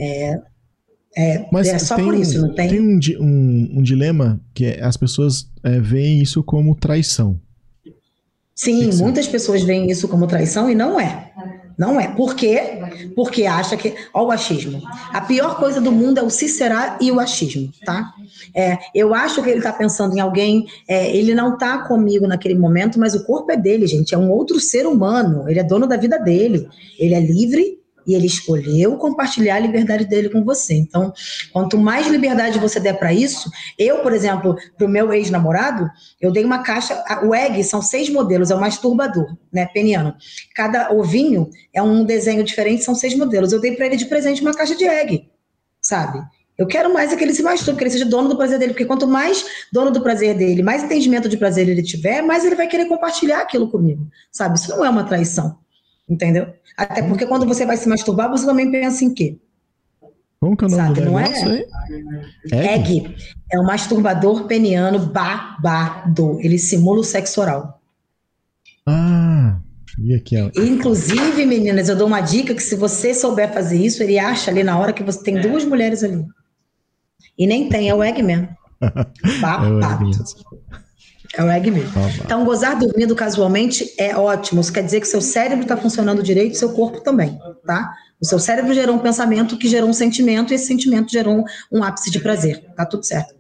é, 1.16 1.47
Mas 1.53 1.69
é 1.69 1.79
só 1.79 1.95
tem, 1.95 2.05
por 2.05 2.16
isso, 2.16 2.41
não 2.41 2.53
tem? 2.53 2.69
tem 2.69 2.81
um, 2.81 2.99
um, 3.20 3.79
um 3.79 3.83
dilema 3.83 4.41
que 4.53 4.65
é, 4.65 4.83
as 4.83 4.97
pessoas 4.97 5.49
é, 5.62 5.79
veem 5.79 6.20
isso 6.20 6.43
como 6.43 6.74
traição. 6.74 7.41
Sim, 8.55 8.85
Sim, 8.85 8.93
sim. 8.93 9.03
muitas 9.03 9.27
pessoas 9.27 9.62
veem 9.62 9.91
isso 9.91 10.07
como 10.09 10.27
traição 10.27 10.69
e 10.70 10.74
não 10.74 11.01
é. 11.01 11.33
Não 11.79 11.99
é. 11.99 12.09
Por 12.09 12.35
quê? 12.35 12.79
Porque 13.16 13.47
acha 13.47 13.77
que. 13.77 13.95
Olha 14.12 14.27
o 14.27 14.31
achismo. 14.31 14.81
A 15.11 15.20
pior 15.23 15.57
coisa 15.57 15.81
do 15.81 15.91
mundo 15.91 16.19
é 16.19 16.23
o 16.23 16.31
se 16.31 16.49
será 16.49 16.99
e 17.01 17.11
o 17.11 17.19
achismo, 17.19 17.73
tá? 17.85 18.12
É, 18.55 18.79
eu 18.95 19.15
acho 19.15 19.43
que 19.43 19.49
ele 19.49 19.59
está 19.59 19.73
pensando 19.73 20.16
em 20.16 20.20
alguém, 20.20 20.66
é, 20.87 21.15
ele 21.16 21.35
não 21.35 21.55
está 21.55 21.79
comigo 21.79 22.27
naquele 22.27 22.55
momento, 22.55 23.01
mas 23.01 23.15
o 23.15 23.24
corpo 23.24 23.51
é 23.51 23.57
dele, 23.57 23.87
gente. 23.87 24.15
É 24.15 24.19
um 24.19 24.31
outro 24.31 24.61
ser 24.61 24.87
humano. 24.87 25.49
Ele 25.49 25.59
é 25.59 25.65
dono 25.65 25.87
da 25.87 25.97
vida 25.97 26.19
dele. 26.19 26.69
Ele 26.99 27.15
é 27.15 27.20
livre 27.20 27.82
e 28.07 28.15
ele 28.15 28.27
escolheu 28.27 28.97
compartilhar 28.97 29.57
a 29.57 29.61
liberdade 29.61 30.05
dele 30.05 30.29
com 30.29 30.45
você. 30.45 30.74
Então, 30.74 31.12
quanto 31.53 31.79
mais 31.79 32.07
liberdade 32.07 32.59
você 32.59 32.79
der 32.81 32.99
para 32.99 33.12
isso, 33.12 33.51
eu, 33.79 33.99
por 33.99 34.12
exemplo, 34.12 34.57
para 34.77 34.87
o 34.87 34.91
meu 34.91 35.12
ex-namorado, 35.12 35.91
eu 36.20 36.31
dei 36.31 36.45
uma 36.45 36.62
caixa. 36.62 37.03
O 37.24 37.35
egg 37.35 37.62
são 37.65 37.83
seis 37.83 38.09
modelos, 38.09 38.51
é 38.51 38.55
o 38.55 38.61
masturbador, 38.61 39.37
né, 39.53 39.66
peniano. 39.66 40.15
Cada 40.55 40.93
ovinho 40.93 41.49
é 41.73 41.83
um 41.83 42.05
desenho 42.05 42.45
diferente, 42.45 42.85
são 42.85 42.95
seis 42.95 43.16
modelos. 43.16 43.53
Eu 43.53 43.61
dei 43.61 43.77
para 43.77 43.87
ele 43.87 43.97
de 43.97 44.07
presente 44.07 44.43
uma 44.43 44.55
caixa 44.55 44.74
de 44.74 44.85
egg, 44.85 45.29
sabe? 45.81 46.23
Eu 46.57 46.66
quero 46.66 46.93
mais 46.93 47.12
é 47.12 47.16
que 47.16 47.24
ele 47.24 47.33
se 47.33 47.43
masturbe, 47.43 47.79
que 47.79 47.85
ele 47.85 47.91
seja 47.91 48.05
dono 48.05 48.29
do 48.29 48.37
prazer 48.37 48.59
dele, 48.59 48.73
porque 48.73 48.85
quanto 48.85 49.07
mais 49.07 49.45
dono 49.73 49.91
do 49.91 50.03
prazer 50.03 50.37
dele, 50.37 50.62
mais 50.62 50.83
entendimento 50.83 51.29
de 51.29 51.37
prazer 51.37 51.69
ele 51.69 51.83
tiver, 51.83 52.23
mais 52.23 52.45
ele 52.45 52.55
vai 52.55 52.69
querer 52.69 52.87
compartilhar 52.87 53.41
aquilo 53.41 53.70
comigo, 53.70 54.07
sabe? 54.31 54.59
Isso 54.59 54.70
não 54.70 54.85
é 54.85 54.91
uma 54.91 55.05
traição, 55.05 55.59
entendeu? 56.12 56.47
Até 56.76 57.02
porque 57.02 57.26
quando 57.26 57.47
você 57.47 57.66
vai 57.66 57.76
se 57.76 57.89
masturbar, 57.89 58.30
você 58.30 58.47
também 58.47 58.70
pensa 58.70 59.05
em 59.05 59.12
quê? 59.12 59.39
Como 60.40 60.56
que 60.56 60.64
é 60.64 60.66
o 60.66 60.70
nome 60.70 60.82
Sabe, 60.82 61.01
do 61.01 61.06
não 61.06 61.18
é? 61.20 61.64
Egg 62.52 63.14
é 63.52 63.60
um 63.60 63.64
masturbador 63.64 64.44
peniano 64.47 64.98
babado. 65.06 66.39
Ele 66.40 66.59
simula 66.59 67.01
o 67.01 67.05
sexo 67.05 67.40
oral. 67.40 67.80
Ah, 68.84 69.60
vi 69.98 70.14
aqui. 70.14 70.36
ó. 70.36 70.51
Inclusive, 70.60 71.47
meninas, 71.47 71.89
eu 71.89 71.97
dou 71.97 72.09
uma 72.09 72.20
dica 72.20 72.55
que 72.55 72.62
se 72.62 72.74
você 72.74 73.14
souber 73.14 73.52
fazer 73.52 73.78
isso, 73.78 74.02
ele 74.02 74.18
acha 74.18 74.51
ali 74.51 74.64
na 74.64 74.76
hora 74.76 74.93
que 74.93 75.05
você 75.05 75.22
tem 75.22 75.40
duas 75.40 75.64
mulheres 75.64 76.02
ali. 76.02 76.26
E 77.39 77.47
nem 77.47 77.68
tem, 77.68 77.89
é 77.89 77.94
o 77.94 78.02
egg 78.02 78.22
mesmo. 78.22 78.48
É 78.82 79.39
Babado. 79.39 79.84
Egg 79.84 80.05
mesmo. 80.06 80.24
É 81.35 81.43
o 81.43 81.51
egg 81.51 81.71
mesmo. 81.71 81.93
Então, 82.23 82.45
gozar 82.45 82.79
dormindo 82.79 83.15
casualmente 83.15 83.91
é 83.99 84.17
ótimo. 84.17 84.61
Isso 84.61 84.73
quer 84.73 84.85
dizer 84.85 85.01
que 85.01 85.09
seu 85.09 85.21
cérebro 85.21 85.63
está 85.63 85.77
funcionando 85.77 86.23
direito, 86.23 86.59
seu 86.59 86.73
corpo 86.73 87.01
também, 87.01 87.39
tá? 87.65 87.95
O 88.21 88.27
seu 88.27 88.39
cérebro 88.39 88.73
gerou 88.75 88.95
um 88.95 89.01
pensamento 89.01 89.57
que 89.57 89.67
gerou 89.67 89.89
um 89.89 89.95
sentimento 89.95 90.53
e 90.53 90.55
esse 90.55 90.67
sentimento 90.67 91.11
gerou 91.11 91.39
um, 91.39 91.45
um 91.73 91.83
ápice 91.83 92.11
de 92.11 92.21
prazer. 92.21 92.65
Tá 92.77 92.85
tudo 92.85 93.05
certo. 93.05 93.35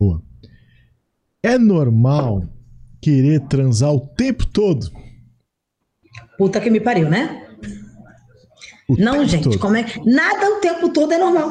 Boa. 0.00 0.22
É 1.42 1.58
normal 1.58 2.48
querer 3.00 3.40
transar 3.48 3.92
o 3.92 4.00
tempo 4.00 4.46
todo? 4.46 4.90
Puta 6.38 6.60
que 6.60 6.70
me 6.70 6.80
pariu, 6.80 7.08
né? 7.08 7.46
O 8.88 8.96
Não, 8.96 9.24
gente, 9.26 9.44
todo. 9.44 9.58
como 9.58 9.76
é 9.76 9.84
Nada 10.04 10.56
o 10.56 10.60
tempo 10.60 10.88
todo 10.88 11.12
é 11.12 11.18
normal. 11.18 11.50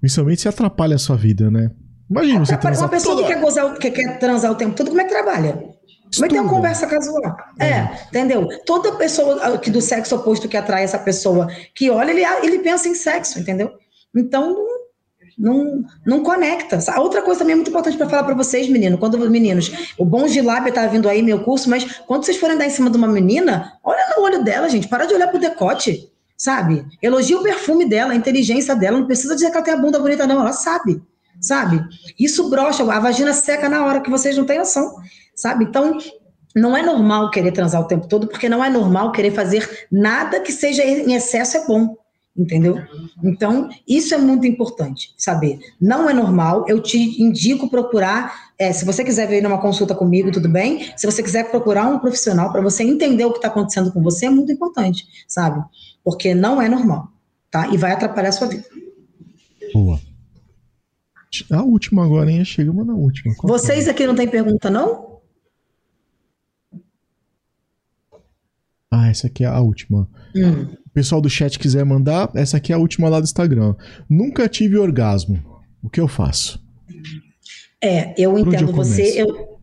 Principalmente 0.00 0.40
se 0.40 0.48
atrapalha 0.48 0.96
a 0.96 0.98
sua 0.98 1.16
vida, 1.16 1.50
né? 1.50 1.70
Imagina 2.10 2.44
você 2.44 2.56
transar 2.56 2.84
Uma 2.84 2.90
pessoa 2.90 3.16
toda 3.16 3.26
que 3.26 3.34
quer, 3.34 3.40
gozar, 3.40 3.78
que 3.78 3.90
quer 3.90 4.18
transar 4.18 4.52
o 4.52 4.54
tempo 4.54 4.74
todo, 4.74 4.88
como 4.88 5.00
é 5.00 5.04
que 5.04 5.10
trabalha? 5.10 5.76
Como 6.14 6.24
é 6.24 6.28
que 6.28 6.34
tem 6.34 6.40
uma 6.40 6.50
conversa 6.50 6.86
casual? 6.86 7.36
É, 7.58 8.06
entendeu? 8.08 8.48
Toda 8.64 8.92
pessoa 8.92 9.40
ah, 9.42 9.58
que 9.58 9.70
do 9.70 9.80
sexo 9.80 10.14
oposto 10.14 10.48
que 10.48 10.56
atrai 10.56 10.84
essa 10.84 10.98
pessoa 10.98 11.48
que 11.74 11.90
olha, 11.90 12.10
ele, 12.10 12.22
ele 12.42 12.60
pensa 12.60 12.88
em 12.88 12.94
sexo, 12.94 13.40
entendeu? 13.40 13.72
Então, 14.14 14.56
não, 15.36 15.64
não, 15.64 15.84
não 16.06 16.22
conecta. 16.22 16.78
A 16.92 17.00
outra 17.00 17.22
coisa 17.22 17.40
também 17.40 17.52
é 17.52 17.56
muito 17.56 17.68
importante 17.68 17.96
para 17.96 18.08
falar 18.08 18.24
para 18.24 18.34
vocês, 18.34 18.68
menino, 18.68 18.96
quando 18.96 19.18
meninos, 19.28 19.92
o 19.98 20.04
bom 20.04 20.26
de 20.26 20.40
lábia 20.40 20.72
tá 20.72 20.86
vindo 20.86 21.08
aí, 21.08 21.22
meu 21.22 21.40
curso, 21.42 21.68
mas 21.68 21.84
quando 22.06 22.24
vocês 22.24 22.36
forem 22.36 22.56
dar 22.56 22.66
em 22.66 22.70
cima 22.70 22.88
de 22.88 22.96
uma 22.96 23.08
menina, 23.08 23.72
olha 23.82 24.14
no 24.16 24.22
olho 24.22 24.44
dela, 24.44 24.68
gente, 24.68 24.88
para 24.88 25.06
de 25.06 25.12
olhar 25.12 25.28
pro 25.28 25.40
decote, 25.40 26.10
sabe? 26.36 26.86
Elogia 27.02 27.38
o 27.38 27.42
perfume 27.42 27.88
dela, 27.88 28.12
a 28.12 28.16
inteligência 28.16 28.74
dela, 28.76 28.98
não 28.98 29.06
precisa 29.06 29.34
dizer 29.34 29.50
que 29.50 29.56
ela 29.56 29.64
tem 29.64 29.74
a 29.74 29.78
bunda 29.78 29.98
bonita, 29.98 30.26
não, 30.26 30.40
ela 30.40 30.52
sabe, 30.52 31.02
sabe? 31.40 31.82
Isso 32.18 32.48
brocha, 32.50 32.82
a 32.82 33.00
vagina 33.00 33.32
seca 33.32 33.68
na 33.68 33.84
hora 33.84 34.00
que 34.00 34.10
vocês 34.10 34.36
não 34.36 34.44
têm 34.44 34.58
noção, 34.58 34.94
sabe? 35.34 35.64
Então, 35.64 35.98
não 36.54 36.74
é 36.74 36.82
normal 36.82 37.30
querer 37.30 37.52
transar 37.52 37.82
o 37.82 37.86
tempo 37.86 38.08
todo, 38.08 38.26
porque 38.26 38.48
não 38.48 38.64
é 38.64 38.70
normal 38.70 39.12
querer 39.12 39.30
fazer 39.30 39.86
nada 39.92 40.40
que 40.40 40.50
seja 40.50 40.82
em 40.82 41.12
excesso 41.14 41.58
é 41.58 41.66
bom, 41.66 41.94
entendeu? 42.34 42.78
Então, 43.22 43.68
isso 43.86 44.14
é 44.14 44.18
muito 44.18 44.46
importante 44.46 45.12
saber. 45.18 45.58
Não 45.78 46.08
é 46.08 46.14
normal, 46.14 46.64
eu 46.66 46.80
te 46.80 47.22
indico 47.22 47.68
procurar, 47.68 48.50
é, 48.58 48.72
se 48.72 48.86
você 48.86 49.04
quiser 49.04 49.28
vir 49.28 49.42
numa 49.42 49.60
consulta 49.60 49.94
comigo, 49.94 50.32
tudo 50.32 50.48
bem? 50.48 50.90
Se 50.96 51.06
você 51.06 51.22
quiser 51.22 51.50
procurar 51.50 51.86
um 51.88 51.98
profissional 51.98 52.50
para 52.50 52.62
você 52.62 52.82
entender 52.82 53.26
o 53.26 53.32
que 53.32 53.38
está 53.38 53.48
acontecendo 53.48 53.92
com 53.92 54.02
você, 54.02 54.26
é 54.26 54.30
muito 54.30 54.50
importante, 54.50 55.06
sabe? 55.28 55.62
Porque 56.02 56.34
não 56.34 56.60
é 56.60 56.68
normal, 56.70 57.08
tá? 57.50 57.68
E 57.68 57.76
vai 57.76 57.92
atrapalhar 57.92 58.30
a 58.30 58.32
sua 58.32 58.48
vida. 58.48 58.64
A 61.50 61.62
última 61.62 62.04
agora, 62.04 62.30
hein? 62.30 62.44
Chegamos 62.44 62.86
na 62.86 62.94
última. 62.94 63.34
Qual 63.34 63.54
é? 63.54 63.58
Vocês 63.58 63.88
aqui 63.88 64.06
não 64.06 64.14
tem 64.14 64.28
pergunta, 64.28 64.70
não? 64.70 65.20
Ah, 68.90 69.08
essa 69.08 69.26
aqui 69.26 69.44
é 69.44 69.46
a 69.46 69.60
última. 69.60 70.08
Hum. 70.34 70.62
O 70.86 70.90
pessoal 70.90 71.20
do 71.20 71.28
chat 71.28 71.58
quiser 71.58 71.84
mandar, 71.84 72.30
essa 72.34 72.56
aqui 72.56 72.72
é 72.72 72.74
a 72.74 72.78
última 72.78 73.08
lá 73.08 73.20
do 73.20 73.24
Instagram. 73.24 73.74
Nunca 74.08 74.48
tive 74.48 74.78
orgasmo. 74.78 75.62
O 75.82 75.90
que 75.90 76.00
eu 76.00 76.08
faço? 76.08 76.64
É, 77.82 78.14
eu 78.20 78.32
onde 78.32 78.48
entendo 78.48 78.70
eu 78.70 78.74
você. 78.74 79.20
Eu, 79.20 79.55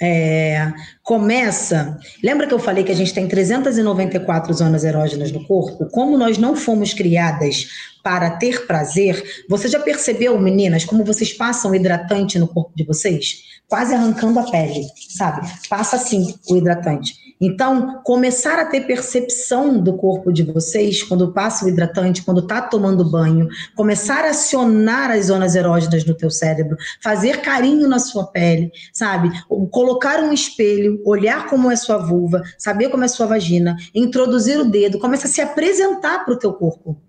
é, 0.00 0.72
começa. 1.02 1.98
Lembra 2.22 2.46
que 2.46 2.54
eu 2.54 2.58
falei 2.58 2.84
que 2.84 2.92
a 2.92 2.96
gente 2.96 3.14
tem 3.14 3.26
394 3.26 4.52
zonas 4.52 4.84
erógenas 4.84 5.32
no 5.32 5.46
corpo? 5.46 5.86
Como 5.90 6.18
nós 6.18 6.38
não 6.38 6.54
fomos 6.54 6.92
criadas 6.92 7.68
para 8.02 8.30
ter 8.30 8.66
prazer, 8.66 9.44
você 9.48 9.68
já 9.68 9.80
percebeu, 9.80 10.38
meninas, 10.38 10.84
como 10.84 11.04
vocês 11.04 11.32
passam 11.32 11.74
hidratante 11.74 12.38
no 12.38 12.46
corpo 12.46 12.72
de 12.76 12.84
vocês? 12.84 13.44
Quase 13.66 13.94
arrancando 13.94 14.38
a 14.38 14.50
pele, 14.50 14.86
sabe? 15.08 15.48
Passa 15.68 15.96
assim 15.96 16.34
o 16.48 16.56
hidratante. 16.56 17.14
Então, 17.40 18.00
começar 18.02 18.58
a 18.58 18.64
ter 18.64 18.82
percepção 18.82 19.78
do 19.78 19.96
corpo 19.96 20.32
de 20.32 20.42
vocês 20.42 21.02
quando 21.02 21.32
passa 21.32 21.64
o 21.64 21.68
hidratante, 21.68 22.22
quando 22.22 22.40
está 22.40 22.62
tomando 22.62 23.10
banho, 23.10 23.48
começar 23.74 24.24
a 24.24 24.30
acionar 24.30 25.10
as 25.10 25.26
zonas 25.26 25.54
erógenas 25.54 26.04
no 26.04 26.14
teu 26.14 26.30
cérebro, 26.30 26.76
fazer 27.02 27.42
carinho 27.42 27.88
na 27.88 27.98
sua 27.98 28.26
pele, 28.26 28.72
sabe? 28.92 29.30
Colocar 29.70 30.20
um 30.20 30.32
espelho, 30.32 31.00
olhar 31.04 31.46
como 31.46 31.70
é 31.70 31.76
sua 31.76 31.98
vulva, 31.98 32.42
saber 32.58 32.88
como 32.88 33.04
é 33.04 33.08
sua 33.08 33.26
vagina, 33.26 33.76
introduzir 33.94 34.58
o 34.58 34.70
dedo, 34.70 34.98
começa 34.98 35.26
a 35.26 35.30
se 35.30 35.40
apresentar 35.40 36.24
para 36.24 36.34
o 36.34 36.38
teu 36.38 36.52
corpo 36.54 37.05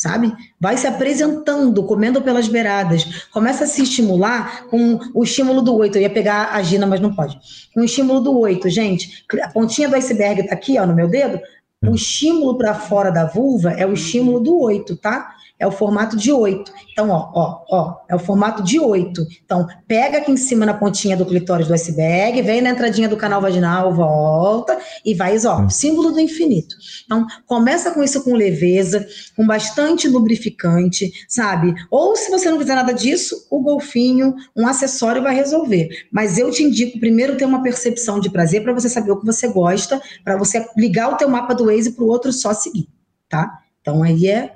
sabe? 0.00 0.34
Vai 0.58 0.78
se 0.78 0.86
apresentando, 0.86 1.84
comendo 1.84 2.22
pelas 2.22 2.48
beiradas. 2.48 3.26
Começa 3.30 3.64
a 3.64 3.66
se 3.66 3.82
estimular 3.82 4.66
com 4.68 4.98
o 5.12 5.22
estímulo 5.22 5.60
do 5.60 5.76
oito. 5.76 5.98
Eu 5.98 6.02
ia 6.02 6.08
pegar 6.08 6.54
a 6.54 6.62
Gina, 6.62 6.86
mas 6.86 7.00
não 7.00 7.14
pode. 7.14 7.38
Com 7.74 7.82
o 7.82 7.84
estímulo 7.84 8.18
do 8.18 8.38
oito, 8.38 8.66
gente. 8.70 9.26
A 9.42 9.48
pontinha 9.48 9.90
do 9.90 9.96
iceberg 9.96 10.48
tá 10.48 10.54
aqui, 10.54 10.78
ó, 10.78 10.86
no 10.86 10.94
meu 10.94 11.06
dedo. 11.06 11.38
O 11.86 11.94
estímulo 11.94 12.56
para 12.56 12.72
fora 12.72 13.10
da 13.10 13.26
vulva 13.26 13.72
é 13.72 13.86
o 13.86 13.92
estímulo 13.92 14.40
do 14.40 14.58
oito, 14.60 14.96
tá? 14.96 15.34
É 15.60 15.66
o 15.66 15.70
formato 15.70 16.16
de 16.16 16.32
8. 16.32 16.72
Então, 16.90 17.10
ó, 17.10 17.30
ó, 17.34 17.64
ó, 17.70 17.96
é 18.08 18.16
o 18.16 18.18
formato 18.18 18.62
de 18.62 18.80
8. 18.80 19.26
Então, 19.44 19.66
pega 19.86 20.18
aqui 20.18 20.32
em 20.32 20.36
cima 20.36 20.64
na 20.64 20.72
pontinha 20.72 21.16
do 21.16 21.26
clitóris 21.26 21.68
do 21.68 21.74
iceberg, 21.74 22.40
vem 22.40 22.62
na 22.62 22.70
entradinha 22.70 23.08
do 23.08 23.16
canal 23.16 23.42
vaginal, 23.42 23.94
volta 23.94 24.78
e 25.04 25.14
vai, 25.14 25.36
ó, 25.46 25.60
hum. 25.60 25.68
símbolo 25.68 26.12
do 26.12 26.18
infinito. 26.18 26.74
Então, 27.04 27.26
começa 27.46 27.90
com 27.90 28.02
isso 28.02 28.24
com 28.24 28.34
leveza, 28.34 29.06
com 29.36 29.46
bastante 29.46 30.08
lubrificante, 30.08 31.12
sabe? 31.28 31.74
Ou 31.90 32.16
se 32.16 32.30
você 32.30 32.50
não 32.50 32.58
quiser 32.58 32.74
nada 32.74 32.94
disso, 32.94 33.46
o 33.50 33.60
golfinho, 33.60 34.34
um 34.56 34.66
acessório 34.66 35.22
vai 35.22 35.34
resolver. 35.34 35.88
Mas 36.10 36.38
eu 36.38 36.50
te 36.50 36.62
indico 36.62 36.98
primeiro 36.98 37.36
ter 37.36 37.44
uma 37.44 37.62
percepção 37.62 38.18
de 38.18 38.30
prazer 38.30 38.62
para 38.62 38.72
você 38.72 38.88
saber 38.88 39.12
o 39.12 39.20
que 39.20 39.26
você 39.26 39.46
gosta, 39.48 40.00
para 40.24 40.38
você 40.38 40.66
ligar 40.74 41.12
o 41.12 41.16
teu 41.16 41.28
mapa 41.28 41.54
do 41.54 41.66
Waze 41.66 41.92
para 41.92 42.04
o 42.04 42.08
outro 42.08 42.32
só 42.32 42.54
seguir, 42.54 42.88
tá? 43.28 43.58
Então 43.82 44.02
aí 44.02 44.26
é 44.26 44.54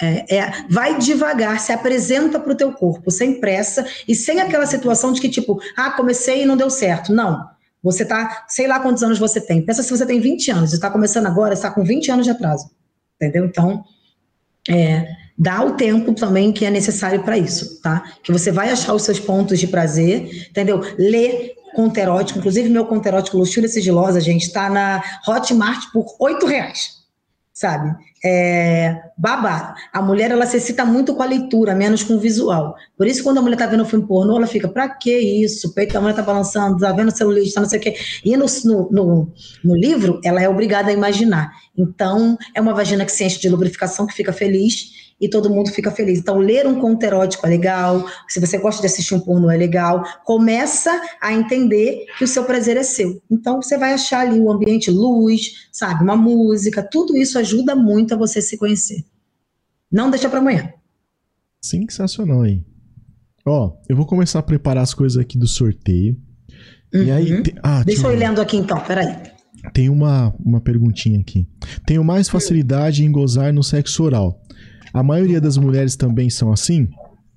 é, 0.00 0.36
é, 0.36 0.52
vai 0.68 0.98
devagar, 0.98 1.60
se 1.60 1.72
apresenta 1.72 2.40
para 2.40 2.52
o 2.52 2.56
teu 2.56 2.72
corpo, 2.72 3.10
sem 3.10 3.38
pressa 3.38 3.86
e 4.08 4.14
sem 4.14 4.40
aquela 4.40 4.66
situação 4.66 5.12
de 5.12 5.20
que, 5.20 5.28
tipo, 5.28 5.60
ah, 5.76 5.90
comecei 5.90 6.42
e 6.42 6.46
não 6.46 6.56
deu 6.56 6.70
certo. 6.70 7.12
Não. 7.12 7.48
Você 7.82 8.04
tá, 8.04 8.44
sei 8.48 8.66
lá 8.66 8.80
quantos 8.80 9.02
anos 9.02 9.18
você 9.18 9.40
tem. 9.40 9.64
Pensa 9.64 9.82
se 9.82 9.90
você 9.90 10.06
tem 10.06 10.20
20 10.20 10.50
anos, 10.50 10.72
está 10.72 10.90
começando 10.90 11.26
agora, 11.26 11.54
está 11.54 11.70
com 11.70 11.84
20 11.84 12.10
anos 12.12 12.24
de 12.24 12.30
atraso. 12.30 12.70
Entendeu? 13.16 13.44
Então, 13.44 13.84
é, 14.68 15.06
dá 15.38 15.62
o 15.64 15.72
tempo 15.72 16.14
também 16.14 16.52
que 16.52 16.64
é 16.64 16.70
necessário 16.70 17.22
para 17.22 17.36
isso, 17.36 17.80
tá? 17.82 18.02
Que 18.22 18.32
você 18.32 18.50
vai 18.50 18.70
achar 18.70 18.94
os 18.94 19.02
seus 19.02 19.20
pontos 19.20 19.58
de 19.58 19.66
prazer, 19.66 20.48
entendeu? 20.48 20.80
Lê 20.98 21.54
conto 21.74 21.96
erótico, 21.98 22.38
inclusive 22.38 22.68
meu 22.68 22.84
conto 22.86 23.06
erótico 23.06 23.38
Luxúria 23.38 23.68
Sigilosa, 23.68 24.20
gente, 24.20 24.46
está 24.46 24.68
na 24.68 25.02
Hotmart 25.26 25.92
por 25.92 26.04
oito 26.18 26.46
reais 26.46 26.99
sabe? 27.60 27.94
É, 28.24 29.02
babado. 29.18 29.74
A 29.92 30.00
mulher, 30.00 30.30
ela 30.30 30.46
se 30.46 30.56
excita 30.56 30.82
muito 30.82 31.14
com 31.14 31.22
a 31.22 31.26
leitura, 31.26 31.74
menos 31.74 32.02
com 32.02 32.14
o 32.14 32.18
visual. 32.18 32.74
Por 32.96 33.06
isso, 33.06 33.22
quando 33.22 33.36
a 33.36 33.42
mulher 33.42 33.56
tá 33.56 33.66
vendo 33.66 33.82
um 33.82 33.86
filme 33.86 34.06
pornô, 34.06 34.38
ela 34.38 34.46
fica, 34.46 34.66
pra 34.66 34.88
que 34.88 35.14
isso? 35.14 35.68
O 35.68 35.74
peito 35.74 35.92
da 35.92 36.00
mulher 36.00 36.14
tá 36.14 36.22
balançando, 36.22 36.78
tá 36.78 36.90
vendo 36.90 37.14
celulite, 37.14 37.52
tá 37.52 37.60
não 37.60 37.68
sei 37.68 37.78
o 37.78 37.82
quê. 37.82 37.94
E 38.24 38.34
no, 38.34 38.46
no, 38.90 39.32
no 39.62 39.76
livro, 39.76 40.18
ela 40.24 40.42
é 40.42 40.48
obrigada 40.48 40.88
a 40.88 40.92
imaginar. 40.94 41.52
Então, 41.76 42.38
é 42.54 42.62
uma 42.62 42.72
vagina 42.72 43.04
que 43.04 43.12
se 43.12 43.24
enche 43.24 43.38
de 43.38 43.50
lubrificação, 43.50 44.06
que 44.06 44.14
fica 44.14 44.32
feliz, 44.32 44.99
e 45.20 45.28
todo 45.28 45.50
mundo 45.50 45.70
fica 45.70 45.90
feliz. 45.90 46.18
Então, 46.18 46.38
ler 46.38 46.66
um 46.66 46.80
conto 46.80 47.02
erótico 47.04 47.46
é 47.46 47.50
legal, 47.50 48.06
se 48.28 48.40
você 48.40 48.58
gosta 48.58 48.80
de 48.80 48.86
assistir 48.86 49.14
um 49.14 49.20
pornô 49.20 49.50
é 49.50 49.56
legal, 49.56 50.02
começa 50.24 50.90
a 51.20 51.32
entender 51.32 52.06
que 52.16 52.24
o 52.24 52.28
seu 52.28 52.44
prazer 52.44 52.76
é 52.76 52.82
seu. 52.82 53.20
Então, 53.30 53.60
você 53.60 53.76
vai 53.76 53.92
achar 53.92 54.20
ali 54.20 54.40
o 54.40 54.50
ambiente, 54.50 54.90
luz, 54.90 55.68
sabe, 55.70 56.02
uma 56.02 56.16
música, 56.16 56.82
tudo 56.82 57.16
isso 57.16 57.38
ajuda 57.38 57.74
muito 57.74 58.14
a 58.14 58.16
você 58.16 58.40
se 58.40 58.56
conhecer. 58.56 59.04
Não 59.92 60.10
deixa 60.10 60.28
para 60.28 60.38
amanhã. 60.38 60.72
Sensacional 61.60 62.42
aí. 62.42 62.64
Ó, 63.44 63.72
eu 63.88 63.96
vou 63.96 64.06
começar 64.06 64.38
a 64.38 64.42
preparar 64.42 64.82
as 64.82 64.94
coisas 64.94 65.20
aqui 65.20 65.36
do 65.36 65.46
sorteio. 65.46 66.16
Uhum. 66.94 67.02
E 67.02 67.10
aí. 67.10 67.32
Uhum. 67.32 67.42
Te... 67.42 67.54
Ah, 67.62 67.82
Deixa 67.84 68.06
eu 68.06 68.12
ir 68.12 68.16
lendo 68.16 68.40
aqui 68.40 68.56
então, 68.56 68.80
peraí. 68.80 69.14
Tem 69.74 69.88
uma, 69.88 70.34
uma 70.42 70.60
perguntinha 70.60 71.20
aqui. 71.20 71.46
Tenho 71.86 72.02
mais 72.02 72.28
facilidade 72.28 73.04
em 73.04 73.12
gozar 73.12 73.52
no 73.52 73.62
sexo 73.62 74.02
oral. 74.04 74.40
A 74.92 75.02
maioria 75.02 75.40
das 75.40 75.56
mulheres 75.56 75.96
também 75.96 76.28
são 76.28 76.52
assim? 76.52 76.88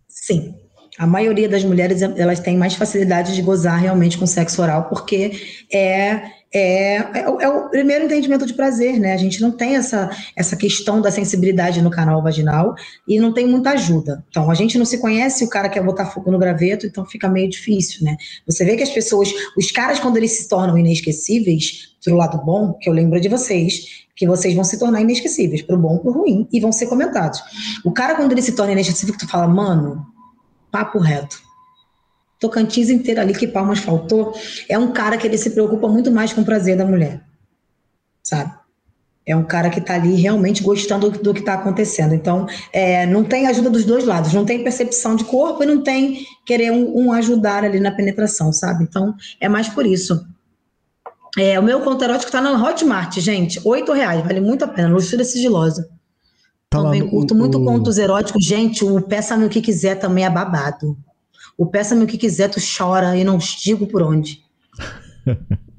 Sim. 0.08 0.56
A 0.98 1.08
maioria 1.08 1.50
das 1.50 1.64
mulheres 1.64 2.02
elas 2.02 2.40
têm 2.40 2.58
mais 2.58 2.76
facilidade 2.76 3.36
de 3.36 3.42
gozar 3.42 3.80
realmente 3.80 4.18
com 4.18 4.28
sexo 4.28 4.62
oral, 4.62 4.90
porque 4.90 5.32
é, 5.72 6.22
é, 6.54 6.98
é, 6.98 7.20
é, 7.20 7.50
o 7.50 7.68
primeiro 7.70 8.06
entendimento 8.06 8.46
de 8.46 8.54
prazer, 8.54 9.00
né? 9.00 9.14
A 9.14 9.18
gente 9.18 9.42
não 9.42 9.52
tem 9.52 9.76
essa, 9.76 10.10
essa 10.36 10.56
questão 10.56 11.02
da 11.02 11.10
sensibilidade 11.10 11.82
no 11.82 11.90
canal 11.90 12.22
vaginal 12.22 12.76
e 13.08 13.20
não 13.20 13.34
tem 13.34 13.48
muita 13.48 13.72
ajuda. 13.72 14.24
Então, 14.30 14.52
a 14.52 14.54
gente 14.54 14.78
não 14.78 14.86
se 14.86 15.00
conhece, 15.00 15.44
o 15.44 15.50
cara 15.50 15.68
quer 15.68 15.84
botar 15.84 16.06
fogo 16.06 16.32
no 16.32 16.38
graveto, 16.38 16.86
então 16.86 17.06
fica 17.06 17.28
meio 17.28 17.50
difícil, 17.50 18.06
né? 18.06 18.16
Você 18.46 18.64
vê 18.64 18.76
que 18.78 18.84
as 18.84 18.92
pessoas, 18.92 19.34
os 19.58 19.72
caras, 19.72 20.00
quando 20.00 20.18
eles 20.18 20.38
se 20.38 20.48
tornam 20.48 20.78
inesquecíveis, 20.78 21.96
pro 22.04 22.16
lado 22.16 22.38
bom, 22.46 22.74
que 22.74 22.88
eu 22.88 22.94
lembro 22.94 23.20
de 23.20 23.30
vocês, 23.30 24.06
que 24.16 24.28
vocês 24.28 24.54
vão 24.54 24.64
se 24.64 24.78
tornar 24.78 25.02
inesquecíveis, 25.02 25.64
pro 25.64 25.78
bom, 25.78 25.98
pro 25.98 26.12
ruim, 26.12 26.48
e 26.52 26.60
vão 26.60 26.72
ser 26.72 26.86
comentados. 26.86 27.42
O 27.84 27.92
cara, 27.92 28.14
quando 28.14 28.32
ele 28.32 28.42
se 28.44 28.52
torna 28.52 28.74
inesquecível, 28.74 29.16
tu 29.18 29.28
fala, 29.28 29.48
mano, 29.48 30.06
papo 30.72 31.00
reto. 31.00 31.42
Tocantins 32.44 32.90
inteiro 32.90 33.22
ali, 33.22 33.34
que 33.34 33.48
palmas 33.48 33.80
faltou, 33.80 34.34
é 34.68 34.78
um 34.78 34.92
cara 34.92 35.18
que 35.18 35.26
ele 35.26 35.38
se 35.38 35.52
preocupa 35.52 35.88
muito 35.88 36.12
mais 36.12 36.34
com 36.34 36.42
o 36.42 36.46
prazer 36.46 36.76
da 36.76 36.86
mulher, 36.86 37.22
sabe? 38.22 38.54
É 39.26 39.34
um 39.34 39.44
cara 39.44 39.70
que 39.70 39.80
está 39.80 39.94
ali 39.96 40.16
realmente 40.16 40.62
gostando 40.62 41.10
do, 41.10 41.18
do 41.18 41.34
que 41.34 41.40
está 41.40 41.54
acontecendo. 41.54 42.14
Então, 42.14 42.46
é, 42.74 43.06
não 43.06 43.24
tem 43.24 43.48
ajuda 43.48 43.70
dos 43.70 43.86
dois 43.86 44.04
lados, 44.04 44.34
não 44.34 44.44
tem 44.44 44.62
percepção 44.62 45.16
de 45.16 45.24
corpo 45.24 45.64
e 45.64 45.66
não 45.66 45.82
tem 45.82 46.26
querer 46.46 46.72
um, 46.72 47.06
um 47.06 47.14
ajudar 47.14 47.64
ali 47.64 47.80
na 47.80 47.92
penetração, 47.92 48.52
sabe? 48.52 48.84
Então, 48.84 49.16
é 49.40 49.48
mais 49.48 49.70
por 49.70 49.86
isso. 49.86 50.28
É, 51.38 51.58
o 51.58 51.64
meu 51.64 51.80
conto 51.80 52.04
erótico 52.04 52.32
tá 52.32 52.42
na 52.42 52.52
Hotmart, 52.62 53.18
gente. 53.20 53.62
Oito 53.64 53.94
reais, 53.94 54.22
vale 54.22 54.42
muito 54.42 54.66
a 54.66 54.68
pena. 54.68 54.90
Luxúria 54.90 55.24
sigilosa. 55.24 55.90
Tá 56.70 56.82
também 56.82 57.02
no, 57.02 57.10
curto 57.10 57.34
muito 57.34 57.60
o... 57.60 57.66
contos 57.66 57.98
eróticos. 57.98 58.44
Gente, 58.44 58.84
o 58.84 59.02
Peça-me 59.02 59.46
o 59.46 59.50
que 59.50 59.62
quiser 59.62 59.96
também 59.96 60.26
é 60.26 60.30
babado. 60.30 60.98
O 61.58 61.66
Peça-me 61.66 62.04
o 62.04 62.08
que 62.08 62.18
quiser, 62.18 62.50
tu 62.50 62.60
chora 62.60 63.16
e 63.16 63.24
não 63.24 63.38
digo 63.38 63.88
por 63.88 64.02
onde. 64.02 64.44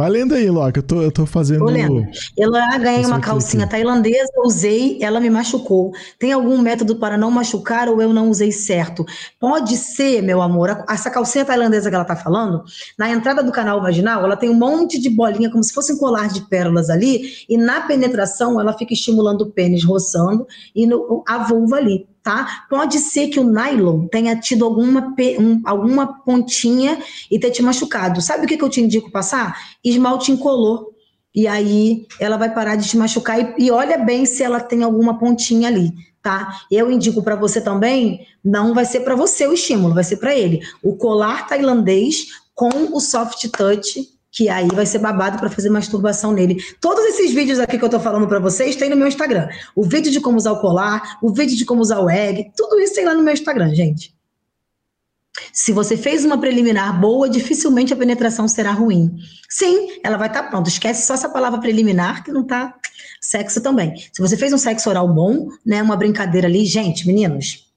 Valendo 0.00 0.34
aí, 0.34 0.48
Loki, 0.48 0.78
eu 0.78 0.82
tô, 0.82 1.02
eu 1.02 1.12
tô 1.12 1.26
fazendo. 1.26 1.58
Tô 1.58 1.66
lendo. 1.66 2.06
Eu 2.34 2.50
ganhei 2.50 3.04
uma 3.04 3.20
calcinha 3.20 3.64
aqui. 3.64 3.72
tailandesa, 3.72 4.32
usei, 4.38 4.98
ela 5.02 5.20
me 5.20 5.28
machucou. 5.28 5.92
Tem 6.18 6.32
algum 6.32 6.56
método 6.56 6.96
para 6.96 7.18
não 7.18 7.30
machucar 7.30 7.86
ou 7.86 8.00
eu 8.00 8.10
não 8.10 8.30
usei 8.30 8.50
certo? 8.50 9.04
Pode 9.38 9.76
ser, 9.76 10.22
meu 10.22 10.40
amor, 10.40 10.84
essa 10.88 11.10
calcinha 11.10 11.44
tailandesa 11.44 11.90
que 11.90 11.94
ela 11.94 12.06
tá 12.06 12.16
falando, 12.16 12.64
na 12.98 13.10
entrada 13.10 13.42
do 13.42 13.52
canal 13.52 13.82
vaginal, 13.82 14.24
ela 14.24 14.38
tem 14.38 14.48
um 14.48 14.54
monte 14.54 14.98
de 14.98 15.10
bolinha, 15.10 15.50
como 15.50 15.62
se 15.62 15.74
fosse 15.74 15.92
um 15.92 15.98
colar 15.98 16.28
de 16.28 16.48
pérolas 16.48 16.88
ali, 16.88 17.34
e 17.46 17.58
na 17.58 17.82
penetração 17.82 18.58
ela 18.58 18.72
fica 18.72 18.94
estimulando 18.94 19.42
o 19.42 19.50
pênis, 19.50 19.84
roçando, 19.84 20.46
e 20.74 20.86
no, 20.86 21.22
a 21.28 21.44
vulva 21.44 21.76
ali 21.76 22.08
tá? 22.30 22.64
Pode 22.70 23.00
ser 23.00 23.26
que 23.26 23.40
o 23.40 23.44
nylon 23.44 24.06
tenha 24.06 24.36
tido 24.36 24.64
alguma, 24.64 25.12
um, 25.40 25.60
alguma 25.64 26.22
pontinha 26.22 26.96
e 27.28 27.40
ter 27.40 27.50
te 27.50 27.60
machucado. 27.60 28.22
Sabe 28.22 28.44
o 28.44 28.48
que, 28.48 28.56
que 28.56 28.62
eu 28.62 28.68
te 28.68 28.80
indico 28.80 29.10
passar? 29.10 29.58
Esmalte 29.84 30.30
incolor. 30.30 30.90
E 31.34 31.48
aí 31.48 32.06
ela 32.20 32.36
vai 32.36 32.52
parar 32.52 32.76
de 32.76 32.88
te 32.88 32.96
machucar 32.96 33.40
e, 33.58 33.64
e 33.66 33.70
olha 33.70 33.98
bem 33.98 34.24
se 34.26 34.44
ela 34.44 34.60
tem 34.60 34.84
alguma 34.84 35.18
pontinha 35.18 35.68
ali, 35.68 35.92
tá? 36.22 36.60
Eu 36.70 36.90
indico 36.90 37.22
para 37.22 37.36
você 37.36 37.60
também, 37.60 38.26
não 38.44 38.74
vai 38.74 38.84
ser 38.84 39.00
para 39.00 39.16
você 39.16 39.46
o 39.46 39.52
estímulo, 39.52 39.94
vai 39.94 40.04
ser 40.04 40.16
para 40.16 40.34
ele. 40.34 40.60
O 40.82 40.96
colar 40.96 41.48
tailandês 41.48 42.26
com 42.54 42.94
o 42.94 43.00
soft 43.00 43.48
touch 43.50 44.08
que 44.32 44.48
aí 44.48 44.68
vai 44.68 44.86
ser 44.86 44.98
babado 44.98 45.38
para 45.38 45.50
fazer 45.50 45.70
masturbação 45.70 46.32
nele. 46.32 46.62
Todos 46.80 47.04
esses 47.06 47.32
vídeos 47.32 47.58
aqui 47.58 47.78
que 47.78 47.84
eu 47.84 47.88
tô 47.88 47.98
falando 47.98 48.28
para 48.28 48.38
vocês 48.38 48.76
tem 48.76 48.88
no 48.88 48.96
meu 48.96 49.08
Instagram. 49.08 49.48
O 49.74 49.82
vídeo 49.82 50.12
de 50.12 50.20
como 50.20 50.36
usar 50.36 50.52
o 50.52 50.60
colar, 50.60 51.18
o 51.20 51.32
vídeo 51.32 51.56
de 51.56 51.64
como 51.64 51.80
usar 51.80 52.00
o 52.00 52.08
egg, 52.08 52.52
tudo 52.56 52.78
isso 52.80 52.94
tem 52.94 53.04
lá 53.04 53.14
no 53.14 53.22
meu 53.22 53.34
Instagram, 53.34 53.74
gente. 53.74 54.14
Se 55.52 55.72
você 55.72 55.96
fez 55.96 56.24
uma 56.24 56.38
preliminar 56.38 57.00
boa, 57.00 57.28
dificilmente 57.28 57.92
a 57.92 57.96
penetração 57.96 58.46
será 58.46 58.72
ruim. 58.72 59.16
Sim, 59.48 60.00
ela 60.02 60.16
vai 60.16 60.28
estar 60.28 60.42
tá 60.44 60.48
pronta. 60.48 60.68
Esquece 60.68 61.06
só 61.06 61.14
essa 61.14 61.28
palavra 61.28 61.60
preliminar 61.60 62.22
que 62.24 62.32
não 62.32 62.44
tá 62.44 62.74
sexo 63.20 63.60
também. 63.60 63.94
Se 64.12 64.20
você 64.20 64.36
fez 64.36 64.52
um 64.52 64.58
sexo 64.58 64.88
oral 64.90 65.12
bom, 65.12 65.48
né, 65.64 65.82
uma 65.82 65.96
brincadeira 65.96 66.46
ali, 66.46 66.64
gente, 66.66 67.06
meninos, 67.06 67.70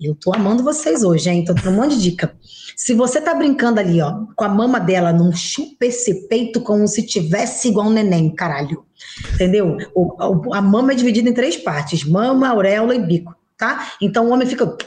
eu 0.00 0.14
tô 0.14 0.34
amando 0.34 0.62
vocês 0.62 1.02
hoje, 1.02 1.28
hein? 1.28 1.44
Tô 1.44 1.52
dando 1.52 1.70
um 1.70 1.76
monte 1.82 1.96
de 1.96 2.10
dica. 2.10 2.34
Se 2.82 2.94
você 2.94 3.20
tá 3.20 3.34
brincando 3.34 3.78
ali, 3.78 4.00
ó, 4.00 4.24
com 4.34 4.42
a 4.42 4.48
mama 4.48 4.80
dela, 4.80 5.12
não 5.12 5.34
chupa 5.34 5.84
esse 5.84 6.26
peito 6.28 6.62
como 6.62 6.88
se 6.88 7.06
tivesse 7.06 7.68
igual 7.68 7.88
um 7.88 7.92
neném, 7.92 8.34
caralho. 8.34 8.86
Entendeu? 9.34 9.76
O, 9.94 10.54
a 10.54 10.62
mama 10.62 10.92
é 10.92 10.94
dividida 10.94 11.28
em 11.28 11.34
três 11.34 11.58
partes: 11.58 12.04
mama, 12.04 12.48
auréola 12.48 12.94
e 12.94 12.98
bico, 12.98 13.36
tá? 13.58 13.92
Então 14.00 14.26
o 14.26 14.30
homem 14.30 14.48
fica. 14.48 14.78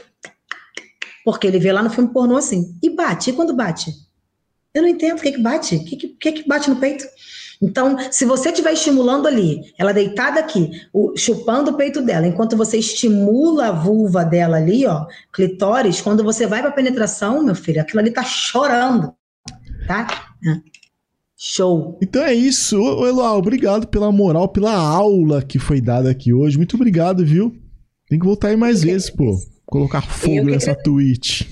Porque 1.24 1.46
ele 1.46 1.60
vê 1.60 1.70
lá 1.70 1.84
no 1.84 1.88
filme 1.88 2.12
pornô 2.12 2.36
assim. 2.36 2.76
E 2.82 2.90
bate. 2.90 3.30
E 3.30 3.32
quando 3.32 3.54
bate? 3.54 3.94
Eu 4.74 4.82
não 4.82 4.88
entendo 4.88 5.18
o 5.18 5.22
que, 5.22 5.30
que 5.30 5.40
bate. 5.40 5.76
O 5.76 5.84
que, 5.84 5.96
que, 5.96 6.08
que, 6.08 6.32
que 6.32 6.48
bate 6.48 6.68
no 6.68 6.80
peito? 6.80 7.04
Então, 7.64 7.96
se 8.10 8.26
você 8.26 8.50
estiver 8.50 8.74
estimulando 8.74 9.26
ali, 9.26 9.72
ela 9.78 9.92
deitada 9.92 10.38
aqui, 10.38 10.70
o, 10.92 11.16
chupando 11.16 11.70
o 11.70 11.76
peito 11.76 12.02
dela, 12.02 12.26
enquanto 12.26 12.58
você 12.58 12.76
estimula 12.76 13.68
a 13.68 13.72
vulva 13.72 14.22
dela 14.22 14.58
ali, 14.58 14.84
ó, 14.86 15.06
clitóris, 15.32 16.02
quando 16.02 16.22
você 16.22 16.46
vai 16.46 16.60
para 16.60 16.72
penetração, 16.72 17.42
meu 17.42 17.54
filho, 17.54 17.80
aquilo 17.80 18.00
ali 18.00 18.10
tá 18.10 18.22
chorando, 18.22 19.14
tá? 19.86 20.06
Show. 21.36 21.98
Então 22.02 22.22
é 22.22 22.34
isso. 22.34 22.78
Ô, 22.78 23.06
Eloá, 23.06 23.34
obrigado 23.36 23.86
pela 23.88 24.12
moral, 24.12 24.48
pela 24.48 24.74
aula 24.74 25.42
que 25.42 25.58
foi 25.58 25.80
dada 25.80 26.10
aqui 26.10 26.32
hoje. 26.32 26.58
Muito 26.58 26.76
obrigado, 26.76 27.24
viu? 27.24 27.56
Tem 28.08 28.18
que 28.18 28.26
voltar 28.26 28.48
aí 28.48 28.56
mais 28.56 28.82
vezes, 28.82 29.08
pô. 29.08 29.34
Colocar 29.66 30.02
fogo 30.02 30.44
nessa 30.44 30.74
Twitch. 30.74 31.42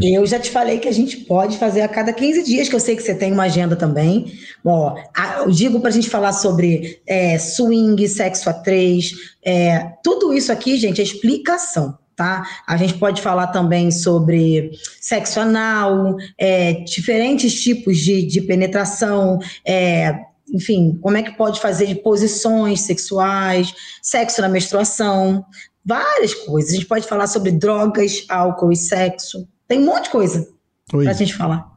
Eu 0.00 0.26
já 0.26 0.38
te 0.38 0.50
falei 0.50 0.78
que 0.78 0.88
a 0.88 0.92
gente 0.92 1.18
pode 1.18 1.56
fazer 1.56 1.80
a 1.80 1.88
cada 1.88 2.12
15 2.12 2.42
dias, 2.42 2.68
que 2.68 2.74
eu 2.74 2.80
sei 2.80 2.96
que 2.96 3.02
você 3.02 3.14
tem 3.14 3.32
uma 3.32 3.44
agenda 3.44 3.76
também. 3.76 4.32
Ó, 4.64 4.96
eu 5.38 5.50
digo 5.50 5.80
para 5.80 5.88
a 5.88 5.92
gente 5.92 6.10
falar 6.10 6.32
sobre 6.32 7.00
é, 7.06 7.38
swing, 7.38 8.06
sexo 8.08 8.50
a 8.50 8.52
três, 8.52 9.12
é, 9.44 9.92
tudo 10.02 10.34
isso 10.34 10.50
aqui, 10.50 10.76
gente, 10.76 11.00
é 11.00 11.04
explicação. 11.04 11.96
Tá? 12.16 12.44
A 12.66 12.76
gente 12.76 12.94
pode 12.94 13.20
falar 13.20 13.48
também 13.48 13.90
sobre 13.90 14.70
sexo 15.00 15.40
anal, 15.40 16.16
é, 16.38 16.74
diferentes 16.84 17.60
tipos 17.60 17.98
de, 17.98 18.22
de 18.24 18.40
penetração, 18.42 19.40
é, 19.66 20.20
enfim, 20.52 20.96
como 21.02 21.16
é 21.16 21.22
que 21.22 21.36
pode 21.36 21.60
fazer 21.60 21.86
de 21.86 21.96
posições 21.96 22.82
sexuais, 22.82 23.74
sexo 24.00 24.40
na 24.40 24.48
menstruação, 24.48 25.44
várias 25.84 26.34
coisas. 26.34 26.72
A 26.72 26.74
gente 26.74 26.86
pode 26.86 27.06
falar 27.06 27.26
sobre 27.26 27.50
drogas, 27.50 28.24
álcool 28.28 28.72
e 28.72 28.76
sexo. 28.76 29.46
Tem 29.68 29.80
um 29.80 29.86
monte 29.86 30.04
de 30.04 30.10
coisa 30.10 30.48
Oi. 30.92 31.04
pra 31.04 31.12
gente 31.12 31.34
falar. 31.34 31.72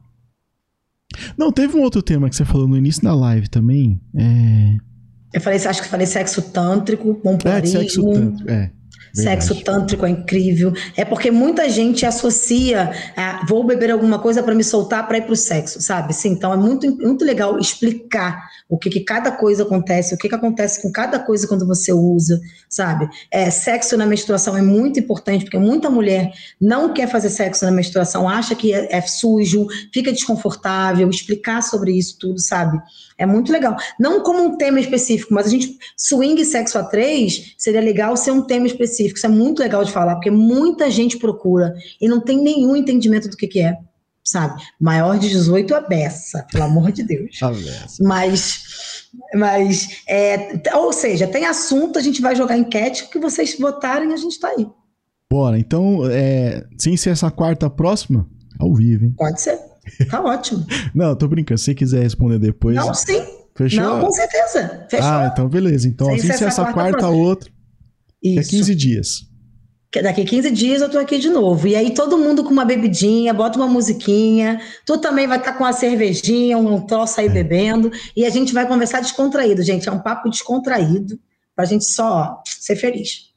Não, 1.36 1.50
teve 1.52 1.76
um 1.76 1.82
outro 1.82 2.02
tema 2.02 2.28
que 2.28 2.36
você 2.36 2.44
falou 2.44 2.68
no 2.68 2.76
início 2.76 3.02
da 3.02 3.14
live 3.14 3.48
também. 3.48 4.00
É... 4.14 4.76
Eu 5.32 5.40
falei, 5.40 5.58
acho 5.58 5.82
que 5.82 5.88
falei 5.88 6.06
sexo 6.06 6.40
tântrico, 6.40 7.14
pompoarismo. 7.16 7.78
É, 7.78 7.82
sexo 7.82 8.12
tântrico, 8.12 8.50
é. 8.50 8.72
Verdade. 9.14 9.44
Sexo 9.44 9.64
tântrico 9.64 10.06
é 10.06 10.10
incrível. 10.10 10.72
É 10.96 11.04
porque 11.04 11.30
muita 11.30 11.68
gente 11.68 12.04
associa, 12.06 12.90
a, 13.16 13.44
vou 13.46 13.64
beber 13.64 13.90
alguma 13.90 14.18
coisa 14.18 14.42
para 14.42 14.54
me 14.54 14.64
soltar 14.64 15.06
para 15.06 15.18
ir 15.18 15.22
para 15.22 15.32
o 15.32 15.36
sexo, 15.36 15.80
sabe? 15.80 16.14
Sim, 16.14 16.30
então 16.30 16.52
é 16.52 16.56
muito, 16.56 16.90
muito 16.96 17.24
legal 17.24 17.58
explicar 17.58 18.48
o 18.68 18.76
que, 18.76 18.90
que 18.90 19.00
cada 19.00 19.30
coisa 19.30 19.62
acontece, 19.62 20.14
o 20.14 20.18
que, 20.18 20.28
que 20.28 20.34
acontece 20.34 20.82
com 20.82 20.92
cada 20.92 21.18
coisa 21.18 21.46
quando 21.46 21.66
você 21.66 21.92
usa, 21.92 22.40
sabe? 22.68 23.08
É, 23.30 23.50
sexo 23.50 23.96
na 23.96 24.04
menstruação 24.04 24.56
é 24.56 24.62
muito 24.62 25.00
importante, 25.00 25.44
porque 25.44 25.58
muita 25.58 25.88
mulher 25.88 26.30
não 26.60 26.92
quer 26.92 27.08
fazer 27.08 27.30
sexo 27.30 27.64
na 27.64 27.70
menstruação, 27.70 28.28
acha 28.28 28.54
que 28.54 28.74
é, 28.74 28.88
é 28.90 29.00
sujo, 29.00 29.66
fica 29.92 30.12
desconfortável, 30.12 31.08
explicar 31.08 31.62
sobre 31.62 31.92
isso 31.92 32.18
tudo, 32.18 32.38
sabe? 32.38 32.78
É 33.18 33.26
muito 33.26 33.50
legal. 33.50 33.76
Não 33.98 34.22
como 34.22 34.44
um 34.44 34.56
tema 34.56 34.78
específico, 34.78 35.34
mas 35.34 35.46
a 35.46 35.50
gente. 35.50 35.76
Swing 35.96 36.40
e 36.40 36.44
sexo 36.44 36.78
a 36.78 36.84
três 36.84 37.54
seria 37.58 37.80
legal 37.80 38.16
ser 38.16 38.30
um 38.30 38.42
tema 38.42 38.66
específico. 38.66 38.97
Isso 39.06 39.26
é 39.26 39.28
muito 39.28 39.60
legal 39.60 39.84
de 39.84 39.92
falar, 39.92 40.14
porque 40.14 40.30
muita 40.30 40.90
gente 40.90 41.18
procura 41.18 41.74
e 42.00 42.08
não 42.08 42.20
tem 42.20 42.42
nenhum 42.42 42.76
entendimento 42.76 43.28
do 43.28 43.36
que, 43.36 43.46
que 43.46 43.60
é. 43.60 43.76
Sabe? 44.24 44.60
Maior 44.78 45.18
de 45.18 45.28
18 45.30 45.74
é 45.74 45.88
beça, 45.88 46.46
pelo 46.52 46.64
amor 46.64 46.92
de 46.92 47.02
Deus. 47.02 47.38
mas. 48.00 49.08
Mas, 49.34 50.02
é, 50.06 50.60
ou 50.74 50.92
seja, 50.92 51.26
tem 51.26 51.46
assunto, 51.46 51.98
a 51.98 52.02
gente 52.02 52.20
vai 52.20 52.36
jogar 52.36 52.58
enquete, 52.58 53.08
que 53.08 53.18
vocês 53.18 53.56
votarem, 53.58 54.12
a 54.12 54.16
gente 54.16 54.32
está 54.32 54.48
aí. 54.48 54.66
Bora, 55.30 55.58
então, 55.58 56.00
é, 56.10 56.64
sem 56.78 56.96
ser 56.96 57.10
essa 57.10 57.30
quarta 57.30 57.70
próxima, 57.70 58.28
ao 58.58 58.74
vivo, 58.74 59.06
hein? 59.06 59.14
Pode 59.16 59.40
ser. 59.40 59.58
Tá 60.10 60.20
ótimo. 60.24 60.66
Não, 60.94 61.16
tô 61.16 61.26
brincando. 61.26 61.58
Se 61.58 61.66
você 61.66 61.74
quiser 61.74 62.02
responder 62.02 62.38
depois. 62.38 62.76
Não, 62.76 62.92
sim. 62.92 63.22
Fechou? 63.54 63.82
Não, 63.82 64.00
com 64.00 64.12
certeza. 64.12 64.86
Fechou. 64.88 65.06
Ah, 65.06 65.30
então 65.32 65.48
beleza. 65.48 65.88
Então, 65.88 66.12
assim, 66.12 66.32
se 66.32 66.44
essa 66.44 66.64
quarta, 66.72 66.98
quarta 66.98 67.08
outra. 67.08 67.50
Isso. 68.22 68.54
É 68.54 68.58
15 68.58 68.74
dias. 68.74 69.28
Daqui 70.02 70.22
15 70.22 70.50
dias 70.50 70.82
eu 70.82 70.90
tô 70.90 70.98
aqui 70.98 71.18
de 71.18 71.30
novo. 71.30 71.66
E 71.66 71.74
aí 71.74 71.94
todo 71.94 72.18
mundo 72.18 72.44
com 72.44 72.50
uma 72.50 72.64
bebidinha, 72.64 73.32
bota 73.32 73.58
uma 73.58 73.66
musiquinha. 73.66 74.60
Tu 74.84 74.98
também 74.98 75.26
vai 75.26 75.38
estar 75.38 75.52
tá 75.52 75.58
com 75.58 75.64
uma 75.64 75.72
cervejinha, 75.72 76.58
um 76.58 76.80
troço 76.80 77.20
aí 77.20 77.26
é. 77.26 77.30
bebendo. 77.30 77.90
E 78.14 78.26
a 78.26 78.30
gente 78.30 78.52
vai 78.52 78.68
conversar 78.68 79.00
descontraído, 79.00 79.62
gente. 79.62 79.88
É 79.88 79.92
um 79.92 80.00
papo 80.00 80.28
descontraído 80.28 81.18
pra 81.56 81.64
gente 81.64 81.86
só 81.86 82.42
ser 82.46 82.76
feliz. 82.76 83.28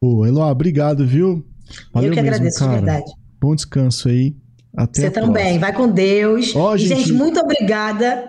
Pô, 0.00 0.24
Eloá, 0.24 0.50
obrigado, 0.50 1.04
viu? 1.04 1.44
Valeu 1.92 2.10
eu 2.10 2.14
que 2.14 2.22
mesmo, 2.22 2.34
agradeço, 2.34 2.58
cara. 2.60 2.70
de 2.70 2.84
verdade. 2.84 3.12
Bom 3.40 3.54
descanso 3.54 4.08
aí. 4.08 4.36
Até 4.76 5.02
Você 5.02 5.10
também, 5.10 5.58
vai 5.58 5.72
com 5.72 5.88
Deus. 5.88 6.54
Oh, 6.54 6.76
gente, 6.76 6.96
gente, 6.96 7.12
muito 7.12 7.40
obrigada. 7.40 8.28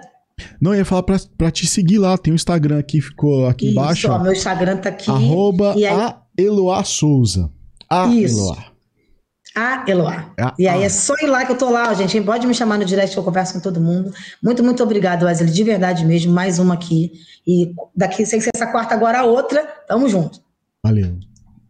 Não, 0.61 0.73
eu 0.73 0.79
ia 0.79 0.85
falar 0.85 1.03
pra, 1.03 1.17
pra 1.37 1.51
te 1.51 1.65
seguir 1.65 1.97
lá. 1.97 2.17
Tem 2.17 2.31
o 2.31 2.33
um 2.33 2.35
Instagram 2.35 2.79
aqui, 2.79 3.01
ficou 3.01 3.47
aqui 3.47 3.65
Isso, 3.65 3.73
embaixo. 3.73 4.11
Ó, 4.11 4.19
meu 4.19 4.33
Instagram 4.33 4.77
tá 4.77 4.89
aqui. 4.89 5.09
Arroba 5.09 5.73
aí... 5.73 5.85
a 5.85 6.21
Eloá 6.37 6.83
Souza. 6.83 7.51
A 7.89 8.07
Isso. 8.07 8.37
Eloá. 8.37 8.65
A 9.55 9.85
Eloá. 9.87 10.33
A, 10.39 10.53
e 10.59 10.67
aí 10.67 10.83
a. 10.83 10.85
é 10.85 10.89
só 10.89 11.15
ir 11.21 11.27
lá 11.27 11.45
que 11.45 11.51
eu 11.51 11.57
tô 11.57 11.69
lá, 11.69 11.91
gente. 11.93 12.21
Pode 12.21 12.45
me 12.45 12.53
chamar 12.53 12.77
no 12.77 12.85
direct 12.85 13.13
que 13.13 13.19
eu 13.19 13.23
converso 13.23 13.53
com 13.53 13.59
todo 13.59 13.79
mundo. 13.81 14.13
Muito, 14.43 14.63
muito 14.63 14.83
obrigado, 14.83 15.23
Wesley. 15.23 15.49
De 15.49 15.63
verdade 15.63 16.05
mesmo. 16.05 16.31
Mais 16.31 16.59
uma 16.59 16.75
aqui. 16.75 17.11
E 17.45 17.73
daqui, 17.95 18.25
sem 18.25 18.39
ser 18.39 18.51
essa 18.53 18.67
quarta, 18.67 18.93
agora 18.93 19.21
a 19.21 19.23
outra. 19.23 19.63
Tamo 19.87 20.07
junto. 20.07 20.39
Valeu. 20.83 21.17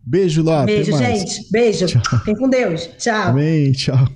Beijo 0.03 0.43
lá. 0.43 0.65
Beijo, 0.65 0.97
gente. 0.97 1.49
Beijo. 1.51 1.85
Tchau. 1.85 2.19
Fiquem 2.19 2.35
com 2.35 2.49
Deus. 2.49 2.89
Tchau. 2.97 3.29
Amém. 3.29 3.71
Tchau. 3.71 4.07